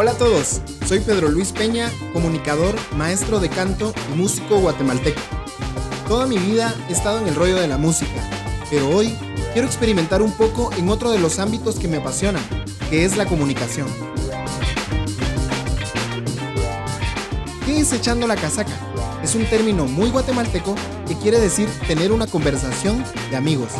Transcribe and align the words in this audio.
Hola 0.00 0.12
a 0.12 0.16
todos, 0.16 0.62
soy 0.86 1.00
Pedro 1.00 1.28
Luis 1.28 1.52
Peña, 1.52 1.92
comunicador, 2.14 2.74
maestro 2.96 3.38
de 3.38 3.50
canto 3.50 3.92
y 4.10 4.16
músico 4.16 4.58
guatemalteco. 4.58 5.20
Toda 6.08 6.26
mi 6.26 6.38
vida 6.38 6.74
he 6.88 6.92
estado 6.92 7.18
en 7.18 7.28
el 7.28 7.34
rollo 7.34 7.56
de 7.56 7.68
la 7.68 7.76
música, 7.76 8.18
pero 8.70 8.88
hoy 8.88 9.14
quiero 9.52 9.68
experimentar 9.68 10.22
un 10.22 10.32
poco 10.32 10.72
en 10.72 10.88
otro 10.88 11.10
de 11.10 11.18
los 11.18 11.38
ámbitos 11.38 11.78
que 11.78 11.86
me 11.86 11.98
apasionan, 11.98 12.42
que 12.88 13.04
es 13.04 13.18
la 13.18 13.26
comunicación. 13.26 13.88
¿Qué 17.66 17.80
es 17.80 17.92
echando 17.92 18.26
la 18.26 18.36
casaca? 18.36 18.72
Es 19.22 19.34
un 19.34 19.44
término 19.44 19.84
muy 19.84 20.08
guatemalteco 20.08 20.76
que 21.06 21.18
quiere 21.18 21.38
decir 21.38 21.68
tener 21.86 22.10
una 22.10 22.26
conversación 22.26 23.04
de 23.30 23.36
amigos. 23.36 23.72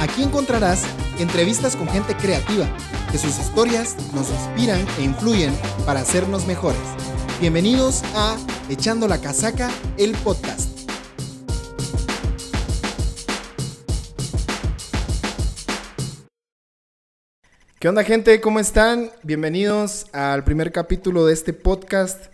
Aquí 0.00 0.22
encontrarás 0.22 0.82
entrevistas 1.18 1.76
con 1.76 1.88
gente 1.88 2.14
creativa, 2.14 2.68
que 3.12 3.18
sus 3.18 3.38
historias 3.38 3.94
nos 4.14 4.30
inspiran 4.30 4.86
e 4.98 5.02
influyen 5.02 5.52
para 5.84 6.00
hacernos 6.00 6.46
mejores. 6.46 6.80
Bienvenidos 7.42 8.02
a 8.14 8.38
Echando 8.70 9.06
la 9.06 9.20
Casaca, 9.20 9.70
el 9.98 10.12
podcast. 10.12 10.70
¿Qué 17.78 17.86
onda 17.86 18.02
gente? 18.02 18.40
¿Cómo 18.40 18.60
están? 18.60 19.10
Bienvenidos 19.22 20.06
al 20.14 20.42
primer 20.44 20.72
capítulo 20.72 21.26
de 21.26 21.34
este 21.34 21.52
podcast 21.52 22.32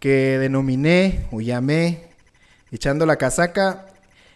que 0.00 0.38
denominé 0.40 1.28
o 1.30 1.40
llamé 1.40 2.08
Echando 2.72 3.06
la 3.06 3.14
Casaca. 3.14 3.86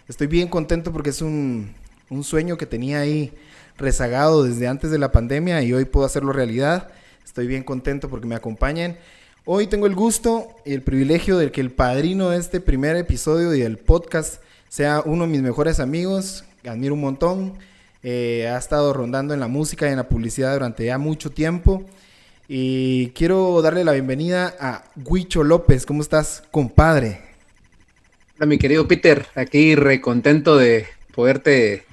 Estoy 0.06 0.28
bien 0.28 0.46
contento 0.46 0.92
porque 0.92 1.10
es 1.10 1.20
un, 1.20 1.74
un 2.10 2.22
sueño 2.22 2.56
que 2.56 2.66
tenía 2.66 3.00
ahí 3.00 3.32
rezagado 3.80 4.44
desde 4.44 4.68
antes 4.68 4.90
de 4.90 4.98
la 4.98 5.10
pandemia 5.10 5.62
y 5.62 5.72
hoy 5.72 5.84
puedo 5.86 6.06
hacerlo 6.06 6.32
realidad. 6.32 6.88
Estoy 7.24 7.46
bien 7.46 7.64
contento 7.64 8.08
porque 8.08 8.26
me 8.26 8.34
acompañan. 8.34 8.96
Hoy 9.44 9.66
tengo 9.66 9.86
el 9.86 9.94
gusto 9.94 10.48
y 10.64 10.74
el 10.74 10.82
privilegio 10.82 11.38
de 11.38 11.50
que 11.50 11.60
el 11.60 11.70
padrino 11.70 12.30
de 12.30 12.38
este 12.38 12.60
primer 12.60 12.96
episodio 12.96 13.54
y 13.54 13.60
del 13.60 13.78
podcast 13.78 14.42
sea 14.68 15.02
uno 15.04 15.24
de 15.24 15.30
mis 15.30 15.42
mejores 15.42 15.80
amigos, 15.80 16.44
admiro 16.64 16.94
un 16.94 17.00
montón. 17.00 17.54
Eh, 18.02 18.48
ha 18.48 18.58
estado 18.58 18.92
rondando 18.92 19.34
en 19.34 19.40
la 19.40 19.48
música 19.48 19.86
y 19.86 19.90
en 19.90 19.96
la 19.96 20.08
publicidad 20.08 20.52
durante 20.52 20.84
ya 20.84 20.98
mucho 20.98 21.30
tiempo. 21.30 21.84
Y 22.48 23.08
quiero 23.10 23.62
darle 23.62 23.84
la 23.84 23.92
bienvenida 23.92 24.54
a 24.60 24.84
Huicho 25.04 25.42
López. 25.42 25.86
¿Cómo 25.86 26.02
estás, 26.02 26.42
compadre? 26.50 27.20
Hola, 28.36 28.46
mi 28.46 28.58
querido 28.58 28.86
Peter. 28.88 29.26
Aquí 29.34 29.74
re 29.74 30.00
contento 30.00 30.56
de 30.56 30.86
poderte 31.14 31.84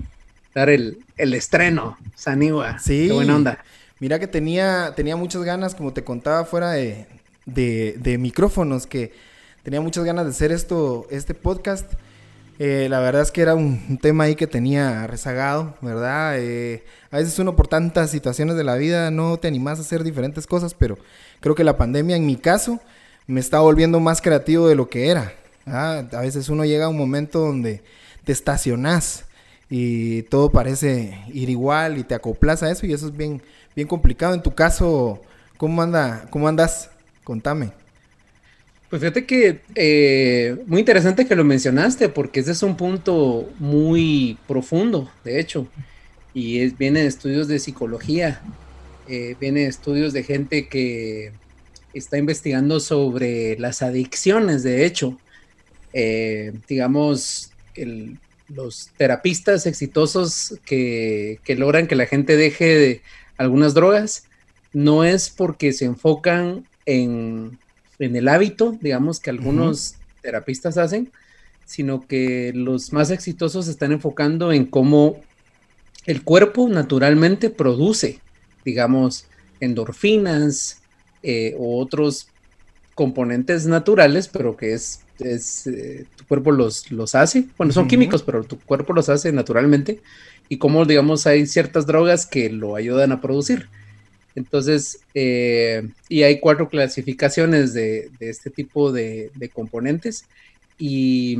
dar 0.53 0.69
el, 0.69 1.03
estreno, 1.17 1.97
Sanigua. 2.15 2.79
Sí. 2.79 3.07
Qué 3.07 3.13
buena 3.13 3.35
onda. 3.35 3.63
Mira 3.99 4.19
que 4.19 4.27
tenía, 4.27 4.93
tenía 4.95 5.15
muchas 5.15 5.43
ganas, 5.43 5.75
como 5.75 5.93
te 5.93 6.03
contaba 6.03 6.45
fuera 6.45 6.71
de, 6.71 7.07
de 7.45 8.17
micrófonos, 8.17 8.85
que 8.85 9.13
tenía 9.63 9.81
muchas 9.81 10.05
ganas 10.05 10.25
de 10.25 10.31
hacer 10.31 10.51
esto, 10.51 11.07
este 11.09 11.33
podcast. 11.33 11.91
Eh, 12.59 12.87
la 12.89 12.99
verdad 12.99 13.21
es 13.21 13.31
que 13.31 13.41
era 13.41 13.53
un, 13.53 13.99
tema 14.01 14.23
ahí 14.23 14.35
que 14.35 14.47
tenía 14.47 15.05
rezagado, 15.05 15.75
¿verdad? 15.81 16.35
Eh, 16.39 16.83
a 17.11 17.17
veces 17.17 17.37
uno 17.37 17.55
por 17.55 17.67
tantas 17.67 18.09
situaciones 18.09 18.55
de 18.55 18.63
la 18.63 18.75
vida 18.75 19.11
no 19.11 19.37
te 19.37 19.47
animas 19.47 19.77
a 19.77 19.81
hacer 19.81 20.03
diferentes 20.03 20.47
cosas, 20.47 20.73
pero 20.73 20.97
creo 21.39 21.53
que 21.53 21.63
la 21.63 21.77
pandemia 21.77 22.15
en 22.15 22.25
mi 22.25 22.35
caso 22.35 22.79
me 23.27 23.39
está 23.39 23.59
volviendo 23.59 23.99
más 23.99 24.21
creativo 24.21 24.67
de 24.67 24.75
lo 24.75 24.89
que 24.89 25.09
era. 25.09 25.33
A 25.65 26.21
veces 26.21 26.49
uno 26.49 26.63
llega 26.65 26.85
a 26.85 26.89
un 26.89 26.97
momento 26.97 27.39
donde 27.39 27.83
te 28.23 28.31
estacionás 28.31 29.25
y 29.69 30.23
todo 30.23 30.49
parece 30.49 31.19
ir 31.33 31.49
igual 31.49 31.97
y 31.97 32.03
te 32.03 32.15
acoplas 32.15 32.63
a 32.63 32.71
eso 32.71 32.85
y 32.85 32.93
eso 32.93 33.07
es 33.07 33.17
bien, 33.17 33.41
bien 33.75 33.87
complicado. 33.87 34.33
En 34.33 34.41
tu 34.41 34.53
caso, 34.55 35.21
¿cómo, 35.57 35.81
anda, 35.81 36.27
cómo 36.29 36.47
andas? 36.47 36.89
Contame. 37.23 37.71
Pues 38.89 39.01
fíjate 39.01 39.25
que 39.25 39.59
eh, 39.75 40.63
muy 40.65 40.79
interesante 40.79 41.25
que 41.25 41.35
lo 41.35 41.43
mencionaste, 41.43 42.07
porque 42.07 42.39
ese 42.39 42.51
es 42.51 42.63
un 42.63 42.77
punto 42.77 43.49
muy 43.59 44.37
profundo, 44.47 45.11
de 45.25 45.41
hecho, 45.41 45.67
y 46.33 46.59
es, 46.59 46.77
viene 46.77 47.01
de 47.01 47.07
estudios 47.07 47.49
de 47.49 47.59
psicología, 47.59 48.41
eh, 49.09 49.35
viene 49.41 49.61
de 49.61 49.67
estudios 49.67 50.13
de 50.13 50.23
gente 50.23 50.69
que 50.69 51.33
está 51.93 52.17
investigando 52.17 52.79
sobre 52.79 53.59
las 53.59 53.81
adicciones, 53.81 54.63
de 54.63 54.85
hecho. 54.85 55.17
Eh, 55.93 56.53
digamos, 56.67 57.51
los 58.49 58.89
terapistas 58.97 59.65
exitosos 59.65 60.59
que, 60.65 61.39
que 61.43 61.55
logran 61.55 61.87
que 61.87 61.95
la 61.95 62.05
gente 62.05 62.37
deje 62.37 62.65
de 62.65 63.01
algunas 63.37 63.73
drogas, 63.73 64.25
no 64.73 65.03
es 65.03 65.29
porque 65.29 65.73
se 65.73 65.85
enfocan 65.85 66.65
en 66.85 67.57
en 67.99 68.15
el 68.15 68.27
hábito, 68.27 68.77
digamos, 68.79 69.19
que 69.19 69.29
algunos 69.29 69.95
terapistas 70.21 70.77
hacen, 70.77 71.11
sino 71.65 72.07
que 72.07 72.51
los 72.53 72.93
más 72.93 73.11
exitosos 73.11 73.65
se 73.65 73.71
están 73.71 73.91
enfocando 73.91 74.51
en 74.51 74.65
cómo 74.65 75.21
el 76.05 76.23
cuerpo 76.23 76.69
naturalmente 76.69 77.49
produce, 77.49 78.21
digamos, 78.63 79.25
endorfinas 79.59 80.81
eh, 81.23 81.55
o 81.57 81.79
otros 81.79 82.29
componentes 82.95 83.65
naturales, 83.65 84.27
pero 84.27 84.55
que 84.55 84.73
es, 84.73 85.01
es 85.19 85.67
eh, 85.67 86.05
tu 86.15 86.25
cuerpo 86.25 86.51
los, 86.51 86.91
los 86.91 87.15
hace. 87.15 87.45
Bueno, 87.57 87.73
son 87.73 87.87
químicos, 87.87 88.23
pero 88.23 88.43
tu 88.43 88.59
cuerpo 88.59 88.93
los 88.93 89.09
hace 89.09 89.31
naturalmente. 89.31 90.01
Y 90.49 90.57
cómo, 90.57 90.85
digamos, 90.85 91.27
hay 91.27 91.45
ciertas 91.45 91.85
drogas 91.85 92.25
que 92.25 92.49
lo 92.49 92.75
ayudan 92.75 93.11
a 93.11 93.21
producir. 93.21 93.67
Entonces, 94.35 94.99
eh, 95.15 95.89
y 96.09 96.21
hay 96.21 96.39
cuatro 96.39 96.69
clasificaciones 96.69 97.73
de, 97.73 98.11
este 98.19 98.51
tipo 98.51 98.91
de, 98.91 99.31
componentes. 99.53 100.25
Y, 100.77 101.37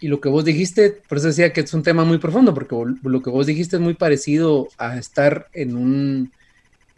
lo 0.00 0.20
que 0.20 0.30
vos 0.30 0.44
dijiste, 0.44 0.96
por 1.08 1.18
eso 1.18 1.26
decía 1.26 1.52
que 1.52 1.60
es 1.60 1.74
un 1.74 1.82
tema 1.82 2.04
muy 2.04 2.18
profundo, 2.18 2.54
porque 2.54 2.76
lo 3.02 3.20
que 3.20 3.30
vos 3.30 3.46
dijiste 3.46 3.76
es 3.76 3.82
muy 3.82 3.94
parecido 3.94 4.68
a 4.78 4.96
estar 4.96 5.48
en 5.52 5.76
un, 5.76 6.32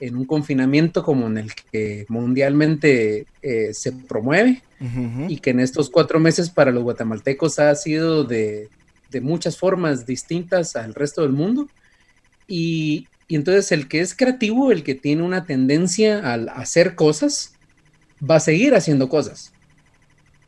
en 0.02 0.16
un 0.16 0.24
confinamiento 0.24 1.04
como 1.04 1.28
en 1.28 1.38
el 1.38 1.54
que 1.54 2.06
mundialmente 2.08 3.24
eh, 3.40 3.72
se 3.72 3.92
promueve 3.92 4.60
y 5.28 5.36
que 5.36 5.50
en 5.50 5.60
estos 5.60 5.88
cuatro 5.90 6.18
meses 6.18 6.50
para 6.50 6.72
los 6.72 6.82
guatemaltecos 6.82 7.60
ha 7.60 7.72
sido 7.76 8.24
de, 8.24 8.68
de 9.12 9.20
muchas 9.20 9.56
formas 9.56 10.04
distintas 10.04 10.74
al 10.74 10.92
resto 10.92 11.22
del 11.22 11.30
mundo. 11.30 11.68
Y, 12.48 13.06
y 13.28 13.36
entonces 13.36 13.70
el 13.70 13.86
que 13.86 14.00
es 14.00 14.16
creativo, 14.16 14.72
el 14.72 14.82
que 14.82 14.96
tiene 14.96 15.22
una 15.22 15.44
tendencia 15.44 16.32
al 16.32 16.48
hacer 16.48 16.96
cosas, 16.96 17.54
va 18.28 18.36
a 18.36 18.40
seguir 18.40 18.74
haciendo 18.74 19.08
cosas. 19.08 19.52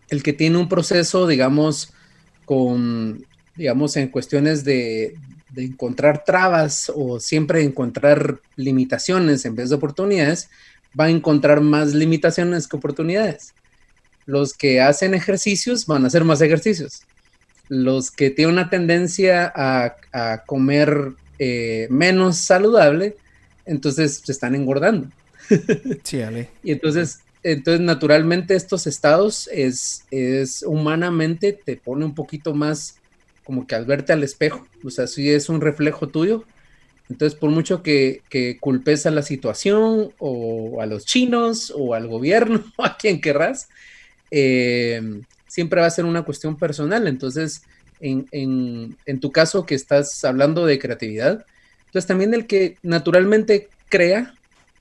El 0.08 0.24
que 0.24 0.32
tiene 0.32 0.58
un 0.58 0.68
proceso, 0.68 1.28
digamos, 1.28 1.92
con, 2.44 3.24
digamos, 3.54 3.96
en 3.96 4.08
cuestiones 4.08 4.64
de, 4.64 5.14
encontrar 5.56 6.24
trabas 6.24 6.90
o 6.94 7.20
siempre 7.20 7.62
encontrar 7.62 8.40
limitaciones 8.56 9.44
en 9.44 9.54
vez 9.56 9.70
de 9.70 9.76
oportunidades, 9.76 10.48
va 10.98 11.06
a 11.06 11.10
encontrar 11.10 11.60
más 11.60 11.94
limitaciones 11.94 12.68
que 12.68 12.76
oportunidades. 12.76 13.54
Los 14.26 14.54
que 14.54 14.80
hacen 14.80 15.14
ejercicios 15.14 15.86
van 15.86 16.04
a 16.04 16.06
hacer 16.06 16.24
más 16.24 16.40
ejercicios. 16.40 17.02
Los 17.68 18.10
que 18.10 18.30
tienen 18.30 18.54
una 18.54 18.70
tendencia 18.70 19.52
a, 19.54 19.96
a 20.12 20.44
comer 20.44 21.12
eh, 21.38 21.88
menos 21.90 22.36
saludable, 22.36 23.16
entonces 23.66 24.22
se 24.24 24.32
están 24.32 24.54
engordando. 24.54 25.08
Sí, 26.04 26.22
Ale. 26.22 26.48
y 26.62 26.72
entonces, 26.72 27.20
entonces 27.42 27.80
naturalmente 27.80 28.54
estos 28.54 28.86
estados 28.86 29.48
es, 29.52 30.04
es 30.10 30.62
humanamente 30.66 31.52
te 31.52 31.76
pone 31.76 32.04
un 32.04 32.14
poquito 32.14 32.54
más 32.54 32.96
como 33.44 33.66
que 33.66 33.74
al 33.74 33.84
verte 33.84 34.12
al 34.12 34.22
espejo, 34.22 34.66
o 34.82 34.90
sea, 34.90 35.06
si 35.06 35.30
es 35.30 35.48
un 35.48 35.60
reflejo 35.60 36.08
tuyo, 36.08 36.44
entonces 37.10 37.38
por 37.38 37.50
mucho 37.50 37.82
que, 37.82 38.22
culpes 38.60 39.06
a 39.06 39.10
la 39.10 39.22
situación 39.22 40.12
o 40.18 40.80
a 40.80 40.86
los 40.86 41.04
chinos 41.04 41.72
o 41.76 41.94
al 41.94 42.08
gobierno 42.08 42.64
a 42.78 42.96
quien 42.96 43.20
querrás, 43.20 43.68
eh, 44.30 45.20
siempre 45.46 45.80
va 45.80 45.86
a 45.86 45.90
ser 45.90 46.06
una 46.06 46.22
cuestión 46.22 46.56
personal, 46.56 47.06
entonces 47.06 47.62
en, 48.00 49.20
tu 49.20 49.32
caso 49.32 49.64
que 49.64 49.74
estás 49.74 50.24
hablando 50.24 50.66
de 50.66 50.78
creatividad, 50.78 51.46
entonces 51.86 52.06
también 52.06 52.34
el 52.34 52.46
que 52.46 52.76
naturalmente 52.82 53.68
crea 53.88 54.34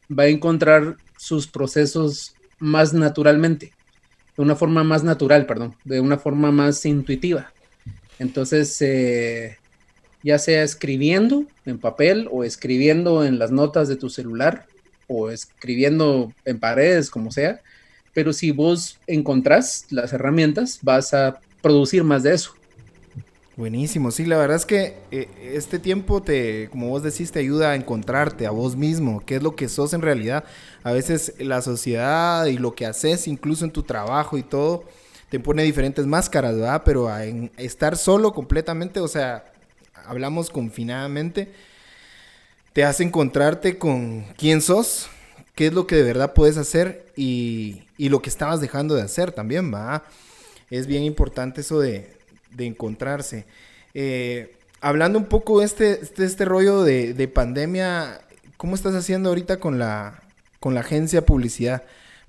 va 0.09 0.23
a 0.23 0.27
encontrar 0.27 0.97
sus 1.17 1.47
procesos 1.47 2.35
más 2.59 2.93
naturalmente, 2.93 3.71
de 4.35 4.43
una 4.43 4.55
forma 4.55 4.83
más 4.83 5.03
natural, 5.03 5.45
perdón, 5.45 5.75
de 5.83 5.99
una 5.99 6.17
forma 6.17 6.51
más 6.51 6.85
intuitiva. 6.85 7.52
Entonces, 8.23 8.81
eh, 8.81 9.57
ya 10.23 10.39
sea 10.39 10.63
escribiendo 10.63 11.45
en 11.65 11.77
papel 11.77 12.29
o 12.31 12.45
escribiendo 12.45 13.25
en 13.25 13.37
las 13.37 13.51
notas 13.51 13.89
de 13.89 13.97
tu 13.97 14.09
celular 14.09 14.65
o 15.07 15.29
escribiendo 15.29 16.31
en 16.45 16.57
paredes, 16.57 17.09
como 17.09 17.31
sea, 17.31 17.61
pero 18.13 18.31
si 18.31 18.51
vos 18.51 18.97
encontrás 19.07 19.87
las 19.89 20.13
herramientas, 20.13 20.79
vas 20.81 21.13
a 21.13 21.41
producir 21.61 22.05
más 22.05 22.23
de 22.23 22.33
eso. 22.33 22.53
Buenísimo, 23.57 24.09
sí, 24.09 24.25
la 24.25 24.37
verdad 24.37 24.55
es 24.55 24.65
que 24.65 24.95
eh, 25.11 25.27
este 25.53 25.77
tiempo 25.77 26.23
te, 26.23 26.69
como 26.69 26.87
vos 26.87 27.03
decís, 27.03 27.31
te 27.31 27.39
ayuda 27.39 27.71
a 27.71 27.75
encontrarte 27.75 28.47
a 28.47 28.51
vos 28.51 28.77
mismo, 28.77 29.21
qué 29.25 29.35
es 29.35 29.43
lo 29.43 29.55
que 29.55 29.67
sos 29.67 29.93
en 29.93 30.01
realidad. 30.01 30.45
A 30.81 30.93
veces 30.93 31.33
la 31.39 31.61
sociedad 31.61 32.45
y 32.45 32.57
lo 32.57 32.73
que 32.73 32.85
haces, 32.85 33.27
incluso 33.27 33.65
en 33.65 33.71
tu 33.71 33.83
trabajo 33.83 34.37
y 34.37 34.43
todo, 34.43 34.85
te 35.33 35.39
pone 35.39 35.63
diferentes 35.63 36.05
máscaras, 36.05 36.53
¿verdad? 36.53 36.83
Pero 36.85 37.11
en 37.17 37.49
estar 37.57 37.97
solo 37.97 38.33
completamente, 38.33 38.99
o 38.99 39.07
sea, 39.07 39.43
hablamos 40.05 40.51
confinadamente, 40.51 41.51
te 42.71 42.83
hace 42.83 43.01
encontrarte 43.01 43.79
con 43.79 44.25
quién 44.37 44.61
sos, 44.61 45.09
qué 45.55 45.65
es 45.65 45.73
lo 45.73 45.87
que 45.87 45.95
de 45.95 46.03
verdad 46.03 46.33
puedes 46.33 46.57
hacer 46.57 47.11
y, 47.15 47.81
y 47.97 48.09
lo 48.09 48.21
que 48.21 48.29
estabas 48.29 48.61
dejando 48.61 48.93
de 48.93 49.01
hacer 49.01 49.31
también, 49.31 49.73
¿va? 49.73 50.03
Es 50.69 50.85
bien 50.85 51.01
importante 51.01 51.61
eso 51.61 51.79
de, 51.79 52.13
de 52.51 52.67
encontrarse. 52.67 53.45
Eh, 53.95 54.55
hablando 54.81 55.17
un 55.17 55.25
poco 55.25 55.61
de 55.61 55.65
este, 55.65 55.99
este, 55.99 56.25
este 56.25 56.45
rollo 56.45 56.83
de, 56.83 57.15
de, 57.15 57.27
pandemia, 57.27 58.21
¿cómo 58.57 58.75
estás 58.75 58.93
haciendo 58.93 59.29
ahorita 59.29 59.57
con 59.59 59.79
la, 59.79 60.21
con 60.59 60.75
la 60.75 60.81
agencia 60.81 61.25
publicidad? 61.25 61.81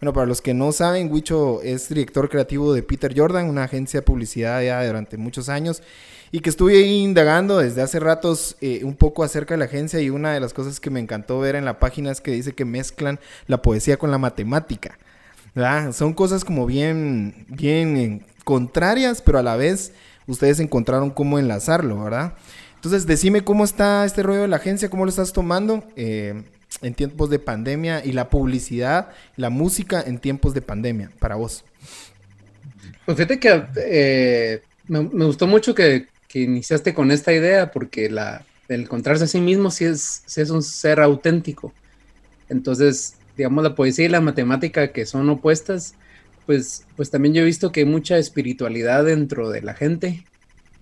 Bueno, 0.05 0.13
para 0.13 0.27
los 0.27 0.43
que 0.43 0.53
no 0.53 0.71
saben, 0.71 1.11
Wicho 1.11 1.63
es 1.63 1.89
director 1.89 2.29
creativo 2.29 2.75
de 2.75 2.83
Peter 2.83 3.19
Jordan, 3.19 3.49
una 3.49 3.65
agencia 3.65 4.01
de 4.01 4.05
publicidad 4.05 4.63
ya 4.63 4.87
durante 4.87 5.17
muchos 5.17 5.49
años 5.49 5.83
y 6.31 6.41
que 6.41 6.51
estuve 6.51 6.79
indagando 6.83 7.57
desde 7.57 7.81
hace 7.81 8.01
ratos 8.01 8.59
eh, 8.61 8.83
un 8.85 8.97
poco 8.97 9.25
acerca 9.25 9.55
de 9.55 9.59
la 9.61 9.65
agencia 9.65 9.99
y 10.03 10.11
una 10.11 10.35
de 10.35 10.41
las 10.41 10.53
cosas 10.53 10.79
que 10.79 10.91
me 10.91 11.01
encantó 11.01 11.41
ver 11.41 11.57
en 11.57 11.65
la 11.65 11.79
página 11.79 12.13
es 12.13 12.21
que 12.21 12.33
dice 12.33 12.53
que 12.53 12.67
mezclan 12.67 13.19
la 13.47 13.63
poesía 13.63 13.97
con 13.97 14.11
la 14.11 14.19
matemática. 14.19 14.99
¿verdad? 15.55 15.95
Son 15.95 16.13
cosas 16.13 16.45
como 16.45 16.67
bien, 16.67 17.47
bien 17.49 17.97
eh, 17.97 18.21
contrarias, 18.45 19.23
pero 19.23 19.39
a 19.39 19.43
la 19.43 19.57
vez 19.57 19.93
ustedes 20.27 20.61
encontraron 20.61 21.09
cómo 21.13 21.39
enlazarlo, 21.39 22.05
¿verdad? 22.05 22.35
Entonces, 22.75 23.07
decime 23.07 23.43
cómo 23.43 23.65
está 23.65 24.05
este 24.05 24.23
rollo 24.23 24.43
de 24.43 24.49
la 24.49 24.57
agencia, 24.57 24.91
cómo 24.91 25.07
lo 25.07 25.09
estás 25.09 25.33
tomando 25.33 25.83
eh, 25.97 26.45
en 26.83 26.95
tiempos 26.95 27.31
de 27.31 27.39
pandemia 27.39 28.05
y 28.05 28.13
la 28.13 28.29
publicidad, 28.29 29.11
la 29.37 29.51
música 29.51 30.03
en 30.07 30.19
tiempos 30.19 30.55
de 30.55 30.63
pandemia 30.63 31.11
para 31.19 31.37
vos. 31.37 31.65
Pues 33.05 33.17
fíjate 33.17 33.39
que 33.39 33.65
eh, 33.77 34.63
me, 34.89 35.01
gustó 35.25 35.47
mucho 35.47 35.75
que, 35.75 36.09
iniciaste 36.33 36.95
con 36.95 37.13
esta 37.13 37.33
idea 37.33 37.71
porque 37.71 38.11
la, 38.11 38.45
el 38.69 38.83
encontrarse 38.83 39.23
a 39.23 39.29
sí 39.29 39.41
mismo 39.41 39.71
sí 39.71 39.85
es, 39.85 40.25
sí 40.27 40.41
es 40.41 40.51
un 40.51 40.65
ser 40.65 40.99
auténtico. 40.99 41.73
Entonces, 42.49 43.15
digamos, 43.37 43.63
la 43.63 43.77
poesía 43.77 44.07
y 44.07 44.09
la 44.09 44.21
matemática 44.21 44.91
que 44.91 45.07
son 45.07 45.31
opuestas, 45.31 45.95
pues, 46.45 46.87
pues 46.97 47.11
también 47.11 47.35
yo 47.35 47.43
he 47.43 47.45
visto 47.45 47.71
que 47.71 47.81
hay 47.81 47.87
mucha 47.87 48.19
espiritualidad 48.19 49.05
dentro 49.05 49.51
de 49.51 49.63
la 49.63 49.75
gente. 49.75 50.25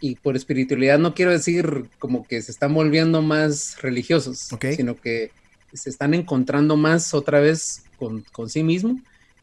Y 0.00 0.16
por 0.16 0.36
espiritualidad 0.36 0.98
no 0.98 1.14
quiero 1.14 1.32
decir 1.32 1.84
como 1.98 2.26
que 2.26 2.40
se 2.40 2.50
están 2.50 2.72
volviendo 2.72 3.20
más 3.20 3.80
religiosos, 3.82 4.50
sino 4.74 4.96
que 4.96 5.30
se 5.72 5.90
están 5.90 6.14
encontrando 6.14 6.76
más 6.76 7.14
otra 7.14 7.40
vez 7.40 7.84
con, 7.98 8.24
sí 8.48 8.62
mismo 8.62 9.00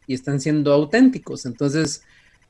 y 0.08 0.14
están 0.14 0.42
siendo 0.42 0.74
auténticos. 0.74 1.46
Entonces, 1.46 2.04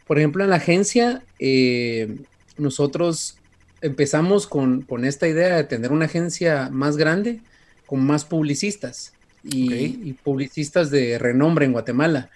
por 0.08 0.18
ejemplo, 0.18 0.44
en 0.44 0.50
la 0.50 0.58
agencia, 0.58 1.24
eh, 1.40 2.18
nosotros 2.58 3.38
empezamos 3.81 4.48
con, 4.48 4.86
esta 5.04 5.28
idea 5.28 5.58
de 5.58 5.64
tener 5.64 5.92
una 5.92 6.06
agencia 6.06 6.70
más 6.72 6.98
grande, 6.98 7.42
con 7.86 8.06
más 8.06 8.26
publicistas 8.26 9.14
y, 9.44 9.74
y 9.74 10.14
publicistas 10.24 10.92
de 10.92 11.18
renombre 11.18 11.66
en 11.66 11.74
Guatemala. 11.74 12.30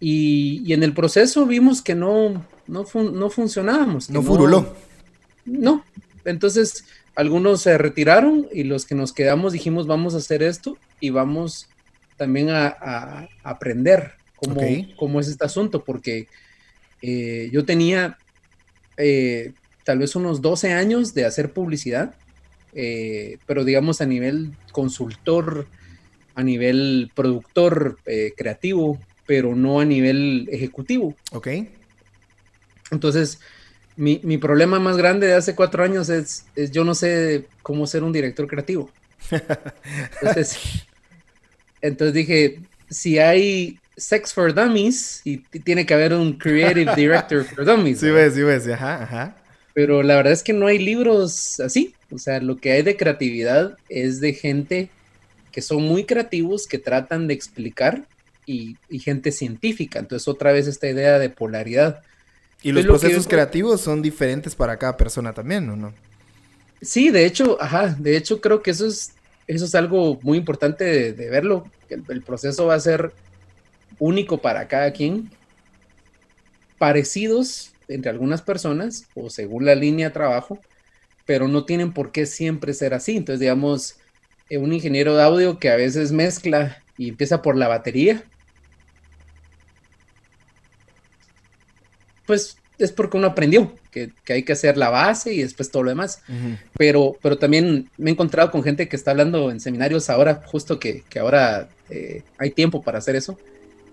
Y, 0.00 0.72
en 0.72 0.82
el 0.82 0.92
proceso 0.92 1.46
vimos 1.46 1.80
que 1.80 1.94
no, 1.94 2.44
no, 2.66 2.84
no 2.94 3.30
funcionábamos. 3.30 4.10
No 4.10 4.22
furuló. 4.22 4.74
No, 5.46 5.82
entonces 6.26 6.84
algunos 7.14 7.62
se 7.62 7.78
retiraron 7.78 8.48
y 8.52 8.64
los 8.64 8.86
que 8.86 8.94
nos 8.94 9.12
quedamos 9.12 9.52
dijimos 9.52 9.86
vamos 9.86 10.14
a 10.14 10.18
hacer 10.18 10.42
esto 10.42 10.76
y 11.00 11.10
vamos 11.10 11.68
también 12.16 12.50
a, 12.50 13.28
aprender 13.42 14.12
cómo, 14.36 14.60
cómo, 14.96 15.20
es 15.20 15.28
este 15.28 15.44
asunto, 15.44 15.84
porque 15.84 16.28
eh, 17.02 17.50
yo 17.52 17.64
tenía 17.64 18.18
eh, 18.96 19.52
tal 19.84 19.98
vez 19.98 20.14
unos 20.16 20.40
12 20.40 20.72
años 20.72 21.14
de 21.14 21.24
hacer 21.24 21.52
publicidad, 21.52 22.14
eh, 22.72 23.38
pero 23.46 23.64
digamos 23.64 24.00
a 24.00 24.06
nivel 24.06 24.52
consultor, 24.72 25.66
a 26.34 26.42
nivel 26.42 27.10
productor 27.14 27.98
creativo, 28.36 28.98
pero 29.26 29.54
no 29.54 29.80
a 29.80 29.84
nivel 29.84 30.48
ejecutivo. 30.50 31.14
Ok. 31.32 31.48
Entonces, 32.90 33.40
mi, 33.96 34.38
problema 34.38 34.78
más 34.78 34.96
grande 34.96 35.26
de 35.26 35.34
hace 35.34 35.54
cuatro 35.54 35.84
años 35.84 36.08
es, 36.08 36.44
yo 36.72 36.84
no 36.84 36.94
sé 36.94 37.46
cómo 37.62 37.86
ser 37.86 38.02
un 38.02 38.12
director 38.12 38.46
creativo. 38.46 38.90
Entonces, 40.20 40.86
entonces 41.80 42.14
dije, 42.14 42.60
si 42.90 43.18
hay 43.18 43.78
Sex 43.96 44.32
for 44.32 44.54
Dummies, 44.54 45.20
y 45.24 45.38
tiene 45.38 45.86
que 45.86 45.94
haber 45.94 46.14
un 46.14 46.32
Creative 46.34 46.94
Director 46.94 47.44
for 47.44 47.64
Dummies. 47.66 48.00
Sí, 48.00 48.10
ves, 48.10 48.34
sí, 48.34 48.42
ves, 48.42 48.66
ajá, 48.68 49.02
ajá. 49.02 49.36
Pero 49.74 50.02
la 50.02 50.16
verdad 50.16 50.32
es 50.32 50.42
que 50.42 50.52
no 50.52 50.66
hay 50.66 50.78
libros 50.78 51.60
así. 51.60 51.94
O 52.10 52.18
sea, 52.18 52.40
lo 52.40 52.56
que 52.56 52.72
hay 52.72 52.82
de 52.82 52.96
creatividad 52.96 53.76
es 53.88 54.20
de 54.20 54.32
gente 54.32 54.88
que 55.52 55.60
son 55.60 55.82
muy 55.82 56.04
creativos, 56.04 56.66
que 56.66 56.78
tratan 56.78 57.26
de 57.26 57.34
explicar 57.34 58.04
y, 58.46 58.76
gente 59.00 59.32
científica. 59.32 59.98
Entonces, 59.98 60.26
otra 60.28 60.52
vez 60.52 60.66
esta 60.66 60.88
idea 60.88 61.18
de 61.18 61.28
polaridad. 61.30 62.02
Y 62.64 62.72
los 62.72 62.84
procesos 62.84 63.28
creativos 63.28 63.80
son 63.80 64.02
diferentes 64.02 64.56
para 64.56 64.76
cada 64.76 64.96
persona 64.96 65.32
también, 65.32 65.68
¿o 65.70 65.76
no? 65.76 65.94
Sí, 66.82 67.10
de 67.10 67.24
hecho, 67.24 67.56
ajá, 67.60 67.94
de 67.98 68.16
hecho 68.16 68.40
creo 68.40 68.62
que 68.62 68.72
eso 68.72 68.86
es, 68.86 69.12
eso 69.46 69.64
es 69.66 69.74
algo 69.76 70.18
muy 70.22 70.38
importante 70.38 71.12
de, 71.12 71.30
verlo. 71.30 71.70
El, 71.88 72.02
el, 72.08 72.22
proceso 72.22 72.66
va 72.66 72.74
a 72.74 72.80
ser 72.80 73.12
único 73.98 74.38
para 74.38 74.66
cada 74.66 74.92
quien, 74.92 75.30
parecidos 76.78 77.72
entre 77.86 78.10
algunas 78.10 78.42
personas 78.42 79.06
o 79.14 79.30
según 79.30 79.64
la 79.64 79.74
línea 79.74 80.08
de 80.08 80.14
trabajo, 80.14 80.58
pero 81.26 81.48
no 81.48 81.64
tienen 81.64 81.92
por 81.92 82.12
qué 82.12 82.26
siempre 82.26 82.74
ser 82.74 82.94
así. 82.94 83.16
Entonces, 83.16 83.40
digamos, 83.40 83.96
eh, 84.50 84.58
un 84.58 84.72
ingeniero 84.72 85.16
de 85.16 85.22
audio 85.22 85.58
que 85.58 85.70
a 85.70 85.76
veces 85.76 86.12
mezcla 86.12 86.82
y 86.98 87.08
empieza 87.08 87.42
por 87.42 87.56
la 87.56 87.68
batería, 87.68 88.24
pues 92.26 92.56
es 92.78 92.92
porque 92.92 93.16
uno 93.16 93.28
aprendió 93.28 93.72
que, 93.90 94.10
hay 94.28 94.42
que 94.42 94.52
hacer 94.52 94.76
la 94.76 94.90
base 94.90 95.32
y 95.32 95.42
después 95.42 95.70
todo 95.70 95.84
lo 95.84 95.90
demás. 95.90 96.22
pero, 96.76 97.16
pero 97.22 97.38
también 97.38 97.88
me 97.96 98.10
he 98.10 98.12
encontrado 98.12 98.50
con 98.50 98.62
gente 98.62 98.88
que 98.88 98.96
está 98.96 99.12
hablando 99.12 99.50
en 99.50 99.60
seminarios 99.60 100.10
ahora, 100.10 100.42
justo 100.46 100.78
que, 100.78 101.04
ahora 101.20 101.68
eh, 101.90 102.22
hay 102.38 102.50
tiempo 102.50 102.82
para 102.82 102.98
hacer 102.98 103.16
eso. 103.16 103.38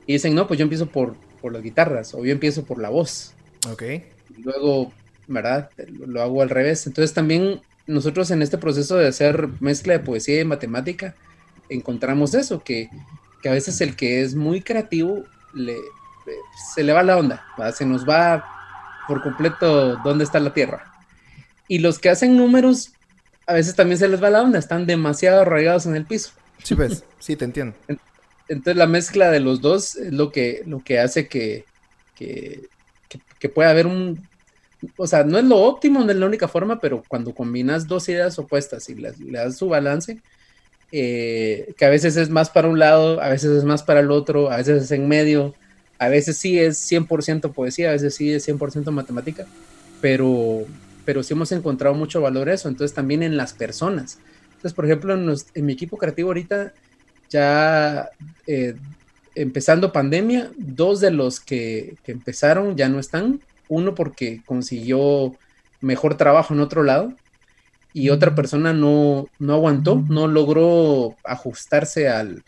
Y 0.08 0.14
dicen, 0.14 0.34
no, 0.34 0.48
pues 0.48 0.58
yo 0.58 0.64
empiezo 0.64 0.88
por, 0.88 1.16
por 1.42 1.54
las 1.54 1.62
guitarras 1.62 2.14
o 2.14 2.26
yo 2.26 2.32
empiezo 2.32 2.64
por 2.64 2.80
la 2.80 2.90
voz. 2.90 3.34
Ok. 3.70 3.84
Y 4.38 4.42
luego, 4.42 4.92
¿verdad? 5.28 5.70
Lo, 6.08 6.22
hago 6.22 6.42
al 6.42 6.50
revés. 6.50 6.88
Entonces 6.88 7.14
también 7.14 7.62
nosotros 7.86 8.32
en 8.32 8.42
este 8.42 8.58
proceso 8.58 8.98
de 8.98 9.08
hacer 9.08 9.48
mezcla 9.60 9.94
de 9.94 10.00
poesía 10.00 10.42
y 10.42 10.46
matemática, 10.46 11.16
encontramos 11.70 12.34
eso, 12.34 12.64
que, 12.64 12.90
que 13.44 13.50
a 13.50 13.54
veces 13.54 13.80
el 13.82 13.96
que 13.96 14.22
es 14.22 14.34
muy 14.34 14.62
creativo 14.62 15.24
le, 15.54 15.76
se 16.74 16.84
le 16.84 16.94
va 16.94 17.04
la 17.04 17.18
onda, 17.18 17.46
se 17.74 17.86
nos 17.86 18.08
va 18.08 18.46
por 19.08 19.22
completo 19.22 19.98
dónde 19.98 20.24
está 20.24 20.40
la 20.40 20.54
Tierra. 20.54 20.92
Y 21.68 21.80
los 21.80 22.00
que 22.00 22.10
hacen 22.10 22.38
números, 22.38 22.92
a 23.48 23.54
veces 23.54 23.76
también 23.76 23.98
se 23.98 24.08
les 24.08 24.22
va 24.22 24.30
la 24.30 24.42
onda, 24.42 24.60
están 24.60 24.86
demasiado 24.86 25.42
arraigados 25.42 25.86
en 25.86 25.96
el 25.96 26.06
piso. 26.06 26.32
Sí, 26.64 26.76
pues, 26.76 27.04
sí, 27.20 27.36
te 27.36 27.46
entiendo. 27.46 27.76
Entonces 28.48 28.76
la 28.76 28.88
mezcla 28.88 29.32
de 29.32 29.40
los 29.40 29.62
dos 29.62 29.96
es 29.96 30.12
lo 30.12 30.32
que, 30.32 30.64
lo 30.66 30.84
que 30.84 31.00
hace 31.00 31.28
que, 31.28 31.64
que, 32.18 33.50
pueda 33.50 33.70
haber 33.70 33.88
un... 33.88 34.28
O 34.98 35.08
sea, 35.08 35.24
no 35.24 35.38
es 35.38 35.46
lo 35.46 35.58
óptimo, 35.58 36.04
no 36.04 36.12
es 36.12 36.18
la 36.18 36.26
única 36.26 36.48
forma, 36.48 36.80
pero 36.80 37.04
cuando 37.08 37.34
combinas 37.34 37.88
dos 37.88 38.10
ideas 38.10 38.38
opuestas 38.40 38.90
y 38.90 38.96
le 38.96 39.14
das 39.32 39.58
su 39.58 39.70
balance, 39.70 40.20
eh, 40.92 41.74
que 41.78 41.86
a 41.86 41.90
veces 41.90 42.18
es 42.18 42.30
más 42.30 42.50
para 42.50 42.68
un 42.68 42.78
lado, 42.78 43.22
a 43.22 43.30
veces 43.30 43.52
es 43.52 43.64
más 43.64 43.84
para 43.84 44.02
el 44.02 44.12
otro, 44.12 44.52
a 44.52 44.58
veces 44.58 44.84
es 44.84 44.92
en 44.92 45.08
medio, 45.08 45.56
a 46.02 46.10
veces 46.10 46.36
sí 46.36 46.58
es 46.58 46.80
100% 46.92 47.54
poesía, 47.54 47.90
a 47.90 47.92
veces 47.92 48.16
sí 48.16 48.32
es 48.34 48.48
100% 48.48 48.90
matemática, 48.90 49.46
pero, 50.02 50.66
pero 51.06 51.22
sí 51.22 51.36
hemos 51.36 51.52
encontrado 51.52 51.94
mucho 51.94 52.20
valor 52.22 52.50
eso, 52.50 52.70
entonces 52.70 52.96
también 52.96 53.22
en 53.22 53.38
las 53.38 53.54
personas. 53.54 54.18
Entonces, 54.48 54.74
por 54.74 54.86
ejemplo, 54.86 55.14
en, 55.14 55.64
mi 55.64 55.74
equipo 55.74 56.00
creativo 56.00 56.30
ahorita, 56.30 56.74
ya 57.30 58.10
eh, 58.48 58.74
empezando 59.36 59.94
pandemia, 59.94 60.50
dos 60.58 61.02
de 61.02 61.12
los 61.12 61.40
que, 61.40 61.98
empezaron 62.08 62.76
ya 62.76 62.90
no 62.90 63.00
están, 63.00 63.40
uno 63.70 63.94
porque 63.94 64.42
consiguió 64.48 65.36
mejor 65.82 66.18
trabajo 66.18 66.56
en 66.56 66.62
otro 66.62 66.82
lado 66.82 67.14
y 67.94 68.10
otra 68.10 68.34
persona 68.34 68.74
no, 68.74 69.28
no 69.38 69.54
aguantó, 69.54 70.04
no 70.10 70.28
logró 70.28 71.16
ajustarse 71.24 72.10
al, 72.10 72.44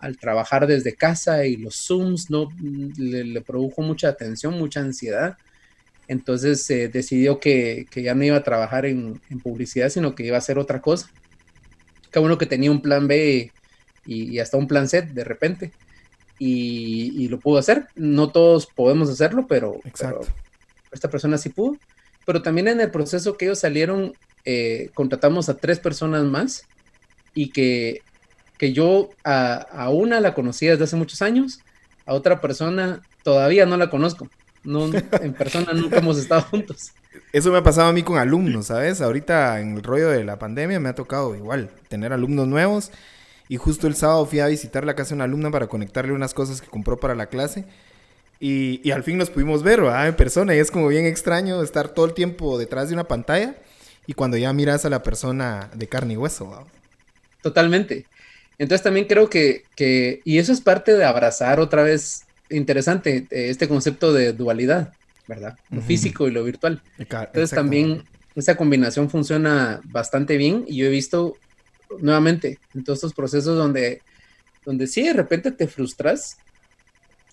al 0.00 0.16
trabajar 0.16 0.66
desde 0.66 0.94
casa 0.94 1.46
y 1.46 1.56
los 1.56 1.76
Zooms 1.76 2.30
no 2.30 2.48
le, 2.96 3.40
produjo 3.42 3.82
mucha 3.82 4.08
atención, 4.08 4.58
mucha 4.58 4.80
ansiedad. 4.80 5.36
Entonces 6.08 6.62
se 6.64 6.88
decidió 6.88 7.38
que, 7.38 7.86
ya 7.94 8.14
no 8.14 8.24
iba 8.24 8.36
a 8.36 8.42
trabajar 8.42 8.86
en, 8.86 9.20
publicidad, 9.42 9.90
sino 9.90 10.14
que 10.14 10.26
iba 10.26 10.36
a 10.36 10.38
hacer 10.38 10.58
otra 10.58 10.80
cosa. 10.80 11.10
Cada 12.10 12.24
uno 12.24 12.38
que 12.38 12.46
tenía 12.46 12.70
un 12.70 12.82
plan 12.82 13.06
B 13.06 13.52
y, 14.06 14.38
hasta 14.38 14.56
un 14.56 14.66
plan 14.66 14.88
C 14.88 15.02
de 15.02 15.24
repente. 15.24 15.70
Y, 16.38 17.28
lo 17.28 17.38
pudo 17.38 17.58
hacer. 17.58 17.86
No 17.94 18.32
todos 18.32 18.66
podemos 18.66 19.10
hacerlo, 19.10 19.46
pero, 19.46 19.80
esta 20.90 21.10
persona 21.10 21.38
sí 21.38 21.50
pudo. 21.50 21.76
Pero 22.24 22.42
también 22.42 22.68
en 22.68 22.80
el 22.80 22.90
proceso 22.90 23.36
que 23.36 23.44
ellos 23.44 23.58
salieron, 23.58 24.14
eh, 24.44 24.90
contratamos 24.94 25.48
a 25.48 25.58
tres 25.58 25.78
personas 25.78 26.24
más 26.24 26.64
y 27.34 27.50
que, 27.50 28.02
que 28.60 28.74
yo 28.74 29.08
a, 29.24 29.54
a, 29.54 29.88
una 29.88 30.20
la 30.20 30.34
conocí 30.34 30.66
desde 30.66 30.84
hace 30.84 30.94
muchos 30.94 31.22
años, 31.22 31.60
a 32.04 32.12
otra 32.12 32.42
persona 32.42 33.00
todavía 33.22 33.64
no 33.64 33.78
la 33.78 33.88
conozco. 33.88 34.28
No, 34.64 34.90
en 35.22 35.32
persona 35.32 35.72
nunca 35.72 35.96
hemos 35.96 36.18
estado 36.18 36.42
juntos. 36.42 36.92
Eso 37.32 37.50
me 37.50 37.56
ha 37.56 37.62
pasado 37.62 37.88
a 37.88 37.94
mí 37.94 38.02
con 38.02 38.18
alumnos, 38.18 38.66
¿sabes? 38.66 39.00
Ahorita 39.00 39.60
en 39.60 39.76
el 39.76 39.82
rollo 39.82 40.10
de 40.10 40.24
la 40.24 40.38
pandemia 40.38 40.78
me 40.78 40.90
ha 40.90 40.94
tocado 40.94 41.34
igual 41.34 41.70
tener 41.88 42.12
alumnos 42.12 42.48
nuevos. 42.48 42.90
Y 43.48 43.56
justo 43.56 43.86
el 43.86 43.94
sábado 43.94 44.26
fui 44.26 44.40
a 44.40 44.46
visitar 44.46 44.84
la 44.84 44.94
casa 44.94 45.10
de 45.10 45.14
una 45.14 45.24
alumna 45.24 45.50
para 45.50 45.66
conectarle 45.66 46.12
unas 46.12 46.34
cosas 46.34 46.60
que 46.60 46.68
compró 46.68 47.00
para 47.00 47.14
la 47.14 47.30
clase. 47.30 47.64
Y, 48.40 48.82
y 48.86 48.90
al 48.90 49.04
fin 49.04 49.16
nos 49.16 49.30
pudimos 49.30 49.62
ver, 49.62 49.80
¿verdad? 49.80 50.06
En 50.06 50.16
persona. 50.16 50.54
Y 50.54 50.58
es 50.58 50.70
como 50.70 50.88
bien 50.88 51.06
extraño 51.06 51.62
estar 51.62 51.88
todo 51.88 52.04
el 52.04 52.12
tiempo 52.12 52.58
detrás 52.58 52.88
de 52.88 52.94
una 52.94 53.04
pantalla 53.04 53.54
y 54.06 54.12
cuando 54.12 54.36
ya 54.36 54.52
miras 54.52 54.84
a 54.84 54.90
la 54.90 55.02
persona 55.02 55.70
de 55.74 55.88
carne 55.88 56.12
y 56.12 56.16
hueso, 56.18 56.50
¿verdad? 56.50 56.66
Totalmente. 57.40 58.04
Entonces 58.60 58.82
también 58.82 59.06
creo 59.06 59.30
que, 59.30 59.64
que, 59.74 60.20
y 60.22 60.36
eso 60.36 60.52
es 60.52 60.60
parte 60.60 60.94
de 60.94 61.02
abrazar 61.02 61.60
otra 61.60 61.82
vez 61.82 62.26
interesante 62.50 63.26
eh, 63.30 63.48
este 63.48 63.66
concepto 63.66 64.12
de 64.12 64.34
dualidad, 64.34 64.92
¿verdad? 65.26 65.56
Lo 65.70 65.80
físico 65.80 66.28
y 66.28 66.30
lo 66.30 66.44
virtual. 66.44 66.82
Entonces 66.98 67.52
también 67.52 68.04
esa 68.36 68.58
combinación 68.58 69.08
funciona 69.08 69.80
bastante 69.84 70.36
bien 70.36 70.66
y 70.68 70.76
yo 70.76 70.86
he 70.86 70.90
visto 70.90 71.38
nuevamente 72.00 72.58
en 72.74 72.84
todos 72.84 72.98
estos 72.98 73.14
procesos 73.14 73.56
donde, 73.56 74.02
donde 74.66 74.86
sí 74.86 75.04
de 75.04 75.14
repente 75.14 75.52
te 75.52 75.66
frustras 75.66 76.36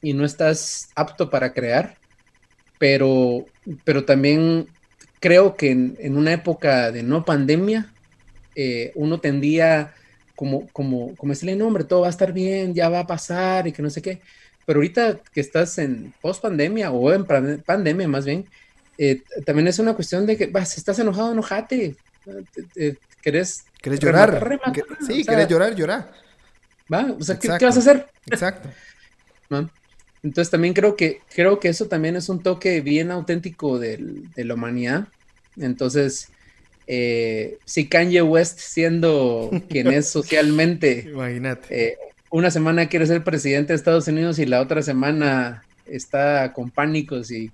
y 0.02 0.14
no 0.14 0.24
estás 0.24 0.92
apto 0.96 1.30
para 1.30 1.52
crear, 1.52 1.98
pero, 2.80 3.44
pero 3.84 4.06
también 4.06 4.70
creo 5.20 5.58
que 5.58 5.72
en, 5.72 6.16
una 6.16 6.32
época 6.32 6.90
de 6.94 7.04
no 7.04 7.26
pandemia, 7.26 7.92
eh, 8.56 8.94
uno 8.96 9.20
tendía 9.20 9.94
como, 10.38 10.68
como, 10.68 11.16
como 11.16 11.34
decirle, 11.34 11.56
no, 11.56 11.66
hombre, 11.66 11.84
todo 11.84 12.02
va 12.02 12.08
a 12.08 12.12
estar 12.12 12.32
bien, 12.32 12.76
ya 12.76 12.90
va 12.90 13.00
a 13.00 13.08
pasar 13.08 13.66
y 13.66 13.72
que 13.72 13.82
no 13.82 13.90
sé 13.90 14.04
qué. 14.04 14.22
Pero 14.68 14.78
ahorita 14.78 15.20
que 15.34 15.42
estás 15.42 15.80
en 15.80 16.14
post 16.22 16.44
pandemia 16.44 16.92
o 16.92 17.12
en 17.12 17.26
pandemia 17.26 18.08
más 18.08 18.24
bien, 18.24 18.46
eh, 19.00 19.24
también 19.48 19.68
es 19.68 19.80
una 19.80 19.96
cuestión 19.96 20.28
de 20.28 20.38
que 20.38 20.46
vas, 20.46 20.78
estás 20.78 21.00
enojado, 21.00 21.32
enojate. 21.32 21.96
¿Querés, 23.24 23.66
¿Querés 23.82 24.00
llorar? 24.00 24.60
sí, 25.08 25.24
querés 25.24 25.48
llorar, 25.48 25.74
llorar. 25.76 26.12
¿Va? 26.94 27.16
O 27.20 27.24
sea, 27.24 27.40
¿qué, 27.40 27.48
vas 27.50 27.76
a 27.76 27.80
hacer? 27.80 28.06
Exacto. 28.28 28.70
Entonces 30.22 30.52
también 30.52 30.76
creo 30.76 30.96
que, 30.96 31.22
creo 31.34 31.60
que 31.60 31.70
eso 31.70 31.88
también 31.88 32.16
es 32.16 32.30
un 32.30 32.44
toque 32.44 32.82
bien 32.82 33.10
auténtico 33.10 33.80
de 33.80 34.24
la 34.36 34.54
humanidad. 34.54 35.08
Entonces, 35.56 36.30
eh, 36.88 37.58
si 37.66 37.88
Kanye 37.88 38.22
West 38.22 38.60
siendo 38.60 39.52
quien 39.70 39.88
es 39.88 40.08
socialmente 40.10 41.08
Imagínate. 41.12 41.90
Eh, 41.90 41.98
una 42.30 42.50
semana 42.50 42.88
quiere 42.88 43.06
ser 43.06 43.24
presidente 43.24 43.74
de 43.74 43.78
Estados 43.78 44.08
Unidos 44.08 44.40
y 44.40 44.46
la 44.46 44.62
otra 44.62 44.82
semana 44.82 45.64
está 45.86 46.52
con 46.54 46.70
pánicos 46.70 47.32
y, 47.32 47.52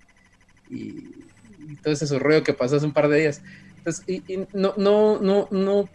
y, 0.69 1.09
todo 1.81 1.93
ese 1.93 2.19
rollo 2.19 2.43
que 2.43 2.53
pasó 2.53 2.77
hace 2.77 2.85
un 2.85 2.93
par 2.93 3.07
de 3.07 3.19
días. 3.19 3.41
Entonces, 3.77 4.03
y, 4.07 4.21
no, 4.53 4.73
no, 4.77 5.19
no, 5.19 5.47
no, 5.51 5.89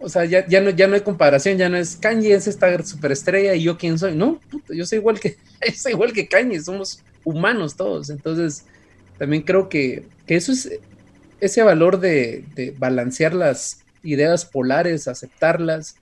o 0.00 0.08
sea, 0.08 0.24
ya, 0.24 0.46
ya, 0.46 0.60
no, 0.60 0.70
ya 0.70 0.86
no 0.86 0.94
hay 0.94 1.00
comparación, 1.00 1.58
ya 1.58 1.68
no 1.68 1.76
es 1.76 1.96
Kanye 1.96 2.34
es 2.34 2.46
esta 2.46 2.82
superestrella 2.84 3.54
y 3.54 3.64
yo 3.64 3.76
quién 3.76 3.98
soy. 3.98 4.14
No, 4.14 4.40
yo 4.68 4.86
soy 4.86 4.98
igual 4.98 5.20
que, 5.20 5.36
soy 5.76 5.92
igual 5.92 6.12
que 6.12 6.28
Kanye, 6.28 6.60
somos 6.60 7.02
humanos 7.24 7.76
todos. 7.76 8.10
Entonces, 8.10 8.64
también 9.18 9.42
creo 9.42 9.68
que, 9.68 10.04
que 10.26 10.36
eso 10.36 10.52
es 10.52 10.70
ese 11.40 11.62
valor 11.62 12.00
de, 12.00 12.44
de 12.54 12.74
balancear 12.78 13.34
las 13.34 13.80
ideas 14.02 14.44
polares, 14.44 15.08
aceptarlas, 15.08 15.96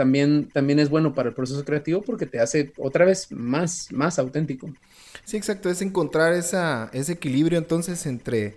también, 0.00 0.48
también 0.50 0.78
es 0.78 0.88
bueno 0.88 1.12
para 1.14 1.28
el 1.28 1.34
proceso 1.34 1.62
creativo 1.62 2.00
porque 2.00 2.24
te 2.24 2.40
hace 2.40 2.72
otra 2.78 3.04
vez 3.04 3.30
más, 3.30 3.88
más 3.90 4.18
auténtico. 4.18 4.70
Sí, 5.24 5.36
exacto, 5.36 5.68
es 5.68 5.82
encontrar 5.82 6.32
esa, 6.32 6.88
ese 6.94 7.12
equilibrio 7.12 7.58
entonces 7.58 8.06
entre, 8.06 8.56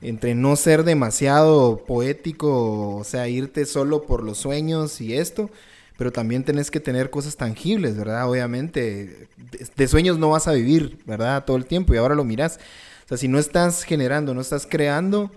entre 0.00 0.36
no 0.36 0.54
ser 0.54 0.84
demasiado 0.84 1.84
poético, 1.84 2.96
o 2.96 3.02
sea, 3.02 3.26
irte 3.26 3.66
solo 3.66 4.02
por 4.02 4.22
los 4.22 4.38
sueños 4.38 5.00
y 5.00 5.16
esto, 5.16 5.50
pero 5.98 6.12
también 6.12 6.44
tenés 6.44 6.70
que 6.70 6.78
tener 6.78 7.10
cosas 7.10 7.36
tangibles, 7.36 7.96
¿verdad? 7.96 8.30
Obviamente, 8.30 9.28
de, 9.76 9.88
sueños 9.88 10.18
no 10.18 10.30
vas 10.30 10.46
a 10.46 10.52
vivir, 10.52 10.98
¿verdad? 11.04 11.44
Todo 11.44 11.56
el 11.56 11.66
tiempo 11.66 11.94
y 11.94 11.96
ahora 11.96 12.14
lo 12.14 12.22
miras. 12.22 12.60
O 13.06 13.08
sea, 13.08 13.16
si 13.16 13.28
no 13.28 13.38
estás 13.38 13.82
generando, 13.82 14.34
no 14.34 14.40
estás 14.40 14.68
creando, 14.70 15.32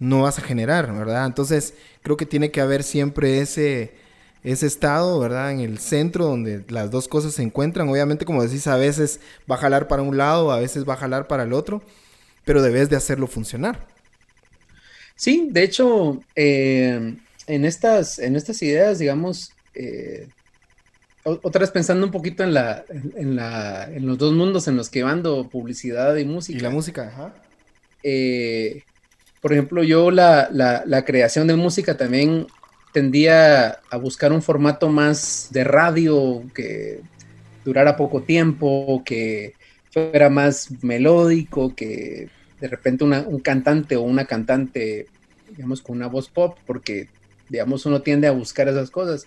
no 0.00 0.22
vas 0.22 0.38
a 0.38 0.42
generar, 0.42 0.92
¿verdad? 0.92 1.26
Entonces, 1.26 1.74
creo 2.02 2.16
que 2.16 2.26
tiene 2.26 2.50
que 2.50 2.60
haber 2.60 2.82
siempre 2.82 3.40
ese 3.40 3.92
ese 4.42 4.66
estado, 4.66 5.18
¿verdad? 5.20 5.52
En 5.52 5.60
el 5.60 5.78
centro 5.78 6.24
donde 6.24 6.64
las 6.68 6.90
dos 6.90 7.08
cosas 7.08 7.34
se 7.34 7.42
encuentran. 7.42 7.88
Obviamente, 7.88 8.24
como 8.24 8.42
decís, 8.42 8.66
a 8.66 8.76
veces 8.76 9.20
va 9.50 9.56
a 9.56 9.58
jalar 9.58 9.88
para 9.88 10.02
un 10.02 10.16
lado, 10.16 10.50
a 10.50 10.60
veces 10.60 10.88
va 10.88 10.94
a 10.94 10.98
jalar 10.98 11.26
para 11.26 11.42
el 11.42 11.52
otro, 11.52 11.82
pero 12.44 12.62
debes 12.62 12.88
de 12.88 12.96
hacerlo 12.96 13.26
funcionar. 13.26 13.86
Sí, 15.14 15.48
de 15.50 15.62
hecho, 15.62 16.22
eh, 16.34 17.14
en, 17.46 17.64
estas, 17.64 18.18
en 18.18 18.36
estas 18.36 18.62
ideas, 18.62 18.98
digamos, 18.98 19.52
eh, 19.74 20.26
otra 21.24 21.60
vez 21.60 21.70
pensando 21.70 22.06
un 22.06 22.12
poquito 22.12 22.42
en, 22.42 22.54
la, 22.54 22.82
en, 22.88 23.36
la, 23.36 23.84
en 23.92 24.06
los 24.06 24.16
dos 24.16 24.32
mundos 24.32 24.66
en 24.68 24.76
los 24.78 24.88
que 24.88 25.02
ando, 25.02 25.46
publicidad 25.50 26.16
y 26.16 26.24
música. 26.24 26.58
Y 26.58 26.62
la 26.62 26.70
música, 26.70 27.08
ajá. 27.08 27.34
Eh, 28.02 28.82
por 29.40 29.52
ejemplo, 29.52 29.82
yo 29.82 30.10
la, 30.10 31.04
creación 31.06 31.46
de 31.46 31.56
música 31.56 31.96
también 31.96 32.46
tendía 32.92 33.80
a 33.90 33.96
buscar 33.96 34.32
un 34.32 34.42
formato 34.42 34.88
más 34.88 35.48
de 35.50 35.64
radio 35.64 36.42
que 36.54 37.00
durara 37.64 37.96
poco 37.96 38.22
tiempo, 38.22 39.02
que 39.04 39.54
fuera 39.92 40.28
más 40.28 40.70
melódico, 40.82 41.74
que 41.74 42.28
de 42.60 42.68
repente 42.68 43.04
un 43.04 43.40
cantante 43.40 43.96
o 43.96 44.02
una 44.02 44.26
cantante, 44.26 45.06
digamos, 45.56 45.80
con 45.80 45.96
una 45.96 46.08
voz 46.08 46.28
pop, 46.28 46.58
porque, 46.66 47.08
digamos, 47.48 47.86
uno 47.86 48.02
tiende 48.02 48.26
a 48.26 48.32
buscar 48.32 48.68
esas 48.68 48.90
cosas. 48.90 49.26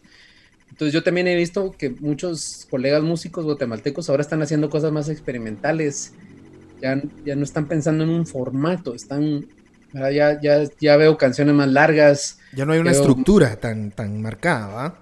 Entonces 0.69 0.93
yo 0.93 1.03
también 1.03 1.27
he 1.27 1.35
visto 1.35 1.71
que 1.71 1.89
muchos 1.89 2.67
colegas 2.69 3.01
músicos 3.01 3.45
guatemaltecos 3.45 4.09
ahora 4.09 4.21
están 4.21 4.41
haciendo 4.43 4.69
cosas 4.69 4.91
más 4.91 5.09
experimentales, 5.09 6.13
ya 6.81 6.95
no 7.35 7.43
están 7.43 7.67
pensando 7.67 8.03
en 8.03 8.09
un 8.09 8.27
formato, 8.27 8.93
están 8.93 9.45
ya, 9.93 10.39
ya, 10.41 10.63
ya 10.79 10.97
veo 10.97 11.17
canciones 11.17 11.53
más 11.55 11.67
largas. 11.69 12.39
Ya 12.53 12.65
no 12.65 12.73
hay 12.73 12.79
una 12.79 12.91
estructura 12.91 13.55
tan, 13.55 13.91
tan 13.91 14.21
marcada, 14.21 14.67
¿va? 14.67 14.95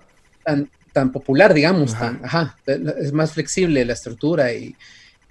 Tan, 0.43 0.69
tan 0.91 1.12
popular, 1.12 1.53
digamos. 1.53 1.93
Ajá. 1.95 2.57
es 2.65 3.13
más 3.13 3.33
flexible 3.33 3.86
la 3.86 3.93
estructura 3.93 4.53
y, 4.53 4.75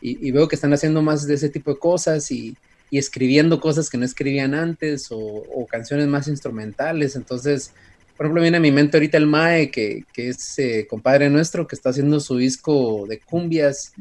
veo 0.02 0.48
que 0.48 0.54
están 0.54 0.72
haciendo 0.72 1.02
más 1.02 1.26
de 1.26 1.34
ese 1.34 1.48
tipo 1.48 1.72
de 1.72 1.78
cosas 1.78 2.30
y, 2.30 2.56
escribiendo 2.90 3.60
cosas 3.60 3.88
que 3.88 3.98
no 3.98 4.04
escribían 4.04 4.52
antes 4.52 5.08
o, 5.10 5.66
canciones 5.70 6.08
más 6.08 6.26
instrumentales. 6.28 7.14
Entonces, 7.16 7.72
por 8.16 8.26
ejemplo, 8.26 8.42
viene 8.42 8.56
a 8.56 8.60
mi 8.60 8.72
mente 8.72 8.96
ahorita 8.96 9.16
el 9.16 9.26
Mae, 9.26 9.70
que, 9.70 10.04
es 10.16 10.58
eh, 10.58 10.86
compadre 10.88 11.30
nuestro, 11.30 11.66
que 11.66 11.76
está 11.76 11.90
haciendo 11.90 12.18
su 12.20 12.36
disco 12.36 13.06
de 13.08 13.20
cumbias, 13.20 13.92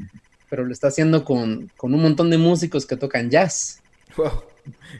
pero 0.49 0.65
lo 0.65 0.73
está 0.73 0.87
haciendo 0.87 1.23
con, 1.23 1.69
con 1.77 1.93
un 1.93 2.01
montón 2.01 2.29
de 2.29 2.37
músicos 2.37 2.85
que 2.85 2.95
tocan 2.95 3.29
jazz. 3.29 3.79
Wow. 4.17 4.43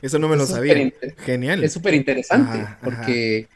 Eso 0.02 0.18
no 0.18 0.28
me 0.28 0.36
lo 0.36 0.46
sabía. 0.46 0.92
Genial. 1.24 1.64
Es 1.64 1.72
súper 1.72 1.94
interesante 1.94 2.66
porque 2.82 3.48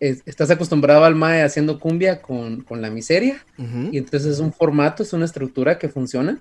estás 0.00 0.50
acostumbrado 0.50 1.04
al 1.04 1.14
MAE 1.14 1.42
haciendo 1.42 1.80
cumbia 1.80 2.22
con, 2.22 2.64
la 2.70 2.90
miseria 2.90 3.44
y 3.90 3.98
entonces 3.98 4.32
es 4.34 4.38
un 4.38 4.52
formato, 4.52 5.02
es 5.02 5.12
una 5.12 5.24
estructura 5.24 5.78
que 5.78 5.88
funciona, 5.88 6.40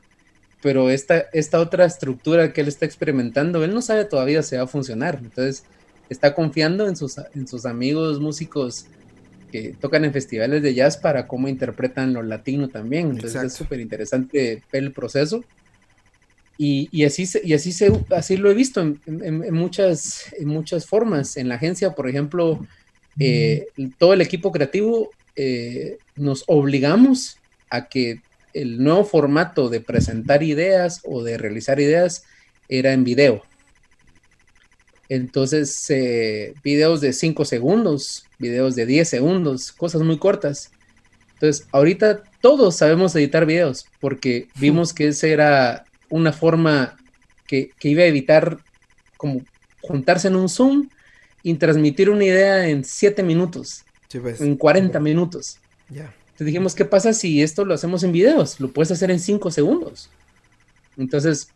pero 0.62 0.90
esta, 0.90 1.26
esta 1.34 1.60
otra 1.60 1.86
estructura 1.86 2.54
que 2.54 2.62
él 2.62 2.68
está 2.68 2.86
experimentando, 2.86 3.64
él 3.64 3.74
no 3.74 3.82
sabe 3.82 4.06
todavía 4.06 4.44
si 4.44 4.56
va 4.56 4.64
a 4.64 4.68
funcionar. 4.68 5.20
Entonces 5.22 5.64
está 6.10 6.34
confiando 6.34 6.88
en 6.88 6.96
sus, 6.96 7.18
en 7.18 7.48
sus 7.48 7.66
amigos 7.66 8.20
músicos 8.20 8.86
que 9.52 9.76
tocan 9.80 10.04
en 10.04 10.14
festivales 10.14 10.62
de 10.62 10.74
jazz 10.74 10.98
para 10.98 11.28
cómo 11.28 11.48
interpretan 11.48 12.14
lo 12.14 12.24
latino 12.24 12.68
también. 12.68 13.12
Entonces 13.12 13.42
es 13.42 13.54
súper 13.54 13.80
interesante 13.80 14.64
el 14.72 14.92
proceso. 14.92 15.44
Y, 16.60 17.04
así, 17.04 17.28
y 17.44 17.54
así, 17.54 17.72
se, 17.72 17.92
así 18.10 18.36
lo 18.36 18.50
he 18.50 18.56
visto 18.56 18.82
en, 18.82 19.54
muchas, 19.54 20.34
en 20.40 20.48
muchas 20.48 20.88
formas. 20.88 21.38
En 21.38 21.50
la 21.50 21.56
agencia, 21.56 21.92
por 21.94 22.10
ejemplo, 22.10 22.66
eh, 23.20 23.68
todo 24.00 24.14
el 24.14 24.22
equipo 24.22 24.52
creativo 24.52 25.12
eh, 25.36 25.98
nos 26.16 26.44
obligamos 26.48 27.38
a 27.70 27.88
que 27.88 28.22
el 28.54 28.84
nuevo 28.84 29.06
formato 29.06 29.70
de 29.70 29.82
presentar 29.82 30.42
ideas 30.42 31.02
o 31.04 31.24
de 31.24 31.38
realizar 31.38 31.80
ideas 31.80 32.24
era 32.68 32.92
en 32.94 33.04
video. 33.04 33.44
Entonces, 35.10 35.90
eh, 35.90 36.54
videos 36.64 37.02
de 37.02 37.14
5 37.14 37.46
segundos, 37.46 38.26
videos 38.40 38.76
de 38.76 38.86
10 38.86 39.08
segundos, 39.08 39.72
cosas 39.72 40.02
muy 40.02 40.18
cortas. 40.18 40.72
Entonces, 41.34 41.68
ahorita 41.72 42.24
todos 42.42 42.78
sabemos 42.78 43.16
editar 43.16 43.46
videos 43.46 43.86
porque 44.00 44.48
vimos 44.60 44.94
que 44.94 45.10
esa 45.10 45.28
era 45.28 45.87
una 46.10 46.34
forma 46.34 46.98
que, 47.48 47.72
iba 47.82 48.04
a 48.04 48.08
evitar 48.08 48.58
como 49.18 49.42
juntarse 49.82 50.28
en 50.28 50.36
un 50.36 50.50
Zoom 50.50 50.90
y 51.44 51.54
transmitir 51.56 52.10
una 52.10 52.26
idea 52.26 52.68
en 52.68 52.84
7 52.84 53.24
minutos, 53.24 53.84
pues. 54.22 54.42
en 54.42 54.56
40 54.56 55.00
minutos. 55.00 55.60
Entonces 55.90 56.48
dijimos, 56.48 56.76
¿qué 56.76 56.86
pasa 56.86 57.14
si 57.14 57.42
esto 57.42 57.66
lo 57.66 57.74
hacemos 57.74 58.04
en 58.04 58.12
videos? 58.12 58.60
Lo 58.60 58.72
puedes 58.72 58.92
hacer 58.92 59.10
en 59.10 59.20
5 59.20 59.50
segundos. 59.52 60.10
Entonces, 60.98 61.50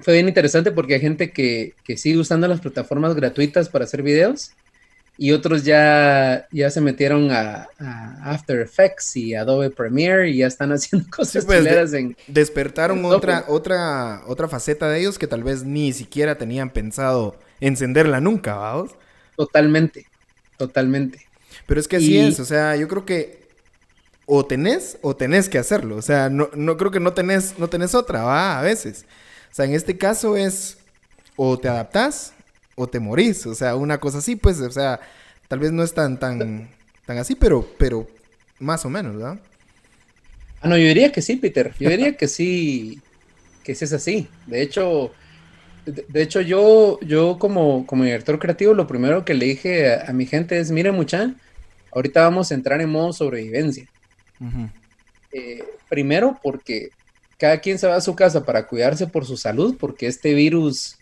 fue 0.00 0.14
bien 0.14 0.28
interesante 0.28 0.72
porque 0.72 0.94
hay 0.94 1.00
gente 1.00 1.32
que, 1.32 1.74
sigue 1.96 2.18
usando 2.18 2.48
las 2.48 2.60
plataformas 2.60 3.14
gratuitas 3.14 3.68
para 3.68 3.84
hacer 3.84 4.02
videos 4.02 4.50
y 5.18 5.32
otros 5.32 5.64
ya, 5.64 6.46
ya 6.50 6.70
se 6.70 6.80
metieron 6.80 7.30
a, 7.30 7.68
After 8.22 8.60
Effects 8.60 9.16
y 9.16 9.34
Adobe 9.34 9.70
Premiere 9.70 10.30
y 10.30 10.38
ya 10.38 10.46
están 10.46 10.72
haciendo 10.72 11.08
cosas 11.10 11.44
pues, 11.44 11.92
en 11.94 12.16
despertaron 12.26 13.04
otra 13.04 13.44
otra 13.48 14.22
otra 14.26 14.48
faceta 14.48 14.88
de 14.88 15.00
ellos 15.00 15.18
que 15.18 15.26
tal 15.26 15.42
vez 15.42 15.64
ni 15.64 15.92
siquiera 15.92 16.36
tenían 16.36 16.70
pensado 16.70 17.36
encenderla 17.60 18.20
nunca, 18.20 18.54
vamos. 18.54 18.90
Totalmente, 19.36 20.06
totalmente. 20.58 21.26
Pero 21.66 21.80
es 21.80 21.88
que 21.88 21.96
así 21.96 22.18
es, 22.18 22.38
o 22.40 22.44
sea, 22.44 22.76
yo 22.76 22.86
creo 22.88 23.06
que 23.06 23.46
o 24.26 24.44
tenés 24.44 24.98
o 25.02 25.16
tenés 25.16 25.48
que 25.48 25.58
hacerlo, 25.58 25.96
o 25.96 26.02
sea, 26.02 26.28
no, 26.28 26.50
no 26.54 26.76
creo 26.76 26.90
que 26.90 27.00
no 27.00 27.14
tenés 27.14 27.58
no 27.58 27.68
tenés 27.68 27.94
otra, 27.94 28.22
va, 28.22 28.58
a 28.58 28.62
veces. 28.62 29.06
O 29.50 29.54
sea, 29.54 29.64
en 29.64 29.72
este 29.72 29.96
caso 29.96 30.36
es 30.36 30.76
o 31.36 31.58
te 31.58 31.68
adaptás 31.68 32.32
o 32.76 32.86
te 32.86 33.00
morís. 33.00 33.44
O 33.46 33.54
sea, 33.56 33.74
una 33.74 33.98
cosa 33.98 34.18
así, 34.18 34.36
pues, 34.36 34.60
o 34.60 34.70
sea, 34.70 35.00
tal 35.48 35.58
vez 35.58 35.72
no 35.72 35.82
es 35.82 35.92
tan, 35.92 36.20
tan, 36.20 36.70
tan 37.04 37.18
así, 37.18 37.34
pero, 37.34 37.68
pero 37.78 38.06
más 38.60 38.84
o 38.84 38.90
menos, 38.90 39.16
¿verdad? 39.16 39.40
Ah, 40.60 40.68
no, 40.68 40.78
yo 40.78 40.86
diría 40.86 41.10
que 41.10 41.22
sí, 41.22 41.36
Peter. 41.36 41.74
Yo 41.80 41.90
diría 41.90 42.16
que 42.16 42.28
sí, 42.28 43.00
que 43.64 43.74
sí 43.74 43.84
es 43.84 43.92
así. 43.92 44.28
De 44.46 44.62
hecho, 44.62 45.12
de, 45.86 46.22
hecho, 46.22 46.40
yo, 46.40 46.98
yo 47.00 47.38
como, 47.38 47.86
como 47.86 48.04
director 48.04 48.38
creativo, 48.38 48.74
lo 48.74 48.86
primero 48.86 49.24
que 49.24 49.34
le 49.34 49.46
dije 49.46 49.94
a, 49.94 50.12
mi 50.12 50.26
gente 50.26 50.58
es, 50.58 50.70
mire 50.70 50.92
mucha, 50.92 51.34
ahorita 51.92 52.22
vamos 52.22 52.50
a 52.50 52.54
entrar 52.54 52.80
en 52.80 52.90
modo 52.90 53.12
sobrevivencia. 53.12 53.86
Eh, 55.32 55.64
primero 55.88 56.38
porque 56.42 56.90
cada 57.38 57.60
quien 57.60 57.78
se 57.78 57.86
va 57.86 57.96
a 57.96 58.00
su 58.00 58.14
casa 58.16 58.44
para 58.44 58.66
cuidarse 58.66 59.06
por 59.06 59.24
su 59.24 59.36
salud, 59.36 59.76
porque 59.78 60.06
este 60.06 60.34
virus, 60.34 60.96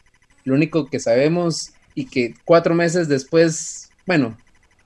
lo 0.44 0.54
único 0.54 0.86
que 0.86 1.00
sabemos 1.00 1.72
y 1.94 2.06
que 2.06 2.34
cuatro 2.44 2.74
meses 2.74 3.08
después, 3.08 3.90
bueno, 4.06 4.36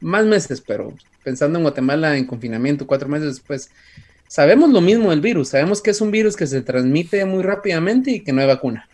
más 0.00 0.24
meses, 0.24 0.60
pero 0.60 0.94
pensando 1.22 1.58
en 1.58 1.64
Guatemala 1.64 2.16
en 2.16 2.26
confinamiento, 2.26 2.86
cuatro 2.86 3.08
meses 3.08 3.36
después, 3.36 3.70
sabemos 4.28 4.70
lo 4.70 4.80
mismo 4.80 5.10
del 5.10 5.20
virus, 5.20 5.48
sabemos 5.48 5.82
que 5.82 5.90
es 5.90 6.00
un 6.00 6.10
virus 6.10 6.36
que 6.36 6.46
se 6.46 6.62
transmite 6.62 7.24
muy 7.24 7.42
rápidamente 7.42 8.10
y 8.10 8.20
que 8.20 8.32
no 8.32 8.40
hay 8.40 8.46
vacuna. 8.46 8.88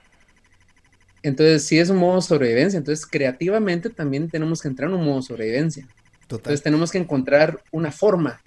Entonces, 1.23 1.65
si 1.65 1.79
es 1.79 1.89
un 1.91 1.97
modo 1.97 2.17
de 2.17 2.23
sobrevivencia, 2.23 2.79
entonces 2.79 3.07
creativamente 3.07 3.89
también 3.89 4.29
tenemos 4.29 4.61
que 4.61 4.69
entrar 4.69 4.91
en 4.91 4.97
un 4.97 5.05
modo 5.05 5.17
de 5.17 5.23
sobrevivencia. 5.23 5.87
Entonces 6.23 6.63
tenemos 6.63 6.91
que 6.91 6.99
encontrar 6.99 7.63
una 7.71 7.91
forma 7.91 8.41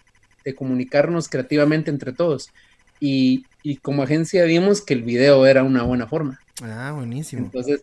de 0.44 0.56
comunicarnos 0.56 1.28
creativamente 1.28 1.90
entre 1.90 2.14
todos. 2.14 2.52
Y, 3.00 3.46
como 3.82 4.04
agencia 4.04 4.44
vimos 4.46 4.82
que 4.82 4.94
el 4.94 5.04
video 5.04 5.46
era 5.46 5.64
una 5.64 5.84
buena 5.84 6.08
forma. 6.08 6.40
Ah, 6.62 6.94
buenísimo. 6.96 7.46
Entonces... 7.46 7.82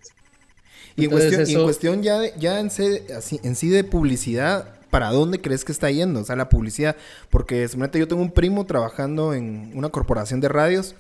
Y 0.96 1.04
en, 1.04 1.10
cuestión, 1.10 2.02
ya, 2.02 2.34
ya 2.36 2.60
en, 2.60 2.70
en 2.70 3.56
sí 3.56 3.68
de 3.68 3.84
publicidad, 3.84 4.68
¿para 4.90 5.10
dónde 5.10 5.40
crees 5.40 5.64
que 5.64 5.72
está 5.72 5.90
yendo? 5.90 6.20
O 6.20 6.24
sea, 6.24 6.36
la 6.36 6.48
publicidad, 6.48 6.94
porque 7.30 7.66
simplemente 7.66 7.98
yo 7.98 8.06
tengo 8.06 8.22
un 8.22 8.30
primo 8.30 8.64
trabajando 8.64 9.34
en 9.34 9.72
una 9.74 9.88
corporación 9.88 10.40
de 10.40 10.48
radios 10.48 10.94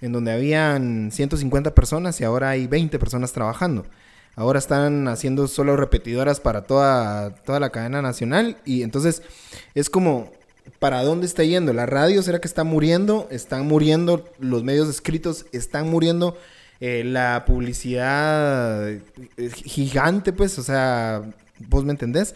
en 0.00 0.12
donde 0.12 0.32
habían 0.32 1.10
150 1.12 1.74
personas 1.74 2.20
y 2.20 2.24
ahora 2.24 2.50
hay 2.50 2.66
20 2.66 2.98
personas 2.98 3.32
trabajando. 3.32 3.86
Ahora 4.34 4.58
están 4.58 5.08
haciendo 5.08 5.48
solo 5.48 5.76
repetidoras 5.76 6.40
para 6.40 6.62
toda, 6.62 7.34
toda 7.36 7.60
la 7.60 7.70
cadena 7.70 8.02
nacional 8.02 8.58
y 8.64 8.82
entonces 8.82 9.22
es 9.74 9.88
como 9.88 10.30
para 10.78 11.02
dónde 11.02 11.26
está 11.26 11.42
yendo. 11.44 11.72
La 11.72 11.86
radio 11.86 12.22
será 12.22 12.40
que 12.40 12.48
está 12.48 12.64
muriendo, 12.64 13.28
están 13.30 13.66
muriendo 13.66 14.28
los 14.38 14.62
medios 14.62 14.88
escritos, 14.88 15.46
están 15.52 15.88
muriendo 15.88 16.36
eh, 16.80 17.04
la 17.04 17.44
publicidad 17.46 18.88
eh, 18.90 19.00
gigante, 19.64 20.32
pues, 20.32 20.58
o 20.58 20.62
sea, 20.62 21.22
vos 21.68 21.84
me 21.84 21.92
entendés. 21.92 22.34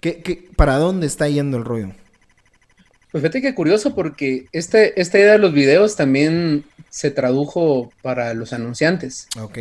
¿Qué, 0.00 0.48
para 0.56 0.76
dónde 0.76 1.06
está 1.06 1.28
yendo 1.28 1.56
el 1.56 1.64
rollo? 1.64 1.92
Pues 3.12 3.22
fíjate 3.22 3.42
que 3.42 3.54
curioso 3.54 3.94
porque 3.94 4.46
este, 4.52 5.00
esta 5.00 5.18
idea 5.18 5.32
de 5.32 5.38
los 5.38 5.52
videos 5.52 5.96
también 5.96 6.64
se 6.88 7.10
tradujo 7.10 7.92
para 8.02 8.34
los 8.34 8.52
anunciantes. 8.52 9.28
Ok. 9.38 9.58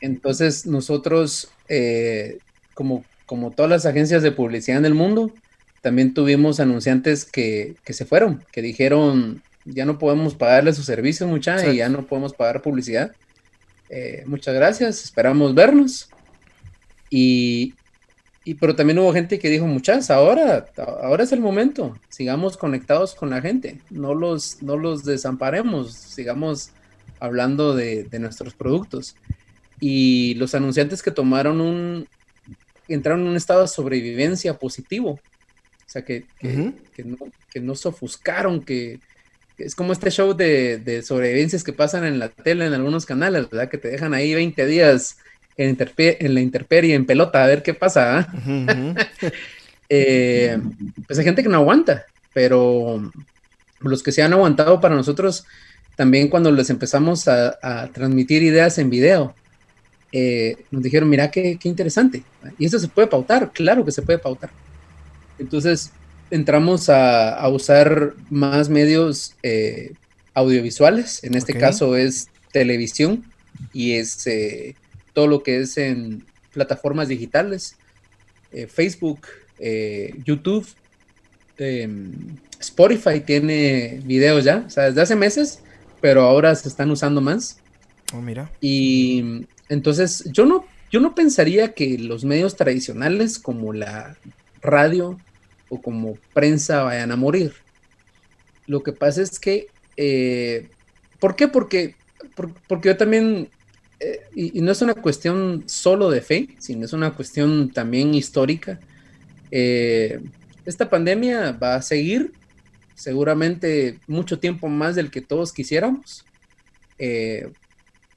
Entonces 0.00 0.66
nosotros, 0.66 1.48
eh, 1.68 2.38
como, 2.74 3.04
como 3.26 3.50
todas 3.50 3.70
las 3.70 3.86
agencias 3.86 4.22
de 4.22 4.32
publicidad 4.32 4.78
en 4.78 4.86
el 4.86 4.94
mundo, 4.94 5.32
también 5.82 6.14
tuvimos 6.14 6.60
anunciantes 6.60 7.24
que, 7.24 7.76
se 7.86 8.04
fueron, 8.04 8.42
que 8.52 8.62
dijeron, 8.62 9.42
ya 9.64 9.84
no 9.84 9.98
podemos 9.98 10.34
pagarle 10.34 10.72
sus 10.72 10.86
servicios, 10.86 11.28
mucha, 11.28 11.70
y 11.70 11.76
ya 11.76 11.88
no 11.88 12.06
podemos 12.06 12.32
pagar 12.32 12.62
publicidad. 12.62 13.12
Eh, 13.88 14.22
muchas 14.26 14.54
gracias, 14.54 15.04
esperamos 15.04 15.54
vernos. 15.54 16.08
Y, 17.10 17.74
pero 18.60 18.74
también 18.74 18.98
hubo 18.98 19.12
gente 19.12 19.38
que 19.38 19.50
dijo, 19.50 19.66
muchas, 19.66 20.10
ahora, 20.10 20.66
ahora 21.02 21.24
es 21.24 21.32
el 21.32 21.40
momento, 21.40 21.98
sigamos 22.08 22.56
conectados 22.56 23.14
con 23.14 23.30
la 23.30 23.42
gente, 23.42 23.78
no 23.90 24.14
los, 24.14 24.62
no 24.62 24.76
los 24.76 25.04
desamparemos, 25.04 25.92
sigamos 25.92 26.70
hablando 27.20 27.74
de, 27.74 28.04
de 28.04 28.18
nuestros 28.18 28.54
productos. 28.54 29.16
Y 29.80 30.34
los 30.34 30.54
anunciantes 30.54 31.02
que 31.02 31.10
tomaron 31.10 31.60
un, 31.60 32.08
entraron 32.88 33.22
en 33.22 33.28
un 33.28 33.36
estado 33.36 33.62
de 33.62 33.68
sobrevivencia 33.68 34.58
positivo, 34.58 35.10
o 35.88 35.90
sea, 35.90 36.04
que, 36.04 36.26
que, 36.38 37.60
no, 37.60 37.74
se 37.74 37.88
ofuscaron, 37.88 38.62
que, 38.62 39.00
es 39.58 39.74
como 39.74 39.92
este 39.92 40.10
show 40.10 40.34
de, 40.34 41.02
sobrevivencias 41.04 41.64
que 41.64 41.72
pasan 41.72 42.04
en 42.04 42.18
la 42.18 42.28
tele, 42.28 42.66
en 42.66 42.74
algunos 42.74 43.04
canales, 43.04 43.50
¿verdad? 43.50 43.68
Que 43.68 43.78
te 43.78 43.88
dejan 43.88 44.14
ahí 44.14 44.34
20 44.34 44.66
días 44.66 45.18
en, 45.56 45.76
en 45.96 46.34
la 46.34 46.40
intemperie, 46.40 46.94
en 46.94 47.06
pelota, 47.06 47.42
a 47.42 47.46
ver 47.46 47.62
qué 47.62 47.74
pasa. 47.74 48.18
¿ah? 48.18 48.94
Eh, 49.90 50.58
pues 51.06 51.18
hay 51.18 51.24
gente 51.24 51.42
que 51.42 51.48
no 51.48 51.56
aguanta, 51.56 52.04
pero 52.34 53.10
los 53.80 54.02
que 54.02 54.12
se 54.12 54.22
han 54.22 54.34
aguantado 54.34 54.82
para 54.82 54.94
nosotros, 54.94 55.46
también 55.96 56.28
cuando 56.28 56.52
les 56.52 56.68
empezamos 56.68 57.26
a, 57.26 57.88
transmitir 57.94 58.42
ideas 58.42 58.76
en 58.76 58.90
video, 58.90 59.34
eh, 60.12 60.58
nos 60.70 60.82
dijeron, 60.82 61.08
mira 61.08 61.30
qué, 61.30 61.56
qué 61.58 61.70
interesante. 61.70 62.22
Y 62.58 62.66
eso 62.66 62.78
se 62.78 62.88
puede 62.88 63.08
pautar, 63.08 63.50
claro 63.50 63.82
que 63.82 63.90
se 63.90 64.02
puede 64.02 64.18
pautar. 64.18 64.50
Entonces 65.38 65.90
entramos 66.30 66.88
a, 66.88 67.46
usar 67.48 68.14
más 68.30 68.68
medios 68.68 69.34
eh, 69.42 69.92
audiovisuales, 70.34 71.24
en 71.24 71.34
este 71.34 71.54
caso 71.54 71.96
es 71.96 72.28
televisión 72.52 73.24
y 73.72 73.92
es 73.94 74.26
eh, 74.26 74.76
todo 75.12 75.26
lo 75.26 75.42
que 75.42 75.60
es 75.60 75.76
en 75.78 76.24
plataformas 76.52 77.08
digitales, 77.08 77.76
eh, 78.52 78.66
Facebook, 78.66 79.26
YouTube, 80.24 80.66
em, 81.58 82.12
Spotify 82.60 83.20
tiene 83.20 84.00
videos 84.04 84.44
ya, 84.44 84.64
o 84.66 84.70
sea, 84.70 84.84
desde 84.84 85.02
hace 85.02 85.16
meses, 85.16 85.60
pero 86.00 86.22
ahora 86.22 86.54
se 86.54 86.68
están 86.68 86.90
usando 86.90 87.20
más. 87.20 87.58
Oh, 88.14 88.22
mira. 88.22 88.50
Y 88.60 89.46
entonces 89.68 90.24
yo 90.32 90.46
no, 90.46 90.64
yo 90.90 91.00
no 91.00 91.14
pensaría 91.14 91.74
que 91.74 91.98
los 91.98 92.24
medios 92.24 92.56
tradicionales 92.56 93.38
como 93.38 93.72
la 93.72 94.16
radio, 94.62 95.18
o 95.68 95.80
como 95.80 96.18
prensa 96.32 96.82
vayan 96.82 97.12
a 97.12 97.16
morir. 97.16 97.52
Lo 98.66 98.82
que 98.82 98.92
pasa 98.92 99.22
es 99.22 99.38
que, 99.38 99.68
eh, 99.96 100.68
¿por 101.18 101.36
qué? 101.36 101.48
Porque, 101.48 101.94
porque 102.66 102.88
yo 102.88 102.96
también, 102.96 103.48
eh, 103.98 104.20
y, 104.34 104.60
no 104.60 104.72
es 104.72 104.82
una 104.82 104.94
cuestión 104.94 105.64
solo 105.66 106.10
de 106.10 106.20
fe, 106.20 106.48
sino 106.58 106.84
es 106.84 106.92
una 106.92 107.14
cuestión 107.14 107.70
también 107.70 108.14
histórica. 108.14 108.78
Eh, 109.50 110.20
esta 110.66 110.90
pandemia 110.90 111.52
va 111.52 111.76
a 111.76 111.82
seguir 111.82 112.32
seguramente 112.94 113.98
mucho 114.06 114.38
tiempo 114.38 114.68
más 114.68 114.96
del 114.96 115.10
que 115.10 115.22
todos 115.22 115.52
quisiéramos. 115.52 116.24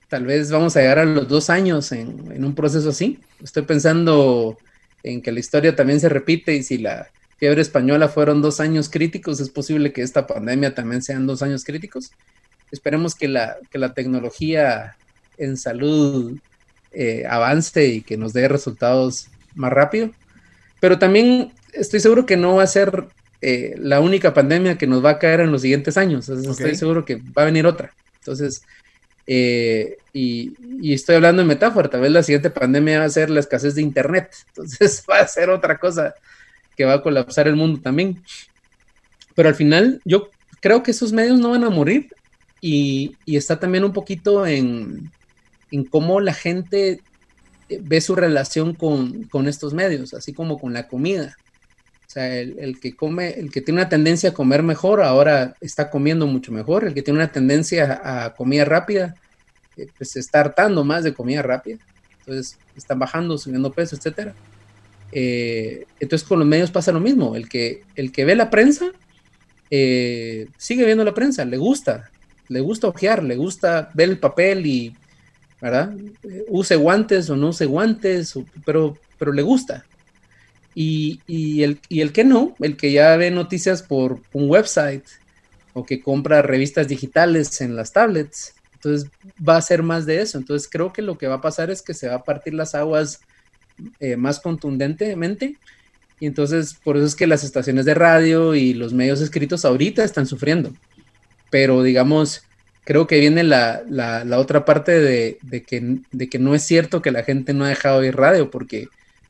tal 0.10 0.26
vez 0.26 0.52
vamos 0.52 0.76
a 0.76 0.82
llegar 0.82 1.00
a 1.00 1.06
los 1.06 1.28
dos 1.30 1.50
años 1.50 1.94
en, 1.94 2.30
en 2.34 2.44
un 2.44 2.54
proceso 2.54 2.90
así. 2.90 3.20
Estoy 3.42 3.64
pensando 3.64 4.58
en 5.04 5.22
que 5.22 5.32
la 5.32 5.40
historia 5.40 5.76
también 5.76 6.00
se 6.02 6.10
repite 6.10 6.54
y 6.56 6.64
si 6.64 6.78
la, 6.78 7.10
fiebre 7.42 7.64
española 7.64 8.08
fueron 8.08 8.40
dos 8.40 8.60
años 8.60 8.88
críticos, 8.88 9.40
es 9.40 9.50
posible 9.50 9.92
que 9.92 10.04
esta 10.04 10.28
pandemia 10.28 10.76
también 10.76 11.02
sean 11.02 11.26
dos 11.26 11.42
años 11.42 11.64
críticos. 11.64 12.12
Esperemos 12.70 13.16
que 13.16 13.28
la, 13.28 13.58
que 13.72 13.80
la 13.80 13.96
tecnología 13.96 14.96
en 15.40 15.58
salud 15.58 16.38
eh, 16.92 17.26
avance 17.28 17.84
y 17.88 18.02
que 18.04 18.16
nos 18.16 18.34
dé 18.34 18.48
resultados 18.48 19.26
más 19.56 19.74
rápido. 19.74 20.12
Pero 20.80 21.00
también 21.00 21.52
estoy 21.74 22.00
seguro 22.00 22.28
que 22.28 22.38
no 22.38 22.58
va 22.58 22.62
a 22.62 22.68
ser 22.68 23.08
eh, 23.42 23.74
la 23.80 24.02
única 24.02 24.36
pandemia 24.36 24.78
que 24.78 24.86
nos 24.86 25.04
va 25.04 25.10
a 25.10 25.20
caer 25.20 25.40
en 25.40 25.52
los 25.52 25.64
siguientes 25.64 25.98
años. 25.98 26.30
Estoy 26.30 26.76
seguro 26.76 27.06
que 27.06 27.16
va 27.16 27.42
a 27.42 27.46
venir 27.46 27.66
otra. 27.66 27.92
Entonces, 28.20 28.62
eh, 29.26 29.98
y, 30.14 30.94
estoy 30.94 31.16
hablando 31.16 31.42
en 31.42 31.48
metáfora, 31.48 31.90
tal 31.90 32.02
vez 32.02 32.12
la 32.12 32.22
siguiente 32.22 32.52
pandemia 32.52 33.00
va 33.00 33.06
a 33.06 33.10
ser 33.10 33.32
la 33.32 33.40
escasez 33.40 33.74
de 33.74 33.82
Internet. 33.82 34.30
Entonces 34.50 35.04
va 35.10 35.22
a 35.22 35.28
ser 35.28 35.50
otra 35.50 35.80
cosa 35.80 36.14
que 36.76 36.86
va 36.86 36.96
a 36.96 37.02
colapsar 37.02 37.48
el 37.48 37.56
mundo 37.56 37.80
también. 37.82 38.22
Pero 39.36 39.50
al 39.50 39.56
final, 39.56 40.02
yo 40.06 40.30
creo 40.60 40.84
que 40.84 40.92
esos 40.92 41.12
medios 41.12 41.40
no 41.40 41.50
van 41.50 41.64
a 41.64 41.70
morir 41.70 42.10
y, 42.62 43.16
está 43.26 43.60
también 43.60 43.84
un 43.84 43.94
poquito 43.94 44.46
en, 44.46 45.12
en, 45.72 45.84
cómo 45.86 46.20
la 46.22 46.34
gente 46.34 47.02
ve 47.80 48.02
su 48.02 48.16
relación 48.16 48.74
con, 48.74 49.24
con 49.24 49.48
estos 49.48 49.74
medios, 49.74 50.14
así 50.14 50.34
como 50.34 50.60
con 50.60 50.74
la 50.74 50.88
comida. 50.88 51.36
O 52.08 52.14
sea, 52.14 52.38
el, 52.40 52.78
que 52.80 52.94
come, 52.94 53.30
el 53.40 53.52
que 53.52 53.62
tiene 53.62 53.80
una 53.80 53.90
tendencia 53.90 54.32
a 54.32 54.34
comer 54.34 54.64
mejor, 54.64 55.02
ahora 55.02 55.56
está 55.62 55.90
comiendo 55.90 56.28
mucho 56.28 56.52
mejor. 56.52 56.84
El 56.84 56.94
que 56.94 57.02
tiene 57.02 57.20
una 57.20 57.32
tendencia 57.32 58.02
a 58.04 58.34
comida 58.34 58.66
rápida, 58.66 59.16
eh, 59.78 59.88
pues 59.98 60.18
está 60.18 60.42
hartando 60.42 60.84
más 60.84 61.06
de 61.06 61.14
comida 61.14 61.42
rápida. 61.42 61.78
Entonces, 62.20 62.58
están 62.76 63.00
bajando, 63.00 63.38
subiendo 63.38 63.72
peso, 63.72 63.96
etcétera. 63.96 64.36
Eh, 65.12 65.86
entonces, 66.00 66.28
con 66.28 66.40
los 66.40 66.48
medios 66.48 66.72
pasa 66.72 66.92
lo 66.92 67.00
mismo. 67.00 67.36
El 67.36 67.50
que, 67.50 67.84
el 67.96 68.12
que 68.12 68.26
ve 68.26 68.36
la 68.36 68.50
prensa, 68.50 68.92
eh, 69.70 70.48
sigue 70.58 70.86
viendo 70.86 71.04
la 71.04 71.14
prensa, 71.14 71.46
le 71.46 71.58
gusta, 71.58 72.10
le 72.50 72.60
gusta 72.60 72.88
ojear, 72.88 73.24
le 73.24 73.36
gusta 73.36 73.90
ver 73.94 74.10
el 74.10 74.20
papel 74.20 74.66
y, 74.66 74.96
¿verdad? 75.62 75.96
Use 76.50 76.76
guantes 76.76 77.30
o 77.30 77.36
no 77.36 77.50
use 77.50 77.66
guantes, 77.66 78.34
pero, 78.66 78.98
pero 79.18 79.32
le 79.32 79.42
gusta. 79.42 79.86
Y, 80.74 81.20
el, 81.64 81.80
el 81.90 82.12
que 82.14 82.24
no, 82.24 82.56
el 82.60 82.78
que 82.78 82.92
ya 82.92 83.16
ve 83.18 83.32
noticias 83.32 83.84
por 83.84 84.20
un 84.34 84.50
website 84.50 85.04
o 85.74 85.86
que 85.86 86.02
compra 86.02 86.42
revistas 86.42 86.88
digitales 86.88 87.62
en 87.62 87.76
las 87.76 87.92
tablets, 87.92 88.56
entonces 88.74 89.10
va 89.48 89.58
a 89.58 89.62
ser 89.62 89.84
más 89.84 90.06
de 90.06 90.22
eso. 90.22 90.38
Entonces 90.38 90.70
creo 90.72 90.92
que 90.92 91.02
lo 91.02 91.18
que 91.18 91.28
va 91.28 91.36
a 91.36 91.42
pasar 91.42 91.70
es 91.70 91.82
que 91.82 91.94
se 91.94 92.08
va 92.08 92.16
a 92.16 92.24
partir 92.24 92.54
las 92.54 92.74
aguas 92.74 93.22
eh, 94.00 94.16
más 94.16 94.40
contundentemente. 94.40 95.58
Y 96.20 96.28
entonces 96.28 96.76
por 96.84 96.98
eso 96.98 97.06
es 97.06 97.16
que 97.16 97.28
las 97.28 97.44
estaciones 97.44 97.86
de 97.86 97.94
radio 97.94 98.56
y 98.56 98.74
los 98.74 98.94
medios 98.94 99.22
escritos 99.22 99.66
ahorita 99.66 100.04
están 100.04 100.28
sufriendo. 100.28 100.72
Pero 101.50 101.84
digamos, 101.84 102.44
creo 102.84 103.08
que 103.08 103.20
viene 103.20 103.44
la, 103.44 103.84
otra 104.38 104.66
parte 104.66 105.00
de, 105.00 105.38
que, 105.66 106.00
de 106.12 106.30
que 106.30 106.40
no 106.40 106.56
es 106.56 106.64
cierto 106.64 107.02
que 107.02 107.12
la 107.12 107.24
gente 107.24 107.54
no 107.54 107.66
ha 107.66 107.70
dejado 107.70 108.02
de 108.02 108.10
ir 108.10 108.16
radio, 108.16 108.52
porque 108.52 108.88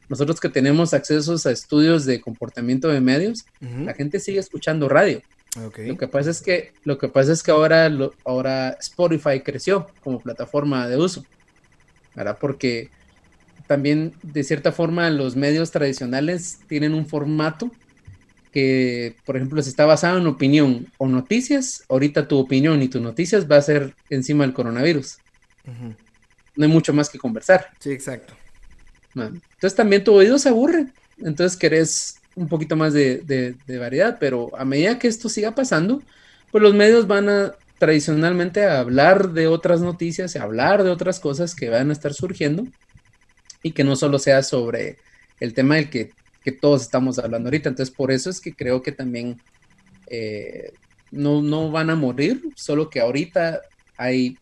nosotros 0.09 0.39
que 0.39 0.49
tenemos 0.49 0.93
accesos 0.93 1.45
a 1.45 1.51
estudios 1.51 2.05
de 2.05 2.19
comportamiento 2.19 2.89
de 2.89 2.99
medios, 2.99 3.45
la 3.61 3.93
gente 3.93 4.19
sigue 4.19 4.39
escuchando 4.39 4.89
radio. 4.89 5.21
Lo 5.55 5.97
que 5.97 6.07
pasa 6.07 6.29
es 6.29 6.41
que 6.41 6.71
lo 6.85 6.97
que 6.97 7.09
pasa 7.09 7.33
es 7.33 7.43
que 7.43 7.51
ahora 7.51 7.91
ahora 8.23 8.77
Spotify 8.79 9.41
creció 9.41 9.87
como 10.01 10.19
plataforma 10.19 10.87
de 10.87 10.97
uso. 10.97 11.25
¿Verdad? 12.15 12.37
Porque 12.39 12.89
también 13.71 14.13
de 14.21 14.43
cierta 14.43 14.73
forma 14.73 15.09
los 15.09 15.37
medios 15.37 15.71
tradicionales 15.71 16.59
tienen 16.67 16.93
un 16.93 17.05
formato 17.05 17.71
que, 18.51 19.15
por 19.25 19.37
ejemplo, 19.37 19.61
si 19.61 19.69
está 19.69 19.85
basado 19.85 20.17
en 20.17 20.27
opinión 20.27 20.87
o 20.97 21.07
noticias, 21.07 21.85
ahorita 21.87 22.27
tu 22.27 22.37
opinión 22.37 22.83
y 22.83 22.89
tus 22.89 23.01
noticias 23.01 23.49
va 23.49 23.55
a 23.55 23.61
ser 23.61 23.95
encima 24.09 24.43
del 24.43 24.53
coronavirus. 24.53 25.19
No 26.57 26.65
hay 26.65 26.69
mucho 26.69 26.91
más 26.91 27.09
que 27.09 27.17
conversar. 27.17 27.69
Sí, 27.79 27.91
exacto. 27.91 28.33
Entonces 29.15 29.73
también 29.73 30.03
tu 30.03 30.13
oído 30.15 30.37
se 30.37 30.49
aburre. 30.49 30.87
Entonces 31.19 31.57
querés 31.57 32.19
un 32.35 32.49
poquito 32.49 32.75
más 32.75 32.91
de, 32.91 33.55
variedad, 33.79 34.17
pero 34.19 34.51
a 34.57 34.65
medida 34.65 34.99
que 34.99 35.07
esto 35.07 35.29
siga 35.29 35.55
pasando, 35.55 36.03
pues 36.51 36.61
los 36.61 36.73
medios 36.73 37.07
van 37.07 37.29
a 37.29 37.53
tradicionalmente 37.77 38.65
a 38.65 38.81
hablar 38.81 39.29
de 39.29 39.47
otras 39.47 39.79
noticias, 39.79 40.35
a 40.35 40.43
hablar 40.43 40.83
de 40.83 40.89
otras 40.89 41.21
cosas 41.21 41.55
que 41.55 41.69
van 41.69 41.89
a 41.89 41.93
estar 41.93 42.13
surgiendo 42.13 42.67
y 43.63 43.71
que 43.71 43.83
no 43.83 43.95
solo 43.95 44.19
sea 44.19 44.43
sobre 44.43 44.97
el 45.39 45.53
tema 45.53 45.75
del 45.75 45.89
que, 45.89 46.11
todos 46.59 46.81
estamos 46.81 47.19
hablando 47.19 47.47
ahorita. 47.47 47.69
Entonces 47.69 47.93
por 47.93 48.11
eso 48.11 48.29
es 48.29 48.41
que 48.41 48.53
creo 48.53 48.81
que 48.81 48.91
también 48.91 49.39
eh, 50.07 50.73
no, 51.11 51.41
no 51.41 51.69
van 51.69 51.89
a 51.89 51.95
morir, 51.95 52.41
solo 52.55 52.89
que 52.89 52.99
ahorita 52.99 53.61
hay, 53.97 54.37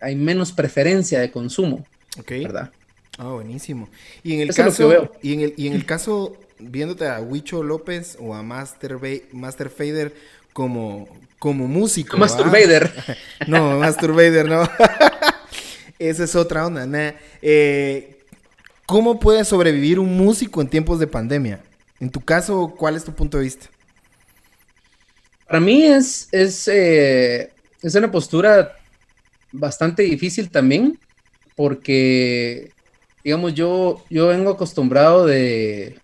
hay 0.00 0.14
menos 0.14 0.52
preferencia 0.52 1.20
de 1.20 1.30
consumo. 1.30 1.84
¿Verdad? 2.28 2.70
Ah, 3.18 3.32
buenísimo. 3.32 3.88
Y 4.22 4.34
en 4.34 4.40
el 4.40 4.54
caso, 4.54 5.10
Y 5.22 5.34
en 5.34 5.40
el, 5.40 5.54
y 5.56 5.66
en 5.66 5.74
el 5.74 5.84
caso, 5.84 6.36
viéndote 6.58 7.06
a 7.06 7.20
Huicho 7.20 7.62
López 7.62 8.16
o 8.20 8.34
a 8.34 8.42
Master, 8.42 8.98
Master 9.32 9.68
Fader 9.68 10.14
como, 10.52 11.08
como 11.38 11.66
músico. 11.66 12.16
Master 12.16 12.46
Vader. 12.46 12.92
no, 13.46 13.78
Master 13.78 14.12
Vader, 14.12 14.46
no. 14.48 14.62
Esa 15.98 16.24
es 16.24 16.34
otra 16.34 16.66
onda. 16.66 16.86
Eh, 17.42 18.19
¿Cómo 18.90 19.20
puede 19.20 19.44
sobrevivir 19.44 20.00
un 20.00 20.16
músico 20.16 20.60
en 20.60 20.66
tiempos 20.66 20.98
de 20.98 21.06
pandemia? 21.06 21.60
En 22.00 22.10
tu 22.10 22.20
caso, 22.20 22.74
¿cuál 22.76 22.96
es 22.96 23.04
tu 23.04 23.12
punto 23.12 23.38
de 23.38 23.44
vista? 23.44 23.66
Para 25.46 25.60
mí 25.60 25.84
es, 25.84 26.26
es, 26.32 26.66
eh, 26.66 27.52
es 27.82 27.94
una 27.94 28.10
postura 28.10 28.76
bastante 29.52 30.02
difícil 30.02 30.50
también, 30.50 30.98
porque 31.54 32.72
digamos, 33.22 33.54
yo, 33.54 34.02
yo 34.10 34.26
vengo 34.26 34.50
acostumbrado 34.50 35.24
de 35.24 35.96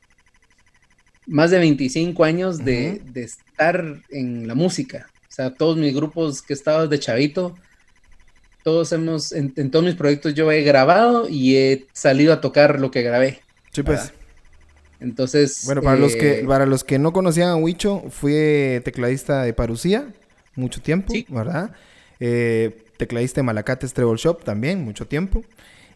más 1.27 1.51
de 1.51 1.59
25 1.59 2.23
años 2.23 2.65
de, 2.65 3.03
estar 3.17 4.01
en 4.11 4.47
la 4.47 4.55
música. 4.55 5.11
O 5.29 5.33
sea, 5.33 5.53
todos 5.53 5.77
mis 5.77 5.93
grupos 5.93 6.41
que 6.41 6.53
he 6.53 6.57
estado 6.57 6.87
de 6.87 7.01
chavito, 7.01 7.57
todos 8.67 8.91
hemos, 8.91 9.31
en, 9.31 9.71
todos 9.71 9.85
mis 9.85 9.95
proyectos 9.95 10.35
yo 10.35 10.51
he 10.51 10.65
grabado 10.65 11.29
y 11.29 11.55
he 11.55 11.87
salido 11.93 12.33
a 12.33 12.41
tocar 12.41 12.81
lo 12.81 12.91
que 12.91 13.03
grabé. 13.03 13.39
Sí, 13.71 13.85
pues. 13.85 14.13
Entonces. 14.99 15.63
Bueno, 15.67 15.83
para, 15.83 15.97
los 15.97 16.17
que, 16.17 16.41
eh, 16.41 16.45
para 16.45 16.67
los 16.67 16.83
que 16.83 16.99
no 16.99 17.13
conocían 17.13 17.51
a 17.51 17.55
Huicho, 17.55 18.03
fui 18.11 18.33
tecladista 18.83 19.45
de 19.45 19.53
Parucía 19.53 20.09
mucho 20.57 20.83
tiempo, 20.83 21.15
¿verdad? 21.29 21.71
Eh, 22.19 22.77
tecladista 22.97 23.39
de 23.41 23.45
Malacates 23.45 23.93
Treble 23.93 24.17
Shop 24.17 24.43
también, 24.43 24.85
mucho 24.85 25.07
tiempo 25.07 25.45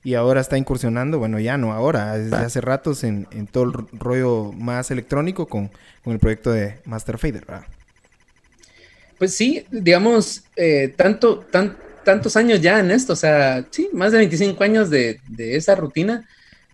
y 0.04 0.14
ahora 0.14 0.40
está 0.40 0.56
incursionando, 0.56 1.18
bueno, 1.18 1.40
ya 1.40 1.58
no 1.58 1.72
ahora, 1.72 2.16
desde 2.18 2.36
hace 2.36 2.60
ratos 2.60 3.02
en, 3.02 3.26
todo 3.50 3.64
el 3.64 3.72
rollo 3.98 4.52
más 4.52 4.92
electrónico 4.92 5.46
con, 5.46 5.72
el 6.04 6.20
proyecto 6.20 6.52
de 6.52 6.78
Master 6.84 7.18
Fader, 7.18 7.44
¿verdad? 7.46 7.66
Pues 9.18 9.34
sí, 9.34 9.66
digamos, 9.72 10.44
eh, 10.54 10.94
tanto, 10.96 11.40
tan, 11.40 11.76
tantos 12.04 12.36
años 12.36 12.60
ya 12.60 12.80
en 12.80 12.90
esto, 12.90 13.12
o 13.12 13.16
sea, 13.16 13.66
sí, 13.70 13.88
más 13.92 14.12
de 14.12 14.18
25 14.18 14.62
años 14.64 14.90
de, 14.90 15.20
esa 15.38 15.74
rutina, 15.74 16.28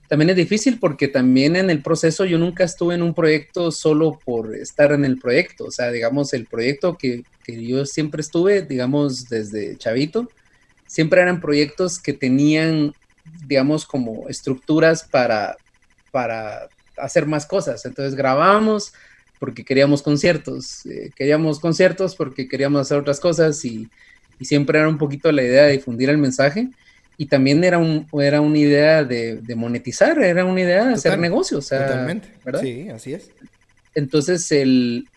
también 0.08 0.30
es 0.30 0.36
difícil 0.36 0.78
porque 0.78 1.08
también 1.08 1.56
en 1.56 1.68
el 1.68 1.82
proceso 1.82 2.24
yo 2.24 2.38
nunca 2.38 2.64
estuve 2.64 2.94
en 2.94 3.02
un 3.02 3.14
proyecto 3.14 3.72
solo 3.72 4.20
por 4.24 4.54
estar 4.54 4.92
en 4.92 5.04
el 5.04 5.18
proyecto, 5.18 5.64
o 5.64 5.70
sea, 5.70 5.90
digamos, 5.90 6.32
el 6.32 6.46
proyecto 6.46 6.96
que, 6.96 7.24
que 7.44 7.66
yo 7.66 7.84
siempre 7.86 8.20
estuve, 8.20 8.62
digamos, 8.62 9.28
desde 9.28 9.76
chavito, 9.76 10.30
siempre 10.86 11.20
eran 11.20 11.40
proyectos 11.40 11.98
que 11.98 12.12
tenían 12.12 12.94
digamos, 13.46 13.84
como 13.84 14.28
estructuras 14.28 15.04
para, 15.04 15.56
para 16.10 16.68
hacer 16.96 17.26
más 17.26 17.46
cosas. 17.46 17.84
Entonces 17.84 18.14
grabábamos 18.14 18.92
porque 19.38 19.64
queríamos 19.64 20.02
conciertos, 20.02 20.86
eh, 20.86 21.10
queríamos 21.14 21.60
conciertos 21.60 22.16
porque 22.16 22.48
queríamos 22.48 22.80
hacer 22.80 22.98
otras 22.98 23.20
cosas 23.20 23.64
y, 23.64 23.88
siempre 24.44 24.78
era 24.78 24.88
un 24.88 24.98
poquito 24.98 25.32
la 25.32 25.42
idea 25.42 25.64
de 25.64 25.72
difundir 25.72 26.10
el 26.10 26.18
mensaje 26.18 26.68
y 27.18 27.26
también 27.26 27.64
era, 27.64 27.78
un, 27.78 28.06
era 28.20 28.40
una 28.40 28.58
idea 28.58 29.04
de, 29.04 29.40
monetizar, 29.56 30.22
era 30.22 30.44
una 30.44 30.60
idea 30.60 30.84
de 30.84 30.94
hacer 30.94 31.18
negocios. 31.18 31.68
totalmente, 31.68 32.28
¿verdad? 32.44 32.60
Sí, 32.60 32.88
así 32.90 33.14
es. 33.14 33.30
Entonces 33.94 34.52
el... 34.52 35.08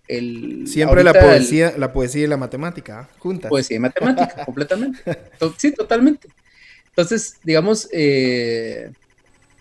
Siempre 0.65 1.03
la 1.03 1.13
poesía, 1.13 1.73
la 1.77 1.91
poesía 1.91 2.23
y 2.23 2.27
la 2.27 2.37
matemática, 2.37 3.01
¿ah? 3.01 3.09
juntas. 3.19 3.49
Poesía 3.49 3.77
y 3.77 3.79
matemática, 3.79 4.43
completamente. 4.45 4.99
Sí, 5.57 5.71
totalmente. 5.73 6.29
Entonces, 6.87 7.35
digamos, 7.43 7.87
eh, 7.91 8.91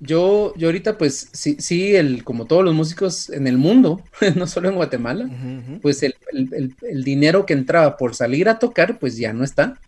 yo, 0.01 0.55
yo 0.57 0.69
ahorita, 0.69 0.99
pues 0.99 1.29
sí, 1.33 1.57
sí, 1.59 1.95
el, 1.97 2.25
como 2.25 2.47
todos 2.47 2.65
los 2.65 2.75
músicos 2.75 3.31
en 3.31 3.47
el 3.47 3.59
mundo, 3.59 4.03
no 4.37 4.47
solo 4.47 4.69
en 4.69 4.77
Guatemala, 4.77 5.29
pues 5.83 6.03
el, 6.03 6.15
dinero 7.05 7.47
que 7.47 7.55
entraba 7.55 7.97
por 7.97 8.15
salir 8.15 8.49
a 8.49 8.59
tocar, 8.59 8.99
pues 8.99 9.17
ya 9.17 9.33
no 9.33 9.45
está, 9.45 9.79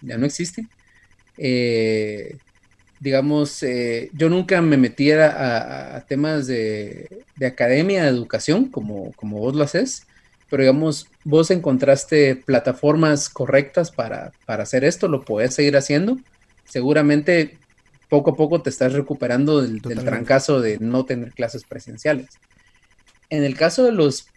ya 0.00 0.18
no 0.18 0.26
existe. 0.26 0.66
Eh, 1.38 2.36
digamos, 3.00 3.62
eh, 3.62 4.10
yo 4.14 4.28
nunca 4.28 4.62
me 4.62 4.76
metiera 4.76 5.96
a, 5.96 6.00
temas 6.06 6.46
de, 6.46 7.24
academia, 7.44 8.04
de 8.04 8.08
educación, 8.10 8.66
como, 8.66 9.12
como 9.12 9.38
vos 9.38 9.54
lo 9.54 9.64
haces, 9.64 10.06
pero 10.48 10.62
digamos, 10.62 11.08
vos 11.24 11.50
encontraste 11.50 12.36
plataformas 12.36 13.28
correctas 13.28 13.90
para, 13.90 14.32
para 14.44 14.62
hacer 14.62 14.84
esto, 14.84 15.08
lo 15.08 15.22
puedes 15.22 15.54
seguir 15.54 15.76
haciendo 15.76 16.18
seguramente 16.66 17.58
poco 18.08 18.30
a 18.30 18.36
poco 18.36 18.62
te 18.62 18.70
estás 18.70 18.92
recuperando 18.92 19.62
del, 19.62 19.80
del 19.80 20.04
trancazo 20.04 20.60
de 20.60 20.78
no 20.78 21.04
tener 21.04 21.32
clases 21.32 21.64
presenciales. 21.64 22.28
En 23.30 23.42
el 23.42 23.56
caso 23.56 23.84
de 23.84 23.92
los 23.92 24.28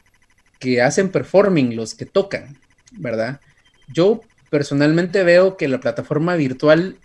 que 0.60 0.82
hacen 0.82 1.10
performing, 1.10 1.76
los 1.76 1.96
que 1.96 2.06
tocan, 2.06 2.58
¿verdad? 2.92 3.40
Yo 3.88 4.22
personalmente 4.50 5.24
veo 5.24 5.58
que 5.58 5.68
la 5.68 5.80
plataforma 5.80 6.36
virtual, 6.36 6.98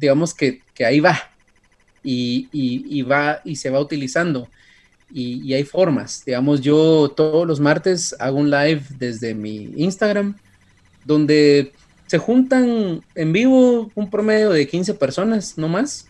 digamos 0.00 0.34
que, 0.34 0.62
ahí 0.84 1.00
va 1.00 1.30
y, 2.02 3.02
va 3.02 3.40
y 3.44 3.56
se 3.56 3.70
va 3.70 3.80
utilizando. 3.80 4.48
Y, 5.12 5.52
hay 5.54 5.64
formas, 5.64 6.24
digamos, 6.24 6.60
yo 6.60 7.12
todos 7.16 7.46
los 7.46 7.60
martes 7.60 8.14
hago 8.18 8.38
un 8.38 8.50
live 8.50 8.82
desde 8.98 9.34
mi 9.34 9.72
Instagram, 9.76 10.36
donde 11.04 11.72
se 12.06 12.18
juntan 12.18 13.02
en 13.14 13.32
vivo 13.32 13.90
un 13.94 14.10
promedio 14.10 14.50
de 14.50 14.66
15 14.66 14.94
personas, 14.94 15.58
no 15.58 15.68
más. 15.68 16.08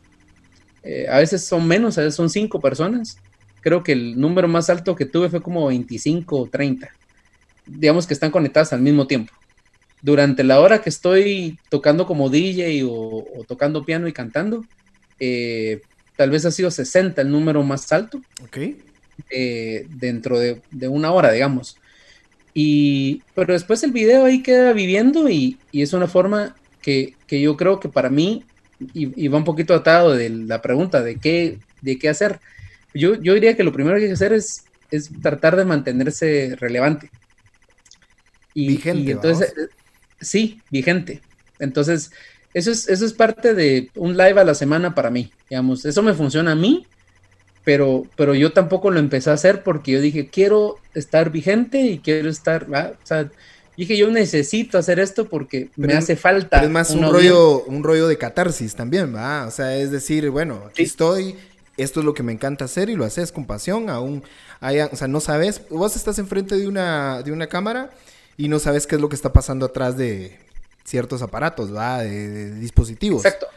Eh, 0.82 1.06
a 1.08 1.18
veces 1.18 1.44
son 1.44 1.66
menos, 1.66 1.98
a 1.98 2.02
veces 2.02 2.14
son 2.14 2.30
5 2.30 2.60
personas. 2.60 3.18
Creo 3.60 3.82
que 3.82 3.92
el 3.92 4.20
número 4.20 4.46
más 4.46 4.70
alto 4.70 4.94
que 4.94 5.06
tuve 5.06 5.28
fue 5.28 5.42
como 5.42 5.66
25 5.66 6.36
o 6.38 6.46
30. 6.46 6.88
Digamos 7.66 8.06
que 8.06 8.14
están 8.14 8.30
conectadas 8.30 8.72
al 8.72 8.80
mismo 8.80 9.06
tiempo 9.06 9.32
durante 10.02 10.44
la 10.44 10.60
hora 10.60 10.82
que 10.82 10.88
estoy 10.88 11.58
tocando 11.68 12.06
como 12.06 12.30
DJ 12.30 12.84
o, 12.84 13.24
tocando 13.48 13.84
piano 13.84 14.06
y 14.06 14.12
cantando, 14.12 14.64
eh, 15.18 15.80
tal 16.16 16.30
vez 16.30 16.44
ha 16.44 16.52
sido 16.52 16.70
60 16.70 17.20
el 17.22 17.30
número 17.30 17.62
más 17.62 17.90
alto. 17.92 18.20
Ok. 18.44 18.58
Eh, 19.30 19.86
dentro 19.90 20.38
de, 20.38 20.60
una 20.88 21.10
hora, 21.10 21.32
digamos. 21.32 21.78
Y, 22.58 23.20
pero 23.34 23.52
después 23.52 23.82
el 23.82 23.92
video 23.92 24.24
ahí 24.24 24.42
queda 24.42 24.72
viviendo 24.72 25.28
y, 25.28 25.58
es 25.74 25.92
una 25.92 26.06
forma 26.06 26.56
que, 26.80 27.14
yo 27.28 27.54
creo 27.54 27.80
que 27.80 27.90
para 27.90 28.08
mí, 28.08 28.44
y, 28.94 29.28
va 29.28 29.36
un 29.36 29.44
poquito 29.44 29.74
atado 29.74 30.16
de 30.16 30.30
la 30.30 30.62
pregunta 30.62 31.02
de 31.02 31.16
qué, 31.16 31.58
de 31.82 31.98
qué 31.98 32.08
hacer, 32.08 32.40
yo, 32.94 33.20
yo 33.20 33.34
diría 33.34 33.58
que 33.58 33.62
lo 33.62 33.74
primero 33.74 33.98
que 33.98 34.04
hay 34.04 34.08
que 34.08 34.14
hacer 34.14 34.32
es, 34.32 34.64
es 34.90 35.10
tratar 35.20 35.54
de 35.54 35.66
mantenerse 35.66 36.56
relevante. 36.58 37.10
Y, 38.54 38.68
Vigente, 38.68 39.10
entonces, 39.10 39.52
sí, 40.18 40.62
vigente. 40.70 41.20
Entonces, 41.58 42.10
eso 42.54 42.70
es, 42.70 42.88
eso 42.88 43.04
es 43.04 43.12
parte 43.12 43.52
de 43.52 43.90
un 43.96 44.16
live 44.16 44.40
a 44.40 44.44
la 44.44 44.54
semana 44.54 44.94
para 44.94 45.10
mí, 45.10 45.30
digamos, 45.50 45.84
eso 45.84 46.02
me 46.02 46.14
funciona 46.14 46.52
a 46.52 46.56
mí, 46.56 46.86
pero, 47.66 48.04
pero 48.14 48.36
yo 48.36 48.52
tampoco 48.52 48.92
lo 48.92 49.00
empecé 49.00 49.28
a 49.28 49.32
hacer 49.32 49.64
porque 49.64 49.90
yo 49.90 50.00
dije, 50.00 50.28
quiero 50.28 50.76
estar 50.94 51.30
vigente 51.30 51.80
y 51.80 51.98
quiero 51.98 52.30
estar, 52.30 52.68
o 52.70 52.94
sea, 53.06 53.28
dije, 53.76 53.96
yo 53.96 54.08
necesito 54.08 54.78
hacer 54.78 55.00
esto 55.00 55.28
porque 55.28 55.70
me 55.74 55.92
hace 55.94 56.14
falta. 56.14 56.62
es 56.62 56.70
más 56.70 56.90
un 56.90 57.10
rollo, 57.10 57.64
un 57.64 57.82
rollo 57.82 58.06
de 58.06 58.18
catarsis 58.18 58.76
también, 58.76 59.12
¿va? 59.12 59.46
O 59.48 59.50
sea, 59.50 59.76
es 59.76 59.90
decir, 59.90 60.30
bueno, 60.30 60.62
aquí 60.68 60.84
estoy, 60.84 61.34
esto 61.76 61.98
es 61.98 62.06
lo 62.06 62.14
que 62.14 62.22
me 62.22 62.30
encanta 62.30 62.66
hacer 62.66 62.88
y 62.88 62.94
lo 62.94 63.04
haces 63.04 63.32
con 63.32 63.46
pasión, 63.46 63.90
aún, 63.90 64.22
o 64.60 64.96
sea, 64.96 65.08
no 65.08 65.18
sabes, 65.18 65.62
vos 65.68 65.96
estás 65.96 66.20
enfrente 66.20 66.56
de 66.56 66.68
una, 66.68 67.24
de 67.24 67.32
una 67.32 67.48
cámara 67.48 67.90
y 68.36 68.46
no 68.46 68.60
sabes 68.60 68.86
qué 68.86 68.94
es 68.94 69.00
lo 69.00 69.08
que 69.08 69.16
está 69.16 69.32
pasando 69.32 69.66
atrás 69.66 69.96
de 69.96 70.38
ciertos 70.84 71.20
aparatos, 71.20 71.74
¿va? 71.74 71.98
De, 71.98 72.54
dispositivos. 72.60 73.24
Exacto. 73.24 73.48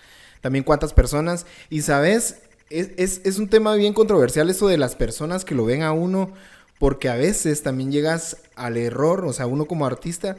También 0.41 0.63
cuántas 0.63 0.93
personas. 0.93 1.45
Y 1.69 1.81
sabes, 1.81 2.37
es, 2.69 3.21
es, 3.23 3.39
un 3.39 3.49
tema 3.49 3.75
bien 3.75 3.93
controversial 3.93 4.49
eso 4.49 4.67
de 4.67 4.77
las 4.77 4.95
personas 4.95 5.45
que 5.45 5.55
lo 5.55 5.65
ven 5.65 5.81
a 5.81 5.91
uno, 5.91 6.31
porque 6.77 7.09
a 7.09 7.15
veces 7.15 7.63
también 7.63 7.91
llegas 7.91 8.37
al 8.55 8.77
error, 8.77 9.25
o 9.25 9.33
sea, 9.33 9.47
uno 9.47 9.65
como 9.65 9.85
artista, 9.85 10.37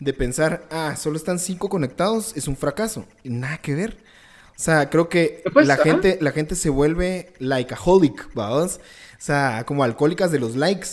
de 0.00 0.12
pensar, 0.12 0.64
ah, 0.70 0.96
solo 0.96 1.16
están 1.16 1.38
cinco 1.38 1.68
conectados, 1.68 2.36
es 2.36 2.48
un 2.48 2.56
fracaso. 2.56 3.04
Y 3.22 3.30
nada 3.30 3.58
que 3.58 3.74
ver. 3.74 3.96
O 4.56 4.64
sea, 4.64 4.90
creo 4.90 5.08
que 5.08 5.42
la, 5.54 5.76
gente, 5.76 6.18
la 6.20 6.32
gente 6.32 6.54
se 6.54 6.70
vuelve 6.70 7.32
likeaholic, 7.38 8.32
¿vamos? 8.34 8.76
O 8.76 9.24
sea, 9.24 9.64
como 9.66 9.84
alcohólicas 9.84 10.30
de 10.30 10.40
los 10.40 10.56
likes. 10.56 10.88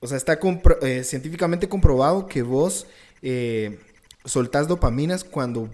O 0.00 0.06
sea, 0.06 0.16
está 0.16 0.38
eh, 0.82 1.04
científicamente 1.04 1.68
comprobado 1.68 2.26
que 2.26 2.42
vos 2.42 2.86
eh, 3.22 3.78
soltás 4.24 4.66
dopaminas 4.66 5.24
cuando, 5.24 5.68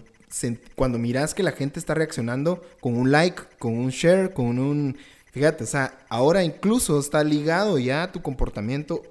cuando 0.74 0.98
mirás 0.98 1.34
que 1.34 1.42
la 1.42 1.52
gente 1.52 1.78
está 1.78 1.94
reaccionando 1.94 2.62
con 2.80 2.96
un 2.96 3.10
like, 3.10 3.42
con 3.58 3.76
un 3.76 3.90
share, 3.90 4.32
con 4.32 4.58
un... 4.58 4.96
Fíjate, 5.32 5.64
o 5.64 5.66
sea, 5.66 5.98
ahora 6.08 6.42
incluso 6.44 6.98
está 6.98 7.22
ligado 7.22 7.78
ya 7.78 8.04
a 8.04 8.12
tu 8.12 8.22
comportamiento 8.22 9.02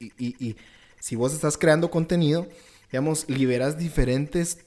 y, 0.00 0.56
si 1.00 1.16
vos 1.16 1.32
estás 1.32 1.56
creando 1.56 1.90
contenido, 1.90 2.46
digamos, 2.90 3.28
liberas 3.28 3.78
diferentes 3.78 4.58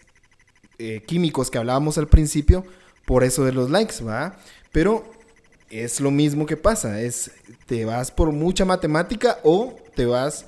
eh, 0.79 1.01
químicos 1.05 1.51
que 1.51 1.57
hablábamos 1.57 1.97
al 1.97 2.07
principio 2.07 2.65
por 3.05 3.23
eso 3.23 3.43
de 3.43 3.51
los 3.51 3.69
likes, 3.69 4.03
¿va? 4.03 4.37
Pero 4.71 5.03
es 5.69 5.99
lo 5.99 6.11
mismo 6.11 6.45
que 6.45 6.57
pasa, 6.57 7.01
es 7.01 7.31
te 7.65 7.85
vas 7.85 8.11
por 8.11 8.31
mucha 8.31 8.65
matemática 8.65 9.39
o 9.43 9.75
te 9.95 10.05
vas 10.05 10.45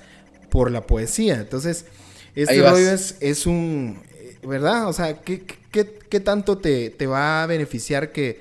por 0.50 0.70
la 0.70 0.86
poesía. 0.86 1.34
Entonces, 1.40 1.86
este 2.34 2.60
rollo 2.60 2.90
es, 2.90 3.46
un, 3.46 4.00
¿verdad? 4.46 4.88
O 4.88 4.92
sea, 4.92 5.20
¿qué, 5.20 5.42
qué, 5.70 6.20
tanto 6.20 6.58
te, 6.58 6.90
te, 6.90 7.06
va 7.06 7.42
a 7.42 7.46
beneficiar 7.46 8.12
que, 8.12 8.40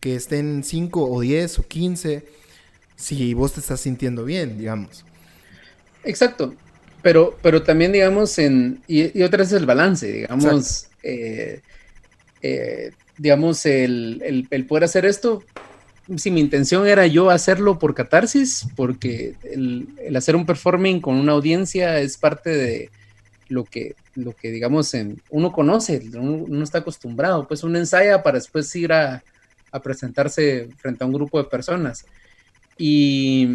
que 0.00 0.14
estén 0.14 0.62
5 0.64 1.10
o 1.10 1.20
10 1.20 1.58
o 1.58 1.66
15 1.66 2.24
si 2.96 3.34
vos 3.34 3.52
te 3.52 3.60
estás 3.60 3.80
sintiendo 3.80 4.24
bien, 4.24 4.58
digamos? 4.58 5.04
Exacto. 6.04 6.54
Pero, 7.02 7.38
pero 7.42 7.62
también, 7.62 7.92
digamos, 7.92 8.38
en, 8.38 8.82
y, 8.86 9.22
otra 9.22 9.38
vez 9.38 9.52
el 9.52 9.66
balance, 9.66 10.10
digamos, 10.10 10.88
eh, 11.02 11.60
eh, 12.42 12.90
digamos, 13.16 13.64
el, 13.66 14.20
el, 14.24 14.48
el, 14.50 14.66
poder 14.66 14.84
hacer 14.84 15.06
esto 15.06 15.42
si 16.16 16.30
mi 16.30 16.40
intención 16.40 16.86
era 16.86 17.06
yo 17.06 17.30
hacerlo 17.30 17.78
por 17.78 17.94
catarsis, 17.94 18.66
porque 18.76 19.34
el, 19.42 20.14
hacer 20.16 20.36
un 20.36 20.46
performing 20.46 21.00
con 21.00 21.16
una 21.16 21.32
audiencia 21.32 21.98
es 22.00 22.16
parte 22.16 22.50
de 22.50 22.90
lo 23.48 23.64
que, 23.64 23.94
lo 24.14 24.34
que 24.34 24.50
digamos, 24.50 24.92
en, 24.94 25.20
uno 25.30 25.52
conoce, 25.52 26.02
uno, 26.14 26.62
está 26.62 26.78
acostumbrado, 26.78 27.46
pues 27.46 27.62
uno 27.62 27.78
ensaya 27.78 28.22
para 28.22 28.38
después 28.38 28.74
ir 28.76 28.92
a, 28.92 29.22
presentarse 29.82 30.70
frente 30.78 31.04
a 31.04 31.06
un 31.06 31.12
grupo 31.12 31.36
de 31.36 31.50
personas. 31.50 32.06
Y, 32.78 33.46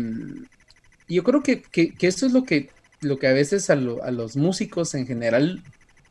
yo 1.08 1.24
creo 1.24 1.42
que, 1.42 1.64
eso 2.00 2.26
es 2.28 2.32
lo 2.32 2.44
que, 2.44 2.70
lo 3.02 3.18
que 3.18 3.28
a 3.28 3.34
veces 3.34 3.70
a, 3.72 3.76
los 3.76 4.38
músicos 4.38 4.94
en 4.94 5.08
general 5.08 5.64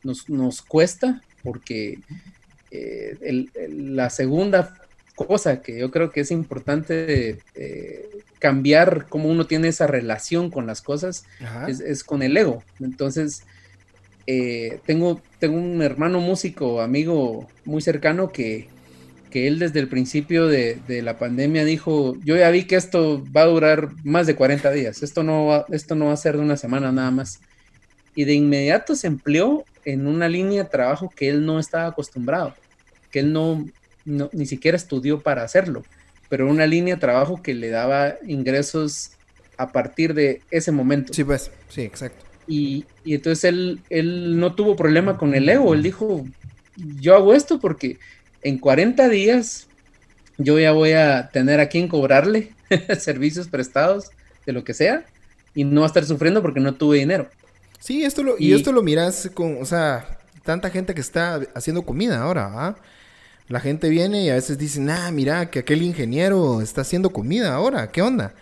nos, 0.03 0.63
cuesta, 0.63 1.23
porque 1.45 2.01
eh, 2.73 3.47
la 3.69 4.11
segunda 4.11 4.75
cosa 5.15 5.61
que 5.63 5.79
yo 5.79 5.91
creo 5.91 6.11
que 6.11 6.21
es 6.21 6.31
importante 6.31 7.39
eh, 7.55 8.11
cambiar 8.39 9.07
cómo 9.09 9.29
uno 9.29 9.47
tiene 9.47 9.69
esa 9.69 9.87
relación 9.87 10.51
con 10.51 10.67
las 10.67 10.83
cosas 10.83 11.25
es, 11.69 12.05
con 12.05 12.23
el 12.23 12.37
ego. 12.37 12.63
Entonces, 12.81 13.45
eh, 14.33 14.79
tengo, 14.87 15.21
tengo 15.41 15.57
un 15.57 15.83
hermano 15.83 16.21
músico, 16.21 16.81
amigo 16.81 17.49
muy 17.65 17.83
cercano 17.83 18.31
que, 18.31 18.69
que 19.29 19.49
él 19.49 19.59
desde 19.59 19.81
el 19.81 19.89
principio 19.89 20.47
de, 20.47 20.79
la 21.03 21.19
pandemia 21.19 21.65
dijo, 21.65 22.15
yo 22.23 22.37
ya 22.37 22.49
vi 22.51 22.63
que 22.63 22.77
esto 22.77 23.25
va 23.37 23.43
a 23.43 23.47
durar 23.47 23.89
más 24.05 24.29
de 24.29 24.37
40 24.37 24.71
días, 24.71 25.03
esto 25.03 25.25
no 25.25 25.47
va, 25.47 25.67
esto 25.71 25.97
no 25.97 26.07
va 26.07 26.13
a 26.13 26.17
ser 26.17 26.37
de 26.37 26.43
una 26.43 26.57
semana 26.57 26.93
nada 26.93 27.11
más. 27.11 27.41
Y 28.15 28.23
de 28.23 28.35
inmediato 28.35 28.95
se 28.95 29.09
empleó 29.09 29.65
en 29.85 30.07
una 30.07 30.29
línea 30.29 30.63
de 30.63 30.71
trabajo 30.71 31.11
que 31.11 31.29
él 31.29 31.45
no 31.45 31.59
estaba 31.59 31.89
acostumbrado, 31.89 32.55
que 33.11 33.19
él 33.19 33.33
no, 33.33 33.67
ni 34.05 34.47
siquiera 34.47 34.77
estudió 34.77 35.19
para 35.19 35.43
hacerlo, 35.43 35.83
pero 36.29 36.49
una 36.49 36.69
línea 36.69 36.95
de 36.95 37.01
trabajo 37.01 37.43
que 37.43 37.55
le 37.55 37.71
daba 37.71 38.15
ingresos 38.25 39.11
a 39.57 39.73
partir 39.73 40.15
de 40.15 40.41
ese 40.53 40.71
momento. 40.71 41.13
Sí, 41.13 41.25
pues, 41.25 41.51
sí, 41.69 41.83
exacto. 41.83 42.30
Y, 42.47 42.85
entonces 43.05 43.45
él, 43.45 43.81
él 43.91 44.39
no 44.39 44.55
tuvo 44.55 44.77
problema 44.77 45.17
con 45.17 45.35
el 45.35 45.49
ego, 45.49 45.75
él 45.75 45.83
dijo, 45.83 46.27
yo 47.01 47.15
hago 47.15 47.35
esto 47.35 47.61
porque 47.61 47.99
en 48.43 48.59
40 48.59 49.09
días 49.09 49.69
yo 50.39 50.59
ya 50.59 50.73
voy 50.73 50.93
a 50.93 51.29
tener 51.33 51.61
a 51.61 51.69
quien 51.69 51.89
cobrarle 51.89 52.53
servicios 52.99 53.49
prestados, 53.49 54.11
de 54.47 54.53
lo 54.53 54.65
que 54.65 54.75
sea, 54.75 55.05
y 55.55 55.65
no 55.65 55.83
va 55.83 55.87
a 55.87 55.89
estar 55.89 56.05
sufriendo 56.05 56.43
porque 56.43 56.61
no 56.61 56.75
tuve 56.75 56.99
dinero. 56.99 57.29
Sí, 57.79 58.05
esto 58.05 58.23
lo, 58.23 58.37
y, 58.39 58.53
esto 58.53 58.73
lo 58.73 58.83
miras 58.83 59.31
con, 59.35 59.61
o 59.61 59.65
sea, 59.65 60.19
tanta 60.45 60.71
gente 60.71 60.95
que 60.95 61.01
está 61.01 61.41
haciendo 61.55 61.83
comida 61.83 62.23
ahora, 62.23 62.51
¿ah? 62.55 62.77
La 63.49 63.59
gente 63.59 63.89
viene 63.89 64.23
y 64.23 64.31
a 64.31 64.35
veces 64.35 64.59
dicen, 64.59 64.89
ah, 64.91 65.11
mira, 65.11 65.51
que 65.51 65.59
aquel 65.59 65.83
ingeniero 65.83 66.63
está 66.63 66.83
haciendo 66.83 67.11
comida 67.11 67.53
ahora, 67.53 67.91
¿qué 67.91 68.01
onda? 68.01 68.33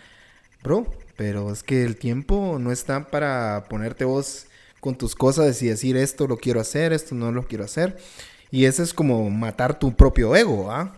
Bro, 0.61 0.85
pero 1.19 1.51
es 1.51 1.63
que 1.63 1.83
el 1.83 1.97
tiempo 1.97 2.59
no 2.61 2.71
está 2.71 3.07
para 3.07 3.65
ponerte 3.67 4.05
vos 4.05 4.45
con 4.79 4.97
tus 4.97 5.15
cosas 5.15 5.61
y 5.61 5.67
decir 5.67 5.97
esto 5.97 6.27
lo 6.27 6.37
quiero 6.37 6.61
hacer, 6.61 6.93
esto 6.93 7.13
no 7.13 7.33
lo 7.33 7.45
quiero 7.45 7.65
hacer. 7.65 7.97
Y 8.51 8.63
eso 8.63 8.81
es 8.81 8.93
como 8.93 9.29
matar 9.29 9.77
tu 9.77 9.93
propio 9.93 10.33
ego, 10.33 10.71
¿ah? 10.71 10.93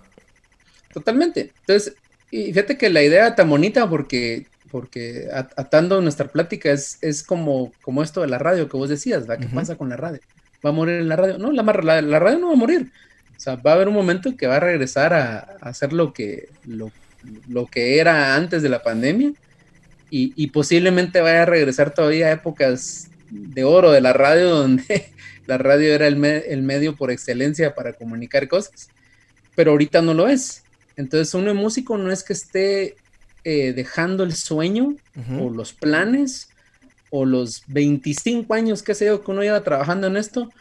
Totalmente. 0.93 1.51
Entonces, 1.61 1.95
y 2.29 2.53
fíjate 2.53 2.77
que 2.77 2.91
la 2.91 3.01
idea 3.01 3.29
está 3.29 3.45
bonita 3.45 3.89
porque, 3.89 4.45
porque 4.69 5.27
atando 5.33 5.99
nuestra 6.01 6.27
plática 6.27 6.71
es, 6.71 6.99
es 7.01 7.23
como, 7.23 7.71
como 7.81 8.03
esto 8.03 8.21
de 8.21 8.27
la 8.27 8.37
radio 8.37 8.69
que 8.69 8.77
vos 8.77 8.89
decías, 8.89 9.27
¿va? 9.27 9.37
¿Qué 9.37 9.47
pasa 9.47 9.75
con 9.75 9.89
la 9.89 9.97
radio? 9.97 10.19
¿Va 10.63 10.69
a 10.69 10.73
morir 10.73 10.97
en 10.97 11.09
la 11.09 11.15
radio? 11.15 11.39
No, 11.39 11.51
la, 11.51 11.63
la 12.03 12.19
radio 12.19 12.37
no 12.37 12.49
va 12.49 12.53
a 12.53 12.57
morir 12.57 12.91
O 13.35 13.39
sea, 13.39 13.55
va 13.55 13.71
a 13.71 13.73
haber 13.73 13.87
un 13.87 13.95
momento 13.95 14.37
que 14.37 14.45
va 14.45 14.57
a 14.57 14.59
regresar 14.59 15.15
a, 15.15 15.39
hacer 15.61 15.93
lo 15.93 16.13
que, 16.13 16.49
lo, 16.67 16.91
que 17.71 17.97
era 17.97 18.35
antes 18.35 18.61
de 18.61 18.69
la 18.69 18.83
pandemia 18.83 19.33
y, 20.13 20.47
posiblemente 20.47 21.21
vaya 21.21 21.43
a 21.43 21.45
regresar 21.45 21.93
todavía 21.93 22.27
a 22.27 22.33
épocas 22.33 23.09
de 23.29 23.63
oro 23.63 23.91
de 23.91 24.01
la 24.01 24.13
radio, 24.13 24.49
donde 24.55 25.09
la 25.47 25.57
radio 25.57 25.93
era 25.93 26.07
el, 26.07 26.23
el 26.23 26.61
medio 26.61 26.95
por 26.95 27.11
excelencia 27.11 27.73
para 27.73 27.93
comunicar 27.93 28.47
cosas, 28.47 28.89
pero 29.55 29.71
ahorita 29.71 30.01
no 30.01 30.13
lo 30.13 30.27
es. 30.27 30.63
Entonces, 30.97 31.33
uno 31.33 31.53
músico 31.55 31.97
no 31.97 32.11
es 32.11 32.23
que 32.23 32.33
esté 32.33 32.95
eh, 33.43 33.73
dejando 33.73 34.23
el 34.23 34.35
sueño 34.35 34.95
o 35.39 35.49
los 35.49 35.73
planes 35.73 36.49
o 37.09 37.25
los 37.25 37.63
25 37.67 38.53
años 38.53 38.83
que 38.83 38.93
sé 38.93 39.07
yo 39.07 39.23
que 39.23 39.31
uno 39.31 39.41
lleva 39.41 39.63
trabajando 39.63 40.05
en 40.05 40.15
esto, 40.15 40.51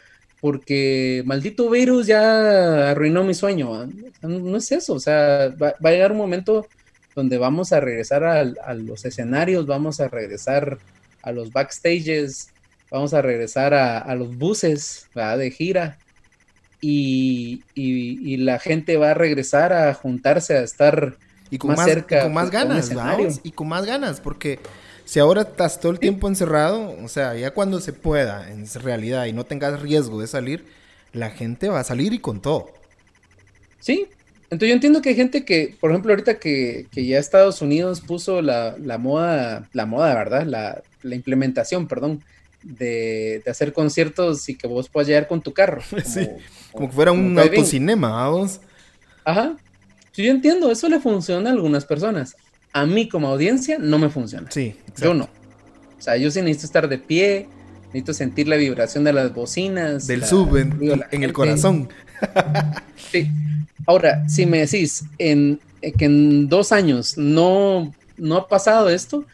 porque 0.41 1.23
maldito 1.27 1.69
virus 1.69 2.07
ya 2.07 2.91
arruinó 2.91 3.23
mi 3.23 3.35
sueño. 3.35 3.87
No, 4.23 4.57
es 4.57 4.73
eso, 4.73 4.95
o 4.95 5.01
sea, 5.01 5.55
va, 5.63 5.75
a 5.79 5.91
llegar 5.91 6.13
un 6.13 6.19
momento 6.19 6.67
donde 7.21 7.37
vamos 7.37 7.73
a 7.73 7.81
regresar 7.81 8.25
a, 8.25 8.75
los 8.75 9.05
escenarios, 9.05 9.67
vamos 9.67 10.01
a 10.01 10.09
regresar 10.09 10.79
a 11.23 11.33
los 11.33 11.53
backstages, 11.53 12.49
vamos 12.91 13.13
a 13.13 13.21
regresar 13.21 13.75
a, 13.75 14.15
los 14.15 14.39
buses 14.39 15.07
de 15.15 15.51
gira. 15.51 15.99
Y, 16.81 17.63
y, 17.75 18.39
la 18.39 18.59
gente 18.59 18.97
va 18.97 19.11
a 19.11 19.15
regresar 19.15 19.75
a 19.75 19.93
juntarse, 19.93 20.57
a 20.57 20.63
estar 20.63 21.19
y 21.51 21.59
con 21.59 21.75
más, 21.75 21.85
cerca. 21.85 22.23
con 22.23 22.33
más 22.33 22.51
ganas, 22.51 22.91
Y 23.43 23.51
con 23.51 23.69
más 23.69 23.85
ganas, 23.85 24.19
porque 24.19 24.59
si 25.05 25.21
ahora 25.21 25.43
estás 25.43 25.79
todo 25.79 25.93
el 25.93 25.99
tiempo 25.99 26.27
encerrado, 26.27 26.97
o 27.05 27.09
sea, 27.09 27.35
ya 27.35 27.51
cuando 27.51 27.81
se 27.81 27.93
pueda, 27.93 28.51
en 28.51 28.67
realidad, 28.83 29.27
y 29.27 29.35
no 29.35 29.45
tengas 29.45 29.83
riesgo 29.83 30.23
de 30.23 30.27
salir, 30.27 30.65
la 31.13 31.29
gente 31.29 31.69
va 31.69 31.81
a 31.81 31.85
salir 31.85 32.15
y 32.15 32.19
con 32.19 32.41
todo. 32.41 32.73
Sí, 33.79 34.09
entonces 34.51 34.69
yo 34.69 34.75
entiendo 34.75 35.01
que 35.01 35.11
hay 35.11 35.15
gente 35.15 35.45
que, 35.45 35.77
por 35.81 35.91
ejemplo, 35.91 36.13
ahorita 36.13 36.39
que, 36.39 36.87
ya 36.93 37.19
Estados 37.19 37.63
Unidos 37.63 38.01
puso 38.01 38.43
la, 38.43 38.77
moda, 38.99 39.69
la 39.73 39.87
moda, 39.87 40.15
¿verdad? 40.15 40.45
La, 40.45 41.15
implementación, 41.15 41.87
perdón, 41.87 42.23
de, 42.63 43.43
hacer 43.49 43.73
conciertos 43.73 44.49
y 44.49 44.57
que 44.57 44.67
vos 44.67 44.89
puedas 44.89 45.07
llegar 45.07 45.29
con 45.29 45.41
tu 45.41 45.53
carro. 45.53 45.83
Como, 45.91 46.03
sí, 46.03 46.29
como 46.73 46.89
que 46.89 46.95
fuera 46.95 47.13
un 47.13 47.39
autocinema, 47.39 48.11
vamos. 48.11 48.61
Ajá, 49.25 49.57
yo 50.15 50.31
entiendo, 50.31 50.71
eso 50.71 50.89
le 50.89 51.01
funciona 51.01 51.51
a 51.51 51.53
algunas 51.53 51.85
personas. 51.85 52.37
A 52.73 52.87
mí 52.87 53.09
como 53.09 53.29
audiencia 53.29 53.79
no 53.79 53.99
me 53.99 54.11
funciona. 54.11 54.51
Sí, 54.51 54.77
yo 55.01 55.15
no. 55.15 55.25
O 55.99 56.03
sea, 56.03 56.17
yo 56.17 56.31
sí 56.31 56.41
necesito 56.41 56.67
estar 56.67 56.89
de 56.89 56.99
pie, 56.99 57.49
necesito 57.87 58.15
sentir 58.15 58.49
la 58.49 58.57
vibración 58.57 59.05
de 59.05 59.13
las 59.13 59.35
bocinas. 59.35 60.07
Del 60.07 60.25
sub 60.25 60.57
en, 60.57 61.23
el 61.23 61.33
corazón. 61.33 61.89
sí. 63.11 63.31
Ahora, 63.87 64.29
si 64.29 64.47
me 64.47 64.59
decís 64.59 65.05
en, 65.19 65.61
eh, 65.83 65.93
que 65.93 66.05
en 66.05 66.49
dos 66.49 66.73
años 66.73 67.17
no, 67.17 67.95
no 68.17 68.37
ha 68.37 68.49
pasado 68.49 68.89
esto, 68.89 69.25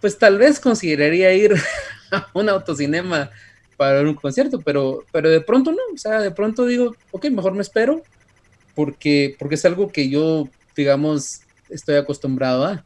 pues 0.00 0.18
tal 0.18 0.38
vez 0.38 0.60
consideraría 0.60 1.32
ir 1.34 1.54
a 2.12 2.28
un 2.34 2.48
autocinema 2.48 3.30
para 3.76 4.00
un 4.00 4.14
concierto, 4.14 4.60
pero, 4.60 5.04
pero 5.12 5.28
de 5.28 5.40
pronto 5.40 5.72
no. 5.72 5.78
O 5.94 5.98
sea, 5.98 6.20
de 6.20 6.30
pronto 6.30 6.66
digo, 6.66 6.96
ok, 7.10 7.26
mejor 7.26 7.54
me 7.54 7.62
espero 7.62 8.02
porque, 8.74 9.34
porque 9.38 9.56
es 9.56 9.64
algo 9.64 9.90
que 9.90 10.08
yo, 10.08 10.48
digamos, 10.76 11.40
estoy 11.68 11.96
acostumbrado 11.96 12.64
a. 12.64 12.84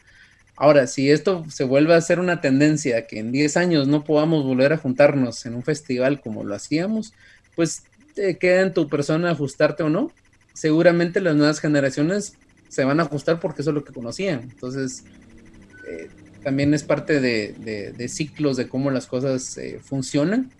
Ahora, 0.57 0.87
si 0.87 1.11
esto 1.11 1.45
se 1.49 1.65
vuelve 1.65 1.95
a 1.95 2.01
ser 2.03 2.21
una 2.21 2.43
tendencia, 2.43 3.07
que 3.07 3.19
en 3.19 3.33
10 3.33 3.57
años 3.57 3.89
no 3.89 4.05
podamos 4.05 4.45
volver 4.45 4.75
a 4.75 4.77
juntarnos 4.77 5.47
en 5.47 5.55
un 5.55 5.63
festival 5.63 6.21
como 6.21 6.45
lo 6.45 6.55
hacíamos, 6.55 7.15
pues 7.57 7.85
te 8.15 8.39
queda 8.39 8.63
en 8.63 8.75
tu 8.75 8.89
persona 8.89 9.31
ajustarte 9.31 9.83
o 9.83 9.89
no. 9.89 10.11
Seguramente 10.53 11.21
las 11.21 11.37
nuevas 11.37 11.61
generaciones 11.61 12.35
se 12.69 12.85
van 12.85 13.01
a 13.01 13.05
ajustar 13.05 13.41
porque 13.41 13.63
eso 13.63 13.71
es 13.71 13.75
lo 13.75 13.85
que 13.85 13.93
conocían. 13.93 14.41
Entonces, 14.43 15.05
eh, 15.89 16.09
también 16.43 16.73
es 16.75 16.83
parte 16.83 17.21
de, 17.21 18.09
ciclos 18.09 18.57
de 18.57 18.69
cómo 18.69 18.91
las 18.91 19.07
cosas 19.07 19.57
eh, 19.59 19.81
funcionan 19.83 20.51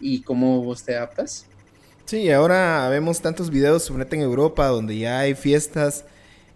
y 0.00 0.22
cómo 0.22 0.62
vos 0.62 0.82
te 0.82 0.96
adaptas. 0.96 1.46
Sí, 2.04 2.30
ahora 2.30 2.88
vemos 2.90 3.22
tantos 3.22 3.50
videos, 3.50 3.84
sobre 3.84 4.06
en 4.10 4.20
Europa, 4.20 4.66
donde 4.66 4.98
ya 4.98 5.20
hay 5.20 5.34
fiestas 5.34 6.04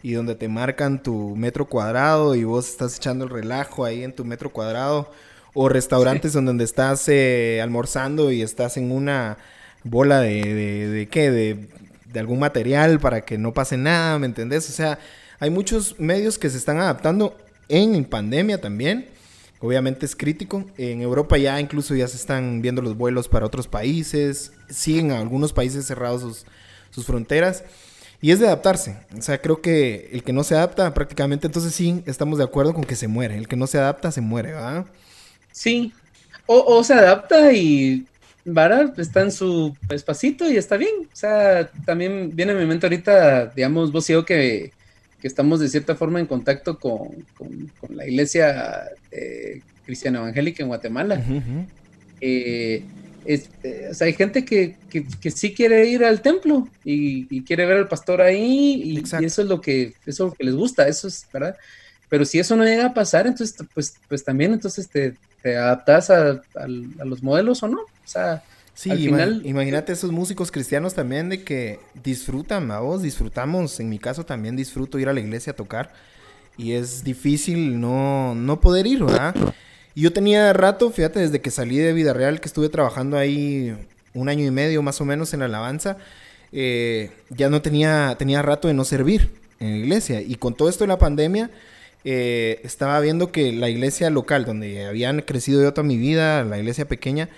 y 0.03 0.13
donde 0.13 0.35
te 0.35 0.49
marcan 0.49 1.03
tu 1.03 1.35
metro 1.37 1.67
cuadrado 1.67 2.35
y 2.35 2.45
vos 2.45 2.69
estás 2.69 2.97
echando 2.97 3.25
el 3.25 3.31
relajo 3.31 3.85
ahí 3.85 4.03
en 4.03 4.15
tu 4.15 4.25
metro 4.25 4.53
cuadrado. 4.53 5.11
O 5.55 5.71
restaurantes 5.71 6.35
donde 6.35 6.65
estás 6.65 7.09
eh, 7.09 7.61
almorzando 7.63 8.31
y 8.31 8.43
estás 8.43 8.77
en 8.77 8.93
una 8.93 9.39
bola 9.89 10.21
de, 10.21 10.89
de, 10.89 11.09
qué, 11.09 11.31
de, 11.31 11.69
de 12.13 12.21
algún 12.21 12.39
material 12.39 13.01
para 13.01 13.23
que 13.23 13.39
no 13.39 13.53
pase 13.53 13.77
nada, 13.77 14.19
¿me 14.19 14.27
entendés? 14.27 14.69
O 14.69 14.73
sea, 14.73 14.99
hay 15.39 15.51
muchos 15.51 15.99
medios 15.99 16.39
que 16.39 16.51
se 16.51 16.59
están 16.59 16.79
adaptando 16.79 17.37
en 17.69 18.05
pandemia 18.05 18.61
también 18.61 19.17
Obviamente 19.61 20.05
es 20.05 20.15
crítico. 20.15 20.65
En 20.77 21.01
Europa 21.01 21.39
ya 21.39 21.61
incluso 21.61 21.95
ya 21.95 22.07
se 22.09 22.17
están 22.17 22.61
viendo 22.61 22.83
los 22.83 22.97
vuelos 22.97 23.29
para 23.29 23.47
otros 23.47 23.67
países. 23.67 24.53
Siguen 24.69 25.13
algunos 25.13 25.53
países 25.53 25.87
cerrados 25.87 26.45
sus, 26.91 27.07
fronteras. 27.07 27.65
Y 28.21 28.31
es 28.31 28.39
de 28.39 28.47
adaptarse. 28.47 28.99
O 29.17 29.23
sea, 29.23 29.41
creo 29.41 29.61
que 29.61 30.11
el 30.13 30.23
que 30.23 30.33
no 30.33 30.45
se 30.45 30.55
adapta 30.55 30.93
prácticamente, 30.95 31.47
entonces 31.47 31.75
sí, 31.75 32.03
estamos 32.07 32.39
de 32.39 32.45
acuerdo 32.45 32.75
con 32.75 32.85
que 32.85 32.97
se 32.97 33.09
muere. 33.09 33.37
El 33.37 33.49
que 33.49 33.57
no 33.57 33.67
se 33.67 33.79
adapta, 33.79 34.13
se 34.13 34.21
muere, 34.21 34.53
¿verdad? 34.53 34.87
Sí. 35.53 35.93
O, 36.47 36.85
se 36.85 36.95
adapta 36.95 37.53
y 37.53 38.07
Vara 38.47 38.93
está 38.97 39.23
en 39.23 39.33
su 39.33 39.77
espacito 39.91 40.51
y 40.51 40.57
está 40.57 40.77
bien. 40.77 40.95
O 41.13 41.17
sea, 41.17 41.69
también 41.85 42.31
viene 42.35 42.53
a 42.53 42.57
mi 42.57 42.65
mente 42.65 42.87
ahorita, 42.87 43.47
digamos, 43.47 43.93
vos 43.93 44.09
y 44.09 44.15
yo 44.15 44.25
que 44.25 44.73
que 45.21 45.29
estamos 45.29 45.61
de 45.61 45.69
cierta 45.69 45.95
forma 45.95 46.21
en 46.21 46.27
contacto 46.27 46.79
con, 46.79 47.27
la 47.89 48.07
iglesia 48.07 48.85
eh, 49.11 49.61
cristiana 49.85 50.19
evangélica 50.19 50.63
en 50.63 50.69
Guatemala. 50.69 51.23
Eh, 52.21 52.83
eh, 53.25 53.91
hay 54.01 54.13
gente 54.13 54.45
que, 54.45 54.77
sí 55.35 55.55
quiere 55.55 55.87
ir 55.87 56.05
al 56.05 56.21
templo 56.21 56.69
y, 56.85 57.43
quiere 57.43 57.67
ver 57.67 57.79
al 57.79 57.89
pastor 57.89 58.21
ahí 58.21 58.83
y, 58.85 58.99
eso 59.25 59.43
es 59.43 59.49
lo 59.49 59.61
que 59.61 59.95
eso 60.05 60.33
que 60.33 60.45
les 60.45 60.55
gusta, 60.55 60.87
eso 60.87 61.09
es 61.09 61.27
verdad. 61.33 61.57
Pero 62.09 62.25
si 62.25 62.39
eso 62.39 62.55
no 62.55 62.65
llega 62.65 62.87
a 62.87 62.95
pasar, 62.95 63.27
entonces 63.27 63.57
pues, 63.75 63.97
pues 64.09 64.23
también 64.23 64.53
entonces 64.53 64.89
te, 64.89 65.15
te 65.47 65.57
adaptas 65.57 66.11
a, 66.11 66.43
a, 66.57 66.67
los 66.67 67.23
modelos 67.23 67.63
o 67.63 67.69
no. 67.69 67.79
O 67.79 67.89
sea, 68.05 68.43
Sí, 68.75 68.91
imagínate 69.45 69.93
esos 69.93 70.13
músicos 70.13 70.51
cristianos 70.51 70.93
también 70.93 71.31
de 71.31 71.45
que 71.45 71.81
disfrutan, 72.05 72.69
vos 72.69 73.01
disfrutamos, 73.01 73.81
en 73.81 73.89
mi 73.89 73.99
caso 73.99 74.27
también 74.27 74.55
disfruto 74.55 74.99
ir 74.99 75.09
a 75.09 75.15
la 75.15 75.21
iglesia 75.21 75.55
a 75.55 75.57
tocar 75.57 75.95
y 76.59 76.73
es 76.73 77.03
difícil 77.03 77.81
no, 77.81 78.35
no 78.35 78.61
poder 78.61 78.87
ir, 78.87 79.03
¿verdad? 79.03 79.35
Y 79.95 80.03
yo 80.03 80.13
tenía 80.13 80.53
rato, 80.53 80.91
fíjate, 80.91 81.21
desde 81.21 81.41
que 81.41 81.51
salí 81.51 81.79
de 81.79 81.95
Vida 81.95 82.13
Real, 82.13 82.39
que 82.39 82.49
estuve 82.49 82.69
trabajando 82.69 83.17
ahí 83.17 83.75
un 84.13 84.29
año 84.29 84.45
y 84.45 84.51
medio 84.51 84.83
más 84.83 85.01
o 85.01 85.07
menos 85.07 85.33
en 85.33 85.41
la 85.41 85.47
alabanza, 85.47 85.97
eh, 86.53 87.13
ya 87.31 87.49
no 87.49 87.63
tenía, 87.63 88.15
tenía 88.19 88.43
rato 88.43 88.69
de 88.69 88.75
no 88.75 88.85
servir 88.85 89.31
en 89.59 89.71
la 89.71 89.77
iglesia. 89.79 90.21
Y 90.21 90.35
con 90.35 90.55
todo 90.55 90.69
esto 90.69 90.85
de 90.85 90.89
la 90.89 90.99
pandemia, 90.99 91.51
eh, 92.09 92.61
estaba 92.63 93.01
viendo 93.01 93.33
que 93.33 93.51
la 93.51 93.69
iglesia 93.69 94.11
local, 94.11 94.45
donde 94.45 94.87
habían 94.87 95.23
crecido 95.23 95.61
yo 95.61 95.75
toda 95.75 95.83
mi 95.85 95.97
vida, 95.97 96.45
la 96.45 96.57
iglesia 96.57 96.87
pequeña, 96.87 97.29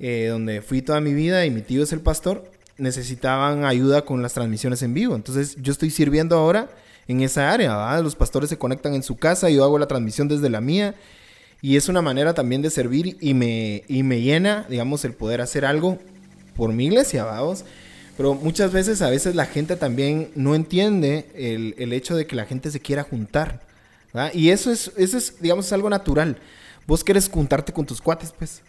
eh, 0.00 0.26
donde 0.28 0.60
fui 0.60 0.82
toda 0.82 1.00
mi 1.00 1.14
vida 1.14 1.46
y 1.46 1.52
mi 1.52 1.62
tío 1.62 1.84
es 1.84 1.92
el 1.92 2.00
pastor, 2.00 2.50
necesitaban 2.78 3.64
ayuda 3.64 4.04
con 4.04 4.20
las 4.20 4.34
transmisiones 4.34 4.82
en 4.82 4.92
vivo. 4.92 5.14
Entonces 5.14 5.56
yo 5.62 5.70
estoy 5.70 5.90
sirviendo 5.90 6.36
ahora 6.36 6.68
en 7.06 7.20
esa 7.20 7.52
área, 7.52 8.00
los 8.00 8.16
pastores 8.16 8.50
se 8.50 8.58
conectan 8.58 8.94
en 8.94 9.04
su 9.04 9.16
casa, 9.16 9.50
yo 9.50 9.62
hago 9.62 9.78
la 9.78 9.86
transmisión 9.86 10.26
desde 10.26 10.50
la 10.50 10.60
mía 10.60 10.96
y 11.62 11.76
es 11.76 11.88
una 11.88 12.02
manera 12.02 12.34
también 12.34 12.60
de 12.60 12.70
servir 12.70 13.18
y 13.20 13.34
me, 13.34 13.84
y 13.86 14.02
me 14.02 14.20
llena, 14.20 14.66
digamos, 14.68 15.04
el 15.04 15.12
poder 15.12 15.40
hacer 15.42 15.64
algo 15.64 15.96
por 16.56 16.72
mi 16.72 16.86
iglesia, 16.86 17.22
vamos. 17.22 17.64
Pero 18.16 18.34
muchas 18.34 18.72
veces, 18.72 19.00
a 19.00 19.10
veces 19.10 19.36
la 19.36 19.46
gente 19.46 19.76
también 19.76 20.30
no 20.34 20.56
entiende 20.56 21.26
el, 21.36 21.76
el 21.78 21.92
hecho 21.92 22.16
de 22.16 22.26
que 22.26 22.34
la 22.34 22.46
gente 22.46 22.72
se 22.72 22.80
quiera 22.80 23.04
juntar. 23.04 23.67
Y 24.32 24.50
eso 24.50 24.70
es, 24.70 24.90
eso 24.96 25.18
es, 25.18 25.40
digamos, 25.40 25.72
algo 25.72 25.90
natural. 25.90 26.38
Vos 26.86 27.04
querés 27.04 27.28
juntarte 27.28 27.72
con 27.72 27.86
tus 27.86 28.00
cuates, 28.00 28.32
pues. 28.36 28.62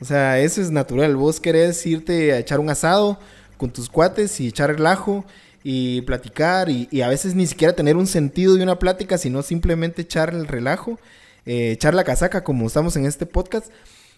O 0.00 0.04
sea, 0.04 0.38
eso 0.38 0.60
es 0.60 0.70
natural. 0.70 1.16
Vos 1.16 1.40
querés 1.40 1.84
irte 1.86 2.32
a 2.32 2.38
echar 2.38 2.60
un 2.60 2.70
asado 2.70 3.18
con 3.56 3.70
tus 3.70 3.88
cuates 3.88 4.40
y 4.40 4.48
echar 4.48 4.70
relajo 4.70 5.24
y 5.64 6.02
platicar 6.02 6.68
y, 6.68 7.02
a 7.02 7.08
veces 7.08 7.34
ni 7.34 7.46
siquiera 7.46 7.74
tener 7.74 7.96
un 7.96 8.06
sentido 8.06 8.54
de 8.54 8.62
una 8.62 8.78
plática, 8.78 9.18
sino 9.18 9.42
simplemente 9.42 10.02
echar 10.02 10.32
el 10.32 10.46
relajo, 10.46 10.98
eh, 11.44 11.72
echar 11.72 11.94
la 11.94 12.04
casaca 12.04 12.44
como 12.44 12.66
estamos 12.66 12.96
en 12.96 13.06
este 13.06 13.26
podcast. 13.26 13.66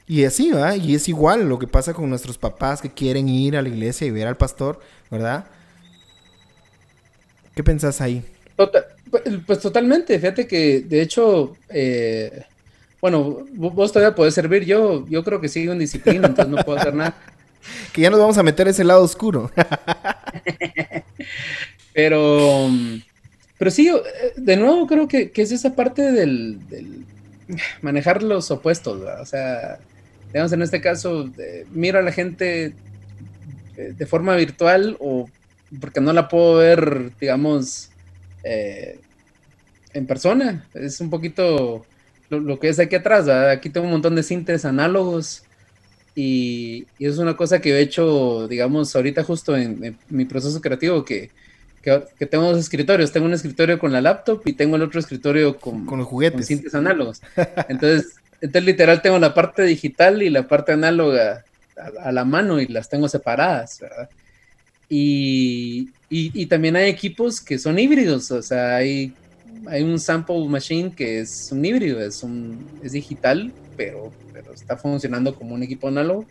Y 0.06 0.24
así, 0.24 0.50
¿verdad? 0.50 0.74
Y 0.74 0.94
es 0.94 1.08
igual 1.08 1.48
lo 1.48 1.58
que 1.58 1.66
pasa 1.66 1.94
con 1.94 2.08
nuestros 2.08 2.38
papás 2.38 2.80
que 2.80 2.90
quieren 2.90 3.28
ir 3.28 3.56
a 3.56 3.62
la 3.62 3.68
iglesia 3.68 4.06
y 4.06 4.10
ver 4.10 4.26
al 4.26 4.36
pastor, 4.36 4.80
¿verdad? 5.10 5.46
¿Qué 7.54 7.62
pensás 7.62 8.00
ahí? 8.00 8.24
Tota-, 8.56 8.87
pues, 9.10 9.22
pues 9.46 9.60
totalmente, 9.60 10.18
fíjate 10.18 10.46
que 10.46 10.80
de 10.80 11.02
hecho 11.02 11.54
eh, 11.68 12.44
bueno, 13.00 13.46
vos 13.52 13.92
todavía 13.92 14.14
podés 14.14 14.34
servir, 14.34 14.64
yo, 14.64 15.06
yo 15.08 15.22
creo 15.22 15.40
que 15.40 15.48
sigo 15.48 15.72
en 15.72 15.78
disciplina, 15.78 16.26
entonces 16.26 16.52
no 16.52 16.64
puedo 16.64 16.78
hacer 16.78 16.94
nada. 16.94 17.14
que 17.92 18.02
ya 18.02 18.10
nos 18.10 18.18
vamos 18.18 18.38
a 18.38 18.42
meter 18.42 18.66
ese 18.66 18.82
lado 18.82 19.02
oscuro. 19.02 19.52
pero, 21.94 22.68
pero 23.56 23.70
sí, 23.70 23.90
de 24.36 24.56
nuevo 24.56 24.86
creo 24.88 25.06
que, 25.06 25.30
es 25.32 25.52
esa 25.52 25.76
parte 25.76 26.10
del, 26.10 26.58
manejar 27.82 28.22
los 28.22 28.50
opuestos, 28.50 29.00
o 29.00 29.26
sea, 29.26 29.78
digamos 30.32 30.52
en 30.52 30.62
este 30.62 30.80
caso, 30.80 31.30
miro 31.70 32.00
a 32.00 32.02
la 32.02 32.12
gente 32.12 32.74
de 33.76 34.06
forma 34.06 34.34
virtual 34.34 34.96
o 34.98 35.30
porque 35.80 36.00
no 36.00 36.12
la 36.12 36.28
puedo 36.28 36.56
ver, 36.56 37.12
digamos, 37.20 37.90
eh, 38.44 39.00
en 39.94 40.06
persona. 40.06 40.66
Es 40.74 41.00
un 41.00 41.10
poquito 41.10 41.84
lo, 42.30 42.58
que 42.58 42.68
es 42.68 42.78
aquí 42.78 42.96
atrás. 42.96 43.28
Aquí 43.28 43.70
tengo 43.70 43.86
un 43.86 43.92
montón 43.92 44.14
de 44.14 44.22
cintas 44.22 44.64
análogos 44.64 45.42
y, 46.14 46.86
es 46.98 47.18
una 47.18 47.36
cosa 47.36 47.60
que 47.60 47.70
he 47.70 47.80
hecho, 47.80 48.48
digamos, 48.48 48.94
ahorita 48.94 49.24
justo 49.24 49.56
en, 49.56 49.96
mi 50.08 50.24
proceso 50.24 50.60
creativo, 50.60 51.04
que, 51.04 51.30
que, 51.82 52.26
tengo 52.26 52.44
dos 52.44 52.58
escritorios. 52.58 53.12
Tengo 53.12 53.26
un 53.26 53.34
escritorio 53.34 53.78
con 53.78 53.92
la 53.92 54.00
laptop 54.00 54.42
y 54.44 54.52
tengo 54.52 54.76
el 54.76 54.82
otro 54.82 55.00
escritorio 55.00 55.56
con, 55.56 55.86
con 55.86 55.98
los 55.98 56.08
juguetes. 56.08 56.40
Con 56.40 56.44
cintas 56.44 56.74
análogos. 56.74 57.22
Entonces, 57.68 58.16
entonces, 58.40 58.64
literal, 58.64 59.02
tengo 59.02 59.18
la 59.18 59.34
parte 59.34 59.62
digital 59.64 60.22
y 60.22 60.30
la 60.30 60.46
parte 60.46 60.72
análoga 60.72 61.44
a, 61.76 62.08
a 62.08 62.12
la 62.12 62.24
mano 62.24 62.60
y 62.60 62.66
las 62.66 62.88
tengo 62.88 63.08
separadas, 63.08 63.80
¿verdad? 63.80 64.08
Y, 64.88 65.90
y, 66.10 66.46
también 66.46 66.74
hay 66.76 66.88
equipos 66.88 67.40
que 67.40 67.58
son 67.58 67.78
híbridos, 67.78 68.30
o 68.30 68.40
sea, 68.40 68.76
hay, 68.76 69.12
hay 69.66 69.82
un 69.82 69.98
sample 69.98 70.48
machine 70.48 70.90
que 70.90 71.20
es 71.20 71.50
un 71.52 71.62
híbrido, 71.62 72.00
es, 72.00 72.22
un, 72.22 72.66
es 72.82 72.92
digital, 72.92 73.52
pero, 73.76 74.10
pero 74.32 74.54
está 74.54 74.78
funcionando 74.78 75.34
como 75.34 75.54
un 75.54 75.62
equipo 75.62 75.88
análogo. 75.88 76.24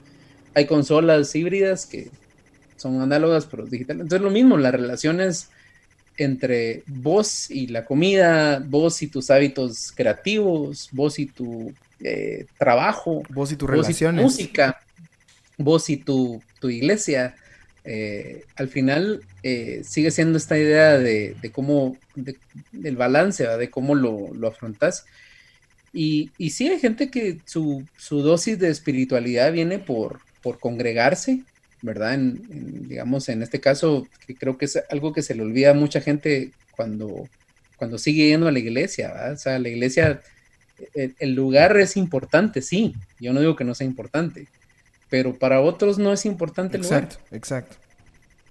Hay 0.55 0.65
consolas 0.65 1.35
híbridas 1.35 1.85
que 1.85 2.09
son 2.75 2.99
análogas, 3.01 3.45
pero 3.45 3.67
digitales. 3.67 4.01
Entonces, 4.01 4.23
lo 4.23 4.31
mismo, 4.31 4.57
las 4.57 4.71
relaciones 4.71 5.49
entre 6.17 6.81
vos 6.87 7.51
y 7.51 7.67
la 7.67 7.85
comida, 7.85 8.59
vos 8.67 9.03
y 9.03 9.07
tus 9.07 9.29
hábitos 9.29 9.91
creativos, 9.95 10.89
vos 10.91 11.19
y 11.19 11.27
tu 11.27 11.71
eh, 11.99 12.47
trabajo, 12.57 13.21
vos 13.29 13.51
y 13.51 13.55
tus 13.55 13.69
relaciones, 13.69 14.23
música, 14.23 14.79
vos 15.55 15.87
y 15.91 15.97
tu, 15.97 16.41
tu 16.59 16.69
iglesia 16.69 17.35
eh, 17.89 18.43
al 18.57 18.67
final 18.67 19.21
eh, 19.43 19.81
sigue 19.85 20.11
siendo 20.11 20.37
esta 20.37 20.57
idea 20.57 20.97
de, 20.97 21.37
cómo, 21.53 21.97
del 22.73 22.97
balance, 22.97 23.47
de 23.47 23.69
cómo 23.69 23.95
lo, 23.95 24.33
lo 24.33 24.49
afrontas. 24.49 25.05
Y, 25.93 26.29
y, 26.37 26.49
sí 26.49 26.67
hay 26.67 26.79
gente 26.79 27.09
que 27.09 27.37
su, 27.45 27.85
dosis 28.09 28.59
de 28.59 28.69
espiritualidad 28.69 29.53
viene 29.53 29.79
por, 29.79 30.19
por 30.43 30.59
congregarse, 30.59 31.43
¿verdad? 31.81 32.15
En, 32.15 32.89
digamos, 32.89 33.29
en 33.29 33.41
este 33.41 33.61
caso, 33.61 34.05
creo 34.37 34.57
que 34.57 34.65
es 34.65 34.83
algo 34.89 35.13
que 35.13 35.21
se 35.21 35.33
le 35.33 35.43
olvida 35.43 35.71
a 35.71 35.73
mucha 35.73 36.01
gente 36.01 36.51
cuando, 36.71 37.29
cuando 37.77 37.97
sigue 37.97 38.27
yendo 38.27 38.49
a 38.49 38.51
la 38.51 38.59
iglesia, 38.59 39.13
¿verdad? 39.13 39.31
O 39.31 39.37
sea, 39.37 39.59
la 39.59 39.69
iglesia, 39.69 40.21
el, 40.93 41.15
el 41.19 41.33
lugar 41.35 41.77
es 41.77 41.95
importante, 41.95 42.61
sí, 42.61 42.93
yo 43.17 43.31
no 43.31 43.39
digo 43.39 43.55
que 43.55 43.63
no 43.63 43.73
sea 43.73 43.87
importante, 43.87 44.47
pero 45.09 45.37
para 45.37 45.61
otros 45.61 45.97
no 45.97 46.11
es 46.11 46.25
importante 46.25 46.77
el 46.77 46.83
exacto, 46.83 47.17
Exacto, 47.31 47.75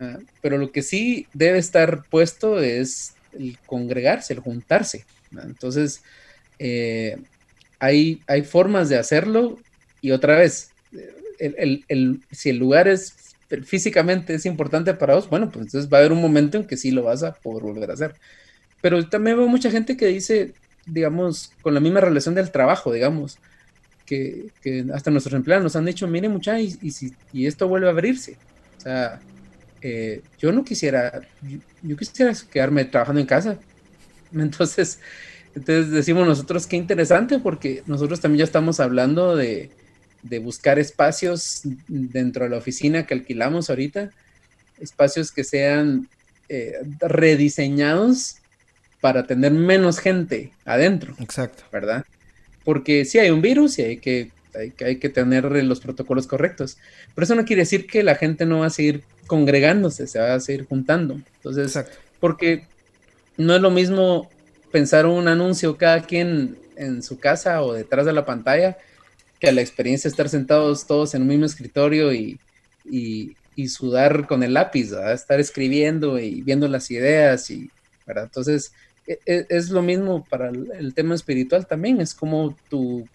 ah, 0.01 0.19
pero 0.41 0.59
lo 0.59 0.73
que 0.73 0.83
sí 0.83 1.27
debe 1.33 1.59
estar 1.59 2.05
puesto 2.05 2.61
es 2.61 3.15
el 3.33 3.59
congregarse, 3.67 4.33
el 4.33 4.41
juntarse. 4.41 5.05
Entonces, 5.45 6.03
eh, 6.59 7.19
hay, 7.79 8.23
hay 8.27 8.43
formas 8.43 8.89
de 8.89 8.97
hacerlo 8.97 9.59
y 10.01 10.13
otra 10.13 10.39
vez, 10.39 10.71
si 12.31 12.51
el 12.51 12.57
lugar 12.57 12.89
es 12.89 13.15
físicamente 13.65 14.35
es 14.35 14.47
importante 14.47 14.95
para 14.95 15.15
vos, 15.15 15.29
bueno, 15.29 15.51
pues 15.51 15.67
entonces 15.67 15.93
va 15.93 15.99
a 15.99 16.01
haber 16.01 16.13
un 16.13 16.21
momento 16.21 16.59
en 16.59 16.67
que 16.67 16.77
sí 16.77 16.91
lo 16.91 17.05
vas 17.05 17.23
a 17.23 17.35
poder 17.35 17.63
volver 17.63 17.91
a 17.91 17.95
hacer. 17.95 18.15
Pero 18.81 19.09
también 19.09 19.37
veo 19.37 19.49
mucha 19.49 19.71
gente 19.71 19.97
que 19.97 20.07
dice, 20.07 20.53
digamos, 20.87 21.53
con 21.63 21.75
la 21.75 21.81
misma 21.81 22.01
relación 22.01 22.35
del 22.35 22.51
trabajo, 22.51 22.93
digamos, 22.93 23.39
que, 24.07 24.51
hasta 24.95 25.11
nuestros 25.11 25.35
empleados 25.35 25.65
nos 25.65 25.77
han 25.77 25.85
dicho, 25.85 26.07
miren 26.07 26.33
muchachos, 26.33 26.79
y, 26.81 26.91
si, 26.91 27.13
y 27.33 27.47
esto 27.47 27.69
vuelve 27.69 27.89
a 27.89 27.91
abrirse. 27.91 28.37
O 28.79 28.81
sea, 28.81 29.21
eh, 29.83 30.23
yo 30.39 30.53
no 30.53 30.65
quisiera, 30.65 31.21
yo, 31.83 31.97
quisiera 31.97 32.33
quedarme 32.51 32.85
trabajando 32.85 33.21
en 33.21 33.27
casa. 33.27 33.59
Entonces, 34.35 34.99
entonces 35.55 35.91
decimos 35.91 36.27
nosotros, 36.27 36.67
qué 36.67 36.77
interesante, 36.77 37.39
porque 37.39 37.83
nosotros 37.87 38.21
también 38.21 38.41
ya 38.41 38.45
estamos 38.45 38.79
hablando 38.79 39.35
de, 39.37 39.71
de 40.23 40.39
buscar 40.39 40.79
espacios 40.79 41.63
dentro 41.89 42.45
de 42.45 42.51
la 42.51 42.59
oficina 42.59 43.07
que 43.07 43.15
alquilamos 43.15 43.71
ahorita, 43.71 44.11
espacios 44.79 45.33
que 45.33 45.45
sean 45.45 46.09
eh, 46.49 46.75
rediseñados 47.01 48.37
para 49.01 49.27
tener 49.27 49.53
menos 49.53 49.99
gente 49.99 50.53
adentro. 50.65 51.15
Exacto. 51.21 51.65
¿Verdad? 51.73 52.05
Porque 52.67 53.05
sí 53.05 53.21
hay 53.21 53.31
un 53.31 53.41
virus 53.41 53.79
y 53.79 53.83
hay 53.83 53.97
que, 53.99 54.33
hay, 54.53 54.97
que 54.97 55.09
tener 55.09 55.45
los 55.45 55.79
protocolos 55.79 56.27
correctos. 56.27 56.79
Pero 57.14 57.25
eso 57.25 57.37
no 57.37 57.45
quiere 57.45 57.62
decir 57.62 57.87
que 57.87 58.03
la 58.03 58.17
gente 58.17 58.45
no 58.45 58.59
va 58.59 58.67
a 58.67 58.71
seguir 58.71 59.05
congregándose, 59.29 60.09
se 60.09 60.19
va 60.19 60.35
a 60.35 60.41
seguir 60.41 60.67
juntando. 60.67 61.14
Entonces, 61.37 61.79
porque 62.19 62.64
no 63.37 63.55
es 63.55 63.62
lo 63.62 63.71
mismo 63.71 64.29
pensar 64.73 65.07
un 65.07 65.29
anuncio 65.29 65.77
cada 65.77 66.03
quien 66.03 66.59
en 66.75 67.05
su 67.05 67.21
casa 67.21 67.62
o 67.62 67.73
detrás 67.73 68.05
de 68.05 68.12
la 68.12 68.27
pantalla 68.27 68.77
que 69.39 69.53
la 69.53 69.61
experiencia 69.61 70.09
de 70.09 70.12
estar 70.12 70.29
sentados 70.29 70.89
todos 70.89 71.14
en 71.14 71.23
un 71.23 71.29
mismo 71.29 71.47
escritorio 71.47 72.12
y, 72.12 72.41
sudar 73.69 74.27
con 74.27 74.43
el 74.43 74.55
lápiz, 74.55 74.91
estar 74.93 75.39
escribiendo 75.39 76.19
y 76.19 76.43
viendo 76.43 76.67
las 76.67 76.91
ideas 76.91 77.49
y, 77.49 77.71
¿verdad? 78.07 78.25
Entonces, 78.25 78.73
e, 79.07 79.19
e, 79.27 79.47
es, 79.49 79.71
lo 79.71 79.83
mismo 79.83 80.25
para 80.25 80.49
el, 80.49 80.93
tema 80.95 81.15
espiritual 81.15 81.67
también, 81.67 82.01
es 82.01 82.15
como 82.15 82.57
tu, 82.69 83.07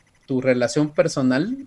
relación 0.42 0.92
personal 0.92 1.58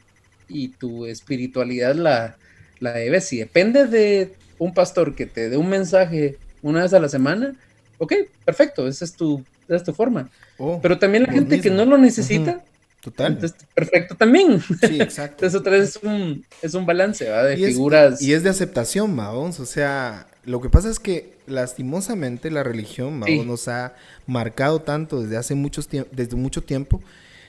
y 0.49 0.69
tu 0.69 1.05
espiritualidad 1.05 1.95
la, 1.95 2.39
la 2.81 2.93
debes. 2.93 3.29
Si 3.29 3.37
depende 3.37 3.87
de 3.87 4.33
un 4.59 4.73
pastor 4.73 5.15
que 5.15 5.27
te 5.27 5.51
dé 5.51 5.59
un 5.59 5.69
mensaje 5.69 6.39
una 6.63 6.81
vez 6.81 6.95
a 6.95 6.99
la 6.99 7.11
semana, 7.11 7.55
ok, 7.99 8.15
perfecto, 8.43 8.89
esa 8.89 9.05
es 9.05 9.13
tu, 9.13 9.45
es 9.69 9.85
tu 9.85 9.93
forma. 9.93 10.31
Oh, 10.57 10.81
Pero 10.81 10.99
también 10.99 11.25
la 11.25 11.33
gente 11.35 11.61
que 11.61 11.69
no 11.69 11.85
lo 11.85 11.99
necesita, 11.99 12.65
Total. 13.03 13.39
perfecto 13.75 14.15
también. 14.15 14.63
Sí, 14.81 14.99
exacto. 14.99 15.45
Entonces, 15.45 15.61
otra 15.61 15.73
vez 15.73 15.97
es 15.97 16.03
un, 16.03 16.47
es 16.63 16.73
un 16.73 16.87
balance, 16.87 17.29
¿va? 17.29 17.45
De 17.45 17.59
figuras. 17.59 18.23
y 18.23 18.33
es 18.33 18.43
de 18.43 18.49
aceptación, 18.49 19.15
vamos. 19.15 19.61
O 19.61 19.67
sea, 19.67 20.27
lo 20.47 20.61
que 20.61 20.71
pasa 20.71 20.91
es 20.91 20.99
que 20.99 21.37
lastimosamente 21.47 22.51
la 22.51 22.63
religión 22.63 23.21
nos 23.47 23.69
ha 23.69 23.95
marcado 24.27 24.81
tanto 24.81 25.23
desde 25.23 25.37
hace 25.37 25.55
muchos 25.55 25.89
desde 25.89 26.37
mucho 26.37 26.63
tiempo 26.63 27.01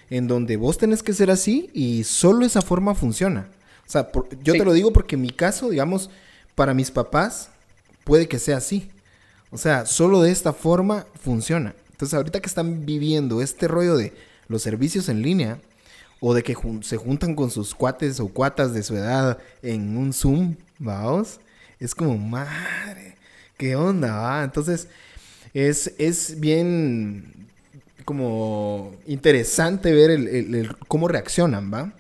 en 0.10 0.28
donde 0.28 0.58
vos 0.58 0.78
tenés 0.78 1.04
que 1.04 1.14
ser 1.14 1.32
así 1.32 1.70
y 1.74 2.04
solo 2.04 2.46
esa 2.46 2.62
forma 2.62 2.96
funciona. 2.96 3.48
O 3.88 3.92
sea, 3.92 4.10
yo 4.44 4.54
te 4.54 4.66
lo 4.66 4.74
digo 4.74 4.92
porque 4.94 5.16
en 5.16 5.22
mi 5.22 5.30
caso, 5.30 5.70
digamos, 5.70 6.10
para 6.56 6.74
mis 6.74 6.92
papás 6.92 7.50
puede 8.04 8.28
que 8.28 8.40
sea 8.40 8.58
así. 8.58 8.90
O 9.52 9.58
sea, 9.58 9.86
solo 9.86 10.22
de 10.22 10.32
esta 10.32 10.54
forma 10.54 11.06
funciona. 11.22 11.76
Entonces, 11.92 12.14
ahorita 12.14 12.42
que 12.42 12.48
están 12.48 12.86
viviendo 12.86 13.42
este 13.42 13.68
rollo 13.68 13.96
de 13.96 14.14
los 14.48 14.62
servicios 14.62 15.08
en 15.10 15.22
línea 15.22 15.60
o 16.20 16.34
de 16.34 16.44
que 16.44 16.56
se 16.82 16.98
juntan 16.98 17.36
con 17.36 17.52
sus 17.52 17.74
cuates 17.74 18.20
o 18.20 18.28
cuatas 18.28 18.74
de 18.74 18.84
su 18.84 18.96
edad 18.96 19.38
en 19.62 19.98
un 19.98 20.14
Zoom, 20.14 20.56
vamos, 20.80 21.40
es 21.80 21.96
como, 21.96 22.18
madre, 22.18 23.16
¿qué 23.58 23.76
onda? 23.76 24.16
Va? 24.16 24.44
Entonces, 24.44 24.88
es, 25.54 25.94
es 25.98 26.40
bien 26.40 27.34
como 28.06 28.92
interesante 29.08 29.92
ver 29.92 30.12
el, 30.12 30.76
cómo 30.88 31.08
reaccionan, 31.08 31.74
¿va? 31.74 31.92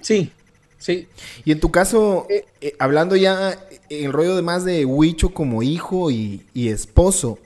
Sí, 0.00 0.30
sí. 0.78 1.08
Y 1.44 1.52
en 1.52 1.60
tu 1.60 1.70
caso, 1.70 2.26
eh, 2.30 2.46
eh, 2.60 2.76
hablando 2.78 3.16
ya 3.16 3.58
el 3.90 4.12
rollo 4.12 4.36
de 4.36 4.42
más 4.42 4.64
de 4.64 4.84
Huicho 4.84 5.30
como 5.30 5.62
hijo 5.62 6.10
y, 6.10 6.42
esposo, 6.54 7.38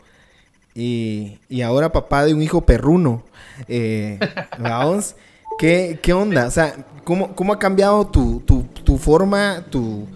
y, 0.75 1.39
ahora 1.65 1.91
papá 1.91 2.25
de 2.25 2.35
un 2.35 2.43
hijo 2.43 2.61
perruno, 2.61 3.25
eh, 3.69 4.19
vamos, 4.59 5.17
¿qué, 5.59 5.99
onda? 6.13 6.47
O 6.47 6.51
sea, 6.51 6.75
¿cómo, 7.05 7.35
cómo 7.35 7.53
ha 7.53 7.59
cambiado 7.59 8.07
tu, 8.07 8.41
tu, 8.41 8.65
tu 8.85 8.99
forma, 8.99 9.65
tu, 9.71 10.07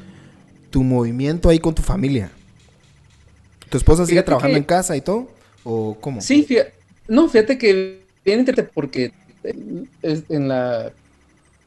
tu 0.72 0.82
movimiento 0.82 1.48
ahí 1.48 1.60
con 1.60 1.74
tu 1.74 1.82
familia? 1.82 2.32
¿Tu 3.68 3.76
esposa 3.76 4.04
sigue 4.04 4.22
trabajando 4.22 4.56
en 4.56 4.64
casa 4.64 4.96
y 4.96 5.00
todo? 5.00 5.30
¿O 5.62 5.96
cómo? 6.00 6.20
Sí, 6.20 6.46
no, 7.06 7.28
fíjate 7.28 7.56
que 7.56 8.00
bien 8.24 8.44
porque 8.74 9.12
en 9.42 10.48
la, 10.48 10.92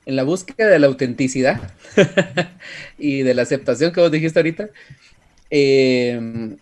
en 0.06 0.16
la 0.16 0.24
búsqueda 0.24 0.70
de 0.70 0.80
la 0.80 0.88
autenticidad 0.88 1.74
y 2.97 3.22
de 3.22 3.34
la 3.34 3.43
aceptación 3.43 3.91
que 3.91 4.01
vos 4.01 4.12
dijiste 4.12 4.39
ahorita, 4.39 4.70
em, 5.49 6.58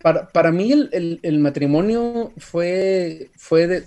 para, 0.00 0.52
mí 0.52 0.72
el, 0.72 1.38
matrimonio 1.38 2.32
fue, 2.36 3.30
fue 3.36 3.66
de, 3.66 3.84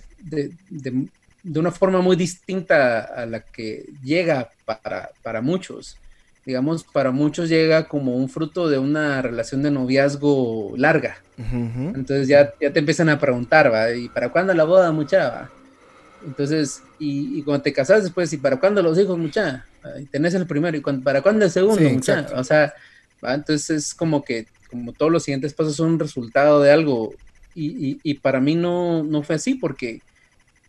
de, 0.69 1.59
una 1.59 1.71
forma 1.71 2.01
muy 2.01 2.15
distinta 2.15 3.01
a 3.01 3.25
la 3.25 3.41
que 3.41 3.85
llega 4.03 4.49
para, 4.65 5.11
para 5.21 5.41
muchos. 5.41 5.97
Digamos, 6.45 6.83
para 6.83 7.11
muchos 7.11 7.49
llega 7.49 7.87
como 7.87 8.15
un 8.15 8.29
fruto 8.29 8.69
de 8.69 8.77
una 8.77 9.21
relación 9.21 9.63
de 9.63 9.71
noviazgo 9.71 10.73
larga. 10.77 11.17
Entonces 11.37 12.27
ya, 12.27 12.53
ya 12.61 12.71
te 12.71 12.79
empiezan 12.79 13.09
a 13.09 13.19
preguntar, 13.19 13.73
¿va? 13.73 13.91
¿Y 13.91 14.09
para 14.09 14.29
cuándo 14.29 14.53
la 14.53 14.63
boda, 14.63 14.91
muchacha? 14.91 15.49
Entonces, 16.25 16.81
y, 16.99 17.41
cuando 17.41 17.63
te 17.63 17.73
casas 17.73 18.03
después, 18.03 18.31
¿y 18.31 18.37
para 18.37 18.59
cuándo 18.59 18.81
los 18.81 18.97
hijos, 18.97 19.17
muchacha? 19.17 19.65
Tenés 20.11 20.33
el 20.35 20.45
primero, 20.45 20.77
¿y 20.77 20.81
para 20.81 21.21
cuándo 21.21 21.45
el 21.45 21.51
segundo, 21.51 21.81
muchacha? 21.89 22.33
O 22.35 22.43
sea, 22.43 22.73
entonces 23.21 23.69
es 23.69 23.93
como 23.93 24.23
que, 24.23 24.45
como 24.69 24.93
todos 24.93 25.11
los 25.11 25.23
siguientes 25.23 25.53
pasos 25.53 25.75
son 25.75 25.93
un 25.93 25.99
resultado 25.99 26.61
de 26.61 26.71
algo. 26.71 27.13
Y, 27.55 27.99
y, 28.03 28.13
para 28.15 28.39
mí 28.39 28.53
no, 28.53 29.03
no 29.03 29.23
fue 29.23 29.35
así, 29.35 29.55
porque 29.55 30.01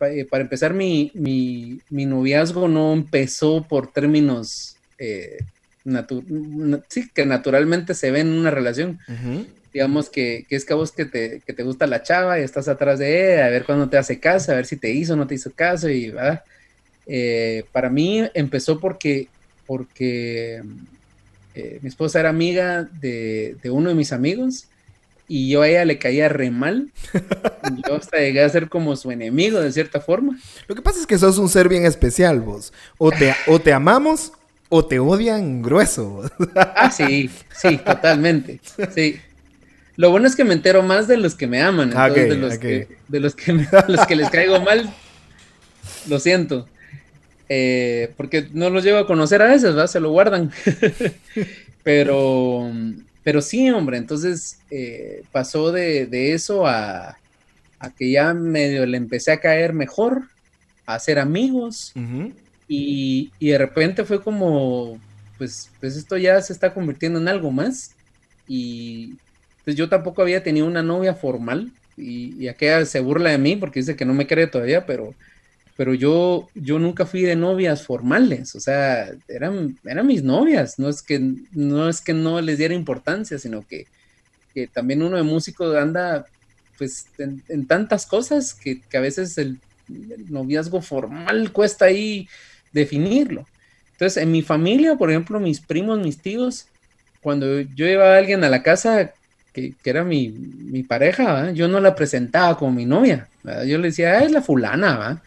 eh, 0.01 0.25
para 0.25 0.43
empezar, 0.43 0.73
mi, 0.73 1.11
mi, 1.13 1.81
mi, 1.89 2.05
noviazgo 2.05 2.67
no 2.67 2.93
empezó 2.93 3.63
por 3.67 3.91
términos 3.91 4.77
eh, 4.97 5.37
sí, 6.87 7.09
que 7.13 7.25
naturalmente 7.25 7.93
se 7.93 8.11
ve 8.11 8.21
en 8.21 8.29
una 8.29 8.51
relación. 8.51 8.99
Digamos 9.73 10.09
que, 10.09 10.45
que, 10.49 10.55
es 10.55 10.65
que 10.65 10.73
a 10.73 10.75
vos 10.75 10.91
que 10.91 11.05
te, 11.05 11.41
que 11.45 11.53
te 11.53 11.63
gusta 11.63 11.87
la 11.87 12.01
chava 12.01 12.39
y 12.39 12.43
estás 12.43 12.67
atrás 12.67 12.99
de 12.99 13.33
ella, 13.33 13.45
a 13.45 13.49
ver 13.49 13.63
cuándo 13.63 13.89
te 13.89 13.97
hace 13.97 14.19
caso, 14.19 14.51
a 14.51 14.55
ver 14.55 14.65
si 14.65 14.77
te 14.77 14.89
hizo 14.91 15.13
o 15.13 15.15
no 15.15 15.27
te 15.27 15.35
hizo 15.35 15.51
caso. 15.51 15.89
Y 15.89 16.11
¿verdad? 16.11 16.43
Eh, 17.05 17.63
para 17.71 17.89
mí 17.89 18.23
empezó 18.33 18.79
porque, 18.79 19.27
porque 19.65 20.61
eh, 21.55 21.79
mi 21.81 21.89
esposa 21.89 22.19
era 22.19 22.29
amiga 22.29 22.83
de, 23.01 23.55
de, 23.61 23.69
uno 23.69 23.89
de 23.89 23.95
mis 23.95 24.13
amigos 24.13 24.67
y 25.27 25.49
yo 25.49 25.61
a 25.61 25.69
ella 25.69 25.85
le 25.85 25.99
caía 25.99 26.29
re 26.29 26.51
mal. 26.51 26.89
yo 27.87 27.95
hasta 27.95 28.17
llegué 28.17 28.41
a 28.41 28.49
ser 28.49 28.69
como 28.69 28.95
su 28.95 29.11
enemigo 29.11 29.59
de 29.59 29.71
cierta 29.71 29.99
forma. 29.99 30.39
Lo 30.67 30.75
que 30.75 30.81
pasa 30.81 30.99
es 30.99 31.07
que 31.07 31.17
sos 31.17 31.37
un 31.37 31.49
ser 31.49 31.69
bien 31.69 31.85
especial 31.85 32.41
vos. 32.41 32.73
O 32.97 33.11
te, 33.11 33.33
o 33.47 33.59
te 33.59 33.73
amamos 33.73 34.31
o 34.69 34.85
te 34.85 34.99
odian 34.99 35.61
grueso. 35.61 36.29
Ah, 36.55 36.91
sí, 36.91 37.29
sí, 37.55 37.77
totalmente. 37.77 38.59
Sí. 38.93 39.19
Lo 39.95 40.11
bueno 40.11 40.27
es 40.27 40.35
que 40.35 40.43
me 40.43 40.53
entero 40.53 40.83
más 40.83 41.07
de 41.07 41.17
los 41.17 41.35
que 41.35 41.47
me 41.47 41.61
aman, 41.61 41.91
ah, 41.95 42.09
de, 42.09 42.35
los 42.35 42.57
que, 42.57 42.87
de 43.07 43.19
los 43.19 43.35
que, 43.35 43.53
los 43.87 44.05
que 44.05 44.15
les 44.15 44.29
caigo 44.29 44.59
mal, 44.61 44.93
lo 46.07 46.19
siento. 46.19 46.67
Eh, 47.49 48.13
porque 48.17 48.47
no 48.53 48.69
los 48.69 48.83
llevo 48.83 48.99
a 48.99 49.07
conocer 49.07 49.41
a 49.41 49.47
veces, 49.47 49.75
¿va? 49.75 49.87
Se 49.87 49.99
lo 49.99 50.11
guardan. 50.11 50.51
pero, 51.83 52.71
pero 53.23 53.41
sí, 53.41 53.69
hombre, 53.71 53.97
entonces 53.97 54.59
eh, 54.69 55.23
pasó 55.31 55.71
de, 55.71 56.33
eso 56.33 56.67
a, 56.67 57.17
a, 57.79 57.89
que 57.97 58.11
ya 58.11 58.33
medio 58.33 58.85
le 58.85 58.97
empecé 58.97 59.31
a 59.31 59.39
caer 59.39 59.73
mejor, 59.73 60.23
a 60.85 60.99
ser 60.99 61.17
amigos. 61.17 61.93
Y, 62.67 63.31
de 63.39 63.57
repente 63.57 64.03
fue 64.03 64.21
como, 64.21 64.99
pues, 65.37 65.69
pues 65.79 65.95
esto 65.95 66.17
ya 66.17 66.41
se 66.41 66.53
está 66.53 66.73
convirtiendo 66.73 67.19
en 67.19 67.27
algo 67.27 67.51
más. 67.51 67.91
Y 68.47 69.15
pues 69.63 69.75
yo 69.75 69.89
tampoco 69.89 70.21
había 70.21 70.43
tenido 70.43 70.65
una 70.65 70.83
novia 70.83 71.13
formal. 71.13 71.71
Y, 71.95 72.35
y 72.37 72.47
aquella 72.47 72.85
se 72.85 72.99
burla 72.99 73.31
de 73.31 73.37
mí 73.37 73.55
porque 73.55 73.79
dice 73.79 73.95
que 73.95 74.05
no 74.05 74.13
me 74.13 74.27
cree 74.27 74.47
todavía, 74.47 74.85
pero, 74.85 75.15
pero 75.75 75.93
yo, 75.93 76.49
yo 76.55 76.79
nunca 76.79 77.05
fui 77.05 77.21
de 77.21 77.35
novias 77.35 77.83
formales. 77.83 78.55
O 78.55 78.59
sea, 78.59 79.11
eran, 79.27 79.77
eran 79.85 80.07
mis 80.07 80.23
novias. 80.23 80.79
No 80.79 80.89
es, 80.89 81.01
que, 81.01 81.19
no 81.53 81.87
es 81.87 82.01
que 82.01 82.13
no 82.13 82.41
les 82.41 82.57
diera 82.57 82.73
importancia, 82.73 83.37
sino 83.37 83.65
que, 83.65 83.87
que 84.53 84.67
también 84.67 85.03
uno 85.03 85.17
de 85.17 85.23
músico 85.23 85.71
anda 85.77 86.25
pues 86.77 87.07
en, 87.17 87.65
tantas 87.67 88.05
cosas 88.05 88.53
que, 88.53 88.81
a 88.93 88.99
veces 88.99 89.37
el, 89.37 89.59
noviazgo 90.29 90.81
formal 90.81 91.51
cuesta 91.51 91.85
ahí 91.85 92.27
definirlo. 92.71 93.45
Entonces, 93.93 94.21
en 94.21 94.31
mi 94.31 94.41
familia, 94.41 94.95
por 94.95 95.09
ejemplo, 95.09 95.39
mis 95.39 95.59
primos, 95.59 95.99
mis 95.99 96.19
tíos, 96.19 96.67
cuando 97.21 97.61
yo 97.61 97.85
llevaba 97.85 98.15
a 98.15 98.17
alguien 98.17 98.43
a 98.43 98.49
la 98.49 98.63
casa 98.63 99.11
que, 99.53 99.73
era 99.83 100.03
mi, 100.03 100.29
pareja, 100.87 101.51
yo 101.51 101.67
no 101.67 101.79
la 101.79 101.95
presentaba 101.95 102.57
como 102.57 102.71
mi 102.71 102.85
novia. 102.85 103.27
Yo 103.65 103.77
le 103.77 103.87
decía, 103.87 104.11
ah, 104.11 104.23
es 104.23 104.31
la 104.31 104.41
fulana, 104.41 104.97
¿va? 104.97 105.21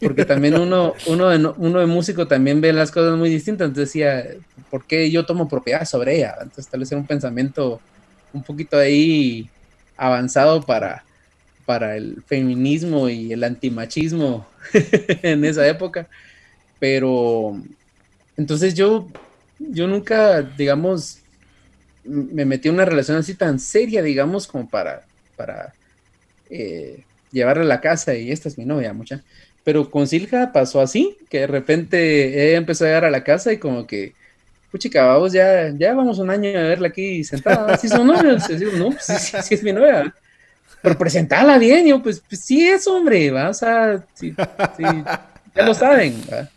porque 0.00 0.24
también 0.24 0.58
uno, 0.58 0.94
uno, 1.06 1.28
de, 1.28 1.46
uno 1.58 1.80
de 1.80 1.86
músico 1.86 2.26
también 2.26 2.60
ve 2.60 2.72
las 2.72 2.90
cosas 2.90 3.18
muy 3.18 3.28
distintas. 3.28 3.68
Entonces 3.68 3.92
decía, 3.92 4.24
¿por 4.70 4.84
qué 4.86 5.10
yo 5.10 5.26
tomo 5.26 5.48
propiedad 5.48 5.84
sobre 5.84 6.16
ella? 6.16 6.36
Entonces 6.40 6.68
tal 6.68 6.80
vez 6.80 6.90
era 6.90 7.00
un 7.00 7.06
pensamiento 7.06 7.80
un 8.32 8.42
poquito 8.42 8.78
ahí 8.78 9.48
avanzado 9.96 10.62
para, 10.62 11.04
para 11.66 11.96
el 11.96 12.22
feminismo 12.26 13.08
y 13.08 13.32
el 13.32 13.44
antimachismo 13.44 14.46
en 15.22 15.44
esa 15.44 15.66
época. 15.68 16.08
Pero 16.80 17.62
entonces 18.36 18.74
yo, 18.74 19.06
yo 19.58 19.86
nunca, 19.86 20.42
digamos, 20.42 21.20
me 22.04 22.44
metí 22.44 22.68
en 22.68 22.74
una 22.74 22.86
relación 22.86 23.18
así 23.18 23.34
tan 23.34 23.60
seria, 23.60 24.02
digamos, 24.02 24.46
como 24.46 24.68
para, 24.68 25.02
para 25.36 25.74
eh, 26.48 27.04
llevarla 27.30 27.62
a 27.62 27.66
la 27.66 27.80
casa 27.80 28.14
y 28.14 28.32
esta 28.32 28.48
es 28.48 28.58
mi 28.58 28.64
novia, 28.64 28.92
mucha. 28.92 29.22
Pero 29.62 29.90
con 29.90 30.06
Silja 30.06 30.52
pasó 30.52 30.80
así, 30.80 31.16
que 31.28 31.40
de 31.40 31.46
repente 31.46 32.48
ella 32.48 32.56
empezó 32.58 32.84
a 32.84 32.88
llegar 32.88 33.04
a 33.04 33.10
la 33.10 33.22
casa 33.22 33.52
y 33.52 33.58
como 33.58 33.86
que, 33.86 34.14
puchica, 34.72 35.04
vamos, 35.04 35.32
ya, 35.32 35.70
ya 35.76 35.92
vamos 35.92 36.18
un 36.18 36.30
año 36.30 36.58
a 36.58 36.62
verla 36.62 36.88
aquí 36.88 37.22
sentada, 37.24 37.76
¿sí 37.76 37.88
son 37.88 38.06
novios? 38.06 38.42
sí, 38.46 39.54
es 39.54 39.62
mi 39.62 39.72
novia. 39.72 40.14
Pero 40.82 40.96
presentala 40.96 41.58
bien, 41.58 41.86
yo, 41.86 42.02
pues, 42.02 42.22
pues 42.26 42.40
sí 42.40 42.66
es, 42.66 42.86
hombre, 42.86 43.30
¿va? 43.30 43.50
o 43.50 43.54
sea, 43.54 44.02
sí, 44.14 44.34
ya 45.54 45.62
lo 45.66 45.74
saben, 45.74 46.14
¿va? 46.32 46.48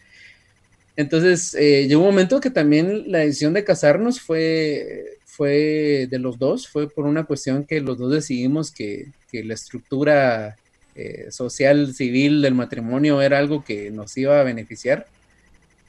Entonces, 0.95 1.55
eh, 1.55 1.87
llegó 1.87 2.01
un 2.01 2.09
momento 2.09 2.39
que 2.39 2.49
también 2.49 3.11
la 3.11 3.19
decisión 3.19 3.53
de 3.53 3.63
casarnos 3.63 4.21
fue, 4.21 5.17
fue 5.25 6.07
de 6.09 6.19
los 6.19 6.37
dos, 6.37 6.67
fue 6.67 6.89
por 6.89 7.05
una 7.05 7.23
cuestión 7.23 7.65
que 7.65 7.81
los 7.81 7.97
dos 7.97 8.11
decidimos 8.11 8.71
que, 8.71 9.07
la 9.31 9.55
estructura 9.55 10.57
eh, 10.93 11.25
social, 11.31 11.95
civil 11.95 12.43
del 12.43 12.53
matrimonio 12.53 13.19
era 13.19 13.39
algo 13.39 13.63
que 13.63 13.89
nos 13.89 14.15
iba 14.15 14.39
a 14.39 14.43
beneficiar 14.43 15.07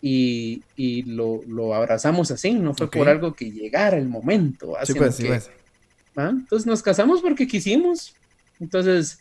y, 0.07 1.03
lo, 1.07 1.75
abrazamos 1.75 2.31
así, 2.31 2.53
no 2.53 2.75
fue 2.75 2.91
por 2.91 3.09
algo 3.09 3.35
que 3.35 3.51
llegara 3.51 3.97
el 3.97 4.07
momento. 4.07 4.75
Sí, 4.85 4.95
pues, 4.95 5.17
sí, 5.17 5.25
pues. 5.25 5.51
¿ah? 6.17 6.31
Entonces 6.31 6.67
nos 6.67 6.83
casamos 6.83 7.23
porque 7.23 7.47
quisimos. 7.47 8.15
Entonces, 8.61 9.19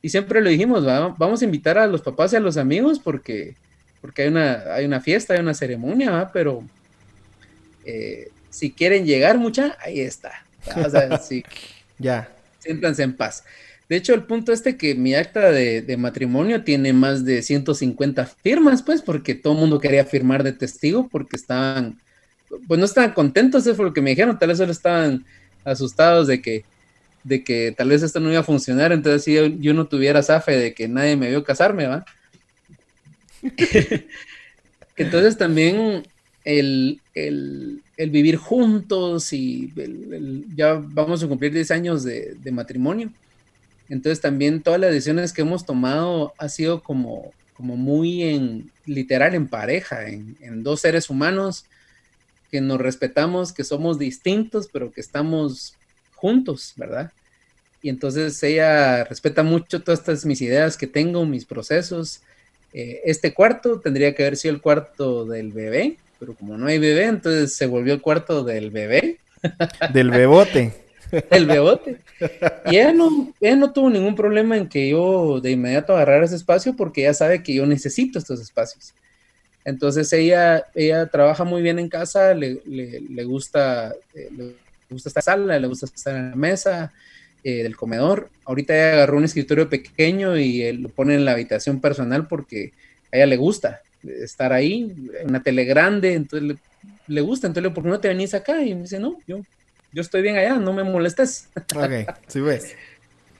y 0.00 0.08
siempre 0.08 0.40
lo 0.40 0.48
dijimos, 0.48 0.84
vamos 1.18 1.42
a 1.42 1.44
invitar 1.44 1.76
a 1.76 1.86
los 1.86 2.00
papás 2.00 2.32
y 2.32 2.36
a 2.36 2.40
los 2.40 2.56
amigos 2.56 2.98
porque 2.98 3.54
porque 4.02 4.22
hay 4.22 4.28
una, 4.28 4.74
hay 4.74 4.84
una 4.84 5.00
fiesta, 5.00 5.32
hay 5.32 5.40
una 5.40 5.54
ceremonia, 5.54 6.28
pero 6.32 6.62
eh, 7.86 8.28
si 8.50 8.70
quieren 8.70 9.06
llegar 9.06 9.38
mucha, 9.38 9.78
ahí 9.82 10.00
está. 10.00 10.44
O 10.76 10.90
sea, 10.90 11.16
sí, 11.18 11.42
ya. 11.98 12.28
Siéntanse 12.58 13.02
en 13.02 13.16
paz. 13.16 13.44
De 13.88 13.96
hecho, 13.96 14.14
el 14.14 14.24
punto 14.24 14.52
este 14.52 14.76
que 14.76 14.94
mi 14.94 15.14
acta 15.14 15.50
de, 15.50 15.96
matrimonio 15.98 16.64
tiene 16.64 16.92
más 16.92 17.24
de 17.24 17.42
150 17.42 18.26
firmas, 18.26 18.82
pues, 18.82 19.02
porque 19.02 19.34
todo 19.34 19.52
el 19.52 19.60
mundo 19.60 19.80
quería 19.80 20.04
firmar 20.04 20.42
de 20.42 20.52
testigo, 20.52 21.08
porque 21.08 21.36
estaban, 21.36 21.98
pues 22.66 22.78
no 22.78 22.86
estaban 22.86 23.12
contentos, 23.12 23.66
eso 23.66 23.74
fue 23.74 23.84
lo 23.84 23.92
que 23.92 24.00
me 24.00 24.10
dijeron, 24.10 24.38
tal 24.38 24.48
vez 24.48 24.58
solo 24.58 24.72
estaban 24.72 25.24
asustados 25.64 26.26
de 26.26 26.40
que, 26.40 26.64
de 27.22 27.44
que 27.44 27.74
tal 27.76 27.90
vez 27.90 28.02
esto 28.02 28.18
no 28.18 28.30
iba 28.30 28.40
a 28.40 28.44
funcionar, 28.44 28.92
entonces 28.92 29.24
si 29.24 29.34
yo, 29.60 29.74
no 29.74 29.86
tuviera 29.86 30.22
zafe 30.22 30.56
de 30.56 30.74
que 30.74 30.88
nadie 30.88 31.16
me 31.16 31.28
vio 31.28 31.44
casarme, 31.44 31.86
¿va? 31.86 32.04
Entonces 34.96 35.36
también 35.36 36.04
el, 36.44 37.00
vivir 37.96 38.36
juntos 38.36 39.32
y 39.32 39.72
ya 40.54 40.74
vamos 40.74 41.22
a 41.22 41.28
cumplir 41.28 41.52
10 41.52 41.70
años 41.70 42.04
de, 42.04 42.36
matrimonio. 42.52 43.12
Entonces 43.88 44.20
también 44.20 44.62
todas 44.62 44.80
las 44.80 44.92
decisiones 44.92 45.32
que 45.32 45.42
hemos 45.42 45.66
tomado 45.66 46.32
ha 46.38 46.48
sido 46.48 46.82
como, 46.82 47.32
como 47.54 47.76
muy 47.76 48.22
en 48.22 48.70
literal 48.86 49.34
en 49.34 49.48
pareja, 49.48 50.08
en, 50.08 50.36
en 50.40 50.62
dos 50.62 50.80
seres 50.80 51.10
humanos 51.10 51.66
que 52.50 52.60
nos 52.60 52.80
respetamos, 52.80 53.52
que 53.52 53.64
somos 53.64 53.98
distintos, 53.98 54.68
pero 54.72 54.92
que 54.92 55.00
estamos 55.00 55.74
juntos, 56.14 56.74
¿verdad? 56.76 57.12
Y 57.82 57.88
entonces 57.88 58.40
ella 58.42 59.04
respeta 59.04 59.42
mucho 59.42 59.82
todas 59.82 60.00
estas 60.00 60.24
mis 60.24 60.40
ideas 60.40 60.76
que 60.76 60.86
tengo, 60.86 61.26
mis 61.26 61.44
procesos, 61.44 62.22
eh, 62.72 63.00
este 63.04 63.34
cuarto 63.34 63.80
tendría 63.80 64.14
que 64.14 64.22
haber 64.22 64.36
sido 64.36 64.54
el 64.54 64.60
cuarto 64.60 65.24
del 65.24 65.52
bebé, 65.52 65.96
pero 66.18 66.34
como 66.34 66.56
no 66.56 66.66
hay 66.66 66.78
bebé, 66.78 67.04
entonces 67.04 67.54
se 67.54 67.66
volvió 67.66 67.92
el 67.92 68.00
cuarto 68.00 68.44
del 68.44 68.70
bebé. 68.70 69.18
Del 69.92 70.10
bebote. 70.10 70.72
el 71.30 71.46
bebote. 71.46 71.98
Y 72.66 72.76
ella 72.76 72.92
no, 72.92 73.34
ella 73.40 73.56
no 73.56 73.72
tuvo 73.72 73.90
ningún 73.90 74.14
problema 74.14 74.56
en 74.56 74.68
que 74.68 74.88
yo 74.88 75.40
de 75.40 75.50
inmediato 75.50 75.94
agarrara 75.94 76.24
ese 76.24 76.36
espacio 76.36 76.74
porque 76.74 77.02
ella 77.02 77.14
sabe 77.14 77.42
que 77.42 77.54
yo 77.54 77.66
necesito 77.66 78.18
estos 78.18 78.40
espacios. 78.40 78.94
Entonces 79.64 80.12
ella, 80.12 80.64
ella 80.74 81.06
trabaja 81.06 81.44
muy 81.44 81.62
bien 81.62 81.78
en 81.78 81.88
casa, 81.88 82.34
le, 82.34 82.54
gusta, 83.24 83.94
eh, 84.14 84.28
le 84.36 84.54
gusta 84.90 85.08
estar 85.08 85.20
en 85.20 85.24
sala, 85.24 85.58
le 85.58 85.68
gusta 85.68 85.86
estar 85.86 86.16
en 86.16 86.30
la 86.30 86.36
mesa, 86.36 86.92
eh, 87.44 87.64
del 87.64 87.76
comedor. 87.76 88.30
Ahorita 88.44 88.72
ella 88.72 88.92
agarró 88.92 89.16
un 89.16 89.24
escritorio 89.24 89.68
pequeño 89.68 90.36
y 90.36 90.72
lo 90.74 90.88
pone 90.88 91.14
en 91.14 91.24
la 91.24 91.32
habitación 91.32 91.80
personal 91.80 92.28
porque 92.28 92.72
a 93.12 93.16
ella 93.16 93.26
le 93.26 93.36
gusta. 93.36 93.80
estar 94.04 94.52
ahí, 94.52 95.10
una 95.24 95.42
tele 95.42 95.64
grande, 95.64 96.14
entonces 96.14 96.56
le, 97.08 97.20
gusta, 97.20 97.48
entonces 97.48 97.64
le 97.64 97.68
digo, 97.68 97.74
¿por 97.74 97.82
qué 97.82 97.90
no 97.90 98.00
te 98.00 98.08
venís 98.08 98.32
acá? 98.34 98.62
Y 98.62 98.76
me 98.76 98.82
dice, 98.82 99.00
no, 99.00 99.18
yo, 99.26 99.40
yo 99.92 100.02
estoy 100.02 100.22
bien 100.22 100.36
allá, 100.36 100.54
no 100.54 100.72
me 100.72 100.84
molestes. 100.84 101.48
Ok, 101.74 102.14
sí 102.28 102.40
ves. 102.40 102.76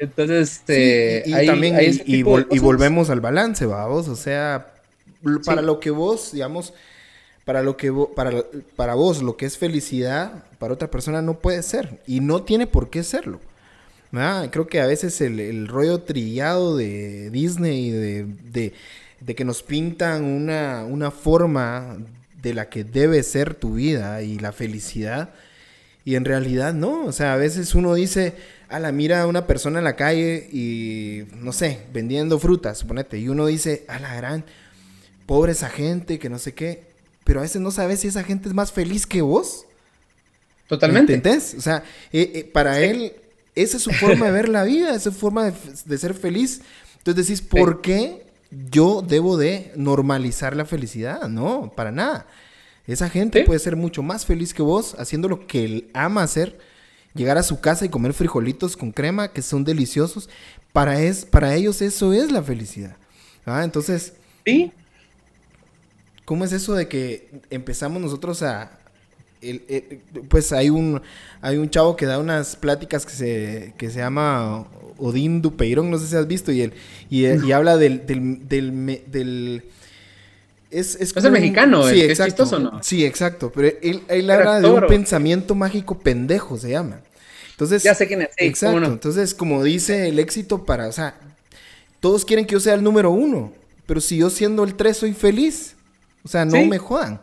Entonces, 0.01 0.55
este, 0.55 1.23
y, 1.25 1.47
también, 1.47 1.79
y, 2.05 2.23
volvemos 2.23 3.09
al 3.09 3.21
balance, 3.21 3.67
vamos, 3.67 4.09
o 4.09 4.17
sea, 4.17 4.73
para 5.45 5.63
lo 5.63 5.79
que 5.79 5.91
vos, 5.91 6.33
digamos, 6.33 6.75
para 7.45 7.63
lo 7.63 7.77
que 7.77 7.93
para, 8.17 8.33
para 8.75 8.95
vos 8.95 9.23
lo 9.23 9.37
que 9.37 9.47
es 9.47 9.59
felicidad, 9.59 10.43
para 10.59 10.75
otra 10.75 10.91
persona 10.91 11.23
no 11.23 11.39
puede 11.39 11.63
ser, 11.63 12.01
y 12.09 12.19
no 12.19 12.43
tiene 12.43 12.67
por 12.67 12.91
qué 12.91 13.05
serlo. 13.05 13.39
Creo 14.13 14.67
que 14.67 14.81
a 14.81 14.87
veces 14.87 15.21
el, 15.23 15.67
rollo 15.69 16.01
trillado 16.01 16.77
de 16.77 17.31
Disney, 17.31 17.91
de, 17.91 18.27
de, 18.53 18.75
de 19.21 19.35
que 19.35 19.45
nos 19.45 19.63
pintan 19.63 20.25
una, 20.25 20.85
una 20.85 21.11
forma 21.11 21.97
de 22.43 22.53
la 22.53 22.69
que 22.69 22.85
debe 22.85 23.23
ser 23.23 23.55
tu 23.55 23.75
vida 23.75 24.23
y 24.23 24.39
la 24.39 24.53
felicidad, 24.53 25.31
y 26.05 26.17
en 26.17 26.25
realidad 26.25 26.75
no, 26.75 27.05
o 27.05 27.13
sea, 27.13 27.33
a 27.33 27.37
veces 27.37 27.75
uno 27.75 27.95
dice, 27.95 28.35
a 28.69 28.81
la 28.81 28.93
mira 28.93 29.23
a 29.23 29.27
una 29.27 29.47
persona 29.47 29.79
en 29.79 29.85
la 29.85 29.97
calle 29.97 30.49
y, 30.53 31.23
no 31.37 31.53
sé, 31.53 31.79
vendiendo 31.95 32.39
frutas, 32.39 32.79
suponete, 32.79 33.19
y 33.19 33.29
uno 33.29 33.47
dice, 33.47 33.85
a 33.89 33.99
la 33.99 34.15
gran, 34.15 34.45
pobre 35.27 35.53
esa 35.53 35.71
gente, 35.71 36.19
que 36.19 36.29
no 36.29 36.39
sé 36.39 36.53
qué, 36.53 36.83
pero 37.25 37.39
a 37.41 37.43
veces 37.45 37.63
no 37.63 37.71
sabes 37.71 38.01
si 38.01 38.09
esa 38.09 38.25
gente 38.25 38.49
es 38.49 38.55
más 38.55 38.73
feliz 38.73 39.07
que 39.07 39.23
vos. 39.23 39.65
Totalmente. 40.67 41.15
¿Entendés? 41.15 41.55
O 41.57 41.61
sea, 41.61 41.85
eh, 42.13 42.33
eh, 42.35 42.45
para 42.45 42.81
él, 42.81 43.13
esa 43.55 43.77
es 43.77 43.83
su 43.83 43.91
forma 43.91 44.27
de 44.27 44.33
ver 44.33 44.49
la 44.49 44.65
vida, 44.65 44.95
esa 44.95 45.11
es 45.11 45.15
su 45.15 45.21
forma 45.21 45.53
de, 45.85 45.99
ser 45.99 46.15
feliz. 46.15 46.63
Entonces 46.99 47.27
decís, 47.27 47.43
¿por 47.43 47.81
qué 47.81 48.25
yo 48.71 49.03
debo 49.03 49.37
de 49.37 49.73
normalizar 49.77 50.57
la 50.57 50.65
felicidad? 50.65 51.29
No, 51.29 51.73
para 51.75 51.91
nada. 51.91 52.27
Esa 52.87 53.09
gente 53.09 53.45
puede 53.45 53.61
ser 53.61 53.77
mucho 53.77 54.03
más 54.03 54.27
feliz 54.27 54.55
que 54.55 54.63
vos 54.63 54.97
haciendo 54.99 55.29
lo 55.29 55.47
que 55.47 55.65
él 55.65 55.91
ama 55.95 56.23
hacer. 56.23 56.59
Llegar 57.15 57.37
a 57.37 57.43
su 57.43 57.61
casa 57.61 57.85
y 57.85 57.91
comer 57.91 58.15
frijolitos 58.15 58.77
con 58.77 58.91
crema 58.91 59.33
que 59.33 59.43
son 59.43 59.65
deliciosos. 59.65 60.31
Para, 60.73 61.01
es, 61.01 61.27
para 61.27 61.55
ellos 61.55 61.83
eso 61.83 62.13
es 62.13 62.33
la 62.33 62.43
felicidad. 62.43 62.97
Ah, 63.45 63.65
entonces... 63.65 64.15
Sí. 64.45 64.73
¿Cómo 66.25 66.45
es 66.45 66.53
eso 66.53 66.75
de 66.75 66.89
que 66.89 67.29
empezamos 67.51 68.01
nosotros 68.01 68.43
a... 68.43 68.79
pues 70.29 70.53
hay 70.53 70.71
un, 70.71 71.01
hay 71.41 71.57
un 71.57 71.71
chavo 71.71 71.97
que 71.97 72.07
da 72.07 72.19
unas 72.19 72.57
pláticas 72.57 73.05
que 73.05 73.13
se, 73.13 73.75
que 73.77 73.91
se 73.91 73.99
llama 73.99 74.67
Odín 74.99 75.43
Dupeirón, 75.43 75.91
no 75.91 75.99
sé 75.99 76.07
si 76.07 76.17
has 76.17 76.27
visto, 76.27 76.53
y, 76.53 76.63
él, 76.63 76.73
y, 77.11 77.27
y 77.27 77.53
habla 77.53 77.77
del, 77.77 78.07
del, 78.07 78.49
del 78.49 79.63
es, 80.73 80.97
es, 80.99 81.15
el 81.17 81.31
mexicano, 81.31 81.87
sí, 81.87 82.01
exacto. 82.01 82.45
Es 82.45 82.53
¿no? 82.53 82.83
Sí, 82.83 83.05
exacto. 83.05 83.53
Pero 83.55 83.77
él, 83.83 84.03
él 84.09 84.31
habla 84.31 84.61
de 84.61 84.71
un 84.71 84.87
pensamiento 84.87 85.55
mágico 85.55 85.99
pendejo, 85.99 86.57
se 86.57 86.71
llama. 86.71 87.01
Entonces. 87.51 87.83
Ya 87.83 87.95
sé 87.95 88.07
quién 88.07 88.23
es. 88.23 88.31
exacto. 88.39 88.85
Entonces, 88.85 89.35
como 89.35 89.63
dice 89.63 90.09
el 90.09 90.19
éxito 90.19 90.65
para. 90.65 90.89
O 90.89 90.93
sea, 90.93 91.15
todos 92.01 92.25
quieren 92.25 92.47
que 92.47 92.55
yo 92.55 92.61
sea 92.61 92.73
el 92.75 92.83
número 92.83 93.11
uno. 93.11 93.53
Pero 93.85 94.01
si 94.01 94.17
yo 94.17 94.31
siendo 94.31 94.65
el 94.65 94.75
tres 94.75 94.97
soy 94.97 95.13
feliz. 95.13 95.75
O 96.25 96.29
sea, 96.29 96.47
no 96.47 96.65
me 96.65 96.79
jodan. 96.79 97.21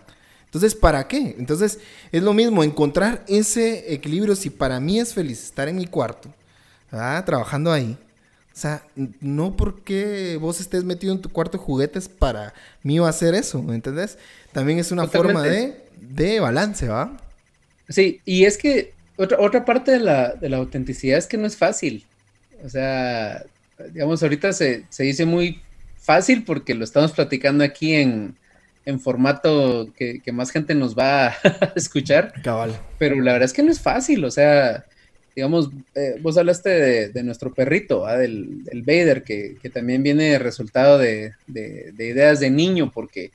Entonces, 0.49 0.73
¿para 0.73 1.07
qué? 1.07 1.35
Entonces, 1.37 1.77
es 2.11 2.23
lo 2.23 2.33
mismo, 2.33 2.63
encontrar 2.63 3.23
ese 3.27 3.93
equilibrio. 3.93 4.35
Si 4.35 4.49
para 4.49 4.79
mí 4.79 4.99
es 4.99 5.13
feliz 5.13 5.43
estar 5.43 5.67
en 5.67 5.75
mi 5.75 5.85
cuarto, 5.85 6.33
trabajando 6.89 7.71
ahí, 7.71 7.95
o 8.51 8.59
sea, 8.59 8.83
no 9.21 9.55
porque 9.55 10.39
vos 10.41 10.59
estés 10.59 10.83
metido 10.83 11.13
en 11.13 11.21
tu 11.21 11.29
cuarto 11.29 11.59
de 11.59 11.63
juguetes 11.63 12.09
para 12.09 12.53
mí 12.81 12.97
va 12.97 13.07
a 13.07 13.11
hacer 13.11 13.35
eso, 13.35 13.61
¿me 13.61 13.75
entendés? 13.75 14.17
También 14.51 14.79
es 14.79 14.91
una 14.91 15.07
forma 15.07 15.43
de, 15.43 15.85
de, 16.01 16.39
balance, 16.39 16.87
¿va? 16.87 17.15
Sí, 17.87 18.19
y 18.25 18.45
es 18.45 18.57
que 18.57 18.93
otra, 19.17 19.39
otra 19.39 19.65
parte 19.65 19.91
de 19.91 19.99
la, 19.99 20.33
de 20.33 20.49
la 20.49 20.57
autenticidad 20.57 21.19
es 21.19 21.27
que 21.27 21.37
no 21.37 21.45
es 21.45 21.57
fácil. 21.57 22.05
O 22.65 22.69
sea, 22.69 23.45
digamos, 23.93 24.23
ahorita 24.23 24.51
se, 24.51 24.83
se 24.89 25.03
dice 25.03 25.25
muy 25.25 25.61
fácil 25.97 26.43
porque 26.43 26.73
lo 26.73 26.83
estamos 26.83 27.11
platicando 27.11 27.63
aquí 27.63 27.93
en, 27.93 28.35
en 28.85 28.99
formato 28.99 29.91
que, 29.95 30.19
que, 30.21 30.31
más 30.31 30.51
gente 30.51 30.73
nos 30.75 30.97
va 30.97 31.27
a 31.27 31.33
escuchar. 31.75 32.33
Cabal. 32.41 32.79
Pero 32.97 33.15
la 33.21 33.33
verdad 33.33 33.45
es 33.45 33.53
que 33.53 33.63
no 33.63 33.71
es 33.71 33.79
fácil, 33.79 34.23
o 34.25 34.31
sea, 34.31 34.85
digamos, 35.39 35.69
eh, 35.95 36.17
vos 36.21 36.37
hablaste 36.37 37.09
de, 37.09 37.23
nuestro 37.23 37.53
perrito, 37.53 38.05
del, 38.05 38.63
del, 38.63 38.81
Vader, 38.81 39.23
que, 39.23 39.57
también 39.73 40.03
viene 40.03 40.37
resultado 40.37 40.97
de, 40.97 41.33
ideas 41.47 42.41
de 42.41 42.49
niño, 42.49 42.91
porque 42.93 43.31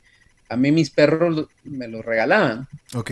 a 0.51 0.57
mí 0.57 0.70
mis 0.70 0.90
perros 0.90 1.47
me 1.64 1.88
los 1.88 2.05
regalaban. 2.05 2.68
Ok. 2.95 3.11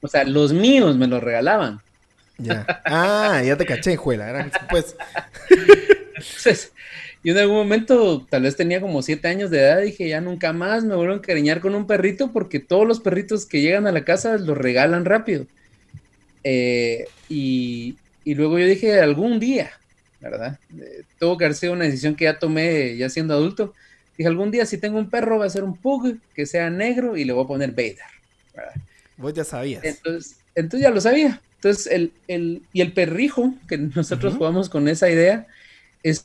O 0.00 0.08
sea, 0.08 0.24
los 0.24 0.54
míos 0.54 0.96
me 0.96 1.06
los 1.06 1.22
regalaban. 1.22 1.80
Ya. 2.38 2.64
Ah, 2.86 3.42
ya 3.44 3.56
te 3.56 3.66
caché, 3.66 3.96
juela. 3.96 4.30
Era, 4.30 4.50
pues. 4.70 4.96
Entonces, 6.14 6.72
yo 7.22 7.32
en 7.32 7.38
algún 7.38 7.56
momento, 7.56 8.26
tal 8.30 8.42
vez 8.42 8.56
tenía 8.56 8.80
como 8.80 9.02
siete 9.02 9.28
años 9.28 9.50
de 9.50 9.60
edad, 9.60 9.82
dije, 9.82 10.08
ya 10.08 10.20
nunca 10.20 10.52
más 10.52 10.84
me 10.84 10.94
vuelvo 10.96 11.12
a 11.12 11.16
encariñar 11.16 11.60
con 11.60 11.74
un 11.74 11.86
perrito 11.86 12.32
porque 12.32 12.60
todos 12.60 12.86
los 12.86 13.00
perritos 13.00 13.44
que 13.44 13.60
llegan 13.60 13.86
a 13.86 13.92
la 13.92 14.04
casa 14.04 14.38
los 14.38 14.56
regalan 14.56 15.04
rápido. 15.04 15.46
Eh, 16.44 17.06
y, 17.28 17.96
y 18.24 18.34
luego 18.34 18.58
yo 18.58 18.66
dije, 18.66 19.00
algún 19.00 19.38
día, 19.38 19.70
¿verdad? 20.20 20.58
Eh, 20.78 21.02
tuvo 21.18 21.36
que 21.36 21.44
haber 21.44 21.56
sido 21.56 21.74
una 21.74 21.84
decisión 21.84 22.14
que 22.14 22.24
ya 22.24 22.38
tomé 22.38 22.96
ya 22.96 23.10
siendo 23.10 23.34
adulto. 23.34 23.74
Dije, 24.16 24.28
algún 24.28 24.50
día 24.50 24.64
si 24.64 24.78
tengo 24.78 24.98
un 24.98 25.10
perro 25.10 25.38
va 25.38 25.46
a 25.46 25.50
ser 25.50 25.64
un 25.64 25.76
pug 25.76 26.16
que 26.34 26.46
sea 26.46 26.70
negro 26.70 27.16
y 27.16 27.24
le 27.24 27.34
voy 27.34 27.44
a 27.44 27.48
poner 27.48 27.70
Vader, 27.72 27.98
¿verdad? 28.54 28.74
Vos 29.18 29.34
ya 29.34 29.44
sabías. 29.44 29.84
Entonces, 29.84 30.36
entonces 30.54 30.82
ya 30.82 30.90
lo 30.90 31.00
sabía. 31.00 31.40
Entonces, 31.56 31.86
el, 31.92 32.12
el, 32.26 32.62
y 32.72 32.80
el 32.80 32.94
perrijo, 32.94 33.54
que 33.68 33.76
nosotros 33.76 34.36
jugamos 34.36 34.70
con 34.70 34.88
esa 34.88 35.10
idea, 35.10 35.46
es, 36.02 36.24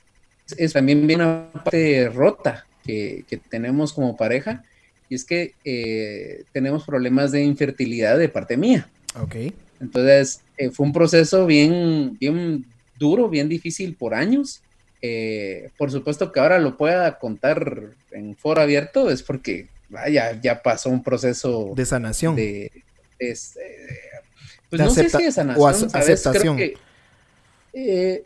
es 0.57 0.73
también 0.73 1.05
bien 1.07 1.21
una 1.21 1.51
parte 1.51 2.09
rota 2.09 2.65
que, 2.83 3.25
que, 3.27 3.37
tenemos 3.37 3.93
como 3.93 4.15
pareja, 4.15 4.63
y 5.09 5.15
es 5.15 5.23
que 5.23 5.53
eh, 5.63 6.43
tenemos 6.51 6.83
problemas 6.85 7.31
de 7.31 7.43
infertilidad 7.43 8.17
de 8.17 8.29
parte 8.29 8.57
mía. 8.57 8.87
Ok. 9.21 9.35
Entonces, 9.79 10.41
eh, 10.57 10.69
fue 10.69 10.85
un 10.85 10.93
proceso 10.93 11.45
bien, 11.45 12.17
bien 12.19 12.65
duro, 12.97 13.29
bien 13.29 13.49
difícil 13.49 13.95
por 13.95 14.13
años. 14.13 14.61
Eh, 15.01 15.69
por 15.77 15.91
supuesto 15.91 16.31
que 16.31 16.39
ahora 16.39 16.59
lo 16.59 16.77
pueda 16.77 17.19
contar 17.19 17.83
en 18.11 18.35
foro 18.35 18.61
abierto, 18.61 19.11
es 19.11 19.21
porque 19.21 19.67
vaya, 19.89 20.39
ya 20.41 20.61
pasó 20.63 20.89
un 20.89 21.03
proceso 21.03 21.73
de 21.75 21.85
sanación. 21.85 22.35
De, 22.35 22.71
este, 23.19 23.61
pues 24.69 24.81
no 24.81 24.89
sé 24.89 25.09
si 25.09 25.23
de 25.23 25.31
sanación 25.31 25.63
o 25.63 25.67
aceptación. 25.67 26.59
Eh, 27.73 28.23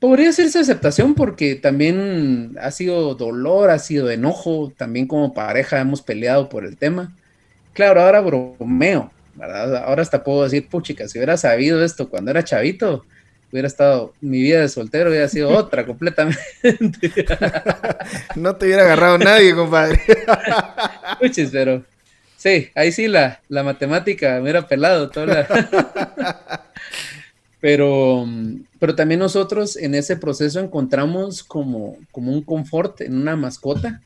podría 0.00 0.26
decirse 0.26 0.58
aceptación 0.58 1.14
porque 1.14 1.54
también 1.54 2.56
ha 2.60 2.70
sido 2.70 3.14
dolor, 3.14 3.70
ha 3.70 3.78
sido 3.78 4.10
enojo, 4.10 4.72
también 4.76 5.06
como 5.06 5.34
pareja 5.34 5.80
hemos 5.80 6.02
peleado 6.02 6.48
por 6.48 6.64
el 6.64 6.76
tema. 6.76 7.14
Claro, 7.72 8.02
ahora 8.02 8.20
bromeo, 8.20 9.10
Ahora 9.40 10.02
hasta 10.02 10.24
puedo 10.24 10.44
decir, 10.44 10.68
puchica, 10.68 11.06
si 11.08 11.18
hubiera 11.18 11.36
sabido 11.36 11.84
esto 11.84 12.08
cuando 12.08 12.30
era 12.30 12.42
chavito, 12.42 13.04
hubiera 13.52 13.68
estado, 13.68 14.12
mi 14.20 14.42
vida 14.42 14.60
de 14.60 14.68
soltero 14.68 15.10
hubiera 15.10 15.28
sido 15.28 15.50
otra 15.50 15.86
completamente. 15.86 16.38
no 18.36 18.56
te 18.56 18.66
hubiera 18.66 18.82
agarrado 18.82 19.18
nadie, 19.18 19.54
compadre. 19.54 20.00
Puchis, 21.20 21.50
pero 21.50 21.84
sí, 22.36 22.68
ahí 22.74 22.92
sí 22.92 23.08
la, 23.08 23.40
la 23.48 23.62
matemática 23.62 24.34
me 24.34 24.42
hubiera 24.42 24.66
pelado 24.66 25.08
toda 25.08 25.46
Pero, 27.60 28.26
pero 28.78 28.94
también 28.94 29.20
nosotros 29.20 29.76
en 29.76 29.94
ese 29.94 30.16
proceso 30.16 30.60
encontramos 30.60 31.42
como, 31.42 31.96
como 32.12 32.32
un 32.32 32.42
confort 32.42 33.00
en 33.00 33.16
una 33.16 33.36
mascota 33.36 34.00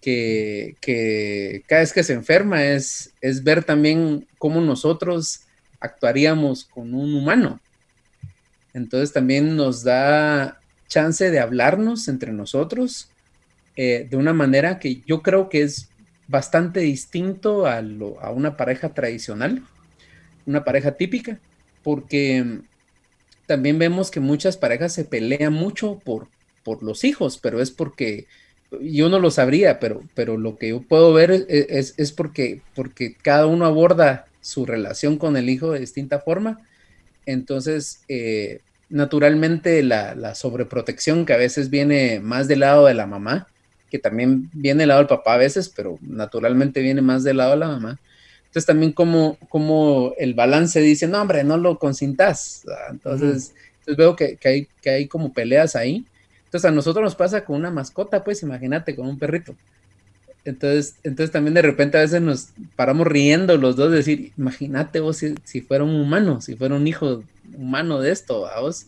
que, 0.00 1.62
cada 1.66 1.82
vez 1.82 1.92
que 1.92 2.02
se 2.02 2.14
enferma 2.14 2.64
es, 2.64 3.12
es 3.20 3.42
ver 3.44 3.64
también 3.64 4.26
cómo 4.38 4.60
nosotros 4.60 5.40
actuaríamos 5.80 6.64
con 6.64 6.94
un 6.94 7.14
humano. 7.14 7.60
Entonces 8.74 9.12
también 9.12 9.56
nos 9.56 9.82
da 9.82 10.60
chance 10.86 11.30
de 11.30 11.40
hablarnos 11.40 12.08
entre 12.08 12.32
nosotros 12.32 13.08
eh, 13.76 14.06
de 14.08 14.16
una 14.16 14.32
manera 14.32 14.78
que 14.78 15.02
yo 15.06 15.22
creo 15.22 15.48
que 15.48 15.62
es 15.62 15.88
bastante 16.26 16.80
distinto 16.80 17.66
a, 17.66 17.78
a 17.78 18.30
una 18.30 18.56
pareja 18.56 18.90
tradicional, 18.90 19.62
una 20.46 20.64
pareja 20.64 20.92
típica, 20.92 21.38
porque 21.82 22.60
también 23.48 23.78
vemos 23.78 24.10
que 24.10 24.20
muchas 24.20 24.58
parejas 24.58 24.92
se 24.92 25.04
pelean 25.04 25.54
mucho 25.54 25.98
por, 26.04 26.28
por 26.62 26.82
los 26.82 27.02
hijos, 27.02 27.38
pero 27.38 27.62
es 27.62 27.70
porque 27.70 28.26
yo 28.82 29.08
no 29.08 29.18
lo 29.18 29.30
sabría, 29.30 29.80
pero, 29.80 30.02
pero 30.14 30.36
lo 30.36 30.58
que 30.58 30.68
yo 30.68 30.82
puedo 30.82 31.14
ver 31.14 31.46
es, 31.48 31.94
es, 31.96 32.12
porque, 32.12 32.60
porque 32.74 33.14
cada 33.14 33.46
uno 33.46 33.64
aborda 33.64 34.26
su 34.42 34.66
relación 34.66 35.16
con 35.16 35.38
el 35.38 35.48
hijo 35.48 35.72
de 35.72 35.80
distinta 35.80 36.20
forma. 36.20 36.60
Entonces, 37.24 38.02
eh, 38.08 38.60
naturalmente, 38.90 39.82
la, 39.82 40.14
la, 40.14 40.34
sobreprotección 40.34 41.24
que 41.24 41.32
a 41.32 41.38
veces 41.38 41.70
viene 41.70 42.20
más 42.20 42.48
del 42.48 42.60
lado 42.60 42.84
de 42.84 42.92
la 42.92 43.06
mamá, 43.06 43.48
que 43.90 43.98
también 43.98 44.50
viene 44.52 44.80
del 44.80 44.88
lado 44.88 45.00
del 45.00 45.08
papá 45.08 45.34
a 45.34 45.38
veces, 45.38 45.70
pero 45.74 45.98
naturalmente 46.02 46.82
viene 46.82 47.00
más 47.00 47.24
del 47.24 47.38
lado 47.38 47.52
de 47.52 47.56
la 47.56 47.68
mamá. 47.68 47.98
Entonces 48.58 48.66
también 48.66 48.90
como, 48.90 49.38
como 49.48 50.14
el 50.18 50.34
balance 50.34 50.80
dice, 50.80 51.06
no 51.06 51.22
hombre, 51.22 51.44
no 51.44 51.56
lo 51.56 51.78
consintas. 51.78 52.64
Entonces, 52.90 53.54
entonces 53.78 53.96
veo 53.96 54.16
que, 54.16 54.34
que, 54.34 54.48
hay, 54.48 54.68
que 54.82 54.90
hay 54.90 55.06
como 55.06 55.32
peleas 55.32 55.76
ahí. 55.76 56.04
Entonces 56.46 56.68
a 56.68 56.72
nosotros 56.72 57.04
nos 57.04 57.14
pasa 57.14 57.44
con 57.44 57.54
una 57.54 57.70
mascota, 57.70 58.24
pues 58.24 58.42
imagínate, 58.42 58.96
con 58.96 59.06
un 59.06 59.16
perrito. 59.16 59.54
Entonces, 60.44 60.96
entonces 61.04 61.30
también 61.30 61.54
de 61.54 61.62
repente 61.62 61.98
a 61.98 62.00
veces 62.00 62.20
nos 62.20 62.48
paramos 62.74 63.06
riendo 63.06 63.56
los 63.58 63.76
dos, 63.76 63.92
decir, 63.92 64.32
imagínate 64.36 64.98
vos 64.98 65.18
si, 65.18 65.36
si 65.44 65.60
fuera 65.60 65.84
un 65.84 65.94
humano, 65.94 66.40
si 66.40 66.56
fuera 66.56 66.74
un 66.74 66.88
hijo 66.88 67.22
humano 67.56 68.00
de 68.00 68.10
esto, 68.10 68.50
vos 68.60 68.86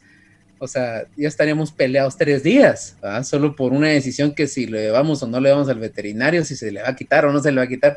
o 0.58 0.66
sea, 0.68 1.06
ya 1.16 1.28
estaríamos 1.28 1.72
peleados 1.72 2.18
tres 2.18 2.42
días, 2.42 2.96
solo 3.22 3.56
por 3.56 3.72
una 3.72 3.88
decisión 3.88 4.34
que 4.34 4.46
si 4.46 4.66
le 4.66 4.82
llevamos 4.82 5.22
o 5.22 5.26
no 5.26 5.40
le 5.40 5.50
vamos 5.50 5.70
al 5.70 5.78
veterinario, 5.78 6.44
si 6.44 6.54
se 6.54 6.70
le 6.70 6.82
va 6.82 6.90
a 6.90 6.96
quitar 6.96 7.24
o 7.24 7.32
no 7.32 7.40
se 7.40 7.50
le 7.50 7.58
va 7.58 7.62
a 7.62 7.68
quitar. 7.68 7.96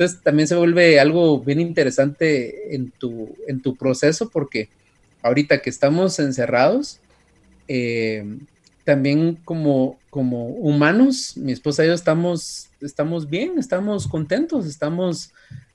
Entonces 0.00 0.22
también 0.22 0.48
se 0.48 0.56
vuelve 0.56 0.98
algo 0.98 1.40
bien 1.40 1.60
interesante 1.60 2.74
en 2.74 2.90
tu, 2.90 3.36
en 3.46 3.60
tu 3.60 3.76
proceso 3.76 4.30
porque 4.30 4.70
ahorita 5.20 5.60
que 5.60 5.68
estamos 5.68 6.18
encerrados, 6.18 7.00
eh, 7.68 8.24
también 8.84 9.36
como, 9.44 9.98
como 10.08 10.46
humanos, 10.46 11.36
mi 11.36 11.52
esposa 11.52 11.84
y 11.84 11.88
yo 11.88 11.92
estamos, 11.92 12.70
estamos 12.80 13.28
bien, 13.28 13.58
estamos 13.58 14.08
contentos, 14.08 14.64
estamos, 14.64 15.32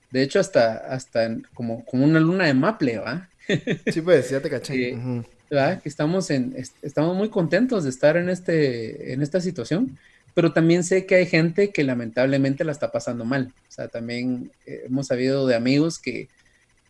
de 0.10 0.24
hecho, 0.24 0.40
hasta, 0.40 0.74
hasta 0.74 1.38
como, 1.54 1.86
como 1.86 2.04
una 2.04 2.20
luna 2.20 2.48
de 2.48 2.56
maple, 2.56 2.98
¿va? 2.98 3.30
Sí, 3.94 4.02
pues, 4.02 4.32
ya 4.32 4.40
te 4.40 4.50
caché. 4.50 4.90
Eh, 4.90 5.80
que 5.84 5.88
estamos, 5.88 6.32
en, 6.32 6.56
estamos 6.82 7.16
muy 7.16 7.30
contentos 7.30 7.84
de 7.84 7.92
estar 7.92 8.18
en, 8.18 8.30
este, 8.30 9.14
en 9.14 9.22
esta 9.22 9.40
situación, 9.40 10.00
pero 10.36 10.52
también 10.52 10.84
sé 10.84 11.06
que 11.06 11.16
hay 11.16 11.26
gente 11.26 11.72
que 11.72 11.86
lamentablemente 11.86 12.66
la 12.66 12.74
está 12.74 12.92
pasando 12.92 13.24
mal. 13.24 13.54
O 13.70 13.72
sea, 13.72 13.88
también 13.88 14.52
eh, 14.66 14.84
hemos 14.86 15.08
sabido 15.08 15.48
de 15.48 15.56
amigos 15.56 15.98
que, 15.98 16.28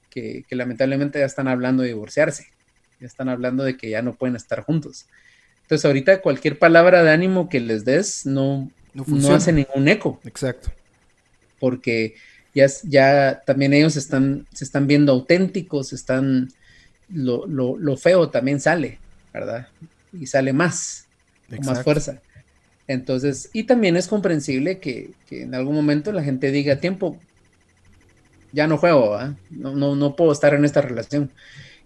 que, 0.09 0.43
lamentablemente 0.49 1.19
ya 1.19 1.25
están 1.25 1.47
hablando 1.47 1.83
de 1.83 1.89
divorciarse, 1.89 2.47
ya 2.99 3.05
están 3.05 3.29
hablando 3.29 3.63
de 3.63 3.77
que 3.77 3.89
ya 3.89 4.01
no 4.01 4.15
pueden 4.15 4.35
estar 4.35 4.61
juntos. 4.61 5.05
Entonces 5.61 5.85
ahorita 5.85 6.21
cualquier 6.21 6.57
palabra 6.57 7.03
de 7.03 7.11
ánimo 7.11 7.47
que 7.47 7.59
les 7.59 7.85
des 7.85 8.25
no, 8.25 8.71
no, 8.93 9.35
hace 9.35 9.53
ningún 9.53 9.87
eco. 9.87 10.19
Exacto. 10.25 10.71
Porque 11.59 12.15
ya, 12.55 12.65
ya 12.83 13.43
también 13.45 13.73
ellos 13.73 13.95
están, 13.95 14.47
se 14.53 14.63
están 14.63 14.87
viendo 14.87 15.11
auténticos, 15.11 15.93
están 15.93 16.49
lo, 17.13 17.45
lo, 17.45 17.97
feo 17.97 18.29
también 18.29 18.59
sale, 18.59 18.97
¿verdad? 19.31 19.67
Y 20.13 20.25
sale 20.25 20.51
más, 20.51 21.05
con 21.47 21.63
más 21.63 21.83
fuerza. 21.83 22.21
Entonces, 22.87 23.49
y 23.53 23.63
también 23.63 23.97
es 23.97 24.07
comprensible 24.07 24.79
que, 24.79 25.11
en 25.31 25.55
algún 25.55 25.75
momento 25.75 26.11
la 26.11 26.23
gente 26.23 26.51
diga, 26.51 26.77
tiempo, 26.77 27.17
ya 28.51 28.67
no 28.67 28.77
juego, 28.77 29.17
no, 29.49 29.95
no, 29.95 30.15
puedo 30.15 30.31
estar 30.31 30.53
en 30.53 30.65
esta 30.65 30.81
relación. 30.81 31.31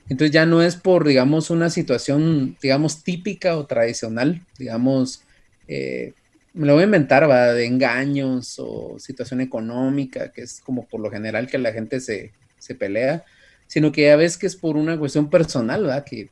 Entonces 0.09 0.31
ya 0.31 0.45
no 0.45 0.61
es 0.61 0.75
por, 0.75 1.07
digamos, 1.07 1.49
una 1.49 1.69
situación, 1.69 2.57
digamos, 2.61 3.03
típica 3.03 3.57
o 3.57 3.65
tradicional, 3.65 4.41
digamos, 4.57 5.21
eh, 5.67 6.13
me 6.53 6.65
lo 6.65 6.73
voy 6.73 6.81
a 6.81 6.85
inventar, 6.85 7.29
va, 7.29 7.53
de 7.53 7.65
engaños 7.65 8.55
o 8.57 8.97
situación 8.99 9.39
económica, 9.39 10.31
que 10.31 10.41
es 10.41 10.61
como 10.61 10.85
por 10.85 10.99
lo 10.99 11.11
general 11.11 11.47
que 11.47 11.57
la 11.57 11.71
gente 11.71 11.99
se, 11.99 12.31
se 12.57 12.75
pelea, 12.75 13.23
sino 13.67 13.91
que 13.91 14.01
ya 14.03 14.15
ves 14.15 14.37
que 14.37 14.47
es 14.47 14.55
por 14.55 14.77
una 14.77 14.97
cuestión 14.97 15.29
personal, 15.29 15.83
¿verdad? 15.83 16.03
Que, 16.03 16.29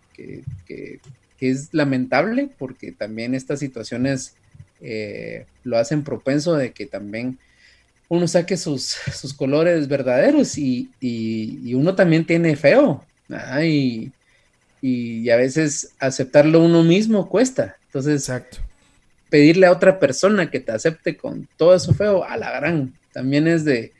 es 1.40 1.72
lamentable 1.72 2.50
porque 2.58 2.92
también 2.92 3.36
estas 3.36 3.60
situaciones 3.60 4.34
eh, 4.82 5.46
lo 5.64 5.78
hacen 5.78 6.04
propenso 6.04 6.56
de 6.56 6.72
que 6.72 6.86
también 6.86 7.38
uno 8.10 8.28
saque 8.28 8.58
sus, 8.58 8.84
sus 9.14 9.34
colores 9.34 9.88
verdaderos 9.88 10.58
y, 10.58 10.90
uno 11.74 11.96
también 11.96 12.26
tiene 12.26 12.56
feo, 12.56 13.04
Y, 13.64 14.12
y, 14.82 15.30
a 15.30 15.36
veces 15.36 15.94
aceptarlo 16.00 16.64
uno 16.64 16.84
mismo 16.84 17.30
cuesta. 17.30 17.78
Entonces, 17.88 18.30
Exacto. 18.30 18.58
pedirle 19.30 19.66
a 19.68 19.72
otra 19.72 20.00
persona 20.00 20.50
que 20.50 20.60
te 20.60 20.72
acepte 20.72 21.18
con 21.18 21.48
todo 21.58 21.76
eso 21.76 21.94
feo, 21.94 22.24
a 22.24 22.38
la 22.38 22.52
gran, 22.52 22.94
también 23.12 23.48
es 23.48 23.66
de, 23.66 23.92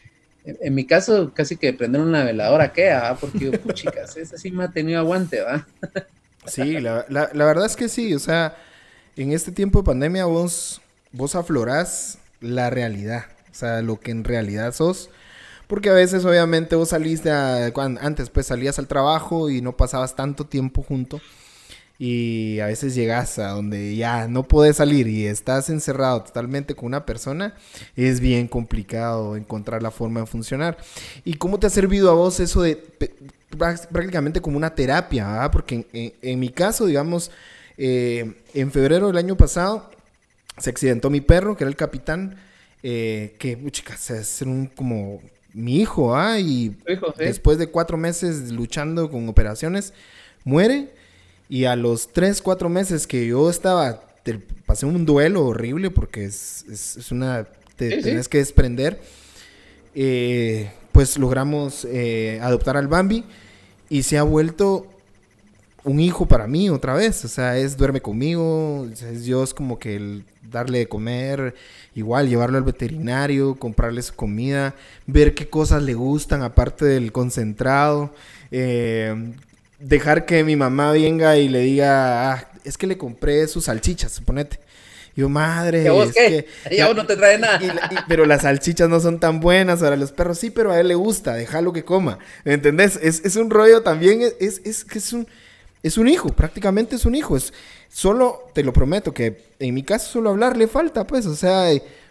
en, 0.48 0.76
mi 0.76 0.86
caso, 0.86 1.34
casi 1.34 1.58
que 1.58 1.74
prender 1.74 2.02
una 2.02 2.24
veladora 2.24 2.72
queda, 2.72 3.02
¿va? 3.02 3.18
porque, 3.18 3.60
chicas, 3.74 4.16
esa 4.18 4.38
sí 4.38 4.52
me 4.52 4.64
ha 4.64 4.70
tenido 4.70 5.00
aguante, 5.00 5.42
¿va? 5.42 5.68
sí, 6.46 6.80
la, 6.80 7.06
verdad 7.10 7.66
es 7.66 7.76
que 7.76 7.90
sí, 7.90 8.14
o 8.14 8.20
sea, 8.20 8.56
en 9.18 9.32
este 9.34 9.52
tiempo 9.52 9.80
de 9.80 9.86
pandemia 9.86 10.26
vos, 10.26 10.82
vos 11.12 11.36
aflorás 11.36 12.20
la 12.40 12.70
realidad, 12.70 13.26
o 13.52 13.56
sea, 13.56 13.82
lo 13.82 14.00
que 14.00 14.12
en 14.12 14.24
realidad 14.24 14.74
sos. 14.74 15.10
Porque 15.68 15.90
a 15.90 15.94
veces, 15.94 16.24
obviamente, 16.24 16.78
vos 16.78 16.90
saliste 16.90 17.30
antes, 17.30 18.30
pues 18.30 18.48
salías 18.48 18.80
al 18.80 18.88
trabajo 18.88 19.50
y 19.50 19.62
no 19.62 19.76
pasabas 19.76 20.16
tanto 20.16 20.46
tiempo 20.46 20.82
junto 20.82 21.20
y 22.00 22.60
a 22.60 22.68
veces 22.68 22.94
llegas 22.94 23.40
a 23.40 23.50
donde 23.50 23.96
ya 23.96 24.28
no 24.28 24.44
puedes 24.44 24.78
salir 24.78 25.08
y 25.08 25.26
estás 25.26 25.70
encerrado 25.70 26.22
totalmente 26.24 26.76
con 26.76 26.88
una 26.88 27.06
persona, 27.06 27.56
es 27.96 28.20
bien 28.20 28.48
complicado 28.48 29.36
encontrar 29.36 29.82
la 29.82 29.92
forma 29.92 30.22
de 30.22 30.26
funcionar. 30.28 30.78
¿Y 31.26 31.36
cómo 31.36 31.60
te 31.60 31.68
ha 31.68 31.72
servido 31.72 32.12
a 32.12 32.14
vos 32.14 32.40
eso 32.40 32.62
de 32.62 32.84
prácticamente 33.92 34.42
como 34.42 34.58
una 34.58 34.76
terapia? 34.76 35.50
Porque 35.52 35.88
en, 36.22 36.40
mi 36.40 36.50
caso, 36.50 36.86
digamos, 36.86 37.32
eh, 37.78 38.34
en 38.54 38.72
febrero 38.72 39.08
del 39.08 39.18
año 39.18 39.36
pasado 39.38 39.90
se 40.58 40.70
accidentó 40.70 41.10
mi 41.10 41.22
perro, 41.22 41.56
que 41.56 41.64
era 41.64 41.70
el 41.70 41.76
capitán, 41.76 42.36
eh, 42.84 43.36
que, 43.40 43.58
chicas, 43.72 44.10
es 44.10 44.42
un 44.42 44.68
como 44.68 45.22
mi 45.54 45.78
hijo, 45.78 46.16
¿ah? 46.16 46.40
Y 46.40 46.76
después 47.18 47.58
de 47.58 47.68
cuatro 47.68 47.98
meses 47.98 48.52
luchando 48.52 49.10
con 49.10 49.28
operaciones, 49.30 49.94
muere. 50.44 50.90
Y 51.50 51.66
a 51.66 51.76
los 51.76 52.12
3, 52.12 52.42
4 52.42 52.68
meses 52.68 53.08
que 53.08 53.26
yo 53.26 53.50
estaba, 53.50 54.04
pasé 54.66 54.86
un 54.86 55.06
duelo 55.06 55.46
horrible 55.46 55.90
porque 55.92 56.26
es, 56.26 56.66
es, 56.70 57.12
una, 57.12 57.48
te 57.78 58.02
tienes 58.02 58.28
que 58.28 58.40
desprender. 58.40 59.00
Eh, 59.96 60.70
pues 60.92 61.18
logramos 61.18 61.86
eh, 61.86 62.40
adoptar 62.42 62.76
al 62.76 62.88
Bambi 62.88 63.24
y 63.90 64.04
se 64.04 64.18
ha 64.18 64.24
vuelto 64.24 64.88
un 65.88 66.02
hijo 66.02 66.26
para 66.28 66.48
mí 66.48 66.70
otra 66.70 66.94
vez. 66.94 67.24
O 67.26 67.28
sea, 67.28 67.58
es 67.58 67.78
duerme 67.78 68.02
conmigo, 68.02 68.88
es 68.92 69.24
Dios 69.24 69.54
como 69.54 69.80
que 69.80 69.96
el 69.96 70.24
darle 70.44 70.80
de 70.80 70.88
comer, 70.88 71.56
igual 71.96 72.30
llevarlo 72.30 72.58
al 72.58 72.64
veterinario, 72.64 73.56
comprarle 73.56 74.02
su 74.02 74.14
comida, 74.14 74.76
ver 75.06 75.34
qué 75.34 75.50
cosas 75.50 75.84
le 75.84 75.94
gustan 75.94 76.42
aparte 76.42 76.86
del 76.86 77.12
concentrado, 77.12 78.14
eh, 78.52 79.34
dejar 79.80 80.26
que 80.26 80.44
mi 80.44 80.56
mamá 80.56 80.92
venga 80.92 81.38
y 81.38 81.50
le 81.50 81.60
diga, 81.62 82.34
ah, 82.34 82.52
es 82.64 82.78
que 82.78 82.88
le 82.88 82.98
compré 82.98 83.48
sus 83.48 83.66
salchichas, 83.66 84.12
suponete. 84.12 84.60
Yo, 85.16 85.30
madre. 85.30 85.84
¿Y 85.86 85.90
vos 85.90 86.12
qué? 86.14 86.46
Ya 86.72 86.94
no 86.94 87.06
te 87.08 87.16
trae 87.16 87.40
nada. 87.40 87.60
pero 88.08 88.26
las 88.26 88.44
salchichas 88.44 88.88
no 88.88 89.00
son 89.00 89.20
tan 89.20 89.40
buenas 89.40 89.80
para 89.80 89.96
los 89.96 90.12
perros. 90.12 90.38
Sí, 90.38 90.52
pero 90.52 90.72
a 90.72 90.80
él 90.80 90.90
le 90.90 90.96
gusta, 90.96 91.34
déjalo 91.34 91.74
que 91.74 91.84
coma. 91.84 92.20
¿Me 92.44 92.54
entendés? 92.54 93.00
Es, 93.02 93.36
un 93.36 93.50
rollo 93.50 93.82
también, 93.82 94.22
es, 94.40 94.62
es, 94.64 94.86
que 94.86 95.00
es 95.00 95.14
un, 95.14 95.28
es 95.84 95.98
un 95.98 96.08
hijo, 96.08 96.30
prácticamente 96.30 96.96
es 96.96 97.06
un 97.06 97.16
hijo. 97.16 97.38
Es, 97.38 97.54
solo, 97.90 98.50
te 98.54 98.64
lo 98.64 98.74
prometo, 98.74 99.14
que 99.14 99.46
en 99.60 99.74
mi 99.74 99.84
caso 99.84 100.12
solo 100.12 100.30
hablar 100.30 100.58
le 100.58 100.68
falta, 100.68 101.06
pues, 101.08 101.26
o 101.26 101.36
sea, 101.36 101.70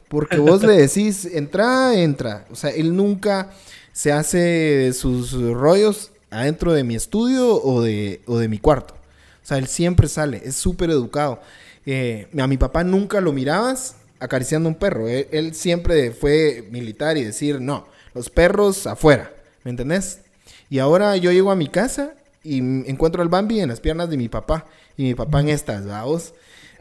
porque 0.09 0.39
vos 0.39 0.63
le 0.63 0.77
decís, 0.77 1.25
entra, 1.25 1.95
entra. 1.95 2.47
O 2.51 2.55
sea, 2.55 2.71
él 2.71 2.95
nunca 2.95 3.51
se 3.93 4.13
hace 4.13 4.93
sus 4.93 5.33
rollos 5.33 6.11
adentro 6.31 6.73
de 6.73 6.85
mi 6.85 6.95
estudio 6.95 7.63
o 7.63 7.83
de, 7.83 8.21
o 8.27 8.39
de 8.39 8.49
mi 8.49 8.59
cuarto. 8.59 8.95
O 8.95 9.47
sea, 9.47 9.59
él 9.59 9.69
siempre 9.69 10.09
sale, 10.09 10.43
es 10.45 10.57
súper 10.57 10.91
educado. 10.91 11.41
Eh, 11.87 12.27
a 12.37 12.47
mi 12.49 12.57
papá 12.57 12.83
nunca 12.83 13.21
lo 13.21 13.33
mirabas 13.33 13.95
acariciando 14.19 14.69
un 14.69 14.75
perro. 14.75 15.09
Él, 15.09 15.55
siempre 15.55 16.11
fue 16.11 16.67
militar 16.71 17.17
y 17.17 17.25
decir, 17.25 17.61
no, 17.61 17.87
los 18.15 18.29
perros 18.29 18.87
afuera, 18.87 19.33
¿me 19.63 19.71
entendés? 19.71 20.21
Y 20.69 20.81
ahora 20.81 21.17
yo 21.17 21.31
llego 21.31 21.51
a 21.51 21.57
mi 21.57 21.69
casa 21.69 22.15
y 22.47 22.59
encuentro 22.91 23.23
al 23.23 23.29
Bambi 23.29 23.61
en 23.61 23.69
las 23.69 23.81
piernas 23.81 24.09
de 24.09 24.17
mi 24.17 24.29
papá 24.29 24.67
y 24.97 25.05
mi 25.05 25.15
papá 25.15 25.41
en 25.41 25.49
estas, 25.49 25.87
vamos. 25.87 26.33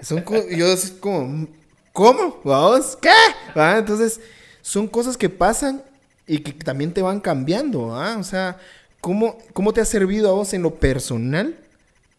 Son 0.02 0.24
yo 0.56 0.68
es 0.68 0.92
como, 1.00 1.48
¿cómo? 1.94 2.40
¿Vamos? 2.44 2.98
¿Qué? 3.02 3.10
Entonces, 3.56 4.20
son 4.62 4.88
cosas 4.88 5.18
que 5.18 5.30
pasan 5.30 5.82
y 6.28 6.40
que 6.40 6.52
también 6.54 6.92
te 6.92 7.02
van 7.02 7.20
cambiando, 7.20 7.96
¿ah? 7.96 8.18
O 8.20 8.24
sea, 8.24 8.58
¿Cómo, 9.06 9.72
te 9.72 9.82
ha 9.82 9.86
servido 9.86 10.32
a 10.32 10.34
vos 10.34 10.56
en 10.56 10.64
lo 10.64 10.74
personal 10.74 11.56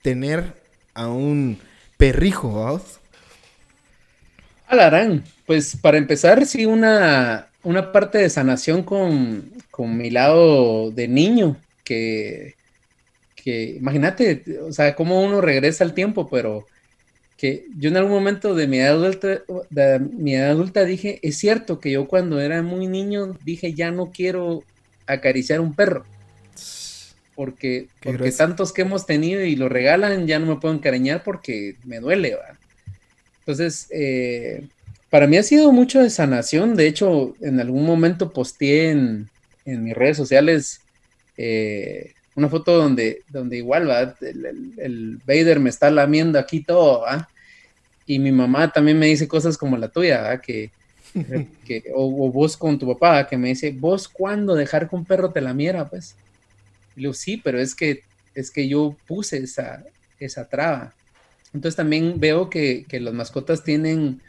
tener 0.03 0.53
a 0.95 1.09
un 1.09 1.59
perrijo, 1.97 2.49
vos? 2.49 3.01
Alarán, 4.69 5.25
pues 5.47 5.77
para 5.77 5.99
empezar, 5.99 6.47
sí, 6.47 6.65
una, 6.65 7.49
una 7.65 7.91
parte 7.91 8.19
de 8.19 8.31
sanación 8.31 8.85
con, 8.85 9.51
mi 9.79 10.11
lado 10.11 10.93
de 10.93 11.09
niño, 11.09 11.57
que, 11.83 12.55
que 13.47 13.77
imagínate, 13.77 14.43
o 14.61 14.73
sea, 14.73 14.97
cómo 14.97 15.23
uno 15.23 15.41
regresa 15.41 15.85
al 15.85 15.95
tiempo, 15.95 16.29
pero 16.29 16.67
que 17.37 17.67
yo 17.79 17.91
en 17.91 17.97
algún 17.97 18.15
momento 18.15 18.57
de 18.57 18.67
mi 18.67 18.81
adulta, 18.81 19.41
de 19.71 20.01
mi 20.01 20.35
adulta 20.35 20.85
dije, 20.85 21.21
es 21.23 21.39
cierto 21.39 21.79
que 21.79 21.93
yo 21.93 22.09
cuando 22.09 22.41
era 22.41 22.61
muy 22.65 22.89
niño 22.89 23.39
dije, 23.45 23.73
ya 23.73 23.93
no 23.93 24.11
quiero 24.11 24.65
acariciar 25.07 25.61
un 25.61 25.77
perro. 25.77 26.05
Porque, 27.37 27.87
porque 28.03 28.33
tantos 28.33 28.73
que 28.73 28.83
hemos 28.83 29.07
tenido 29.07 29.45
y 29.45 29.55
lo 29.55 29.69
regalan, 29.69 30.27
ya 30.27 30.41
no 30.41 30.47
me 30.47 30.57
puedo 30.57 30.75
encariñar 30.75 31.23
porque 31.23 31.77
me 31.85 32.01
duele. 32.01 32.37
Entonces, 33.39 33.87
eh, 33.93 34.67
para 35.09 35.29
mí 35.29 35.37
ha 35.37 35.45
sido 35.45 35.71
mucho 35.71 36.03
de 36.03 36.11
sanación. 36.11 36.75
De 36.75 36.89
hecho, 36.89 37.37
en 37.41 37.61
algún 37.61 37.87
momento 37.87 38.33
posteé 38.33 38.91
en, 38.91 39.29
en 39.67 39.85
mis 39.85 39.95
redes 39.95 40.17
sociales 40.17 40.81
eh, 41.37 42.16
una 42.37 42.49
foto 42.51 42.77
donde, 42.77 43.23
donde 43.29 43.57
igual, 43.57 44.17
El, 44.21 45.19
Vader 45.27 45.59
me 45.59 45.71
está 45.71 45.91
lamiendo 45.91 46.39
aquí 46.39 46.61
todo, 46.61 47.05
Y 48.07 48.19
mi 48.19 48.31
mamá 48.31 48.71
también 48.71 48.99
me 48.99 49.07
dice 49.07 49.27
cosas 49.27 49.57
como 49.59 49.77
la 49.77 49.89
tuya, 49.89 50.41
Que, 50.41 50.71
que 51.67 51.85
o, 51.95 52.31
vos 52.31 52.57
con 52.57 52.79
tu 52.79 52.87
papá, 52.87 53.27
que 53.27 53.39
me 53.39 53.49
dice, 53.49 53.73
¿vos 53.73 54.07
cuándo 54.07 54.55
dejar 54.55 54.89
que 54.89 54.97
un 54.97 55.07
perro 55.07 55.33
te 55.33 55.41
lamiera, 55.41 55.89
pues? 55.89 56.15
Y 56.95 57.01
le 57.01 57.03
digo, 57.09 57.15
sí, 57.15 57.39
pero 57.43 57.59
es 57.59 57.75
que, 57.75 58.03
es 58.35 58.51
que 58.51 58.69
yo 58.69 58.95
puse 59.07 59.39
esa, 59.39 59.83
esa 60.21 60.47
traba. 60.47 60.93
Entonces 61.55 61.77
también 61.77 62.21
veo 62.21 62.51
que, 62.51 62.85
que 62.87 63.01
las 63.01 63.15
mascotas 63.15 63.65
tienen, 63.65 64.21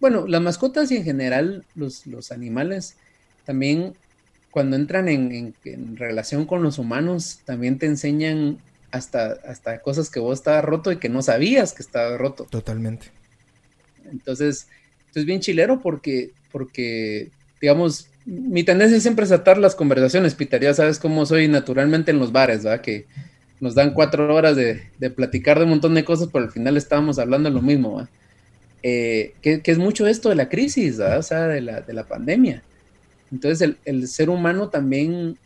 bueno, 0.00 0.26
las 0.26 0.42
mascotas 0.42 0.90
y 0.90 0.96
en 0.96 1.04
general 1.04 1.64
los, 1.76 2.08
los 2.08 2.32
animales 2.32 2.96
también 3.44 3.94
cuando 4.52 4.76
entran 4.76 5.08
en, 5.08 5.54
relación 5.96 6.44
con 6.44 6.62
los 6.62 6.78
humanos, 6.78 7.40
también 7.46 7.78
te 7.78 7.86
enseñan 7.86 8.58
hasta, 8.90 9.38
hasta 9.48 9.80
cosas 9.80 10.10
que 10.10 10.20
vos 10.20 10.38
estabas 10.38 10.62
roto 10.62 10.92
y 10.92 10.98
que 10.98 11.08
no 11.08 11.22
sabías 11.22 11.72
que 11.72 11.82
estaba 11.82 12.18
roto. 12.18 12.46
Totalmente. 12.50 13.06
Entonces, 14.10 14.68
es 15.14 15.24
bien 15.24 15.40
chilero 15.40 15.80
porque, 15.80 16.32
porque, 16.52 17.30
digamos, 17.62 18.08
mi 18.26 18.62
tendencia 18.62 19.00
siempre 19.00 19.24
es 19.24 19.32
atar 19.32 19.56
las 19.56 19.74
conversaciones, 19.74 20.34
Peter. 20.34 20.60
Ya 20.60 20.74
sabes 20.74 20.98
cómo 20.98 21.24
soy 21.24 21.48
naturalmente 21.48 22.10
en 22.10 22.18
los 22.18 22.30
bares, 22.30 22.62
¿verdad? 22.62 22.82
Que 22.82 23.06
nos 23.58 23.74
dan 23.74 23.94
cuatro 23.94 24.34
horas 24.34 24.54
de, 24.54 24.82
platicar 25.16 25.56
de 25.56 25.64
un 25.64 25.70
montón 25.70 25.94
de 25.94 26.04
cosas, 26.04 26.28
pero 26.30 26.44
al 26.44 26.52
final 26.52 26.76
estábamos 26.76 27.18
hablando 27.18 27.48
de 27.48 27.54
lo 27.54 27.62
mismo, 27.62 27.96
¿verdad? 27.96 28.10
Eh, 28.82 29.32
que, 29.40 29.62
es 29.64 29.78
mucho 29.78 30.06
esto 30.06 30.28
de 30.28 30.34
la 30.34 30.50
crisis, 30.50 30.98
¿verdad? 30.98 31.20
O 31.20 31.22
sea, 31.22 31.46
de 31.46 31.62
la, 31.62 31.80
de 31.80 31.94
la 31.94 32.04
pandemia. 32.04 32.62
Entonces 33.32 33.76
el, 33.84 34.08
ser 34.08 34.28
humano 34.28 34.68
también 34.68 35.38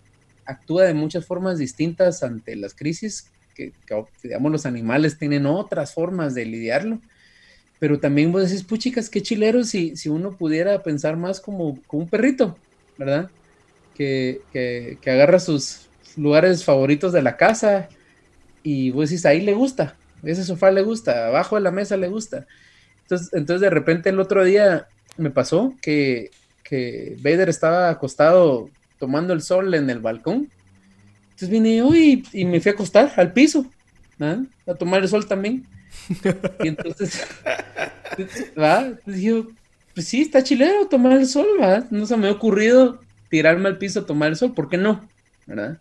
actúa 0.44 0.84
de 0.84 0.94
muchas 0.94 1.24
formas 1.24 1.58
distintas 1.58 2.22
ante 2.22 2.56
las 2.56 2.74
crisis, 2.74 3.30
que, 3.54 3.72
digamos 4.22 4.52
los 4.52 4.66
animales 4.66 5.18
tienen 5.18 5.46
otras 5.46 5.94
formas 5.94 6.34
de 6.34 6.44
lidiarlo, 6.44 6.98
pero 7.78 8.00
también 8.00 8.32
vos 8.32 8.42
decís, 8.42 8.64
puchicas, 8.64 9.08
qué 9.08 9.22
chilero 9.22 9.64
si, 9.64 9.96
si 9.96 10.08
uno 10.08 10.32
pudiera 10.36 10.82
pensar 10.82 11.16
más 11.16 11.40
como, 11.40 11.80
como 11.86 12.02
un 12.02 12.08
perrito, 12.08 12.56
¿verdad? 12.98 13.30
Que, 13.94 14.40
que, 14.52 14.98
que, 15.00 15.10
agarra 15.10 15.38
sus 15.38 15.86
lugares 16.16 16.64
favoritos 16.64 17.12
de 17.12 17.22
la 17.22 17.36
casa 17.36 17.88
y 18.62 18.90
vos 18.90 19.10
decís, 19.10 19.24
ahí 19.26 19.40
le 19.40 19.54
gusta, 19.54 19.96
ese 20.22 20.44
sofá 20.44 20.70
le 20.70 20.82
gusta, 20.82 21.28
abajo 21.28 21.56
de 21.56 21.62
la 21.62 21.70
mesa 21.70 21.96
le 21.96 22.08
gusta. 22.08 22.46
Entonces, 23.02 23.28
entonces 23.32 23.60
de 23.60 23.70
repente 23.70 24.08
el 24.08 24.18
otro 24.18 24.44
día 24.44 24.88
me 25.16 25.30
pasó 25.30 25.74
que 25.80 26.30
que 26.68 27.16
Vader 27.20 27.48
estaba 27.48 27.90
acostado 27.90 28.68
tomando 28.98 29.32
el 29.32 29.42
sol 29.42 29.72
en 29.74 29.88
el 29.90 30.00
balcón. 30.00 30.48
Entonces 31.24 31.48
vine 31.48 31.76
yo 31.76 31.94
y, 31.94 32.24
me 32.44 32.60
fui 32.60 32.70
a 32.70 32.74
acostar 32.74 33.12
al 33.16 33.32
piso, 33.32 33.70
a 34.18 34.74
tomar 34.74 35.02
el 35.02 35.08
sol 35.08 35.26
también. 35.26 35.64
Y 36.62 36.68
entonces, 36.68 37.26
¿va? 38.58 38.92
dije, 39.06 39.44
pues 39.94 40.08
sí, 40.08 40.22
está 40.22 40.42
chilero 40.42 40.86
tomar 40.86 41.12
el 41.12 41.26
sol, 41.26 41.46
¿va? 41.60 41.86
No 41.90 42.06
se 42.06 42.16
me 42.16 42.28
ha 42.28 42.32
ocurrido 42.32 43.00
tirarme 43.28 43.68
al 43.68 43.78
piso 43.78 44.00
a 44.00 44.06
tomar 44.06 44.30
el 44.30 44.36
sol, 44.36 44.54
¿por 44.54 44.68
qué 44.68 44.76
no? 44.76 45.08
¿verdad? 45.46 45.78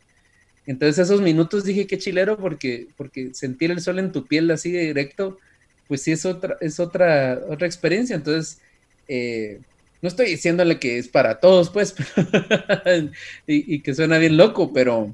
Entonces 0.66 1.06
esos 1.06 1.22
minutos 1.22 1.64
dije 1.64 1.88
qué 1.88 1.98
chilero 1.98 2.38
porque, 2.38 2.88
porque 2.98 3.34
sentir 3.34 3.72
el 3.72 3.82
sol 3.82 4.00
en 4.00 4.12
tu 4.12 4.26
piel 4.26 4.50
así 4.52 4.72
de 4.72 4.82
directo, 4.82 5.38
pues 5.88 6.02
sí 6.02 6.12
es 6.12 6.26
otra, 6.26 6.58
es 6.62 6.80
otra, 6.80 7.42
otra 7.50 7.68
experiencia. 7.68 8.16
Entonces, 8.16 8.60
eh, 9.08 9.60
no 10.06 10.10
estoy 10.10 10.28
diciéndole 10.28 10.78
que 10.78 11.00
es 11.00 11.08
para 11.08 11.40
todos, 11.40 11.72
pues, 11.72 11.96
y, 13.48 13.80
que 13.80 13.96
suena 13.96 14.20
bien 14.20 14.38
loco, 14.38 14.72
pero 14.72 15.12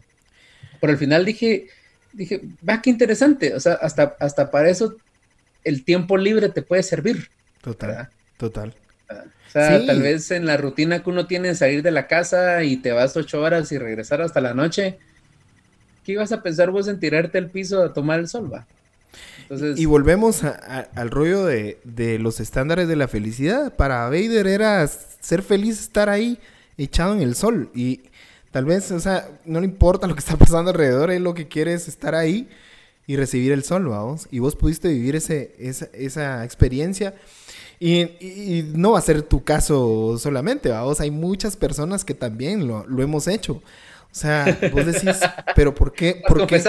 por 0.82 0.90
el 0.90 0.98
final 0.98 1.24
dije, 1.24 1.70
dije, 2.12 2.42
va, 2.68 2.82
qué 2.82 2.90
interesante, 2.90 3.56
o 3.56 3.60
sea, 3.62 3.76
hasta, 3.76 4.18
hasta 4.20 4.52
para 4.52 4.70
eso 4.70 4.98
el 5.64 5.86
tiempo 5.86 6.18
libre 6.18 6.50
te 6.50 6.62
puede 6.62 6.84
servir. 6.84 7.30
Total, 7.62 8.10
total. 8.36 8.76
O 9.10 9.50
sea, 9.50 9.86
tal 9.86 10.02
vez 10.02 10.30
en 10.32 10.46
la 10.46 10.58
rutina 10.58 11.02
que 11.02 11.10
uno 11.10 11.26
tiene 11.26 11.56
salir 11.56 11.84
de 11.84 11.92
la 11.92 12.08
casa 12.08 12.62
y 12.66 12.76
te 12.76 12.92
vas 12.92 13.16
ocho 13.16 13.40
horas 13.40 13.72
y 13.72 13.78
regresar 13.78 14.22
hasta 14.22 14.42
la 14.42 14.54
noche, 14.54 14.98
¿qué 16.04 16.12
ibas 16.12 16.34
a 16.34 16.44
pensar 16.44 16.70
vos 16.70 16.90
en 16.90 17.00
tirarte 17.00 17.38
al 17.38 17.50
piso 17.50 17.82
a 17.82 17.94
tomar 17.94 18.20
el 18.20 18.28
sol, 18.28 18.54
va? 18.54 18.68
Y 19.76 19.86
volvemos 19.86 20.44
al 20.44 21.12
rollo 21.12 21.46
de, 21.46 22.18
los 22.20 22.40
estándares 22.40 22.88
de 22.88 22.96
la 22.96 23.08
felicidad. 23.08 23.76
Para 23.76 24.06
Vader 24.06 24.48
era 24.48 24.88
ser 24.88 25.42
feliz 25.42 25.80
estar 25.80 26.10
ahí 26.10 26.40
echado 26.78 27.14
en 27.14 27.22
el 27.22 27.36
sol. 27.36 27.70
Y 27.76 28.02
tal 28.52 28.66
vez, 28.66 28.92
o 28.92 29.00
sea, 29.00 29.30
no 29.46 29.60
le 29.60 29.66
importa 29.66 30.08
lo 30.08 30.14
que 30.14 30.20
está 30.20 30.38
pasando 30.38 30.72
alrededor, 30.72 31.12
él 31.12 31.24
lo 31.24 31.34
que 31.34 31.48
quiere 31.48 31.74
es 31.74 31.88
estar 31.88 32.16
ahí 32.16 32.48
y 33.08 33.18
recibir 33.18 33.52
el 33.52 33.64
sol, 33.64 33.88
vamos. 33.88 34.28
Y 34.32 34.40
vos 34.40 34.56
pudiste 34.56 34.88
vivir 34.88 35.16
ese, 35.16 35.54
esa, 35.60 36.46
experiencia. 36.46 37.14
Y, 37.80 38.70
no 38.74 38.92
va 38.92 39.00
a 39.00 39.02
ser 39.02 39.22
tu 39.22 39.44
caso 39.44 40.18
solamente, 40.18 40.70
vamos. 40.70 41.02
Hay 41.02 41.12
muchas 41.12 41.58
personas 41.58 42.06
que 42.06 42.14
también 42.14 42.68
lo 42.68 43.04
hemos 43.04 43.28
hecho. 43.28 43.62
O 44.12 44.16
sea, 44.16 44.60
vos 44.74 44.86
decís, 44.86 45.20
pero 45.56 45.74
¿por 45.74 45.94
qué? 45.94 46.22
¿Por 46.28 46.46
qué? 46.46 46.60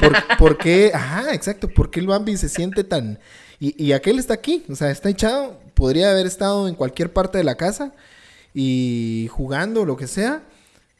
Por, 0.00 0.36
por, 0.38 0.58
qué? 0.58 0.92
Ajá, 0.94 1.34
exacto. 1.34 1.68
¿Por 1.68 1.90
qué 1.90 2.00
el 2.00 2.06
Bambi 2.06 2.36
se 2.36 2.48
siente 2.48 2.84
tan... 2.84 3.18
Y, 3.60 3.82
y 3.82 3.92
aquel 3.92 4.18
está 4.18 4.34
aquí, 4.34 4.64
o 4.70 4.74
sea, 4.74 4.90
está 4.90 5.10
echado. 5.10 5.58
Podría 5.74 6.10
haber 6.10 6.26
estado 6.26 6.68
en 6.68 6.74
cualquier 6.74 7.12
parte 7.12 7.38
de 7.38 7.44
la 7.44 7.56
casa 7.56 7.92
y 8.54 9.28
jugando, 9.30 9.84
lo 9.84 9.96
que 9.96 10.06
sea. 10.06 10.42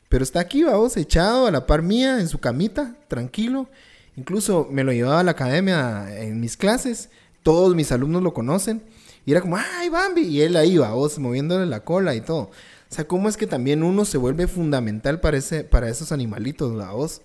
Pero 0.09 0.23
está 0.23 0.41
aquí, 0.41 0.63
vamos, 0.63 0.97
echado 0.97 1.47
a 1.47 1.51
la 1.51 1.67
par 1.67 1.83
mía, 1.83 2.21
en 2.21 2.29
su 2.29 2.39
camita, 2.39 2.95
tranquilo. 3.09 3.69
Incluso 4.17 4.69
me 4.71 4.85
lo 4.85 4.93
llevaba 4.93 5.21
a 5.21 5.25
la 5.25 5.33
academia 5.33 6.07
en 6.21 6.41
mis 6.41 6.57
clases. 6.57 7.09
Todos 7.43 7.75
mis 7.75 7.91
alumnos 7.91 8.23
lo 8.23 8.35
conocen. 8.35 8.83
Y 9.25 9.33
era 9.33 9.41
como, 9.41 9.57
¡ay, 9.57 9.89
Bambi! 9.89 10.23
Y 10.23 10.43
él 10.43 10.57
ahí 10.57 10.77
va, 10.77 10.93
vos, 10.93 11.19
moviéndole 11.19 11.67
la 11.67 11.81
cola 11.81 12.15
y 12.15 12.21
todo. 12.21 12.51
O 12.97 13.01
sea, 13.01 13.07
¿cómo 13.07 13.29
es 13.29 13.37
que 13.37 13.47
también 13.47 13.83
uno 13.83 14.07
se 14.07 14.17
vuelve 14.17 14.47
fundamental 14.47 15.21
para, 15.21 15.37
ese, 15.37 15.65
para 15.65 15.91
esos 15.91 16.13
animalitos, 16.13 16.75
la 16.75 16.93
voz? 16.93 17.21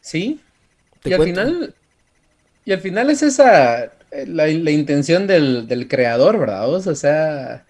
Sí. 0.00 0.40
Y 1.02 1.12
al 1.12 1.24
final, 1.24 1.74
y 2.64 2.70
al 2.70 2.78
final 2.78 3.10
es 3.10 3.24
esa 3.24 3.90
la, 4.28 4.48
intención 4.48 5.26
del, 5.26 5.88
creador, 5.90 6.38
¿verdad? 6.38 6.72
O 6.72 6.94
sea, 6.94 7.66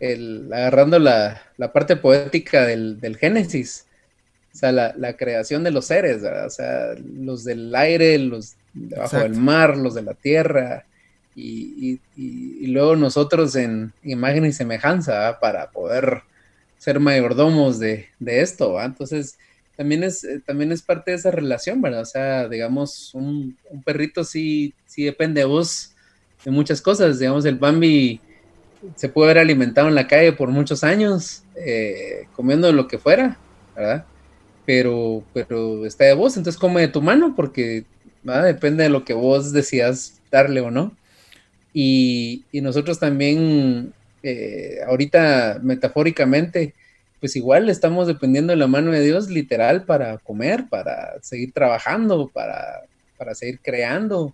el, 0.00 0.50
agarrando 0.54 0.98
la, 0.98 1.42
parte 1.74 1.96
poética 1.96 2.64
del, 2.64 3.18
Génesis. 3.20 3.84
O 4.54 4.56
sea, 4.56 4.72
la, 4.72 5.16
creación 5.18 5.64
de 5.64 5.70
los 5.70 5.84
seres, 5.84 6.22
¿verdad? 6.22 6.46
O 6.46 6.50
sea, 6.50 6.94
los 7.14 7.44
del 7.44 7.74
aire, 7.74 8.18
los 8.20 8.54
debajo 8.72 9.18
del 9.18 9.34
mar, 9.34 9.76
los 9.76 9.92
de 9.92 10.02
la 10.02 10.14
tierra. 10.14 10.86
Y, 11.36 12.00
luego 12.68 12.96
nosotros 12.96 13.54
en 13.54 13.92
imagen 14.02 14.46
y 14.46 14.52
semejanza 14.52 15.38
para 15.42 15.70
poder 15.70 16.22
ser 16.84 17.00
mayordomos 17.00 17.78
de, 17.78 18.10
esto, 18.20 18.78
Entonces, 18.78 19.38
también 19.74 20.02
es, 20.02 20.22
eh, 20.22 20.42
también 20.44 20.70
es 20.70 20.82
parte 20.82 21.12
de 21.12 21.16
esa 21.16 21.30
relación, 21.30 21.80
¿verdad? 21.80 22.02
O 22.02 22.04
sea, 22.04 22.46
digamos, 22.46 23.14
un, 23.14 23.56
perrito 23.86 24.22
sí, 24.22 24.74
sí 24.84 25.02
depende 25.02 25.40
de 25.40 25.46
vos 25.46 25.92
de 26.44 26.50
muchas 26.50 26.82
cosas. 26.82 27.18
Digamos, 27.18 27.46
el 27.46 27.54
Bambi 27.54 28.20
se 28.96 29.08
puede 29.08 29.30
haber 29.30 29.44
alimentado 29.44 29.88
en 29.88 29.94
la 29.94 30.06
calle 30.06 30.32
por 30.32 30.50
muchos 30.50 30.84
años, 30.84 31.44
eh, 31.56 32.26
comiendo 32.36 32.70
lo 32.70 32.86
que 32.86 32.98
fuera, 32.98 33.38
¿verdad? 33.74 34.04
Pero, 34.66 35.24
pero 35.32 35.86
está 35.86 36.04
de 36.04 36.12
vos, 36.12 36.36
entonces 36.36 36.60
come 36.60 36.82
de 36.82 36.88
tu 36.88 37.00
mano 37.00 37.32
porque 37.34 37.86
depende 38.22 38.82
de 38.82 38.90
lo 38.90 39.06
que 39.06 39.14
vos 39.14 39.52
decidas 39.52 40.20
darle 40.30 40.60
o 40.60 40.70
no. 40.70 40.94
Y, 41.72 42.44
y 42.52 42.60
nosotros 42.60 42.98
también 42.98 43.94
eh, 44.26 44.78
ahorita 44.86 45.60
metafóricamente, 45.62 46.72
pues 47.20 47.36
igual 47.36 47.68
estamos 47.68 48.06
dependiendo 48.06 48.52
de 48.52 48.56
la 48.56 48.66
mano 48.66 48.90
de 48.90 49.02
Dios 49.02 49.28
literal 49.28 49.84
para 49.84 50.16
comer, 50.16 50.64
para 50.70 51.20
seguir 51.20 51.52
trabajando, 51.52 52.28
para, 52.28 52.84
para 53.18 53.34
seguir 53.34 53.60
creando. 53.62 54.32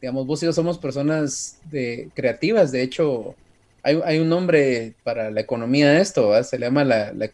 Digamos, 0.00 0.24
vos 0.24 0.40
y 0.40 0.46
yo 0.46 0.52
somos 0.52 0.78
personas 0.78 1.58
de, 1.68 2.10
creativas, 2.14 2.70
de 2.70 2.82
hecho, 2.82 3.34
hay, 3.82 4.18
un 4.20 4.28
nombre 4.28 4.94
para 5.02 5.32
la 5.32 5.40
economía 5.40 5.90
de 5.90 6.00
esto, 6.00 6.42
se 6.44 6.56
le 6.56 6.66
llama 6.66 6.84
la, 6.84 7.12
la, 7.12 7.24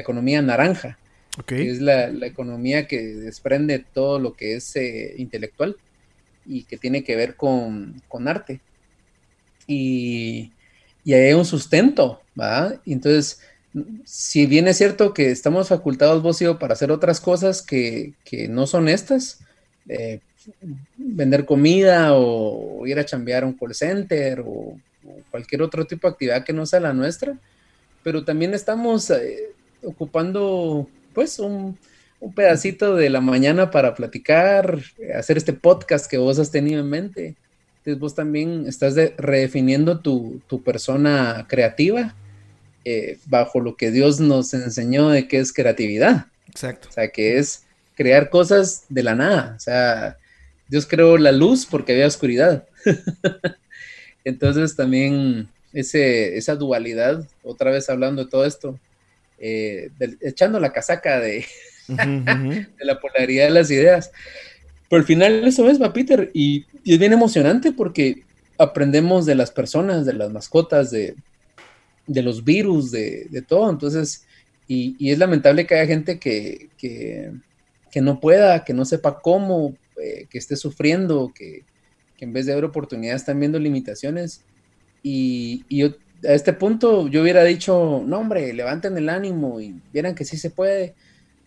economía 0.00 0.42
naranja, 0.42 0.98
que 1.46 1.70
es 1.70 1.80
la, 1.80 2.08
economía 2.26 2.86
que 2.86 2.98
desprende 3.00 3.78
todo 3.78 4.18
lo 4.18 4.34
que 4.34 4.56
es 4.56 4.76
eh, 4.76 5.14
intelectual 5.16 5.76
y 6.44 6.64
que 6.64 6.76
tiene 6.76 7.02
que 7.04 7.16
ver 7.16 7.36
con, 7.36 8.02
con 8.06 8.28
arte. 8.28 8.60
y, 9.66 10.52
y 11.08 11.14
hay 11.14 11.32
un 11.32 11.46
sustento, 11.46 12.20
¿va? 12.38 12.74
Entonces, 12.84 13.40
si 14.04 14.44
bien 14.44 14.68
es 14.68 14.76
cierto 14.76 15.14
que 15.14 15.30
estamos 15.30 15.68
facultados 15.68 16.22
vos 16.22 16.42
y 16.42 16.44
yo 16.44 16.58
para 16.58 16.74
hacer 16.74 16.92
otras 16.92 17.18
cosas 17.18 17.62
que, 17.62 18.12
que 18.24 18.46
no 18.46 18.66
son 18.66 18.90
estas, 18.90 19.38
eh, 19.88 20.20
vender 20.98 21.46
comida 21.46 22.12
o, 22.12 22.86
ir 22.86 22.98
a 22.98 23.06
chambear 23.06 23.44
a 23.44 23.46
un 23.46 23.54
call 23.54 23.74
center 23.74 24.44
o, 24.46 24.78
cualquier 25.30 25.62
otro 25.62 25.86
tipo 25.86 26.06
de 26.06 26.12
actividad 26.12 26.44
que 26.44 26.52
no 26.52 26.66
sea 26.66 26.80
la 26.80 26.92
nuestra, 26.92 27.38
pero 28.02 28.22
también 28.22 28.52
estamos 28.52 29.08
eh, 29.08 29.54
ocupando 29.82 30.90
pues 31.14 31.38
un, 31.38 31.78
un, 32.20 32.34
pedacito 32.34 32.96
de 32.96 33.08
la 33.08 33.22
mañana 33.22 33.70
para 33.70 33.94
platicar, 33.94 34.78
hacer 35.16 35.38
este 35.38 35.54
podcast 35.54 36.04
que 36.06 36.18
vos 36.18 36.38
has 36.38 36.50
tenido 36.50 36.82
en 36.82 36.90
mente. 36.90 37.34
Entonces 37.88 38.00
vos 38.02 38.14
también 38.14 38.66
estás 38.66 38.96
redefiniendo 39.16 40.00
tu, 40.00 40.42
tu, 40.46 40.62
persona 40.62 41.46
creativa 41.48 42.14
eh, 42.84 43.16
bajo 43.24 43.60
lo 43.60 43.76
que 43.76 43.90
Dios 43.90 44.20
nos 44.20 44.52
enseñó 44.52 45.08
de 45.08 45.26
qué 45.26 45.38
es 45.38 45.54
creatividad. 45.54 46.26
Exacto. 46.50 46.88
O 46.90 46.92
sea, 46.92 47.08
que 47.08 47.38
es 47.38 47.64
crear 47.96 48.28
cosas 48.28 48.84
de 48.90 49.02
la 49.02 49.14
nada. 49.14 49.54
O 49.56 49.60
sea, 49.60 50.18
Dios 50.68 50.86
creó 50.86 51.16
la 51.16 51.32
luz 51.32 51.64
porque 51.64 51.92
había 51.92 52.06
oscuridad. 52.06 52.66
Entonces 54.24 54.76
también 54.76 55.48
ese, 55.72 56.36
esa 56.36 56.56
dualidad, 56.56 57.26
otra 57.42 57.70
vez 57.70 57.88
hablando 57.88 58.22
de 58.22 58.30
todo 58.30 58.44
esto, 58.44 58.78
eh, 59.38 59.88
echando 60.20 60.60
la 60.60 60.74
casaca 60.74 61.20
de, 61.20 61.46
de, 61.88 62.66
la 62.80 63.00
polaridad 63.00 63.46
de 63.46 63.50
las 63.50 63.70
ideas. 63.70 64.12
Pero 64.88 65.00
al 65.00 65.06
final 65.06 65.46
eso 65.46 65.68
es, 65.68 65.80
va 65.80 65.92
Peter, 65.92 66.30
y, 66.32 66.64
es 66.94 66.98
bien 66.98 67.12
emocionante 67.12 67.72
porque 67.72 68.22
aprendemos 68.58 69.26
de 69.26 69.34
las 69.34 69.50
personas, 69.50 70.04
de 70.04 70.12
las 70.14 70.30
mascotas, 70.30 70.90
de, 70.90 71.14
de 72.06 72.22
los 72.22 72.44
virus, 72.44 72.90
de, 72.90 73.26
de, 73.30 73.42
todo. 73.42 73.70
Entonces, 73.70 74.26
y, 74.66 74.96
y, 74.98 75.12
es 75.12 75.18
lamentable 75.18 75.66
que 75.66 75.74
haya 75.74 75.86
gente 75.86 76.18
que, 76.18 76.68
que, 76.76 77.32
que 77.90 78.00
no 78.00 78.20
pueda, 78.20 78.64
que 78.64 78.74
no 78.74 78.84
sepa 78.84 79.20
cómo, 79.20 79.76
eh, 80.02 80.26
que 80.28 80.38
esté 80.38 80.56
sufriendo, 80.56 81.32
que, 81.34 81.62
que, 82.16 82.24
en 82.24 82.32
vez 82.32 82.46
de 82.46 82.54
ver 82.54 82.64
oportunidades 82.64 83.22
están 83.22 83.38
viendo 83.38 83.58
limitaciones. 83.58 84.42
Y, 85.02 85.64
y 85.68 85.78
yo, 85.78 85.88
a 86.24 86.32
este 86.32 86.52
punto 86.52 87.06
yo 87.08 87.22
hubiera 87.22 87.44
dicho, 87.44 88.02
no 88.04 88.18
hombre, 88.18 88.52
levanten 88.52 88.96
el 88.96 89.08
ánimo 89.08 89.60
y 89.60 89.80
vieran 89.92 90.14
que 90.14 90.24
sí 90.24 90.36
se 90.36 90.50
puede. 90.50 90.94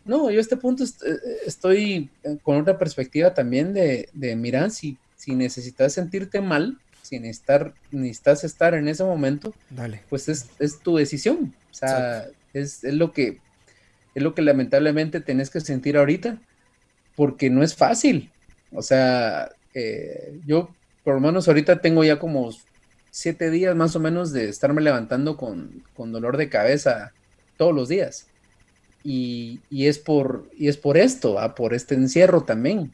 No, 0.06 0.32
yo 0.32 0.38
a 0.38 0.42
este 0.42 0.58
punto 0.58 0.84
est 0.84 1.04
eh, 1.04 1.18
estoy 1.46 2.10
con 2.42 2.58
otra 2.58 2.78
perspectiva 2.78 3.34
también 3.34 3.74
de, 3.74 4.10
de 4.14 4.36
mirar, 4.36 4.72
si, 4.72 4.98
si 5.22 5.36
necesitas 5.36 5.93
sentirte 5.93 6.41
mal, 6.41 6.80
si 7.03 7.19
necesitas, 7.19 7.74
necesitas 7.91 8.43
estar 8.43 8.74
en 8.74 8.88
ese 8.88 9.03
momento, 9.03 9.53
Dale. 9.69 10.01
pues 10.09 10.28
es, 10.28 10.47
es, 10.57 10.80
tu 10.80 10.97
decisión. 10.97 11.53
O 11.69 11.74
sea, 11.76 12.26
es, 12.53 12.84
es, 12.84 12.95
lo 12.95 13.13
que, 13.13 13.38
es 14.15 14.24
lo 14.24 14.34
que 14.34 14.41
lamentablemente 14.41 15.22
tenés 15.22 15.51
que 15.51 15.61
sentir 15.61 15.95
ahorita, 15.95 16.39
porque 17.15 17.51
no 17.51 17.61
es 17.61 17.76
fácil. 17.76 18.32
O 18.72 18.82
sea, 18.82 19.51
eh, 19.76 20.39
yo 20.47 20.74
por 21.03 21.13
lo 21.13 21.19
menos 21.19 21.47
ahorita 21.47 21.82
tengo 21.82 22.03
ya 22.03 22.17
como 22.17 22.49
siete 23.11 23.51
días 23.51 23.76
más 23.76 23.95
o 23.95 23.99
menos 23.99 24.34
de 24.34 24.49
estarme 24.49 24.82
levantando 24.82 25.38
con, 25.38 25.84
con 25.93 26.11
dolor 26.11 26.36
de 26.38 26.49
cabeza 26.49 27.11
todos 27.57 27.76
los 27.76 27.89
días. 27.89 28.26
Y, 29.03 29.59
y, 29.69 29.86
es 29.86 29.99
por, 29.99 30.49
y 30.57 30.67
es 30.67 30.78
por 30.78 30.97
esto, 30.97 31.36
¿va? 31.36 31.53
por 31.53 31.76
este 31.76 31.93
encierro 31.93 32.41
también. 32.41 32.91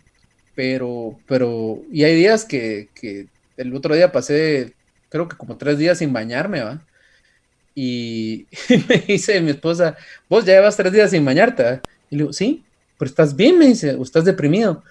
Pero, 0.58 1.20
pero, 1.28 1.84
y 1.92 2.04
hay 2.04 2.16
días 2.16 2.44
que, 2.44 2.90
que, 2.96 3.28
el 3.58 3.76
otro 3.76 3.94
día 3.94 4.12
pasé, 4.12 4.74
creo 5.10 5.28
que 5.28 5.38
como 5.38 5.56
tres 5.56 5.78
días 5.78 6.00
sin 6.00 6.12
bañarme, 6.12 6.64
¿va? 6.64 6.82
Y, 7.76 8.48
me 8.90 8.98
dice 9.08 9.40
mi 9.40 9.52
esposa, 9.52 9.96
vos 10.28 10.46
ya 10.46 10.54
llevas 10.54 10.76
tres 10.76 10.92
días 10.92 11.12
sin 11.12 11.24
bañarte, 11.24 11.62
¿va? 11.62 11.82
Y 12.10 12.16
le 12.16 12.24
digo, 12.24 12.34
sí, 12.34 12.64
pero 12.98 13.08
estás 13.08 13.36
bien, 13.36 13.60
me 13.60 13.68
dice, 13.68 13.94
o 13.94 14.02
estás 14.02 14.26
deprimido. 14.26 14.84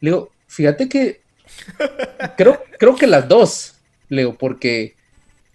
Le 0.00 0.12
digo, 0.12 0.32
fíjate 0.46 0.88
que 0.88 1.20
creo, 2.38 2.64
creo 2.78 2.96
que 2.96 3.06
las 3.06 3.28
dos, 3.28 3.74
le 4.08 4.22
digo, 4.22 4.38
porque 4.38 4.94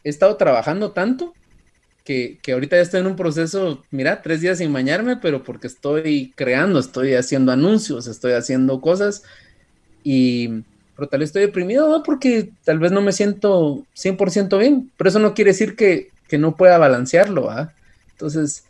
he 0.03 0.09
estado 0.09 0.37
trabajando 0.37 0.91
tanto 0.91 1.33
que, 2.03 2.37
que, 2.43 2.51
ahorita 2.51 2.75
ya 2.75 2.83
estoy 2.83 2.99
en 2.99 3.07
un 3.07 3.15
proceso, 3.15 3.83
mira, 3.89 4.21
tres 4.21 4.41
días 4.41 4.59
sin 4.59 4.71
bañarme, 4.71 5.17
pero 5.17 5.43
porque 5.43 5.65
estoy 5.65 6.31
creando, 6.35 6.77
estoy 6.77 7.15
haciendo 7.15 7.51
anuncios, 7.51 8.05
estoy 8.05 8.33
haciendo 8.33 8.81
cosas 8.81 9.23
y, 10.09 10.63
pero 10.95 11.09
tal 11.09 11.19
vez 11.19 11.27
estoy 11.29 11.41
deprimido, 11.41 11.89
¿no? 11.89 12.01
Porque 12.01 12.49
tal 12.63 12.79
vez 12.79 12.93
no 12.93 13.01
me 13.01 13.11
siento 13.11 13.83
100% 13.93 14.57
bien, 14.57 14.89
pero 14.95 15.09
eso 15.09 15.19
no 15.19 15.33
quiere 15.33 15.51
decir 15.51 15.75
que, 15.75 16.11
que 16.29 16.37
no 16.37 16.55
pueda 16.55 16.77
balancearlo, 16.77 17.49
¿ah? 17.51 17.73
Entonces, 18.11 18.63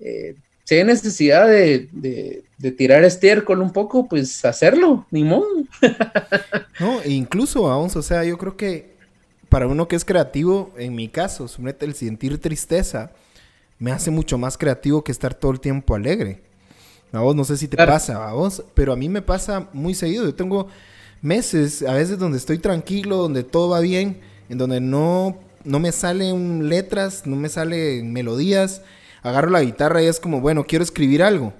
eh, 0.00 0.34
si 0.64 0.74
hay 0.74 0.82
necesidad 0.82 1.46
de, 1.46 1.88
de, 1.92 2.42
de, 2.58 2.72
tirar 2.72 3.04
estiércol 3.04 3.62
un 3.62 3.72
poco, 3.72 4.08
pues 4.08 4.44
hacerlo, 4.44 5.06
ni 5.12 5.22
modo. 5.22 5.46
no, 6.80 7.00
e 7.02 7.10
incluso, 7.10 7.62
vamos, 7.62 7.94
o 7.94 8.02
sea, 8.02 8.24
yo 8.24 8.36
creo 8.36 8.56
que 8.56 8.90
para 9.48 9.68
uno 9.68 9.86
que 9.86 9.94
es 9.94 10.04
creativo, 10.04 10.74
en 10.76 10.96
mi 10.96 11.06
caso, 11.06 11.46
el 11.80 11.94
sentir 11.94 12.40
tristeza 12.40 13.12
me 13.78 13.92
hace 13.92 14.10
mucho 14.10 14.38
más 14.38 14.58
creativo 14.58 15.04
que 15.04 15.12
estar 15.12 15.34
todo 15.34 15.52
el 15.52 15.60
tiempo 15.60 15.94
alegre. 15.94 16.49
A 17.12 17.20
vos 17.20 17.34
no 17.34 17.44
sé 17.44 17.56
si 17.56 17.68
te 17.68 17.76
claro. 17.76 17.92
pasa, 17.92 18.28
a 18.28 18.32
vos, 18.32 18.62
pero 18.74 18.92
a 18.92 18.96
mí 18.96 19.08
me 19.08 19.22
pasa 19.22 19.68
muy 19.72 19.94
seguido. 19.94 20.24
Yo 20.24 20.34
tengo 20.34 20.68
meses, 21.22 21.82
a 21.82 21.94
veces 21.94 22.18
donde 22.18 22.38
estoy 22.38 22.58
tranquilo, 22.58 23.16
donde 23.16 23.42
todo 23.42 23.70
va 23.70 23.80
bien, 23.80 24.20
en 24.48 24.58
donde 24.58 24.80
no, 24.80 25.38
no 25.64 25.78
me 25.80 25.92
salen 25.92 26.68
letras, 26.68 27.26
no 27.26 27.36
me 27.36 27.48
salen 27.48 28.12
melodías 28.12 28.82
agarro 29.22 29.50
la 29.50 29.62
guitarra 29.62 30.02
y 30.02 30.06
es 30.06 30.20
como, 30.20 30.40
bueno, 30.40 30.64
quiero 30.64 30.82
escribir 30.82 31.22
algo. 31.22 31.52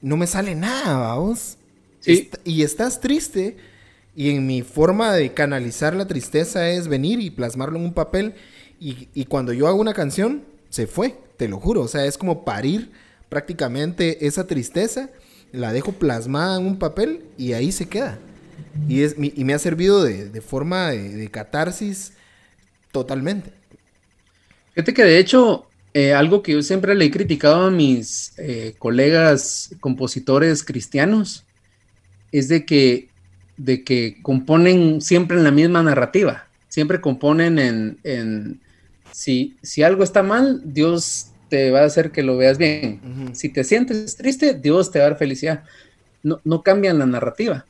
No 0.00 0.16
me 0.16 0.26
sale 0.26 0.54
nada, 0.54 0.98
vamos. 0.98 1.56
Sí. 2.00 2.12
Est 2.12 2.36
y 2.44 2.62
estás 2.62 3.00
triste. 3.00 3.56
Y 4.14 4.30
en 4.30 4.46
mi 4.46 4.62
forma 4.62 5.12
de 5.14 5.32
canalizar 5.32 5.94
la 5.94 6.06
tristeza 6.06 6.68
es 6.68 6.88
venir 6.88 7.20
y 7.20 7.30
plasmarlo 7.30 7.78
en 7.78 7.84
un 7.86 7.94
papel. 7.94 8.34
Y, 8.78 9.08
y, 9.14 9.24
cuando 9.24 9.52
yo 9.52 9.68
hago 9.68 9.80
una 9.80 9.94
canción, 9.94 10.42
se 10.68 10.86
fue, 10.86 11.16
te 11.36 11.48
lo 11.48 11.60
juro. 11.60 11.82
O 11.82 11.88
sea, 11.88 12.04
es 12.04 12.18
como 12.18 12.44
parir 12.44 12.90
prácticamente 13.32 14.26
esa 14.26 14.46
tristeza. 14.46 15.08
La 15.52 15.72
dejo 15.72 15.92
plasmada 15.92 16.60
en 16.60 16.66
un 16.66 16.78
papel 16.78 17.24
y 17.38 17.54
ahí 17.54 17.72
se 17.72 17.88
queda. 17.88 18.18
Y, 18.88 19.00
es, 19.00 19.16
y 19.18 19.44
me 19.44 19.54
ha 19.54 19.58
servido 19.58 20.04
de, 20.04 20.40
forma 20.42 20.90
de, 20.90 21.16
de 21.16 21.30
catarsis 21.30 22.12
totalmente. 22.90 23.50
Fíjate 24.74 24.92
que 24.92 25.04
de 25.04 25.18
hecho 25.18 25.66
eh, 25.94 26.12
algo 26.12 26.42
que 26.42 26.52
yo 26.52 26.62
siempre 26.62 26.94
le 26.94 27.06
he 27.06 27.10
criticado 27.10 27.66
a 27.66 27.70
mis 27.70 28.34
eh, 28.38 28.74
colegas 28.78 29.74
compositores 29.80 30.62
cristianos 30.62 31.44
es 32.32 32.48
de 32.48 32.66
que, 32.66 33.08
de 33.56 33.82
que 33.82 34.18
componen 34.20 35.00
siempre 35.00 35.38
en 35.38 35.44
la 35.44 35.50
misma 35.50 35.82
narrativa, 35.82 36.48
siempre 36.68 37.00
componen 37.00 37.58
en, 37.58 37.98
en 38.04 38.60
si, 39.10 39.56
si, 39.62 39.82
algo 39.82 40.04
está 40.04 40.22
mal, 40.22 40.62
Dios 40.64 41.31
te 41.52 41.70
va 41.70 41.80
a 41.80 41.84
hacer 41.84 42.12
que 42.12 42.22
lo 42.22 42.38
veas 42.38 42.56
bien. 42.56 42.98
Uh 43.04 43.08
-huh. 43.08 43.34
Si 43.34 43.50
te 43.50 43.62
sientes 43.62 44.16
triste, 44.16 44.54
Dios 44.54 44.90
te 44.90 45.00
va 45.00 45.04
a 45.04 45.08
dar 45.10 45.18
felicidad. 45.18 45.64
No, 46.22 46.40
no 46.44 46.62
cambian 46.62 46.98
la 46.98 47.04
narrativa. 47.04 47.66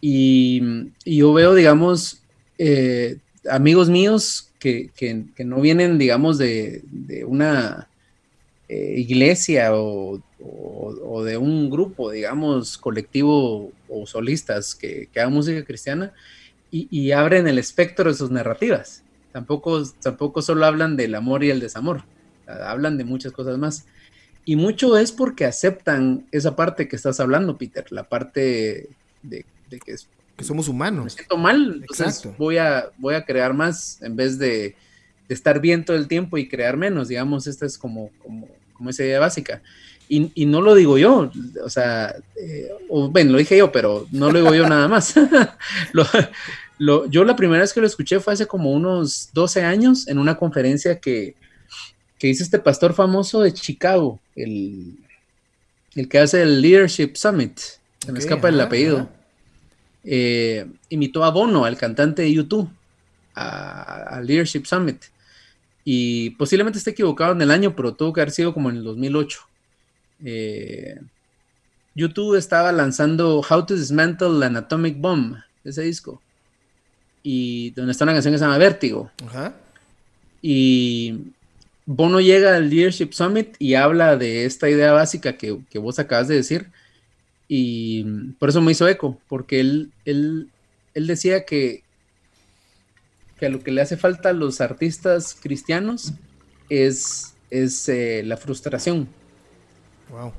Y, 0.00 0.62
y 1.04 1.18
yo 1.18 1.34
veo, 1.34 1.54
digamos, 1.54 2.22
eh, 2.56 3.18
amigos 3.50 3.90
míos 3.90 4.50
que, 4.58 4.88
que, 4.96 5.26
que, 5.36 5.44
no 5.44 5.60
vienen, 5.60 5.98
digamos, 5.98 6.38
de, 6.38 6.80
de 6.90 7.26
una 7.26 7.86
eh, 8.70 8.94
iglesia 8.96 9.74
o, 9.74 10.22
o, 10.40 10.94
o, 11.04 11.22
de 11.22 11.36
un 11.36 11.68
grupo, 11.68 12.10
digamos, 12.10 12.78
colectivo 12.78 13.72
o 13.90 14.06
solistas 14.06 14.74
que, 14.74 15.10
que 15.12 15.20
hagan 15.20 15.34
música 15.34 15.62
cristiana 15.66 16.14
y, 16.70 16.88
y, 16.90 17.12
abren 17.12 17.46
el 17.46 17.58
espectro 17.58 18.10
de 18.10 18.16
sus 18.16 18.30
narrativas. 18.30 19.02
Tampoco, 19.32 19.82
tampoco 20.00 20.40
solo 20.40 20.64
hablan 20.64 20.96
del 20.96 21.14
amor 21.14 21.44
y 21.44 21.50
el 21.50 21.60
desamor, 21.60 22.04
hablan 22.52 22.98
de 22.98 23.04
muchas 23.04 23.32
cosas 23.32 23.58
más. 23.58 23.86
Y 24.44 24.56
mucho 24.56 24.96
es 24.96 25.12
porque 25.12 25.44
aceptan 25.44 26.26
esa 26.32 26.56
parte 26.56 26.88
que 26.88 26.96
estás 26.96 27.20
hablando, 27.20 27.56
Peter, 27.56 27.84
la 27.90 28.04
parte 28.04 28.88
de, 29.22 29.44
de 29.70 29.78
que 29.78 29.92
es 29.92 30.08
que 30.36 30.44
somos 30.44 30.68
humanos. 30.68 31.04
Me 31.04 31.10
siento 31.10 31.36
mal, 31.36 31.80
entonces 31.80 32.28
voy 32.38 32.58
a, 32.58 32.90
voy 32.98 33.14
a 33.14 33.24
crear 33.24 33.54
más 33.54 34.00
en 34.02 34.16
vez 34.16 34.38
de, 34.38 34.74
de, 35.28 35.34
estar 35.34 35.60
bien 35.60 35.84
todo 35.84 35.96
el 35.96 36.08
tiempo 36.08 36.38
y 36.38 36.48
crear 36.48 36.76
menos, 36.76 37.08
digamos, 37.08 37.46
esta 37.46 37.66
es 37.66 37.76
como, 37.76 38.10
como, 38.22 38.48
como 38.72 38.90
esa 38.90 39.04
idea 39.04 39.20
básica. 39.20 39.62
Y, 40.08 40.30
y, 40.34 40.46
no 40.46 40.60
lo 40.60 40.74
digo 40.74 40.98
yo, 40.98 41.30
o 41.64 41.70
sea, 41.70 42.14
eh, 42.36 42.68
o, 42.88 43.08
bueno, 43.08 43.32
lo 43.32 43.38
dije 43.38 43.56
yo, 43.56 43.72
pero 43.72 44.06
no 44.10 44.30
lo 44.30 44.40
digo 44.40 44.54
yo 44.54 44.68
nada 44.68 44.88
más. 44.88 45.14
lo, 45.92 46.04
lo, 46.78 47.06
yo 47.06 47.24
la 47.24 47.36
primera 47.36 47.62
vez 47.62 47.72
que 47.72 47.80
lo 47.80 47.86
escuché 47.86 48.20
fue 48.20 48.34
hace 48.34 48.46
como 48.46 48.72
unos 48.72 49.30
12 49.32 49.62
años 49.62 50.08
en 50.08 50.18
una 50.18 50.36
conferencia 50.36 50.98
que, 50.98 51.34
que 52.22 52.28
hizo 52.28 52.42
este 52.44 52.58
pastor 52.58 52.94
famoso 52.94 53.42
de 53.42 53.52
Chicago, 53.52 54.18
el, 54.36 54.96
el 55.96 56.08
que 56.08 56.20
hace 56.20 56.40
el 56.40 56.62
Leadership 56.62 57.16
Summit, 57.16 57.58
se 57.58 57.78
okay, 58.04 58.12
me 58.14 58.18
escapa 58.20 58.48
el 58.48 58.60
apellido. 58.60 59.00
Ajá 59.00 59.22
eh, 60.04 60.66
imitó 60.88 61.24
a 61.24 61.30
Bono, 61.30 61.64
al 61.64 61.76
cantante 61.76 62.22
de 62.22 62.32
YouTube. 62.32 62.68
al 63.34 64.26
Leadership 64.26 64.64
Summit. 64.66 65.04
Y 65.84 66.30
posiblemente 66.30 66.78
esté 66.78 66.90
equivocado 66.90 67.32
en 67.32 67.42
el 67.42 67.50
año, 67.50 67.74
pero 67.74 67.94
tuvo 67.94 68.12
que 68.12 68.20
haber 68.20 68.30
sido 68.30 68.52
como 68.52 68.70
en 68.70 68.76
el 68.76 68.84
2008. 68.84 69.40
Eh, 70.24 71.00
YouTube 71.94 72.36
estaba 72.36 72.72
lanzando 72.72 73.40
How 73.40 73.66
to 73.66 73.74
Dismantle 73.74 74.44
an 74.44 74.56
Atomic 74.56 75.00
Bomb, 75.00 75.36
ese 75.64 75.82
disco. 75.82 76.20
Y 77.22 77.70
donde 77.70 77.92
está 77.92 78.04
una 78.04 78.12
canción 78.12 78.34
que 78.34 78.38
se 78.38 78.44
llama 78.44 78.58
Vértigo. 78.58 79.10
Y 80.42 81.32
Bono 81.86 82.20
llega 82.20 82.56
al 82.56 82.70
Leadership 82.70 83.12
Summit 83.12 83.56
y 83.58 83.74
habla 83.74 84.16
de 84.16 84.44
esta 84.44 84.70
idea 84.70 84.92
básica 84.92 85.36
que, 85.36 85.58
que, 85.70 85.78
vos 85.78 85.98
acabas 85.98 86.28
de 86.28 86.36
decir. 86.36 86.70
Y 87.48 88.04
por 88.38 88.48
eso 88.48 88.60
me 88.60 88.72
hizo 88.72 88.88
eco, 88.88 89.18
porque 89.28 89.60
él, 89.60 89.92
él, 90.04 90.48
él 90.94 91.06
decía 91.06 91.44
que, 91.44 91.82
que 93.38 93.46
a 93.46 93.48
lo 93.48 93.62
que 93.62 93.72
le 93.72 93.82
hace 93.82 93.96
falta 93.96 94.30
a 94.30 94.32
los 94.32 94.60
artistas 94.60 95.36
cristianos 95.40 96.12
es, 96.68 97.34
es 97.50 97.88
eh, 97.88 98.22
la 98.24 98.36
frustración. 98.36 99.08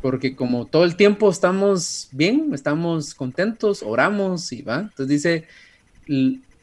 Porque 0.02 0.36
como 0.36 0.66
todo 0.66 0.84
el 0.84 0.96
tiempo 0.96 1.30
estamos 1.30 2.08
bien, 2.12 2.52
estamos 2.54 3.16
contentos, 3.16 3.82
oramos 3.84 4.52
y 4.52 4.62
va. 4.62 4.82
Entonces 4.82 5.08
dice, 5.08 5.48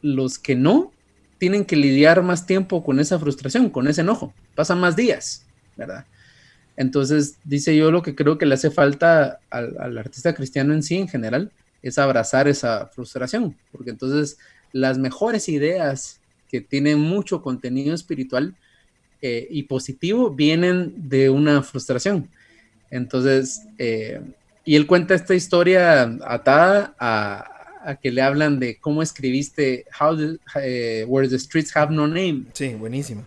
los 0.01 0.39
que 0.39 0.55
no 0.55 0.93
tienen 1.37 1.65
que 1.65 1.75
lidiar 1.75 2.23
más 2.23 2.45
tiempo 2.45 2.83
con 2.83 2.99
esa 2.99 3.19
frustración, 3.19 3.69
con 3.69 3.87
ese 3.87 4.01
enojo. 4.01 4.33
Pasan 4.55 4.79
más 4.79 4.95
días, 4.95 5.45
¿verdad? 5.75 6.05
Entonces, 6.77 7.37
dice 7.43 7.75
yo, 7.75 7.91
lo 7.91 8.01
que 8.01 8.15
creo 8.15 8.37
que 8.37 8.45
le 8.45 8.55
hace 8.55 8.71
falta 8.71 9.39
al, 9.49 9.97
artista 9.97 10.33
cristiano 10.33 10.73
en 10.73 10.83
sí, 10.83 10.97
en 10.97 11.07
general, 11.07 11.51
es 11.81 11.97
abrazar 11.97 12.47
esa 12.47 12.87
frustración, 12.87 13.55
porque 13.71 13.89
entonces 13.89 14.37
las 14.71 14.97
mejores 14.97 15.49
ideas 15.49 16.19
que 16.49 16.61
tienen 16.61 16.99
mucho 16.99 17.41
contenido 17.41 17.93
espiritual 17.93 18.55
eh, 19.21 19.47
y 19.49 19.63
positivo 19.63 20.31
vienen 20.31 20.93
de 21.09 21.29
una 21.29 21.61
frustración. 21.63 22.27
Entonces, 22.89 23.61
eh, 23.77 24.21
y 24.65 24.75
él 24.75 24.85
cuenta 24.85 25.15
esta 25.15 25.33
historia 25.33 26.03
atada 26.23 26.95
a, 26.99 27.97
que 28.01 28.11
le 28.11 28.21
hablan 28.21 28.59
de 28.59 28.77
cómo 28.77 29.01
escribiste 29.01 29.85
How 29.99 30.37
eh, 30.61 31.03
Where 31.07 31.27
the 31.27 31.39
Streets 31.39 31.75
Have 31.75 31.93
No 31.93 32.07
Name. 32.07 32.43
Sí, 32.53 32.75
buenísimo. 32.75 33.25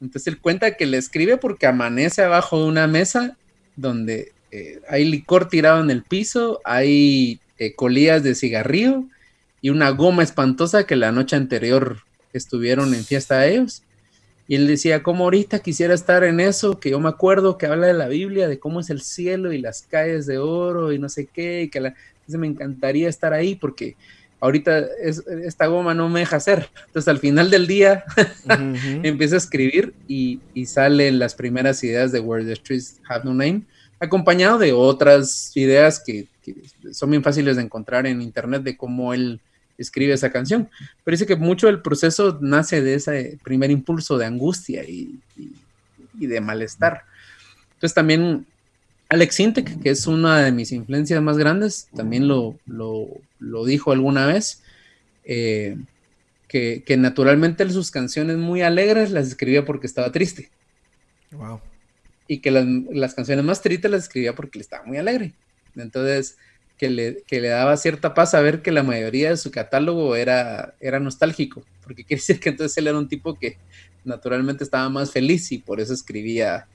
Entonces 0.00 0.28
él 0.28 0.38
cuenta 0.38 0.76
que 0.76 0.86
le 0.86 0.96
escribe 0.96 1.36
porque 1.36 1.66
amanece 1.66 2.22
abajo 2.22 2.60
de 2.60 2.68
una 2.68 2.86
mesa 2.86 3.36
donde 3.76 4.32
hay 4.88 5.04
licor 5.04 5.48
tirado 5.48 5.82
en 5.82 5.90
el 5.90 6.02
piso, 6.02 6.60
hay 6.64 7.40
colillas 7.76 8.22
de 8.22 8.34
cigarrillo 8.34 9.04
y 9.60 9.70
una 9.70 9.90
goma 9.90 10.22
espantosa 10.22 10.86
que 10.86 10.96
la 10.96 11.12
noche 11.12 11.36
anterior 11.36 11.98
estuvieron 12.32 12.94
en 12.94 13.04
fiesta 13.04 13.40
de 13.40 13.54
ellos. 13.54 13.82
Y 14.46 14.54
él 14.54 14.66
decía, 14.66 15.02
como 15.02 15.24
ahorita 15.24 15.58
quisiera 15.58 15.92
estar 15.92 16.24
en 16.24 16.40
eso, 16.40 16.80
que 16.80 16.90
yo 16.90 17.00
me 17.00 17.10
acuerdo 17.10 17.58
que 17.58 17.66
habla 17.66 17.86
de 17.86 17.92
la 17.92 18.08
Biblia, 18.08 18.48
de 18.48 18.58
cómo 18.58 18.80
es 18.80 18.88
el 18.88 19.02
cielo 19.02 19.52
y 19.52 19.60
las 19.60 19.82
calles 19.82 20.24
de 20.26 20.38
oro 20.38 20.92
y 20.92 20.98
no 20.98 21.10
sé 21.10 21.26
qué, 21.26 21.62
y 21.62 21.68
que 21.68 21.80
la, 21.80 21.94
me 22.28 22.46
encantaría 22.46 23.08
estar 23.10 23.34
ahí 23.34 23.56
porque 23.56 23.96
ahorita 24.40 24.86
esta 25.44 25.66
goma 25.66 25.94
no 25.94 26.08
me 26.08 26.20
deja 26.20 26.36
hacer. 26.36 26.68
Entonces 26.86 27.08
al 27.08 27.18
final 27.18 27.50
del 27.50 27.66
día 27.66 28.04
empieza 29.02 29.34
a 29.34 29.38
escribir 29.38 29.94
y, 30.06 30.40
y, 30.54 30.66
salen 30.66 31.18
las 31.18 31.34
primeras 31.34 31.82
ideas 31.84 32.12
de 32.12 32.20
Where 32.20 32.44
the 32.44 32.56
Streets 32.56 33.00
Have 33.08 33.24
No 33.24 33.32
Name, 33.32 33.62
acompañado 34.00 34.58
de 34.58 34.72
otras 34.72 35.52
ideas 35.56 36.02
que, 36.04 36.26
que 36.44 36.54
son 36.92 37.10
bien 37.10 37.22
fáciles 37.22 37.56
de 37.56 37.62
encontrar 37.62 38.06
en 38.06 38.22
internet 38.22 38.62
de 38.62 38.76
cómo 38.76 39.12
él 39.12 39.40
escribe 39.78 40.12
esa 40.12 40.30
canción. 40.30 40.68
Pero 41.04 41.14
dice 41.14 41.26
que 41.26 41.36
mucho 41.36 41.68
del 41.68 41.80
proceso 41.80 42.38
nace 42.42 42.82
de 42.82 42.94
ese 42.94 43.38
primer 43.42 43.70
impulso 43.70 44.18
de 44.18 44.26
angustia 44.26 44.82
y, 44.84 45.18
de 46.14 46.40
malestar. 46.40 47.04
Entonces 47.74 47.94
también 47.94 48.44
Alex 49.10 49.34
Sintek, 49.34 49.80
que 49.80 49.90
es 49.90 50.06
una 50.06 50.42
de 50.42 50.52
mis 50.52 50.70
influencias 50.72 51.22
más 51.22 51.38
grandes, 51.38 51.88
también 51.96 52.28
lo, 52.28 52.58
lo, 52.66 53.64
dijo 53.64 53.92
alguna 53.92 54.26
vez, 54.26 54.62
eh, 55.24 55.76
que, 56.46 56.82
naturalmente 56.98 57.68
sus 57.70 57.90
canciones 57.90 58.36
muy 58.36 58.62
alegres 58.62 59.10
las 59.10 59.28
escribía 59.28 59.64
porque 59.64 59.86
estaba 59.86 60.12
triste. 60.12 60.50
Wow. 61.30 61.60
Y 62.26 62.38
que 62.38 62.50
las, 62.50 62.66
las 62.90 63.14
canciones 63.14 63.44
más 63.44 63.62
tristes 63.62 63.90
las 63.90 64.02
escribía 64.04 64.34
porque 64.34 64.58
le 64.58 64.62
estaba 64.62 64.84
muy 64.84 64.98
alegre. 64.98 65.32
Entonces, 65.74 66.36
que 66.76 66.90
le, 66.90 67.24
le 67.28 67.48
daba 67.48 67.76
cierta 67.76 68.14
paz 68.14 68.34
a 68.34 68.40
ver 68.40 68.62
que 68.62 68.72
la 68.72 68.82
mayoría 68.82 69.30
de 69.30 69.36
su 69.36 69.50
catálogo 69.50 70.16
era, 70.16 70.74
era 70.80 71.00
nostálgico, 71.00 71.62
porque 71.82 72.04
quiere 72.06 72.20
decir 72.20 72.40
que 72.40 72.50
entonces 72.50 72.76
él 72.78 72.86
era 72.86 72.98
un 72.98 73.08
tipo 73.08 73.38
que 73.38 73.56
naturalmente 74.04 74.64
estaba 74.64 74.88
más 74.88 75.10
feliz 75.10 75.50
y 75.52 75.58
por 75.58 75.80
eso 75.80 75.92
escribía 75.92 76.66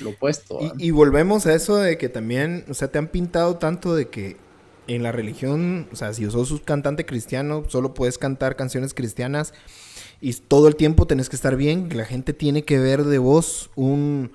lo 0.00 0.10
opuesto. 0.10 0.58
Y, 0.78 0.90
volvemos 0.90 1.46
a 1.46 1.54
eso 1.54 1.76
de 1.76 1.98
que 1.98 2.08
también, 2.08 2.64
o 2.68 2.74
sea, 2.74 2.88
te 2.88 2.98
han 2.98 3.08
pintado 3.08 3.56
tanto 3.56 3.94
de 3.94 4.08
que 4.08 4.36
en 4.86 5.02
la 5.02 5.12
religión, 5.12 5.88
o 5.92 5.96
sea, 5.96 6.12
si 6.12 6.28
sos 6.30 6.50
un 6.50 6.58
cantante 6.58 7.06
cristiano, 7.06 7.64
solo 7.68 7.94
puedes 7.94 8.18
cantar 8.18 8.56
canciones 8.56 8.94
cristianas 8.94 9.54
y 10.20 10.32
todo 10.32 10.68
el 10.68 10.76
tiempo 10.76 11.06
tenés 11.06 11.28
que 11.28 11.36
estar 11.36 11.56
bien, 11.56 11.88
la 11.94 12.04
gente 12.04 12.32
tiene 12.32 12.64
que 12.64 12.78
ver 12.78 13.04
de 13.04 13.18
vos 13.18 13.70
un 13.76 14.32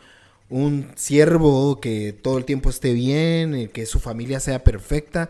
un 0.50 0.92
siervo 0.96 1.80
que 1.80 2.14
todo 2.14 2.38
el 2.38 2.46
tiempo 2.46 2.70
esté 2.70 2.94
bien, 2.94 3.56
eh, 3.56 3.70
que 3.70 3.86
su 3.86 4.00
familia 4.00 4.40
sea 4.40 4.64
perfecta. 4.64 5.30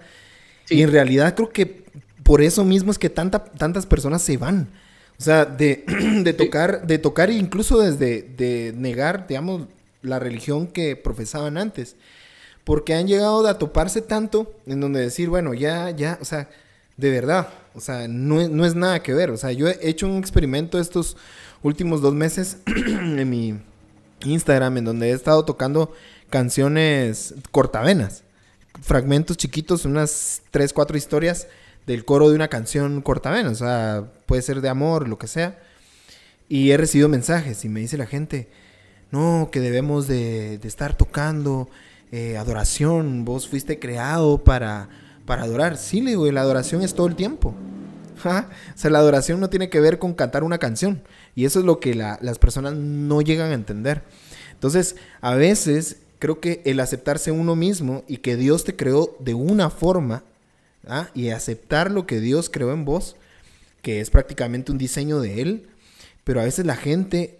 Y 0.69 0.81
en 0.81 0.91
realidad 0.91 1.35
creo 1.35 1.49
que 1.49 1.85
por 2.23 2.41
eso 2.41 2.65
mismo 2.65 2.91
es 2.91 2.97
que 2.97 3.09
tanta, 3.09 3.43
tantas 3.43 3.85
personas 3.85 4.21
se 4.21 4.37
van. 4.37 4.67
O 5.17 5.23
sea, 5.23 5.45
de, 5.45 5.85
de 6.23 6.33
tocar, 6.33 6.85
de 6.85 6.97
tocar 6.97 7.29
incluso 7.29 7.79
desde 7.79 8.21
de 8.21 8.73
negar, 8.75 9.27
digamos, 9.27 9.67
la 10.05 10.19
religión 10.19 10.67
que 10.67 10.95
profesaban 10.95 11.57
antes. 11.57 11.95
Porque 12.63 12.93
han 12.93 13.07
llegado 13.07 13.45
a 13.47 13.57
toparse 13.57 14.01
tanto 14.01 14.55
en 14.65 14.79
donde 14.81 15.01
decir, 15.01 15.29
bueno, 15.29 15.53
ya, 15.53 15.91
ya, 15.91 16.17
o 16.21 16.25
sea, 16.25 16.49
de 16.97 17.11
verdad, 17.11 17.49
o 17.73 17.81
sea, 17.81 18.07
no, 18.07 18.47
no 18.47 18.65
es 18.65 18.75
nada 18.75 19.03
que 19.03 19.13
ver. 19.13 19.29
O 19.29 19.37
sea, 19.37 19.51
yo 19.51 19.67
he 19.67 19.77
hecho 19.81 20.07
un 20.07 20.17
experimento 20.17 20.79
estos 20.79 21.17
últimos 21.61 22.01
dos 22.01 22.13
meses 22.13 22.57
en 22.65 23.29
mi 23.29 23.59
Instagram 24.23 24.77
en 24.77 24.85
donde 24.85 25.09
he 25.09 25.13
estado 25.13 25.45
tocando 25.45 25.93
canciones 26.29 27.35
cortavenas, 27.51 28.23
fragmentos 28.81 29.37
chiquitos, 29.37 29.85
unas 29.85 30.41
3, 30.51 30.73
4 30.73 30.97
historias 30.97 31.47
del 31.85 32.03
coro 32.03 32.29
de 32.29 32.35
una 32.35 32.47
canción 32.47 33.01
cortavena, 33.01 33.51
o 33.51 33.55
sea, 33.55 34.11
puede 34.25 34.41
ser 34.41 34.61
de 34.61 34.69
amor, 34.69 35.07
lo 35.07 35.17
que 35.17 35.27
sea. 35.27 35.59
Y 36.47 36.71
he 36.71 36.77
recibido 36.77 37.09
mensajes 37.09 37.63
y 37.65 37.69
me 37.69 37.79
dice 37.79 37.97
la 37.97 38.05
gente, 38.05 38.49
no, 39.11 39.49
que 39.51 39.59
debemos 39.59 40.07
de, 40.07 40.55
estar 40.63 40.97
tocando 40.97 41.69
eh, 42.11 42.37
adoración, 42.37 43.25
vos 43.25 43.47
fuiste 43.47 43.79
creado 43.79 44.43
para, 44.43 44.89
para 45.25 45.43
adorar. 45.43 45.77
Sí, 45.77 46.01
le 46.01 46.11
digo, 46.11 46.29
la 46.31 46.41
adoración 46.41 46.81
es 46.81 46.93
todo 46.93 47.07
el 47.07 47.15
tiempo. 47.15 47.53
O 48.25 48.77
sea, 48.77 48.89
la 48.91 48.99
adoración 48.99 49.39
no 49.39 49.49
tiene 49.49 49.69
que 49.69 49.79
ver 49.79 49.99
con 49.99 50.13
cantar 50.13 50.43
una 50.43 50.57
canción. 50.57 51.01
Y 51.35 51.45
eso 51.45 51.59
es 51.59 51.65
lo 51.65 51.79
que 51.79 51.93
las 51.93 52.39
personas 52.39 52.73
no 52.73 53.21
llegan 53.21 53.51
a 53.51 53.53
entender. 53.53 54.03
Entonces, 54.53 54.95
a 55.21 55.35
veces 55.35 55.97
creo 56.19 56.39
que 56.39 56.61
el 56.65 56.79
aceptarse 56.79 57.31
uno 57.31 57.55
mismo 57.55 58.03
y 58.07 58.17
que 58.17 58.35
Dios 58.35 58.63
te 58.63 58.75
creó 58.75 59.15
de 59.19 59.33
una 59.33 59.69
forma, 59.69 60.23
¿ah? 60.87 61.09
y 61.13 61.29
aceptar 61.29 61.91
lo 61.91 62.07
que 62.07 62.19
Dios 62.19 62.49
creó 62.49 62.73
en 62.73 62.85
vos, 62.85 63.15
que 63.81 64.01
es 64.01 64.09
prácticamente 64.09 64.71
un 64.71 64.77
diseño 64.77 65.19
de 65.19 65.41
Él, 65.41 65.67
pero 66.23 66.41
a 66.41 66.45
veces 66.45 66.65
la 66.65 66.75
gente 66.75 67.39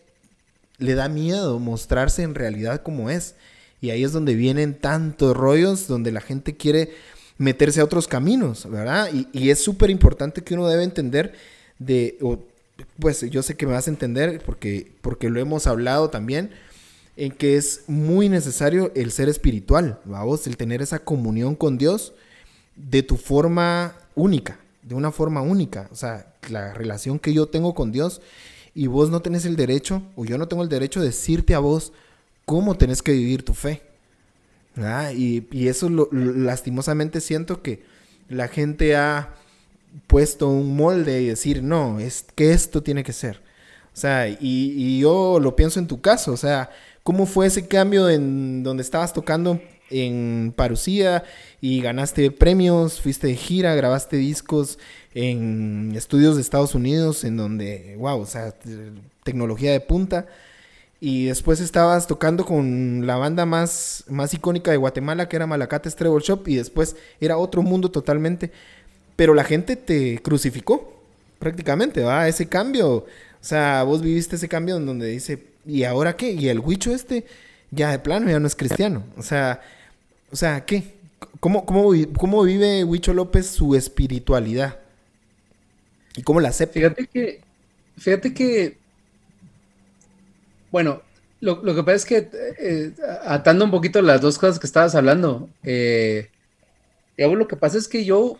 le 0.78 0.96
da 0.96 1.10
miedo 1.10 1.60
mostrarse 1.60 2.24
en 2.24 2.36
realidad 2.36 2.82
como 2.82 3.10
es. 3.10 3.36
Y 3.82 3.90
ahí 3.90 4.04
es 4.04 4.12
donde 4.12 4.36
vienen 4.36 4.74
tantos 4.74 5.36
rollos, 5.36 5.88
donde 5.88 6.12
la 6.12 6.22
gente 6.22 6.56
quiere 6.56 6.92
meterse 7.38 7.82
a 7.82 7.84
otros 7.84 8.08
caminos, 8.08 8.70
¿verdad? 8.70 9.10
Y, 9.34 9.50
es 9.50 9.60
súper 9.60 9.90
importante 9.90 10.42
que 10.42 10.54
uno 10.54 10.68
debe 10.68 10.84
entender 10.84 11.34
de, 11.80 12.18
pues 13.00 13.22
yo 13.30 13.44
sé 13.44 13.56
que 13.56 13.66
me 13.66 13.74
vas 13.74 13.88
a 13.88 13.92
entender 13.92 14.42
porque, 14.46 14.92
porque 15.02 15.30
lo 15.30 15.40
hemos 15.40 15.68
hablado 15.68 16.10
también, 16.10 16.52
en 17.18 17.32
que 17.32 17.58
es 17.58 17.84
muy 17.88 18.30
necesario 18.30 18.92
el 18.96 19.12
ser 19.12 19.30
espiritual, 19.30 20.00
vamos, 20.06 20.48
el 20.48 20.58
tener 20.58 20.82
esa 20.82 21.00
comunión 21.00 21.56
con 21.56 21.78
Dios 21.78 22.14
de 22.76 23.04
tu 23.04 23.18
forma 23.18 23.96
única, 24.16 24.60
de 24.82 24.96
una 24.96 25.12
forma 25.12 25.42
única, 25.42 25.90
o 25.92 25.96
sea, 25.96 26.34
la 26.50 26.74
relación 26.74 27.20
que 27.20 27.34
yo 27.34 27.48
tengo 27.48 27.74
con 27.74 27.92
Dios 27.92 28.22
y 28.76 28.88
vos 28.88 29.10
no 29.10 29.22
tenés 29.22 29.46
el 29.46 29.56
derecho, 29.56 30.04
o 30.16 30.26
yo 30.26 30.38
no 30.38 30.50
tengo 30.50 30.62
el 30.62 30.70
derecho 30.70 31.00
de 31.00 31.08
decirte 31.08 31.56
a 31.56 31.60
vos 31.60 31.94
cómo 32.46 32.76
tenés 32.78 33.02
que 33.02 33.14
vivir 33.14 33.44
tu 33.44 33.54
fe. 33.54 33.82
Y, 35.16 35.48
y, 35.52 35.70
eso 35.70 35.90
lastimosamente 36.12 37.22
siento 37.22 37.62
que 37.62 37.86
la 38.28 38.50
gente 38.50 38.98
ha 38.98 39.34
puesto 40.08 40.50
un 40.50 40.76
molde 40.76 41.22
y 41.22 41.28
decir, 41.28 41.64
no, 41.64 42.02
es 42.02 42.26
que 42.36 42.52
esto 42.52 42.84
tiene 42.84 43.06
que 43.06 43.14
ser. 43.14 43.38
O 43.94 43.98
sea, 43.98 44.28
y, 44.28 44.38
y, 44.42 45.00
yo 45.00 45.40
lo 45.40 45.56
pienso 45.56 45.80
en 45.80 45.88
tu 45.88 46.02
caso, 46.02 46.34
o 46.34 46.38
sea, 46.38 46.70
¿cómo 47.04 47.26
fue 47.26 47.48
ese 47.48 47.70
cambio 47.70 48.10
en 48.10 48.64
donde 48.64 48.84
estabas 48.84 49.14
tocando 49.14 49.62
en 49.90 50.54
Parucía 50.56 51.24
y 51.62 51.82
ganaste 51.82 52.32
premios, 52.32 53.02
fuiste 53.02 53.28
de 53.28 53.36
gira, 53.36 53.76
grabaste 53.76 54.18
discos 54.18 54.80
en 55.14 55.94
estudios 55.96 56.36
de 56.36 56.42
Estados 56.42 56.76
Unidos, 56.76 57.24
en 57.24 57.38
donde, 57.38 57.96
wow, 57.98 58.20
o 58.20 58.26
sea, 58.26 58.54
tecnología 59.24 59.72
de 59.72 59.80
punta. 59.80 60.28
Y 61.00 61.26
después 61.26 61.60
estabas 61.60 62.08
tocando 62.08 62.46
con 62.46 63.06
la 63.06 63.16
banda 63.18 63.46
más, 63.46 64.06
más 64.08 64.34
icónica 64.34 64.72
de 64.72 64.78
Guatemala, 64.78 65.30
que 65.30 65.36
era 65.36 65.48
Malacates 65.48 65.96
Treble 65.96 66.24
Shop, 66.24 66.48
y 66.48 66.56
después 66.56 66.96
era 67.20 67.38
otro 67.38 67.62
mundo 67.62 67.92
totalmente. 67.92 68.52
Pero 69.16 69.34
la 69.34 69.44
gente 69.44 69.76
te 69.76 70.20
crucificó, 70.22 71.02
prácticamente, 71.40 72.02
¿va? 72.04 72.28
Ese 72.28 72.48
cambio. 72.48 72.90
O 72.96 73.08
sea, 73.42 73.84
vos 73.84 74.02
viviste 74.02 74.36
ese 74.36 74.50
cambio 74.50 74.78
en 74.78 74.86
donde 74.86 75.08
dice, 75.08 75.44
¿y 75.66 75.84
ahora 75.84 76.16
qué? 76.16 76.32
Y 76.32 76.50
el 76.50 76.60
huicho 76.60 76.94
este, 76.94 77.26
ya 77.72 77.92
de 77.92 78.00
plano, 78.00 78.30
ya 78.30 78.40
no 78.40 78.48
es 78.48 78.56
cristiano. 78.56 79.04
O 79.18 79.22
sea, 79.22 79.62
o 80.36 80.38
sea, 80.38 80.66
¿qué? 80.66 80.84
¿Cómo, 81.40 81.66
cómo, 81.66 81.94
cómo 82.18 82.44
vive 82.44 82.84
Huicho 82.84 83.14
López 83.14 83.48
su 83.48 83.74
espiritualidad? 83.74 84.80
¿Y 86.18 86.24
cómo 86.24 86.42
la 86.42 86.50
acepta? 86.50 86.74
Fíjate 86.74 87.08
que, 87.08 87.40
fíjate 87.98 88.34
que, 88.34 88.78
bueno, 90.72 91.02
lo, 91.40 91.64
que 91.64 91.84
pasa 91.84 91.96
es 91.96 92.06
que 92.06 92.30
eh, 92.60 92.94
atando 93.26 93.64
un 93.64 93.72
poquito 93.72 94.02
las 94.02 94.20
dos 94.20 94.38
cosas 94.38 94.60
que 94.60 94.68
estabas 94.68 94.94
hablando, 94.94 95.48
eh, 95.64 96.28
lo 97.16 97.48
que 97.48 97.56
pasa 97.56 97.78
es 97.78 97.88
que 97.88 98.04
yo, 98.04 98.38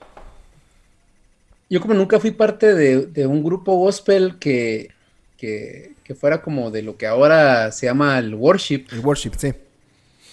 yo 1.70 1.80
como 1.80 1.94
nunca 1.94 2.20
fui 2.20 2.32
parte 2.32 2.74
de, 2.74 3.26
un 3.26 3.42
grupo 3.42 3.78
gospel 3.78 4.38
que, 4.38 4.90
que, 5.38 5.94
que, 6.04 6.14
fuera 6.14 6.42
como 6.42 6.72
de 6.72 6.82
lo 6.82 6.98
que 6.98 7.08
ahora 7.08 7.72
se 7.72 7.86
llama 7.86 8.20
el 8.20 8.36
worship. 8.36 8.84
El 8.92 9.00
worship, 9.00 9.32
sí. 9.38 9.54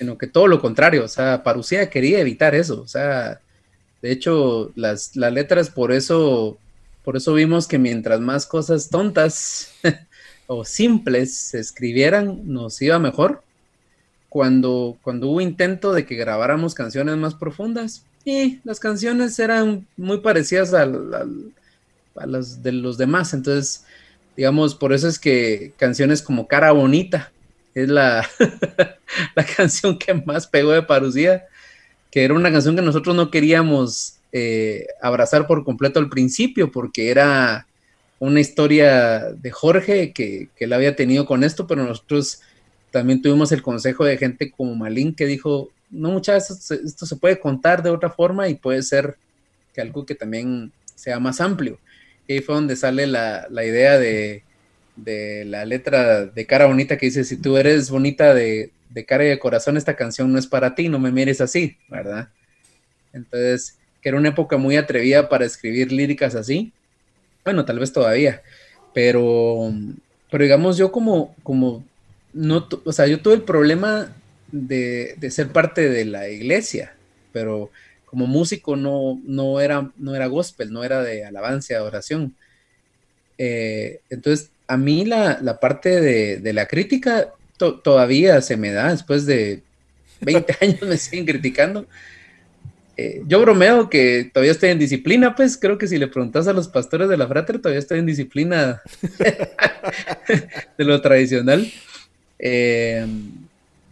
Sino 0.02 0.18
que 0.18 0.26
todo 0.26 0.48
lo 0.48 0.60
contrario, 0.60 1.04
o 1.04 1.08
sea, 1.08 1.44
Parucía 1.44 1.88
quería 1.88 2.18
evitar 2.18 2.56
eso, 2.56 2.82
o 2.82 2.88
sea, 2.88 3.40
de 4.00 4.10
hecho, 4.10 4.72
las, 4.74 5.14
las 5.14 5.32
letras 5.32 5.70
por 5.70 5.92
eso 5.92 6.58
por 7.04 7.16
eso 7.16 7.34
vimos 7.34 7.66
que 7.66 7.78
mientras 7.78 8.20
más 8.20 8.46
cosas 8.46 8.88
tontas 8.88 9.72
o 10.46 10.64
simples 10.64 11.34
se 11.34 11.58
escribieran, 11.58 12.42
nos 12.52 12.80
iba 12.80 12.98
mejor. 12.98 13.42
Cuando, 14.28 14.96
cuando 15.02 15.28
hubo 15.28 15.40
intento 15.40 15.92
de 15.92 16.06
que 16.06 16.14
grabáramos 16.14 16.74
canciones 16.74 17.16
más 17.16 17.34
profundas, 17.34 18.04
y 18.24 18.60
las 18.62 18.78
canciones 18.78 19.38
eran 19.40 19.86
muy 19.96 20.20
parecidas 20.20 20.72
a, 20.74 20.86
las 22.24 22.62
de 22.62 22.72
los 22.72 22.96
demás. 22.96 23.34
Entonces, 23.34 23.84
digamos, 24.36 24.76
por 24.76 24.92
eso 24.92 25.08
es 25.08 25.18
que 25.18 25.72
canciones 25.76 26.22
como 26.22 26.46
Cara 26.46 26.70
Bonita 26.70 27.32
es 27.74 27.88
la, 27.88 28.28
la 29.34 29.44
canción 29.44 29.98
que 29.98 30.14
más 30.14 30.46
pegó 30.46 30.72
de 30.72 30.82
Parucía, 30.82 31.46
que 32.10 32.24
era 32.24 32.34
una 32.34 32.52
canción 32.52 32.76
que 32.76 32.82
nosotros 32.82 33.16
no 33.16 33.30
queríamos 33.30 34.18
eh, 34.32 34.86
abrazar 35.00 35.46
por 35.46 35.64
completo 35.64 35.98
al 35.98 36.08
principio, 36.08 36.70
porque 36.70 37.10
era 37.10 37.66
una 38.18 38.40
historia 38.40 39.32
de 39.32 39.50
Jorge 39.50 40.12
que, 40.12 40.48
que 40.56 40.64
él 40.66 40.72
había 40.72 40.94
tenido 40.94 41.26
con 41.26 41.42
esto, 41.42 41.66
pero 41.66 41.84
nosotros 41.84 42.40
también 42.90 43.22
tuvimos 43.22 43.50
el 43.52 43.62
consejo 43.62 44.04
de 44.04 44.18
gente 44.18 44.50
como 44.50 44.74
Malín 44.74 45.14
que 45.14 45.26
dijo, 45.26 45.70
no 45.90 46.10
muchachos, 46.10 46.70
esto, 46.70 47.06
se 47.06 47.16
puede 47.16 47.40
contar 47.40 47.82
de 47.82 47.90
otra 47.90 48.10
forma 48.10 48.48
y 48.48 48.54
puede 48.54 48.82
ser 48.82 49.16
que 49.74 49.80
algo 49.80 50.06
que 50.06 50.14
también 50.14 50.72
sea 50.94 51.18
más 51.18 51.40
amplio. 51.40 51.78
Y 52.28 52.34
ahí 52.34 52.40
fue 52.40 52.54
donde 52.54 52.76
sale 52.76 53.06
la, 53.06 53.46
la 53.50 53.64
idea 53.64 53.98
de, 53.98 54.44
de, 54.96 55.44
la 55.44 55.64
letra 55.64 56.26
de 56.26 56.46
cara 56.46 56.66
bonita 56.66 56.96
que 56.98 57.06
dice, 57.06 57.24
si 57.24 57.36
tú 57.36 57.56
eres 57.56 57.90
bonita 57.90 58.34
de, 58.34 58.70
de 58.90 59.04
cara 59.04 59.24
y 59.24 59.28
de 59.28 59.38
corazón, 59.38 59.76
esta 59.76 59.96
canción 59.96 60.32
no 60.32 60.38
es 60.38 60.46
para 60.46 60.74
ti, 60.74 60.88
no 60.88 60.98
me 60.98 61.12
mires 61.12 61.40
así, 61.40 61.76
¿verdad? 61.88 62.28
Entonces, 63.12 63.78
que 64.00 64.08
era 64.08 64.18
una 64.18 64.30
época 64.30 64.56
muy 64.56 64.76
atrevida 64.76 65.28
para 65.28 65.44
escribir 65.44 65.92
líricas 65.92 66.34
así. 66.34 66.72
Bueno, 67.44 67.64
tal 67.64 67.78
vez 67.78 67.92
todavía, 67.92 68.42
pero, 68.92 69.72
pero 70.30 70.44
digamos 70.44 70.76
yo 70.76 70.92
como, 70.92 71.34
como, 71.42 71.84
no, 72.32 72.68
o 72.84 72.92
sea, 72.92 73.06
yo 73.06 73.20
tuve 73.20 73.34
el 73.34 73.42
problema 73.42 74.14
de, 74.52 75.16
ser 75.30 75.48
parte 75.48 75.88
de 75.88 76.04
la 76.04 76.28
iglesia, 76.28 76.94
pero 77.32 77.70
como 78.04 78.26
músico 78.26 78.76
no, 78.76 79.20
no, 79.24 79.60
era, 79.60 79.90
no 79.96 80.14
era 80.14 80.26
gospel, 80.26 80.72
no 80.72 80.84
era 80.84 81.02
de 81.02 81.24
alabanza, 81.24 81.74
de 81.74 81.80
oración. 81.80 82.36
Eh, 83.38 84.00
entonces, 84.10 84.51
a 84.72 84.76
mí 84.78 85.04
la, 85.04 85.58
parte 85.60 86.00
de, 86.00 86.52
la 86.54 86.66
crítica 86.66 87.28
todavía 87.58 88.40
se 88.40 88.56
me 88.56 88.72
da, 88.72 88.90
después 88.90 89.26
de 89.26 89.62
20 90.22 90.56
años 90.62 90.80
me 90.80 90.96
siguen 90.96 91.26
criticando, 91.26 91.86
eh, 92.96 93.22
yo 93.26 93.42
bromeo 93.42 93.90
que 93.90 94.30
todavía 94.32 94.52
estoy 94.52 94.70
en 94.70 94.78
disciplina, 94.78 95.36
pues 95.36 95.58
creo 95.58 95.76
que 95.76 95.86
si 95.86 95.98
le 95.98 96.08
preguntas 96.08 96.48
a 96.48 96.54
los 96.54 96.68
pastores 96.68 97.10
de 97.10 97.18
la 97.18 97.28
frater, 97.28 97.58
todavía 97.58 97.80
estoy 97.80 97.98
en 97.98 98.06
disciplina 98.06 98.80
de 100.78 100.84
lo 100.84 101.00
tradicional. 101.02 101.70
Eh, 102.38 103.06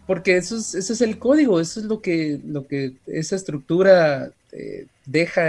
porque 0.07 0.37
eso 0.37 0.57
es, 0.57 0.73
es 0.73 1.01
el 1.01 1.19
código, 1.19 1.59
eso 1.59 1.79
es 1.79 1.85
lo 1.85 2.01
que, 2.01 2.39
lo 2.45 2.67
que 2.67 2.93
esa 3.05 3.35
estructura 3.35 4.31
deja, 5.05 5.43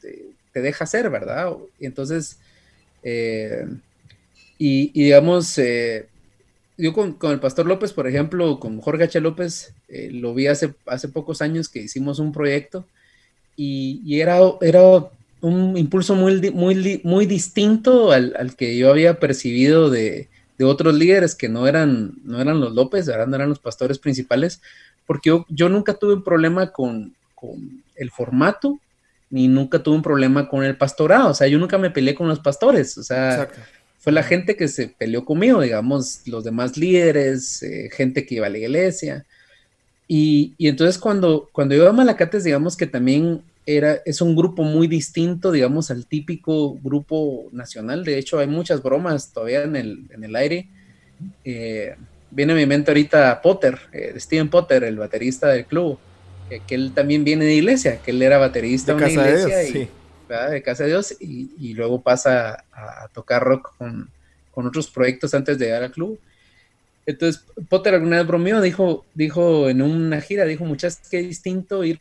te, 0.00 0.60
deja 0.60 0.84
hacer, 0.84 1.10
¿verdad? 1.10 1.52
Entonces, 1.78 2.38
eh, 4.60 4.90
y, 4.94 5.02
digamos, 5.04 5.58
yo 6.80 6.94
con, 6.94 7.16
el 7.30 7.40
pastor 7.40 7.66
López, 7.66 7.92
por 7.92 8.06
ejemplo, 8.06 8.58
con 8.58 8.80
Jorge 8.80 9.04
H. 9.04 9.20
López, 9.20 9.74
eh, 9.88 10.08
lo 10.12 10.34
vi 10.34 10.46
hace, 10.46 10.74
hace 10.86 11.08
pocos 11.08 11.42
años 11.42 11.68
que 11.68 11.80
hicimos 11.80 12.18
un 12.18 12.32
proyecto 12.32 12.86
y, 13.54 14.20
era, 14.20 14.38
era 14.62 14.80
un 15.42 15.76
impulso 15.76 16.14
muy, 16.14 16.50
muy, 16.50 17.00
muy 17.04 17.26
distinto 17.26 18.12
al, 18.12 18.56
que 18.56 18.78
yo 18.78 18.90
había 18.90 19.20
percibido 19.20 19.90
de, 19.90 20.28
otros 20.62 20.94
líderes 20.94 21.34
que 21.34 21.48
no 21.48 21.66
eran, 21.66 22.12
no 22.24 22.40
eran 22.40 22.60
los 22.60 22.74
López, 22.74 23.06
no 23.06 23.34
eran 23.34 23.48
los 23.48 23.58
pastores 23.58 23.98
principales, 23.98 24.60
porque 25.06 25.42
yo, 25.48 25.68
nunca 25.68 25.94
tuve 25.94 26.14
un 26.14 26.24
problema 26.24 26.72
con, 26.72 27.14
el 27.96 28.10
formato, 28.10 28.78
ni 29.30 29.48
nunca 29.48 29.82
tuve 29.82 29.96
un 29.96 30.02
problema 30.02 30.48
con 30.48 30.64
el 30.64 30.76
pastorado, 30.76 31.30
o 31.30 31.34
sea, 31.34 31.46
yo 31.46 31.58
nunca 31.58 31.78
me 31.78 31.90
peleé 31.90 32.14
con 32.14 32.28
los 32.28 32.40
pastores, 32.40 32.96
o 32.98 33.02
sea 33.02 33.48
fue 34.00 34.12
la 34.12 34.22
gente 34.22 34.56
que 34.56 34.66
se 34.66 34.88
peleó 34.88 35.26
conmigo, 35.26 35.60
digamos, 35.60 36.22
los 36.26 36.42
demás 36.42 36.78
líderes, 36.78 37.62
eh, 37.62 37.90
gente 37.92 38.24
que 38.24 38.36
iba 38.36 38.46
a 38.46 38.50
la 38.50 38.56
iglesia. 38.56 39.26
Y, 40.08 40.54
entonces 40.58 40.98
cuando, 40.98 41.50
cuando 41.52 41.74
yo 41.74 41.86
a 41.86 41.92
Malacates, 41.92 42.42
digamos 42.42 42.78
que 42.78 42.86
también 42.86 43.42
era, 43.66 44.00
es 44.06 44.22
un 44.22 44.34
grupo 44.34 44.62
muy 44.62 44.88
distinto, 44.88 45.52
digamos, 45.52 45.90
al 45.90 46.06
típico 46.06 46.78
grupo 46.82 47.48
nacional. 47.52 48.02
De 48.02 48.18
hecho, 48.18 48.38
hay 48.38 48.46
muchas 48.46 48.82
bromas 48.82 49.32
todavía 49.32 49.64
en 49.64 49.76
el, 49.76 50.06
en 50.10 50.24
el 50.24 50.34
aire. 50.34 50.66
Eh, 51.44 51.94
viene 52.30 52.54
a 52.54 52.56
mi 52.56 52.64
mente 52.64 52.90
ahorita 52.90 53.42
Potter, 53.42 53.78
eh, 53.92 54.14
Steven 54.16 54.48
Potter, 54.48 54.82
el 54.82 54.96
baterista 54.96 55.48
del 55.48 55.66
club, 55.66 55.98
que 56.66 56.74
él 56.74 56.92
también 56.94 57.22
viene 57.22 57.44
de 57.44 57.54
iglesia, 57.54 58.00
que 58.02 58.12
él 58.12 58.22
era 58.22 58.38
baterista 58.38 58.94
de, 58.94 58.96
una 58.96 59.10
iglesia. 59.10 59.62
y, 59.62 59.90
de 60.30 60.62
Casa 60.62 60.84
de 60.84 60.90
Dios, 60.90 61.16
y, 61.20 61.74
luego 61.74 62.00
pasa 62.00 62.64
a, 62.72 63.08
tocar 63.12 63.42
rock 63.42 63.74
con, 63.76 64.08
otros 64.52 64.88
proyectos 64.88 65.32
antes 65.32 65.58
de 65.58 65.66
llegar 65.66 65.82
al 65.82 65.90
club. 65.90 66.20
Entonces, 67.06 67.44
Potter 67.68 67.94
alguna 67.94 68.18
vez 68.18 68.26
bromeó, 68.26 68.60
dijo, 68.60 69.06
dijo 69.14 69.68
en 69.70 69.80
una 69.80 70.20
gira, 70.20 70.44
dijo, 70.44 70.64
muchas, 70.64 71.00
qué 71.10 71.22
distinto 71.22 71.82
ir 71.82 71.98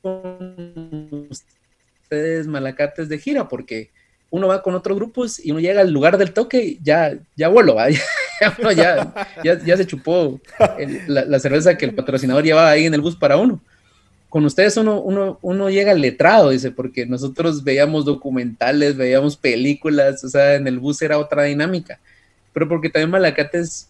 con 0.00 1.28
ustedes 1.30 2.46
malacates 2.46 3.08
de 3.08 3.18
gira, 3.18 3.48
porque 3.48 3.90
uno 4.30 4.48
va 4.48 4.62
con 4.62 4.74
otros 4.74 4.96
grupos 4.96 5.44
y 5.44 5.50
uno 5.50 5.60
llega 5.60 5.82
al 5.82 5.92
lugar 5.92 6.16
del 6.16 6.32
toque 6.32 6.78
ya, 6.82 7.18
ya 7.36 7.48
vuelo, 7.48 7.76
ya, 8.76 9.12
ya, 9.44 9.76
se 9.76 9.86
chupó 9.86 10.40
la, 11.06 11.38
cerveza 11.38 11.76
que 11.76 11.84
el 11.84 11.94
patrocinador 11.94 12.42
llevaba 12.42 12.70
ahí 12.70 12.86
en 12.86 12.94
el 12.94 13.00
bus 13.02 13.16
para 13.16 13.36
uno 13.36 13.60
con 14.30 14.44
ustedes 14.44 14.76
uno, 14.76 15.00
uno, 15.02 15.38
uno 15.42 15.70
llega 15.70 15.92
letrado, 15.92 16.50
dice, 16.50 16.70
porque 16.70 17.04
nosotros 17.04 17.64
veíamos 17.64 18.04
documentales, 18.04 18.96
veíamos 18.96 19.36
películas, 19.36 20.22
o 20.22 20.28
sea, 20.28 20.54
en 20.54 20.68
el 20.68 20.78
bus 20.78 21.02
era 21.02 21.18
otra 21.18 21.42
dinámica, 21.42 21.98
pero 22.52 22.68
porque 22.68 22.88
también 22.88 23.10
Malacates 23.10 23.88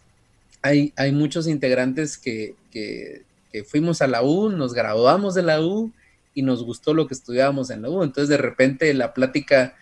hay, 0.63 0.93
hay 0.95 1.11
muchos 1.11 1.47
integrantes 1.47 2.17
que, 2.17 2.55
que, 2.71 3.23
fuimos 3.65 4.01
a 4.01 4.07
la 4.07 4.23
U, 4.23 4.49
nos 4.49 4.73
graduamos 4.73 5.35
de 5.35 5.43
la 5.43 5.61
U 5.61 5.91
y 6.33 6.41
nos 6.41 6.63
gustó 6.63 6.93
lo 6.93 7.05
que 7.05 7.13
estudiábamos 7.13 7.69
en 7.69 7.83
la 7.83 7.89
U, 7.89 8.01
entonces 8.01 8.29
de 8.29 8.37
repente 8.37 8.91
la 8.95 9.13
plática 9.13 9.75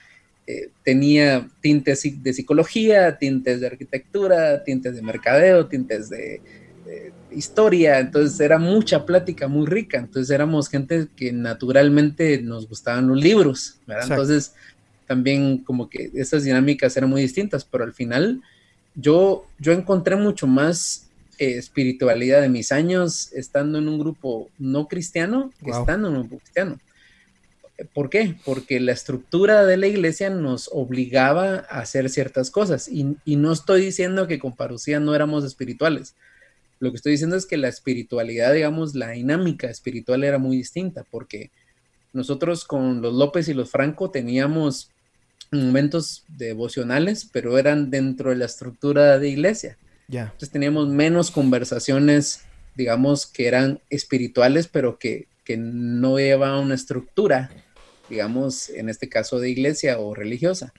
eh, 0.46 0.72
tenía 0.84 1.48
tintes 1.62 2.04
de 2.22 2.34
psicología, 2.34 3.18
tintes 3.18 3.62
de 3.62 3.68
arquitectura, 3.68 4.64
tintes 4.66 4.96
de 4.96 5.02
mercadeo, 5.04 5.68
tintes 5.68 6.10
de 6.10 6.42
historia, 7.32 8.00
entonces 8.00 8.40
era 8.40 8.58
mucha 8.58 9.06
plática 9.06 9.48
muy 9.48 9.68
rica, 9.68 9.98
entonces 9.98 10.30
éramos 10.30 10.70
gente 10.70 11.08
que 11.16 11.32
naturalmente 11.32 12.42
nos 12.42 12.68
gustaban 12.68 13.08
los 13.08 13.22
libros, 13.22 13.78
¿verdad? 13.86 14.08
Entonces 14.10 14.54
también 15.08 15.60
como 15.60 15.90
que 15.90 16.12
esas 16.14 16.44
dinámicas 16.44 16.96
eran 16.96 17.10
muy 17.10 17.22
distintas, 17.22 17.66
pero 17.66 17.84
al 17.84 17.94
final 17.94 18.42
yo, 18.96 19.46
yo 19.58 19.72
encontré 19.72 20.16
mucho 20.16 20.48
más 20.48 21.08
eh, 21.38 21.58
espiritualidad 21.58 22.42
de 22.42 22.50
mis 22.50 22.72
años 22.72 23.32
estando 23.34 23.78
en 23.78 23.88
un 23.88 24.00
grupo 24.00 24.50
no 24.58 24.88
cristiano 24.88 25.52
que 25.64 25.72
estando 25.72 26.10
en 26.10 26.16
un 26.16 26.22
grupo 26.22 26.40
cristiano. 26.40 26.80
¿Por 27.94 28.10
qué? 28.10 28.36
Porque 28.44 28.82
la 28.82 28.92
estructura 28.92 29.66
de 29.66 29.78
la 29.78 29.88
iglesia 29.88 30.30
nos 30.30 30.70
obligaba 30.74 31.66
a 31.70 31.80
hacer 31.80 32.10
ciertas 32.10 32.52
cosas 32.52 32.90
y, 32.90 33.16
y 33.24 33.38
no 33.38 33.54
estoy 33.54 33.82
diciendo 33.82 34.28
que 34.28 34.38
con 34.38 34.56
parucía 34.56 35.00
no 35.00 35.16
éramos 35.16 35.46
espirituales. 35.46 36.14
Lo 36.80 36.92
que 36.92 36.96
estoy 36.96 37.14
diciendo 37.14 37.36
es 37.36 37.46
que 37.46 37.58
la 37.58 37.68
espiritualidad, 37.68 38.54
digamos, 38.54 38.96
la 38.96 39.10
dinámica 39.10 39.70
espiritual 39.70 40.24
era 40.24 40.38
muy 40.38 40.58
distinta 40.58 41.04
porque 41.10 41.52
nosotros 42.14 42.66
con 42.66 43.02
los 43.02 43.14
López 43.14 43.48
y 43.50 43.54
los 43.54 43.70
Franco 43.70 44.12
teníamos 44.12 44.90
momentos 45.52 46.24
devocionales, 46.28 47.30
pero 47.32 47.58
eran 47.58 47.90
dentro 47.90 48.30
de 48.30 48.38
la 48.38 48.46
estructura 48.46 49.20
de 49.20 49.30
iglesia. 49.30 49.78
Ya. 50.08 50.24
Entonces 50.24 50.52
teníamos 50.52 50.88
menos 50.90 51.32
conversaciones, 51.32 52.42
digamos, 52.76 53.26
que 53.26 53.48
eran 53.48 53.80
espirituales, 53.90 54.68
pero 54.68 54.98
que, 54.98 55.28
que 55.44 55.58
no 55.58 56.18
llevaban 56.18 56.66
una 56.66 56.76
estructura, 56.76 57.52
digamos, 58.10 58.70
en 58.70 58.90
este 58.90 59.10
caso 59.10 59.40
de 59.40 59.50
iglesia 59.50 60.00
o 60.00 60.16
religiosa. 60.16 60.74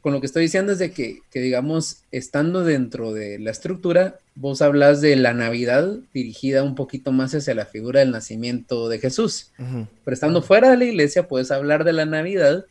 Con 0.00 0.12
lo 0.12 0.20
que 0.20 0.26
estoy 0.26 0.42
diciendo 0.42 0.72
es 0.72 0.78
de 0.78 0.92
que, 0.92 1.20
que, 1.30 1.40
digamos, 1.40 2.02
estando 2.10 2.62
dentro 2.62 3.12
de 3.12 3.38
la 3.38 3.50
estructura, 3.50 4.20
vos 4.34 4.62
hablas 4.62 5.00
de 5.00 5.16
la 5.16 5.32
Navidad 5.32 5.96
dirigida 6.12 6.62
un 6.62 6.74
poquito 6.74 7.12
más 7.12 7.34
hacia 7.34 7.54
la 7.54 7.66
figura 7.66 8.00
del 8.00 8.10
nacimiento 8.10 8.88
de 8.88 8.98
Jesús. 8.98 9.52
Pero 9.56 10.14
estando 10.14 10.42
fuera 10.42 10.70
de 10.70 10.76
la 10.76 10.84
iglesia, 10.84 11.28
puedes 11.28 11.50
hablar 11.50 11.84
de 11.84 11.92
la 11.92 12.04
Navidad 12.04 12.66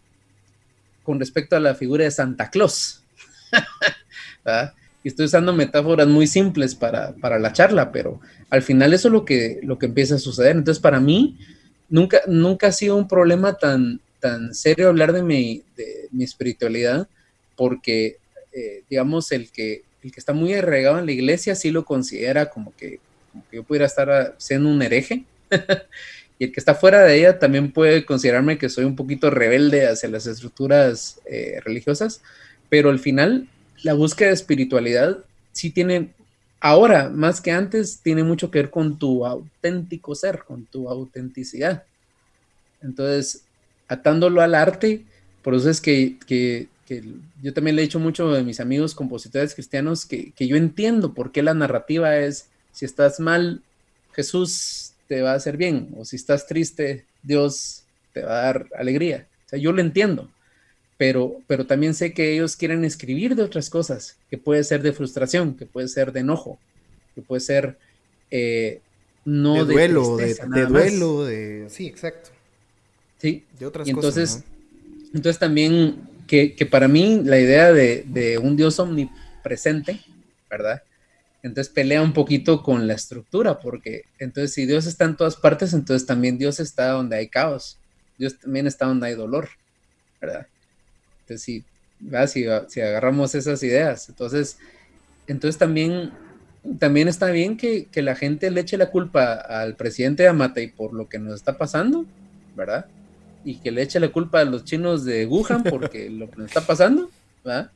con 1.04 1.20
respecto 1.20 1.56
a 1.56 1.60
la 1.60 1.76
figura 1.76 2.04
de 2.04 2.12
Santa 2.12 2.50
Claus. 2.50 3.02
y 5.04 5.08
estoy 5.08 5.26
usando 5.26 5.54
metáforas 5.54 6.08
muy 6.08 6.28
simples 6.28 6.76
para, 6.76 7.14
para, 7.16 7.40
la 7.40 7.54
charla, 7.54 7.92
pero 7.92 8.20
al 8.50 8.62
final 8.62 8.94
eso 8.94 9.08
es 9.10 9.12
lo 9.12 9.26
que, 9.26 9.60
lo 9.64 9.78
que 9.78 9.86
empieza 9.86 10.16
a 10.16 10.20
suceder. 10.20 10.56
Entonces, 10.56 10.82
para 10.82 11.00
mí, 11.00 11.38
nunca, 11.90 12.22
nunca 12.28 12.68
ha 12.68 12.72
sido 12.72 12.96
un 12.96 13.08
problema 13.08 13.54
tan, 13.54 14.02
tan 14.20 14.54
serio 14.54 14.90
hablar 14.90 15.14
de 15.14 15.24
mi, 15.24 15.64
de 15.76 16.08
mi 16.12 16.24
espiritualidad, 16.24 17.08
porque, 17.56 18.18
eh, 18.54 18.84
digamos, 18.90 19.32
el 19.32 19.50
que, 19.52 19.84
el 20.04 20.12
que 20.12 20.20
está 20.20 20.34
muy 20.34 20.54
arraigado 20.54 21.00
en 21.00 21.06
la 21.06 21.12
iglesia 21.12 21.56
sí 21.56 21.72
lo 21.72 21.86
considera 21.86 22.50
como 22.50 22.76
que, 22.76 23.00
yo 23.52 23.64
pudiera 23.64 23.86
estar 23.86 24.36
siendo 24.38 24.70
un 24.70 24.82
hereje. 24.82 25.24
y 26.40 26.46
el 26.46 26.52
que 26.52 26.60
está 26.60 26.76
fuera 26.76 27.02
de 27.04 27.18
ella 27.18 27.40
también 27.40 27.72
puede 27.72 28.06
considerarme 28.06 28.58
que 28.58 28.70
soy 28.70 28.86
un 28.86 28.96
poquito 28.96 29.30
rebelde 29.30 29.88
hacia 29.88 30.10
las 30.10 30.28
estructuras 30.28 31.20
eh, 31.26 31.60
religiosas, 31.64 32.22
pero 32.70 32.90
al 32.90 33.00
final 33.00 33.48
la 33.84 33.94
búsqueda 33.94 34.30
de 34.30 34.36
espiritualidad 34.36 35.20
sí 35.52 35.70
tiene, 35.70 36.14
ahora 36.60 37.10
más 37.10 37.42
que 37.42 37.52
antes, 37.52 38.00
tiene 38.02 38.24
mucho 38.24 38.52
que 38.52 38.60
ver 38.60 38.70
con 38.70 38.98
tu 38.98 39.26
auténtico 39.26 40.16
ser, 40.16 40.44
con 40.44 40.66
tu 40.66 40.90
autenticidad. 40.90 41.84
Entonces, 42.82 43.46
atándolo 43.88 44.42
al 44.42 44.56
arte, 44.56 45.04
por 45.42 45.56
eso 45.56 45.70
es 45.70 45.82
que, 45.82 46.68
yo 47.42 47.54
también 47.54 47.76
le 47.76 47.82
he 47.82 47.86
dicho 47.86 48.00
mucho 48.00 48.36
a 48.36 48.42
mis 48.42 48.60
amigos 48.60 48.94
compositores 48.94 49.54
cristianos 49.54 50.06
que, 50.06 50.32
que 50.32 50.48
yo 50.48 50.58
entiendo 50.58 51.14
por 51.14 51.32
qué 51.32 51.42
la 51.42 51.54
narrativa 51.54 52.18
es, 52.18 52.48
si 52.72 52.86
estás 52.86 53.20
mal, 53.20 53.62
Jesús 54.14 54.94
te 55.08 55.22
va 55.22 55.32
a 55.32 55.36
hacer 55.36 55.58
bien, 55.58 55.90
o 55.98 56.06
si 56.06 56.16
estás 56.16 56.48
triste, 56.48 57.06
Dios 57.22 57.84
te 58.14 58.22
va 58.24 58.40
a 58.40 58.44
dar 58.44 58.68
alegría. 58.78 59.28
O 59.46 59.50
sea, 59.50 59.60
yo 59.60 59.72
lo 59.72 59.82
entiendo, 59.82 60.30
pero, 60.98 61.38
pero 61.48 61.66
también 61.66 61.94
sé 61.94 62.14
que 62.14 62.34
ellos 62.34 62.56
quieren 62.56 62.86
escribir 62.86 63.36
de 63.36 63.44
otras 63.44 63.70
cosas, 63.70 64.18
que 64.30 64.38
puede 64.38 64.64
ser 64.64 64.82
de 64.82 64.94
frustración, 64.94 65.56
que 65.56 65.66
puede 65.66 65.88
ser 65.88 66.12
de 66.12 66.22
enojo, 66.22 66.60
que 67.16 67.22
puede 67.22 67.42
ser 67.42 67.78
eh, 68.32 68.82
no 69.26 69.66
de 69.66 69.74
duelo, 69.74 70.18
de, 70.18 70.36
duelo, 70.68 71.26
de 71.26 71.66
sí, 71.70 71.88
exacto. 71.88 72.30
Sí, 73.18 73.46
de 73.58 73.66
otras 73.66 73.88
entonces, 73.88 74.32
cosas. 74.32 74.46
Entonces 75.14 75.40
también 75.40 76.13
que, 76.56 76.66
para 76.66 76.88
mí 76.88 77.22
la 77.24 77.40
idea 77.40 77.72
de, 77.72 78.40
un 78.42 78.56
Dios 78.56 78.80
omnipresente, 78.80 80.02
¿verdad? 80.50 80.82
Entonces 81.44 81.72
pelea 81.72 82.02
un 82.02 82.14
poquito 82.14 82.64
con 82.64 82.88
la 82.88 82.94
estructura, 82.94 83.60
porque 83.60 84.06
entonces 84.18 84.54
si 84.54 84.66
Dios 84.66 84.88
está 84.88 85.06
en 85.06 85.16
todas 85.16 85.36
partes, 85.36 85.74
entonces 85.74 86.08
también 86.08 86.40
Dios 86.40 86.60
está 86.60 86.90
donde 86.90 87.18
hay 87.18 87.28
caos, 87.28 87.78
Dios 88.18 88.40
también 88.40 88.66
está 88.66 88.86
donde 88.86 89.08
hay 89.08 89.16
dolor, 89.16 89.50
¿verdad? 90.20 90.48
Entonces 91.22 91.44
si, 91.44 91.64
si, 92.68 92.82
agarramos 92.82 93.36
esas 93.36 93.62
ideas, 93.62 94.10
entonces, 94.10 94.58
entonces 95.28 95.60
también, 95.60 96.12
también 96.80 97.10
está 97.10 97.28
bien 97.28 97.58
que, 97.58 97.88
la 97.96 98.16
gente 98.16 98.50
le 98.50 98.62
eche 98.62 98.78
la 98.78 98.90
culpa 98.90 99.34
al 99.34 99.76
presidente 99.76 100.24
de 100.24 100.30
Amatei 100.30 100.72
por 100.72 100.94
lo 100.94 101.08
que 101.10 101.20
nos 101.20 101.36
está 101.36 101.58
pasando, 101.60 102.06
¿verdad? 102.56 102.88
Y 103.46 103.56
que 103.56 103.72
le 103.72 103.82
eche 103.82 104.00
la 104.00 104.10
culpa 104.10 104.40
a 104.40 104.46
los 104.46 104.64
chinos 104.64 105.06
de 105.06 105.26
Wuhan 105.26 105.64
porque 105.70 106.10
lo 106.10 106.30
que 106.30 106.38
nos 106.38 106.48
está 106.48 106.62
pasando, 106.62 107.10
¿verdad? 107.44 107.72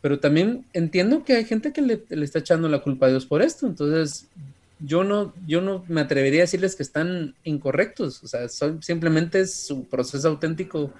pero 0.00 0.18
también 0.18 0.64
entiendo 0.72 1.24
que 1.24 1.34
hay 1.34 1.44
gente 1.44 1.72
que 1.72 1.82
le, 1.82 2.02
está 2.24 2.38
echando 2.38 2.68
la 2.68 2.80
culpa 2.80 3.06
a 3.06 3.10
Dios 3.10 3.26
por 3.26 3.42
esto, 3.42 3.66
entonces 3.66 4.26
yo 4.78 5.04
no, 5.04 5.34
yo 5.46 5.60
no 5.60 5.84
me 5.88 6.00
atrevería 6.00 6.40
a 6.40 6.42
decirles 6.42 6.74
que 6.74 6.82
están 6.82 7.34
incorrectos, 7.44 8.22
o 8.22 8.26
sea, 8.26 8.48
son, 8.48 8.82
simplemente 8.82 9.40
es 9.40 9.54
su 9.54 9.84
proceso 9.84 10.28
auténtico 10.28 10.92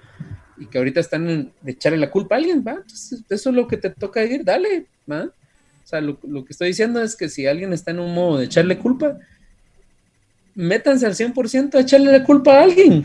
y 0.57 0.67
que 0.67 0.77
ahorita 0.77 0.99
están 0.99 1.29
en, 1.29 1.51
de 1.61 1.71
echarle 1.71 1.97
la 1.97 2.11
culpa 2.11 2.35
a 2.35 2.37
alguien, 2.37 2.63
va, 2.65 2.73
entonces 2.73 3.23
eso 3.27 3.49
es 3.49 3.55
lo 3.55 3.67
que 3.67 3.77
te 3.77 3.89
toca 3.89 4.23
ir, 4.23 4.43
dale, 4.43 4.85
va. 5.09 5.23
O 5.83 5.87
sea, 5.91 5.99
lo, 5.99 6.19
lo 6.23 6.45
que 6.45 6.53
estoy 6.53 6.69
diciendo 6.69 7.01
es 7.01 7.15
que 7.15 7.27
si 7.27 7.47
alguien 7.47 7.73
está 7.73 7.91
en 7.91 7.99
un 7.99 8.13
modo 8.13 8.37
de 8.37 8.45
echarle 8.45 8.77
culpa, 8.77 9.17
métanse 10.61 11.05
al 11.05 11.15
100% 11.15 11.75
a 11.75 11.81
echarle 11.81 12.11
la 12.11 12.23
culpa 12.23 12.59
a 12.59 12.63
alguien. 12.63 13.03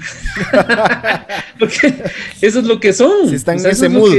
Porque 1.58 2.02
eso 2.40 2.60
es 2.60 2.64
lo 2.64 2.78
que 2.78 2.92
son. 2.92 3.28
Si 3.28 3.34
están 3.34 3.58
en 3.58 3.66
ese 3.66 3.88
mood. 3.88 4.12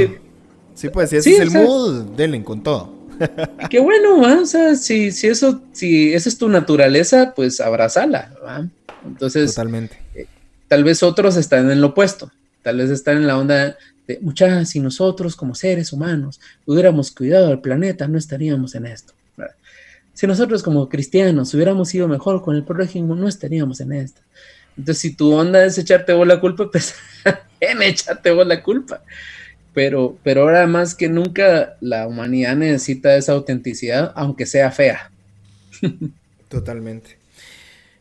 Sí, 0.74 0.88
pues 0.90 1.10
si 1.10 1.16
ese 1.16 1.32
es 1.32 1.40
el 1.40 1.50
mood, 1.50 2.04
denle 2.16 2.42
con 2.44 2.62
todo. 2.62 2.98
Qué 3.70 3.80
bueno, 3.80 4.20
o 4.20 4.46
sea, 4.46 4.76
si, 4.76 5.10
si, 5.10 5.26
eso, 5.26 5.60
si 5.72 6.14
esa 6.14 6.28
es 6.28 6.38
tu 6.38 6.48
naturaleza, 6.48 7.32
pues 7.34 7.60
abrazala. 7.60 8.32
Entonces, 9.04 9.54
Totalmente. 9.54 9.96
Eh, 10.14 10.26
tal 10.68 10.84
vez 10.84 11.02
otros 11.02 11.36
están 11.36 11.70
en 11.70 11.80
lo 11.80 11.88
opuesto. 11.88 12.30
Tal 12.62 12.78
vez 12.78 12.90
están 12.90 13.16
en 13.16 13.26
la 13.26 13.38
onda 13.38 13.76
de, 14.06 14.18
muchachas, 14.20 14.70
si 14.70 14.80
nosotros 14.80 15.36
como 15.36 15.54
seres 15.54 15.92
humanos 15.92 16.40
hubiéramos 16.64 17.10
cuidado 17.10 17.48
al 17.48 17.60
planeta, 17.60 18.08
no 18.08 18.18
estaríamos 18.18 18.74
en 18.74 18.86
esto. 18.86 19.14
Si 20.18 20.26
nosotros 20.26 20.64
como 20.64 20.88
cristianos 20.88 21.54
hubiéramos 21.54 21.90
sido 21.90 22.08
mejor 22.08 22.42
con 22.42 22.56
el 22.56 22.64
prójimo, 22.64 23.14
no 23.14 23.28
estaríamos 23.28 23.80
en 23.80 23.92
esto. 23.92 24.20
Entonces, 24.76 25.00
si 25.00 25.14
tu 25.14 25.32
onda 25.32 25.64
es 25.64 25.78
echarte 25.78 26.12
vos 26.12 26.26
la 26.26 26.40
culpa, 26.40 26.68
pues 26.72 26.94
en 27.60 27.82
echarte 27.82 28.32
vos 28.32 28.46
la 28.46 28.62
culpa 28.62 29.02
pero, 29.78 30.16
pero 30.24 30.42
ahora 30.42 30.66
más 30.66 30.96
que 30.96 31.08
nunca 31.08 31.76
la 31.80 32.08
humanidad 32.08 32.56
necesita 32.56 33.14
esa 33.14 33.30
autenticidad, 33.30 34.12
aunque 34.16 34.44
sea 34.44 34.72
fea. 34.72 35.12
Totalmente. 36.48 37.16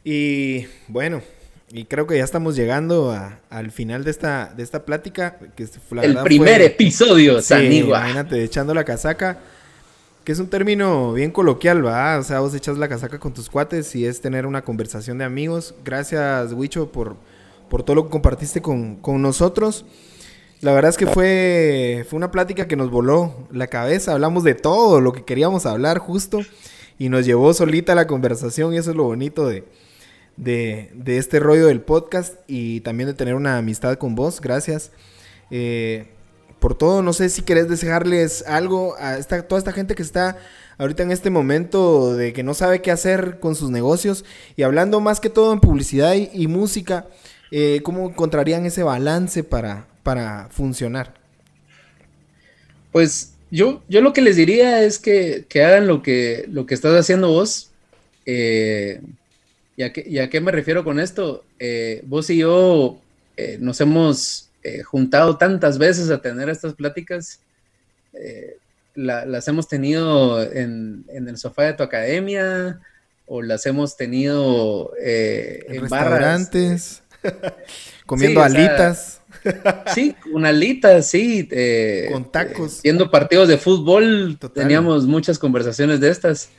Y 0.04 0.66
bueno, 0.88 1.22
y 1.72 1.86
creo 1.86 2.08
que 2.08 2.18
ya 2.18 2.24
estamos 2.24 2.56
llegando 2.56 3.16
al 3.52 3.70
final 3.70 4.04
de 4.04 4.10
esta, 4.10 4.52
de 4.58 4.64
esta 4.64 4.86
plática. 4.86 5.38
Que 5.56 5.68
El 6.02 6.18
primer 6.24 6.64
episodio, 6.64 7.44
sí, 7.44 7.54
Imagínate, 7.54 8.44
echando 8.44 8.74
la 8.74 8.84
casaca, 8.84 9.38
que 10.28 10.34
es 10.34 10.40
un 10.40 10.50
término 10.50 11.14
bien 11.14 11.32
coloquial, 11.32 11.86
¿va? 11.86 12.18
O 12.20 12.22
sea, 12.22 12.42
vos 12.42 12.54
echas 12.54 12.78
la 12.78 12.90
casaca 12.90 13.18
con 13.18 13.34
tus 13.34 13.50
cuates 13.50 13.96
y 13.96 14.06
es 14.06 14.20
tener 14.20 14.46
una 14.46 14.62
conversación 14.62 15.18
de 15.18 15.24
amigos. 15.24 15.74
Gracias, 15.86 16.52
Wicho, 16.52 16.92
por, 16.92 17.16
por 17.70 17.84
todo 17.84 17.96
lo 17.96 18.04
que 18.04 18.10
compartiste 18.10 18.62
con, 18.62 18.98
con 18.98 19.22
nosotros. 19.22 19.86
La 20.60 20.74
verdad 20.74 20.90
es 20.90 20.98
que 20.98 21.08
fue, 21.08 22.06
fue 22.10 22.18
una 22.18 22.30
plática 22.30 22.68
que 22.68 22.76
nos 22.76 22.92
voló 22.92 23.48
la 23.54 23.68
cabeza. 23.68 24.12
Hablamos 24.12 24.44
de 24.44 24.54
todo 24.54 25.00
lo 25.00 25.14
que 25.14 25.24
queríamos 25.24 25.66
hablar 25.66 26.00
justo 26.00 26.42
y 27.00 27.08
nos 27.08 27.26
llevó 27.26 27.54
solita 27.54 27.96
la 27.96 28.06
conversación 28.06 28.74
y 28.74 28.80
eso 28.80 28.90
es 28.90 28.98
lo 28.98 29.04
bonito 29.04 29.48
de, 29.48 29.64
de, 30.36 31.18
este 31.18 31.40
rollo 31.40 31.68
del 31.68 31.80
podcast 31.80 32.36
y 32.48 32.82
también 32.82 33.08
de 33.08 33.14
tener 33.14 33.36
una 33.36 33.58
amistad 33.58 33.98
con 33.98 34.16
vos. 34.16 34.42
Gracias. 34.42 34.92
Eh, 35.52 36.17
por 36.60 36.78
todo, 36.78 37.02
no 37.02 37.14
sé 37.14 37.30
si 37.30 37.42
querés 37.42 37.70
dejarles 37.70 38.44
algo 38.48 38.96
a 39.00 39.18
esta, 39.18 39.48
toda 39.48 39.60
esta 39.60 39.72
gente 39.72 39.96
que 39.96 40.02
está 40.02 40.38
ahorita 40.78 41.04
en 41.04 41.12
este 41.12 41.30
momento 41.30 42.16
de 42.16 42.34
que 42.34 42.44
no 42.44 42.54
sabe 42.54 42.82
qué 42.82 42.92
hacer 42.92 43.40
con 43.40 43.56
sus 43.56 43.70
negocios 43.70 44.26
y 44.56 44.64
hablando 44.64 45.00
más 45.00 45.20
que 45.20 45.30
todo 45.30 45.54
en 45.54 45.60
publicidad 45.60 46.16
y, 46.16 46.48
música, 46.48 47.08
eh, 47.52 47.82
¿cómo 47.84 48.10
encontrarían 48.10 48.66
ese 48.66 48.84
balance 48.84 49.44
para, 49.44 49.88
para 50.04 50.50
funcionar? 50.52 51.14
Pues 52.92 53.34
yo, 53.52 53.82
yo 53.88 54.02
lo 54.02 54.14
que 54.14 54.22
les 54.22 54.36
diría 54.36 54.84
es 54.84 55.00
que, 55.00 55.46
hagan 55.56 55.88
lo 55.88 56.02
que, 56.02 56.46
lo 56.50 56.66
que 56.66 56.74
estás 56.74 56.94
haciendo 56.96 57.30
vos. 57.30 57.72
Eh, 58.26 59.02
¿y, 59.76 59.84
a 59.84 60.30
qué, 60.30 60.42
me 60.42 60.52
refiero 60.52 60.84
con 60.84 61.00
esto? 61.00 61.46
Eh, 61.60 62.02
vos 62.06 62.30
y 62.30 62.38
yo 62.38 63.00
eh, 63.38 63.58
nos 63.60 63.80
hemos 63.80 64.47
juntado 64.86 65.38
tantas 65.38 65.78
veces 65.78 66.10
a 66.10 66.22
tener 66.22 66.50
estas 66.50 66.74
pláticas. 66.74 67.42
las 68.96 69.48
hemos 69.48 69.68
tenido 69.68 70.42
en, 70.42 71.06
el 71.10 71.38
sofá 71.38 71.64
de 71.64 71.74
tu 71.74 71.84
academia 71.84 72.80
o 73.28 73.42
las 73.42 73.66
hemos 73.66 73.96
tenido 73.98 74.94
eh, 75.00 75.66
en, 75.68 75.82
restaurantes, 75.82 77.04
comiendo 78.06 78.42
alitas. 78.42 79.22
sí, 79.94 80.16
con 80.32 80.46
alitas, 80.46 81.08
sí. 81.08 81.48
Eh, 81.52 82.10
con 82.12 82.32
tacos. 82.32 82.82
viendo 82.82 83.12
partidos 83.12 83.50
de 83.50 83.58
fútbol, 83.58 84.40
teníamos 84.54 85.06
muchas 85.06 85.38
conversaciones 85.38 86.00
de 86.00 86.10
estas. 86.10 86.50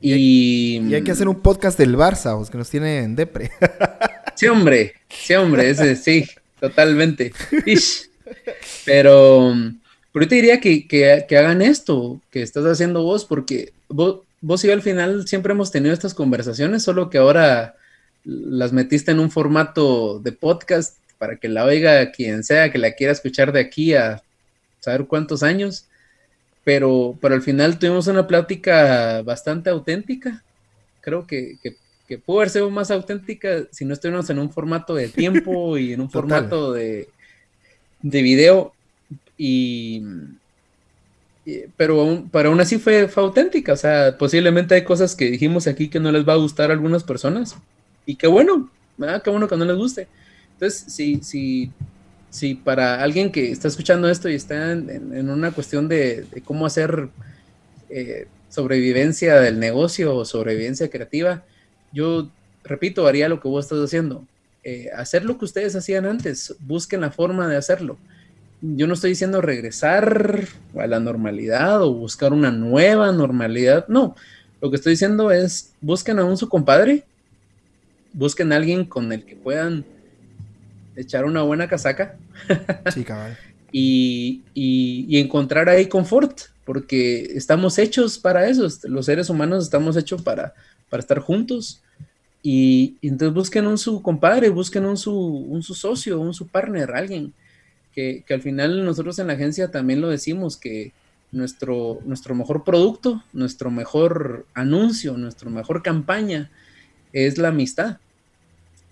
Y, 0.00 0.78
y, 0.86 0.94
hay 0.94 1.02
que 1.02 1.12
hacer 1.12 1.26
un 1.26 1.40
podcast 1.40 1.78
del 1.78 1.96
Barça, 1.96 2.48
que 2.50 2.58
nos 2.58 2.68
tiene 2.68 2.98
en 2.98 3.16
depre. 3.16 3.50
sí, 4.34 4.46
hombre, 4.46 4.92
sí, 5.08 5.34
hombre, 5.34 5.70
ese 5.70 5.96
sí, 5.96 6.26
totalmente. 6.68 7.32
Pero 8.84 9.54
pero 10.14 10.26
yo 10.26 10.28
te 10.28 10.36
diría 10.36 10.60
que, 10.60 11.26
hagan 11.36 11.60
esto 11.60 12.20
que 12.30 12.40
estás 12.40 12.64
haciendo 12.66 13.02
vos, 13.02 13.24
porque 13.24 13.72
vos, 13.88 14.20
vos 14.40 14.62
y 14.62 14.68
yo 14.68 14.72
al 14.72 14.80
final 14.80 15.26
siempre 15.26 15.52
hemos 15.52 15.72
tenido 15.72 15.92
estas 15.92 16.14
conversaciones, 16.14 16.84
solo 16.84 17.10
que 17.10 17.18
ahora 17.18 17.74
las 18.22 18.72
metiste 18.72 19.10
en 19.10 19.18
un 19.18 19.32
formato 19.32 20.20
de 20.20 20.30
podcast 20.30 20.98
para 21.18 21.36
que 21.36 21.48
la 21.48 21.64
oiga 21.64 22.12
quien 22.12 22.44
sea 22.44 22.70
que 22.70 22.78
la 22.78 22.92
quiera 22.92 23.12
escuchar 23.12 23.50
de 23.50 23.58
aquí 23.58 23.94
a 23.94 24.22
saber 24.78 25.06
cuántos 25.06 25.42
años. 25.42 25.86
Pero, 26.62 27.18
pero 27.20 27.34
al 27.34 27.42
final 27.42 27.80
tuvimos 27.80 28.06
una 28.06 28.28
plática 28.28 29.20
bastante 29.22 29.68
auténtica. 29.68 30.44
Creo 31.00 31.26
que, 31.26 31.58
que, 31.60 31.74
pudo 32.18 32.38
haber 32.38 32.50
sido 32.50 32.70
más 32.70 32.90
auténtica 32.90 33.64
si 33.70 33.84
no 33.84 33.94
estuviéramos 33.94 34.28
en 34.30 34.38
un 34.38 34.50
formato 34.50 34.94
de 34.94 35.08
tiempo 35.08 35.78
y 35.78 35.92
en 35.92 36.00
un 36.00 36.10
formato 36.10 36.72
de, 36.72 37.08
de 38.02 38.22
video 38.22 38.74
y, 39.36 40.02
pero, 41.76 42.00
aún, 42.00 42.30
pero 42.30 42.50
aún 42.50 42.60
así 42.60 42.78
fue, 42.78 43.08
auténtica, 43.16 43.72
o 43.72 43.76
sea, 43.76 44.16
posiblemente 44.16 44.74
hay 44.74 44.84
cosas 44.84 45.14
que 45.14 45.30
dijimos 45.30 45.66
aquí 45.66 45.88
que 45.88 46.00
no 46.00 46.10
les 46.10 46.26
va 46.26 46.34
a 46.34 46.36
gustar 46.36 46.70
a 46.70 46.74
algunas 46.74 47.04
personas, 47.04 47.56
y 48.06 48.16
qué 48.16 48.26
bueno, 48.26 48.70
¿verdad? 48.96 49.22
qué 49.22 49.30
bueno 49.30 49.48
que 49.48 49.56
no 49.56 49.64
les 49.64 49.76
guste. 49.76 50.08
Entonces, 50.52 50.84
si, 50.92 51.20
si, 51.22 51.70
si 52.30 52.54
para 52.54 53.02
alguien 53.02 53.32
que 53.32 53.50
está 53.50 53.68
escuchando 53.68 54.08
esto 54.08 54.28
y 54.28 54.34
está 54.34 54.72
en, 54.72 55.28
una 55.28 55.50
cuestión 55.50 55.88
de, 55.88 56.26
cómo 56.44 56.64
hacer 56.64 57.08
eh, 57.90 58.26
sobrevivencia 58.48 59.40
del 59.40 59.58
negocio 59.58 60.14
o 60.14 60.24
sobrevivencia 60.24 60.88
creativa, 60.88 61.42
yo 61.94 62.28
repito, 62.64 63.06
haría 63.06 63.28
lo 63.28 63.40
que 63.40 63.48
vos 63.48 63.64
estás 63.64 63.78
haciendo. 63.78 64.26
Eh, 64.64 64.90
hacer 64.94 65.24
lo 65.24 65.38
que 65.38 65.44
ustedes 65.46 65.76
hacían 65.76 66.04
antes, 66.04 66.54
busquen 66.60 67.00
la 67.00 67.10
forma 67.10 67.48
de 67.48 67.56
hacerlo 67.56 67.96
yo 68.76 68.86
no 68.86 68.94
estoy 68.94 69.10
diciendo 69.10 69.40
regresar 69.40 70.48
a 70.78 70.86
la 70.86 71.00
normalidad 71.00 71.82
o 71.82 71.92
buscar 71.92 72.32
una 72.32 72.50
nueva 72.50 73.12
normalidad, 73.12 73.86
no. 73.88 74.16
Lo 74.60 74.70
que 74.70 74.76
estoy 74.76 74.92
diciendo 74.92 75.30
es 75.30 75.74
busquen 75.80 76.18
a 76.18 76.24
un 76.24 76.38
su 76.38 76.48
compadre, 76.48 77.04
busquen 78.14 78.52
a 78.52 78.56
alguien 78.56 78.86
con 78.86 79.12
el 79.12 79.24
que 79.24 79.36
puedan 79.36 79.84
echar 80.96 81.26
una 81.26 81.42
buena 81.42 81.68
casaca. 81.68 82.16
Sí, 82.92 83.04
cabal. 83.04 83.36
y, 83.70 84.42
encontrar 85.18 85.68
ahí 85.68 85.86
confort, 85.86 86.40
porque 86.64 87.32
estamos 87.34 87.78
hechos 87.78 88.18
para 88.18 88.48
eso, 88.48 88.66
los 88.84 89.06
seres 89.06 89.28
humanos 89.28 89.64
estamos 89.64 89.96
hechos 89.96 90.22
para, 90.22 90.54
para 90.94 91.00
estar 91.00 91.18
juntos. 91.18 91.82
Y, 92.40 92.94
entonces 93.02 93.34
busquen 93.34 93.66
un 93.66 93.78
su 93.78 94.00
compadre, 94.00 94.48
busquen 94.48 94.84
un 94.84 94.96
su, 94.96 95.12
un 95.12 95.60
su 95.64 95.74
socio, 95.74 96.20
un 96.20 96.32
su 96.32 96.46
partner, 96.46 96.92
alguien 96.92 97.32
que, 97.92 98.24
al 98.30 98.40
final 98.40 98.84
nosotros 98.84 99.18
en 99.18 99.26
la 99.26 99.32
agencia 99.32 99.72
también 99.72 100.00
lo 100.00 100.08
decimos, 100.08 100.56
que 100.56 100.92
nuestro, 101.32 101.98
nuestro 102.04 102.36
mejor 102.36 102.62
producto, 102.62 103.24
nuestro 103.32 103.72
mejor 103.72 104.46
anuncio, 104.54 105.16
nuestra 105.16 105.50
mejor 105.50 105.82
campaña 105.82 106.48
es 107.12 107.38
la 107.38 107.48
amistad. 107.48 107.98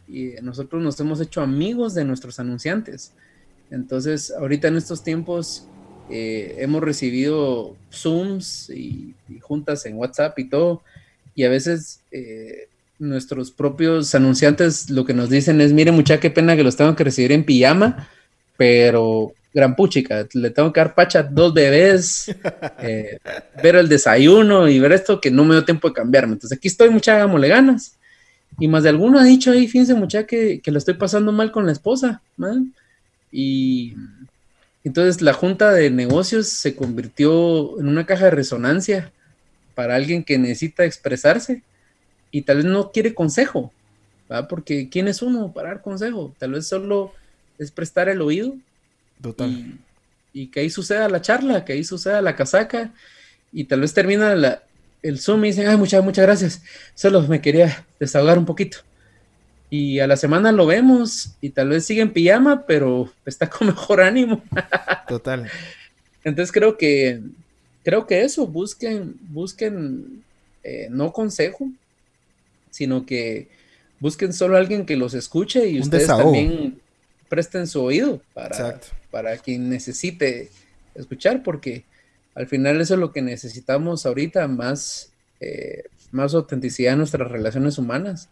Y 0.08 0.32
nosotros 0.42 0.82
nos 0.82 0.98
hemos 0.98 1.20
hecho 1.20 1.40
amigos 1.40 1.94
de 1.94 2.04
nuestros 2.04 2.40
anunciantes. 2.40 3.12
Entonces, 3.70 4.32
ahorita 4.32 4.66
en 4.66 4.76
estos 4.76 5.04
tiempos 5.04 5.68
eh, 6.10 6.56
hemos 6.58 6.82
recibido 6.82 7.76
Zooms 7.92 8.70
y, 8.70 9.14
juntas 9.40 9.86
en 9.86 9.96
WhatsApp 9.96 10.38
y 10.38 10.48
todo. 10.48 10.82
Y 11.34 11.44
a 11.44 11.48
veces 11.48 12.00
eh, 12.10 12.68
nuestros 12.98 13.50
propios 13.50 14.14
anunciantes 14.14 14.90
lo 14.90 15.04
que 15.04 15.14
nos 15.14 15.30
dicen 15.30 15.60
es, 15.60 15.72
mire 15.72 15.92
mucha, 15.92 16.20
qué 16.20 16.30
pena 16.30 16.56
que 16.56 16.64
los 16.64 16.76
tengo 16.76 16.94
que 16.96 17.04
recibir 17.04 17.32
en 17.32 17.44
pijama 17.44 18.09
pero 18.62 19.32
gran 19.52 19.74
puchica, 19.74 20.24
le 20.34 20.50
tengo 20.50 20.72
que 20.72 20.78
dar 20.78 20.94
pacha 20.94 21.22
dos 21.22 21.52
bebés, 21.52 22.32
eh, 22.80 23.18
ver 23.60 23.74
el 23.74 23.88
desayuno 23.88 24.68
y 24.68 24.78
ver 24.78 24.92
esto 24.92 25.20
que 25.20 25.32
no 25.32 25.44
me 25.44 25.54
dio 25.54 25.64
tiempo 25.64 25.88
de 25.88 25.94
cambiarme. 25.94 26.34
Entonces 26.34 26.56
aquí 26.56 26.68
estoy, 26.68 26.90
mucha 26.90 27.16
hagámosle 27.16 27.48
ganas. 27.48 27.96
Y 28.60 28.68
más 28.68 28.84
de 28.84 28.90
alguno 28.90 29.18
ha 29.18 29.24
dicho 29.24 29.50
ahí, 29.50 29.66
fíjense, 29.66 29.94
mucha, 29.94 30.26
que, 30.26 30.60
que 30.60 30.70
lo 30.70 30.78
estoy 30.78 30.94
pasando 30.94 31.32
mal 31.32 31.50
con 31.50 31.66
la 31.66 31.72
esposa. 31.72 32.22
Y 33.32 33.94
entonces 34.84 35.22
la 35.22 35.32
junta 35.32 35.72
de 35.72 35.90
negocios 35.90 36.48
se 36.48 36.76
convirtió 36.76 37.80
en 37.80 37.88
una 37.88 38.06
caja 38.06 38.26
de 38.26 38.30
resonancia 38.30 39.10
para 39.74 39.96
alguien 39.96 40.24
que 40.24 40.38
necesita 40.38 40.84
expresarse 40.84 41.62
y 42.30 42.42
tal 42.42 42.58
vez 42.58 42.66
no 42.66 42.92
quiere 42.92 43.14
consejo, 43.14 43.72
porque 44.48 44.88
¿quién 44.88 45.08
es 45.08 45.22
uno 45.22 45.52
para 45.52 45.68
dar 45.68 45.82
consejo? 45.82 46.34
Tal 46.38 46.52
vez 46.52 46.66
solo 46.66 47.12
es 47.58 47.70
prestar 47.70 48.08
el 48.08 48.22
oído. 48.22 48.54
Total. 49.20 49.78
Y, 50.32 50.46
que 50.46 50.60
ahí 50.60 50.70
suceda 50.70 51.08
la 51.08 51.20
charla, 51.20 51.64
que 51.64 51.74
ahí 51.74 51.84
suceda 51.84 52.22
la 52.22 52.34
casaca, 52.34 52.92
y 53.52 53.64
tal 53.64 53.82
vez 53.82 53.92
termina 53.92 54.34
la, 54.34 54.62
el 55.02 55.20
Zoom 55.20 55.44
y 55.44 55.48
dicen, 55.48 55.68
ay, 55.68 55.76
muchas, 55.76 56.02
muchas 56.02 56.24
gracias, 56.24 56.62
solo 56.94 57.20
me 57.22 57.42
quería 57.42 57.84
desahogar 58.00 58.38
un 58.38 58.46
poquito. 58.46 58.78
Y 59.68 60.00
a 60.00 60.06
la 60.06 60.16
semana 60.16 60.52
lo 60.52 60.66
vemos 60.66 61.34
y 61.40 61.50
tal 61.50 61.70
vez 61.70 61.84
sigue 61.84 62.02
en 62.02 62.12
pijama, 62.12 62.66
pero 62.66 63.12
está 63.26 63.48
con 63.48 63.66
mejor 63.68 64.00
ánimo. 64.00 64.42
Total. 65.08 65.50
Entonces 66.24 66.52
creo 66.52 66.76
que, 66.78 67.20
creo 67.84 68.06
que 68.06 68.22
eso, 68.22 68.46
busquen, 68.46 69.16
busquen 69.30 70.22
eh, 70.64 70.88
no 70.90 71.12
consejo, 71.12 71.70
sino 72.70 73.04
que 73.06 73.48
busquen 74.00 74.32
solo 74.32 74.56
alguien 74.56 74.86
que 74.86 74.96
los 74.96 75.14
escuche 75.14 75.68
y 75.68 75.80
ustedes 75.80 76.06
también 76.06 76.80
presten 77.28 77.66
su 77.66 77.82
oído 77.82 78.20
para, 78.34 78.80
para 79.10 79.36
quien 79.38 79.68
necesite 79.68 80.50
escuchar, 80.94 81.42
porque 81.42 81.84
al 82.34 82.46
final 82.46 82.80
eso 82.80 82.94
es 82.94 83.00
lo 83.00 83.12
que 83.12 83.22
necesitamos 83.22 84.06
ahorita, 84.06 84.48
más, 84.48 85.12
eh, 85.40 85.84
más 86.10 86.34
autenticidad 86.34 86.92
en 86.92 86.98
nuestras 86.98 87.30
relaciones 87.30 87.78
humanas. 87.78 88.28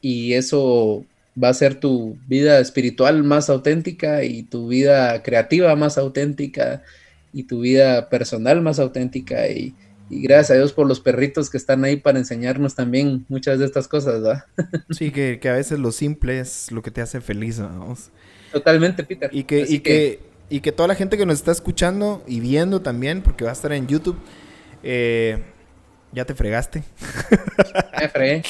Y 0.00 0.34
eso 0.34 1.04
va 1.42 1.48
a 1.48 1.54
ser 1.54 1.80
tu 1.80 2.16
vida 2.28 2.60
espiritual 2.60 3.24
más 3.24 3.50
auténtica 3.50 4.22
y 4.24 4.42
tu 4.42 4.68
vida 4.68 5.22
creativa 5.22 5.74
más 5.74 5.98
auténtica 5.98 6.82
y 7.34 7.44
tu 7.44 7.60
vida 7.60 8.08
personal 8.08 8.62
más 8.62 8.78
auténtica 8.78 9.48
y, 9.48 9.74
gracias 10.08 10.52
a 10.52 10.54
Dios 10.54 10.72
por 10.72 10.86
los 10.86 11.00
perritos 11.00 11.50
que 11.50 11.56
están 11.56 11.82
ahí 11.82 11.96
para 11.96 12.18
enseñarnos 12.18 12.76
también 12.76 13.24
muchas 13.28 13.58
de 13.58 13.64
estas 13.64 13.88
cosas, 13.88 14.22
¿verdad? 14.22 14.44
Sí, 14.90 15.10
que, 15.10 15.40
a 15.48 15.52
veces 15.52 15.80
lo 15.80 15.90
simple 15.90 16.38
es 16.38 16.70
lo 16.70 16.82
que 16.82 16.92
te 16.92 17.00
hace 17.00 17.20
feliz, 17.20 17.58
vamos. 17.58 18.10
Totalmente, 18.52 19.02
Peter. 19.02 19.28
Y 19.32 19.42
que, 19.42 19.66
y 19.68 19.80
que, 19.80 20.20
y 20.48 20.60
que 20.60 20.70
toda 20.70 20.86
la 20.86 20.94
gente 20.94 21.16
que 21.16 21.26
nos 21.26 21.38
está 21.38 21.50
escuchando 21.50 22.22
y 22.28 22.38
viendo 22.38 22.80
también, 22.80 23.22
porque 23.22 23.44
va 23.44 23.50
a 23.50 23.54
estar 23.54 23.72
en 23.72 23.88
YouTube, 23.88 24.16
eh, 24.84 25.42
ya 26.12 26.24
te 26.24 26.34
fregaste. 26.34 26.84
Me 28.00 28.08
fregué. 28.08 28.42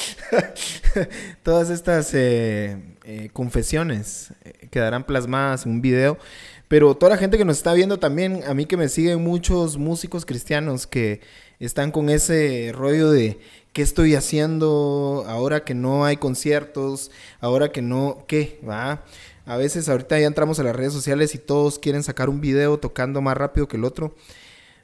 Todas 1.43 1.71
estas 1.71 2.13
eh, 2.13 2.77
eh, 3.05 3.29
confesiones 3.33 4.33
quedarán 4.69 5.05
plasmadas 5.05 5.65
en 5.65 5.71
un 5.71 5.81
video. 5.81 6.19
Pero 6.67 6.95
toda 6.95 7.11
la 7.11 7.17
gente 7.17 7.37
que 7.37 7.45
nos 7.45 7.57
está 7.57 7.73
viendo 7.73 7.99
también, 7.99 8.43
a 8.47 8.53
mí 8.53 8.65
que 8.65 8.77
me 8.77 8.89
siguen 8.89 9.23
muchos 9.23 9.77
músicos 9.77 10.25
cristianos 10.25 10.87
que 10.87 11.21
están 11.59 11.91
con 11.91 12.09
ese 12.09 12.71
rollo 12.73 13.11
de 13.11 13.39
qué 13.71 13.81
estoy 13.81 14.15
haciendo 14.15 15.25
ahora 15.27 15.63
que 15.63 15.75
no 15.75 16.05
hay 16.05 16.17
conciertos, 16.17 17.11
ahora 17.39 17.71
que 17.71 17.81
no, 17.81 18.23
¿qué? 18.27 18.59
¿Va? 18.67 19.03
A 19.45 19.57
veces 19.57 19.87
ahorita 19.89 20.19
ya 20.19 20.25
entramos 20.25 20.59
a 20.59 20.63
las 20.63 20.75
redes 20.75 20.93
sociales 20.93 21.35
y 21.35 21.37
todos 21.37 21.77
quieren 21.77 22.01
sacar 22.01 22.29
un 22.29 22.41
video 22.41 22.79
tocando 22.79 23.21
más 23.21 23.37
rápido 23.37 23.67
que 23.67 23.77
el 23.77 23.83
otro. 23.83 24.15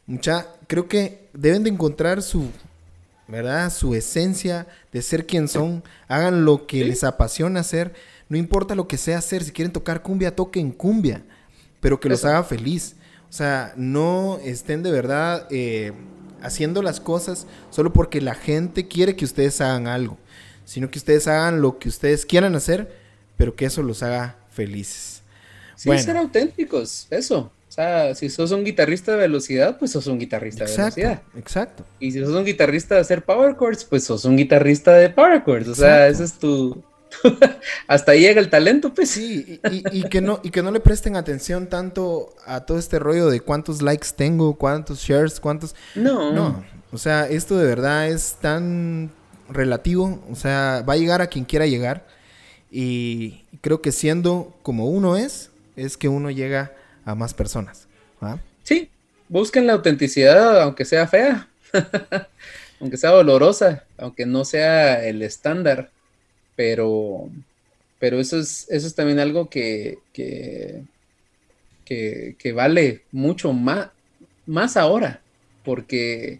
Mucha, 0.06 0.48
creo 0.68 0.88
que 0.88 1.30
deben 1.34 1.64
de 1.64 1.72
encontrar 1.72 2.22
su, 2.22 2.49
¿verdad? 3.28 3.72
Su 3.72 3.95
esencia 3.95 4.68
de 4.91 5.02
ser 5.02 5.26
quien 5.26 5.48
son. 5.48 5.84
Hagan 6.08 6.45
lo 6.45 6.68
que 6.68 6.86
les 6.86 7.03
apasiona 7.03 7.62
hacer. 7.62 7.94
No 8.30 8.38
importa 8.38 8.76
lo 8.76 8.88
que 8.88 8.98
sea 8.98 9.18
hacer. 9.18 9.44
Si 9.44 9.52
quieren 9.52 9.72
tocar 9.72 10.03
cumbia, 10.03 10.36
toquen 10.36 10.72
cumbia. 10.72 11.24
Pero 11.82 11.99
que 11.99 12.08
los 12.08 12.24
haga 12.24 12.44
feliz. 12.44 12.95
O 13.30 13.34
sea, 13.34 13.74
no 13.76 14.40
estén 14.44 14.84
de 14.84 14.91
verdad 14.91 15.48
eh, 15.52 15.91
haciendo 16.41 16.82
las 16.82 16.99
cosas 16.99 17.48
solo 17.70 17.91
porque 17.91 18.22
la 18.22 18.36
gente 18.36 18.88
quiere 18.88 19.16
que 19.16 19.26
ustedes 19.26 19.60
hagan 19.62 19.88
algo. 19.88 20.18
Sino 20.64 20.90
que 20.90 20.99
ustedes 20.99 21.28
hagan 21.28 21.62
lo 21.62 21.80
que 21.80 21.90
ustedes 21.90 22.26
quieran 22.26 22.56
hacer, 22.56 22.95
pero 23.36 23.56
que 23.56 23.66
eso 23.66 23.84
los 23.84 24.03
haga 24.03 24.38
felices. 24.52 25.22
Sí, 25.76 25.98
ser 25.98 26.18
auténticos, 26.18 27.08
eso. 27.10 27.52
O 27.72 27.74
sea, 27.74 28.14
si 28.16 28.30
sos 28.30 28.52
un 28.52 28.66
guitarrista 28.66 29.14
de 29.14 29.18
velocidad, 29.18 29.80
pues 29.80 29.91
sos 29.91 30.06
un 30.08 30.20
guitarrista 30.20 30.66
de 30.66 30.76
velocidad. 30.76 31.22
Exacto. 31.38 31.86
Y 32.02 32.12
si 32.12 32.20
sos 32.20 32.36
un 32.36 32.44
guitarrista 32.44 32.95
de 32.95 33.02
hacer 33.02 33.24
power 33.24 33.56
chords, 33.58 33.86
pues 33.86 34.03
sos 34.03 34.26
un 34.26 34.36
guitarrista 34.36 34.94
de 34.94 35.10
power 35.10 35.41
chords. 35.45 35.70
O 35.70 35.76
sea, 35.76 36.10
ese 36.10 36.26
es 36.26 36.34
tu, 36.34 36.84
hasta 37.88 38.14
ahí 38.14 38.22
llega 38.22 38.40
el 38.40 38.50
talento, 38.50 38.94
pues. 38.94 39.10
Sí, 39.10 39.60
y, 39.72 40.04
que 40.04 40.22
no, 40.22 40.40
y 40.44 40.52
que 40.52 40.62
no 40.62 40.72
le 40.72 40.80
presten 40.80 41.16
atención 41.16 41.68
tanto 41.68 42.34
a 42.46 42.66
todo 42.66 42.78
este 42.78 43.00
rollo 43.00 43.30
de 43.30 43.40
cuántos 43.40 43.82
likes 43.82 44.10
tengo, 44.16 44.56
cuántos 44.56 45.00
shares, 45.00 45.40
cuántos. 45.40 45.76
No. 45.96 46.32
No. 46.32 46.64
O 46.92 46.98
sea, 46.98 47.28
esto 47.28 47.58
de 47.58 47.66
verdad 47.66 48.08
es 48.08 48.38
tan 48.42 49.12
relativo. 49.50 50.24
O 50.32 50.36
sea, 50.36 50.84
va 50.88 50.94
a 50.94 50.98
llegar 50.98 51.22
a 51.22 51.28
quien 51.28 51.46
quiera 51.46 51.66
llegar. 51.66 52.06
Y 52.70 53.44
creo 53.62 53.82
que 53.82 53.92
siendo 53.92 54.58
como 54.64 54.88
uno 54.88 55.18
es, 55.18 55.50
es 55.76 55.98
que 55.98 56.08
uno 56.08 56.32
llega 56.32 56.74
a 57.06 57.16
más 57.16 57.34
personas. 57.34 57.88
Sí, 58.64 58.90
busquen 59.28 59.68
la 59.68 59.74
autenticidad, 59.74 60.62
aunque 60.62 60.86
sea 60.86 61.08
fea, 61.08 61.48
aunque 62.80 62.98
sea 62.98 63.10
dolorosa, 63.10 63.84
aunque 63.98 64.26
no 64.26 64.46
sea 64.46 65.04
el 65.04 65.24
estándar, 65.24 65.90
pero, 66.56 67.30
pero 67.99 68.19
eso, 68.19 68.40
es, 68.40 68.68
eso 68.69 68.88
es 68.88 68.95
también 68.95 69.19
algo 69.19 69.49
que, 69.49 69.99
que, 70.14 70.84
que, 71.86 72.53
vale 72.53 73.03
mucho 73.11 73.52
más, 73.53 73.90
más 74.45 74.78
ahora, 74.78 75.22
porque, 75.64 76.40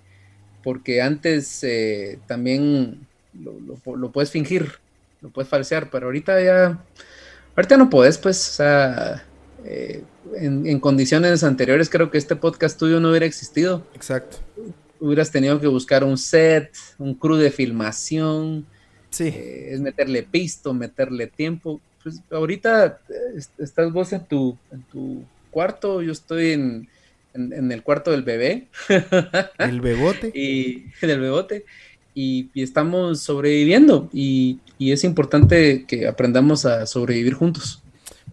porque 0.64 1.02
antes 1.02 1.64
eh, 1.64 2.20
también 2.28 3.06
lo, 3.34 3.96
lo 3.98 4.12
puedes 4.12 4.32
fingir, 4.32 4.72
lo 5.22 5.30
puedes 5.30 5.50
falsear, 5.50 5.90
pero 5.90 6.08
ahorita 6.08 6.42
ya, 6.42 6.84
ahorita 7.56 7.78
no 7.78 7.90
puedes, 7.90 8.18
pues, 8.18 8.50
o 8.50 8.54
sea, 8.54 9.24
eh, 9.64 10.04
en, 10.38 10.80
condiciones 10.80 11.44
anteriores 11.44 11.90
creo 11.90 12.10
que 12.10 12.18
este 12.18 12.36
podcast 12.36 12.80
tuyo 12.80 13.00
no 13.00 13.10
hubiera 13.10 13.26
existido. 13.26 13.86
Exacto. 13.94 14.38
Hubieras 15.00 15.32
tenido 15.32 15.60
que 15.60 15.68
buscar 15.68 16.04
un 16.04 16.18
set, 16.18 16.76
un 16.98 17.16
crew 17.16 17.36
de 17.36 17.52
filmación. 17.52 18.66
Sí. 19.12 19.28
Eh, 19.28 19.74
es 19.74 19.82
meterle 19.82 20.24
pisto, 20.24 20.74
meterle 20.74 21.28
tiempo. 21.28 21.80
Pues 22.04 22.22
ahorita 22.32 23.00
eh, 23.10 23.40
estás 23.60 23.92
vos 23.94 24.12
en 24.14 24.26
tu, 24.26 24.58
en 24.72 24.82
tu 24.84 25.24
cuarto, 25.52 26.02
yo 26.02 26.12
estoy 26.12 26.52
en, 26.52 26.90
el 27.34 27.84
cuarto 27.84 28.12
del 28.12 28.24
bebé. 28.24 28.68
El 29.60 29.80
bebote. 29.82 30.32
y 30.34 30.86
del 31.06 31.20
bebote 31.20 31.66
y, 32.14 32.50
estamos 32.56 33.22
sobreviviendo 33.22 34.10
y, 34.14 34.60
es 34.80 35.04
importante 35.04 35.86
que 35.86 36.08
aprendamos 36.08 36.66
a 36.66 36.88
sobrevivir 36.88 37.36
juntos. 37.36 37.84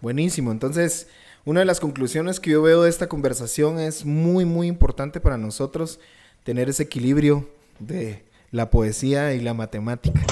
Buenísimo, 0.00 0.50
entonces 0.50 1.09
una 1.44 1.60
de 1.60 1.66
las 1.66 1.78
conclusiones 1.78 2.40
que 2.40 2.50
yo 2.50 2.62
veo 2.62 2.82
de 2.82 2.90
esta 2.90 3.06
conversación 3.06 3.78
es 3.78 4.06
muy, 4.06 4.46
muy 4.46 4.66
importante 4.66 5.20
para 5.20 5.36
nosotros 5.36 6.00
tener 6.44 6.70
ese 6.70 6.84
equilibrio 6.84 7.48
de 7.80 8.22
la 8.50 8.70
poesía 8.70 9.34
y 9.34 9.40
la 9.40 9.52
matemática. 9.52 10.24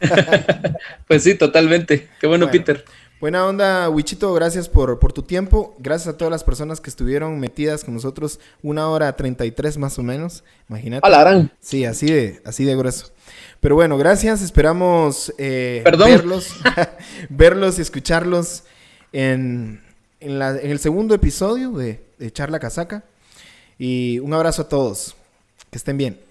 pues 1.06 1.22
sí, 1.22 1.34
totalmente. 1.34 2.08
Qué 2.20 2.26
bueno, 2.26 2.50
Peter. 2.50 2.84
Buena 3.20 3.46
onda, 3.46 3.90
Wichito, 3.90 4.32
gracias 4.32 4.66
por, 4.66 4.98
por, 4.98 5.12
tu 5.12 5.22
tiempo. 5.22 5.76
Gracias 5.78 6.14
a 6.14 6.16
todas 6.16 6.32
las 6.32 6.42
personas 6.42 6.80
que 6.80 6.88
estuvieron 6.88 7.38
metidas 7.38 7.84
con 7.84 7.92
nosotros 7.92 8.40
una 8.62 8.88
hora 8.88 9.14
treinta 9.14 9.44
y 9.44 9.50
tres 9.50 9.76
más 9.76 9.98
o 9.98 10.02
menos. 10.02 10.42
Imagínate. 10.70 11.06
Alarán. 11.06 11.52
Sí, 11.60 11.84
así 11.84 12.06
de, 12.06 12.40
así 12.46 12.64
de 12.64 12.74
grueso. 12.74 13.10
Pero 13.60 13.74
bueno, 13.74 13.98
gracias. 13.98 14.40
Esperamos 14.40 15.34
eh, 15.36 15.84
verlos, 15.84 16.54
verlos 17.28 17.78
y 17.78 17.82
escucharlos 17.82 18.62
en, 19.12 19.82
en, 20.20 20.40
el 20.40 20.78
segundo 20.78 21.14
episodio 21.14 21.72
de, 21.72 22.00
de 22.18 22.32
Charla 22.32 22.58
Casaca. 22.58 23.04
Y 23.78 24.18
un 24.20 24.32
abrazo 24.32 24.62
a 24.62 24.68
todos. 24.70 25.14
Que 25.70 25.76
estén 25.76 25.98
bien. 25.98 26.29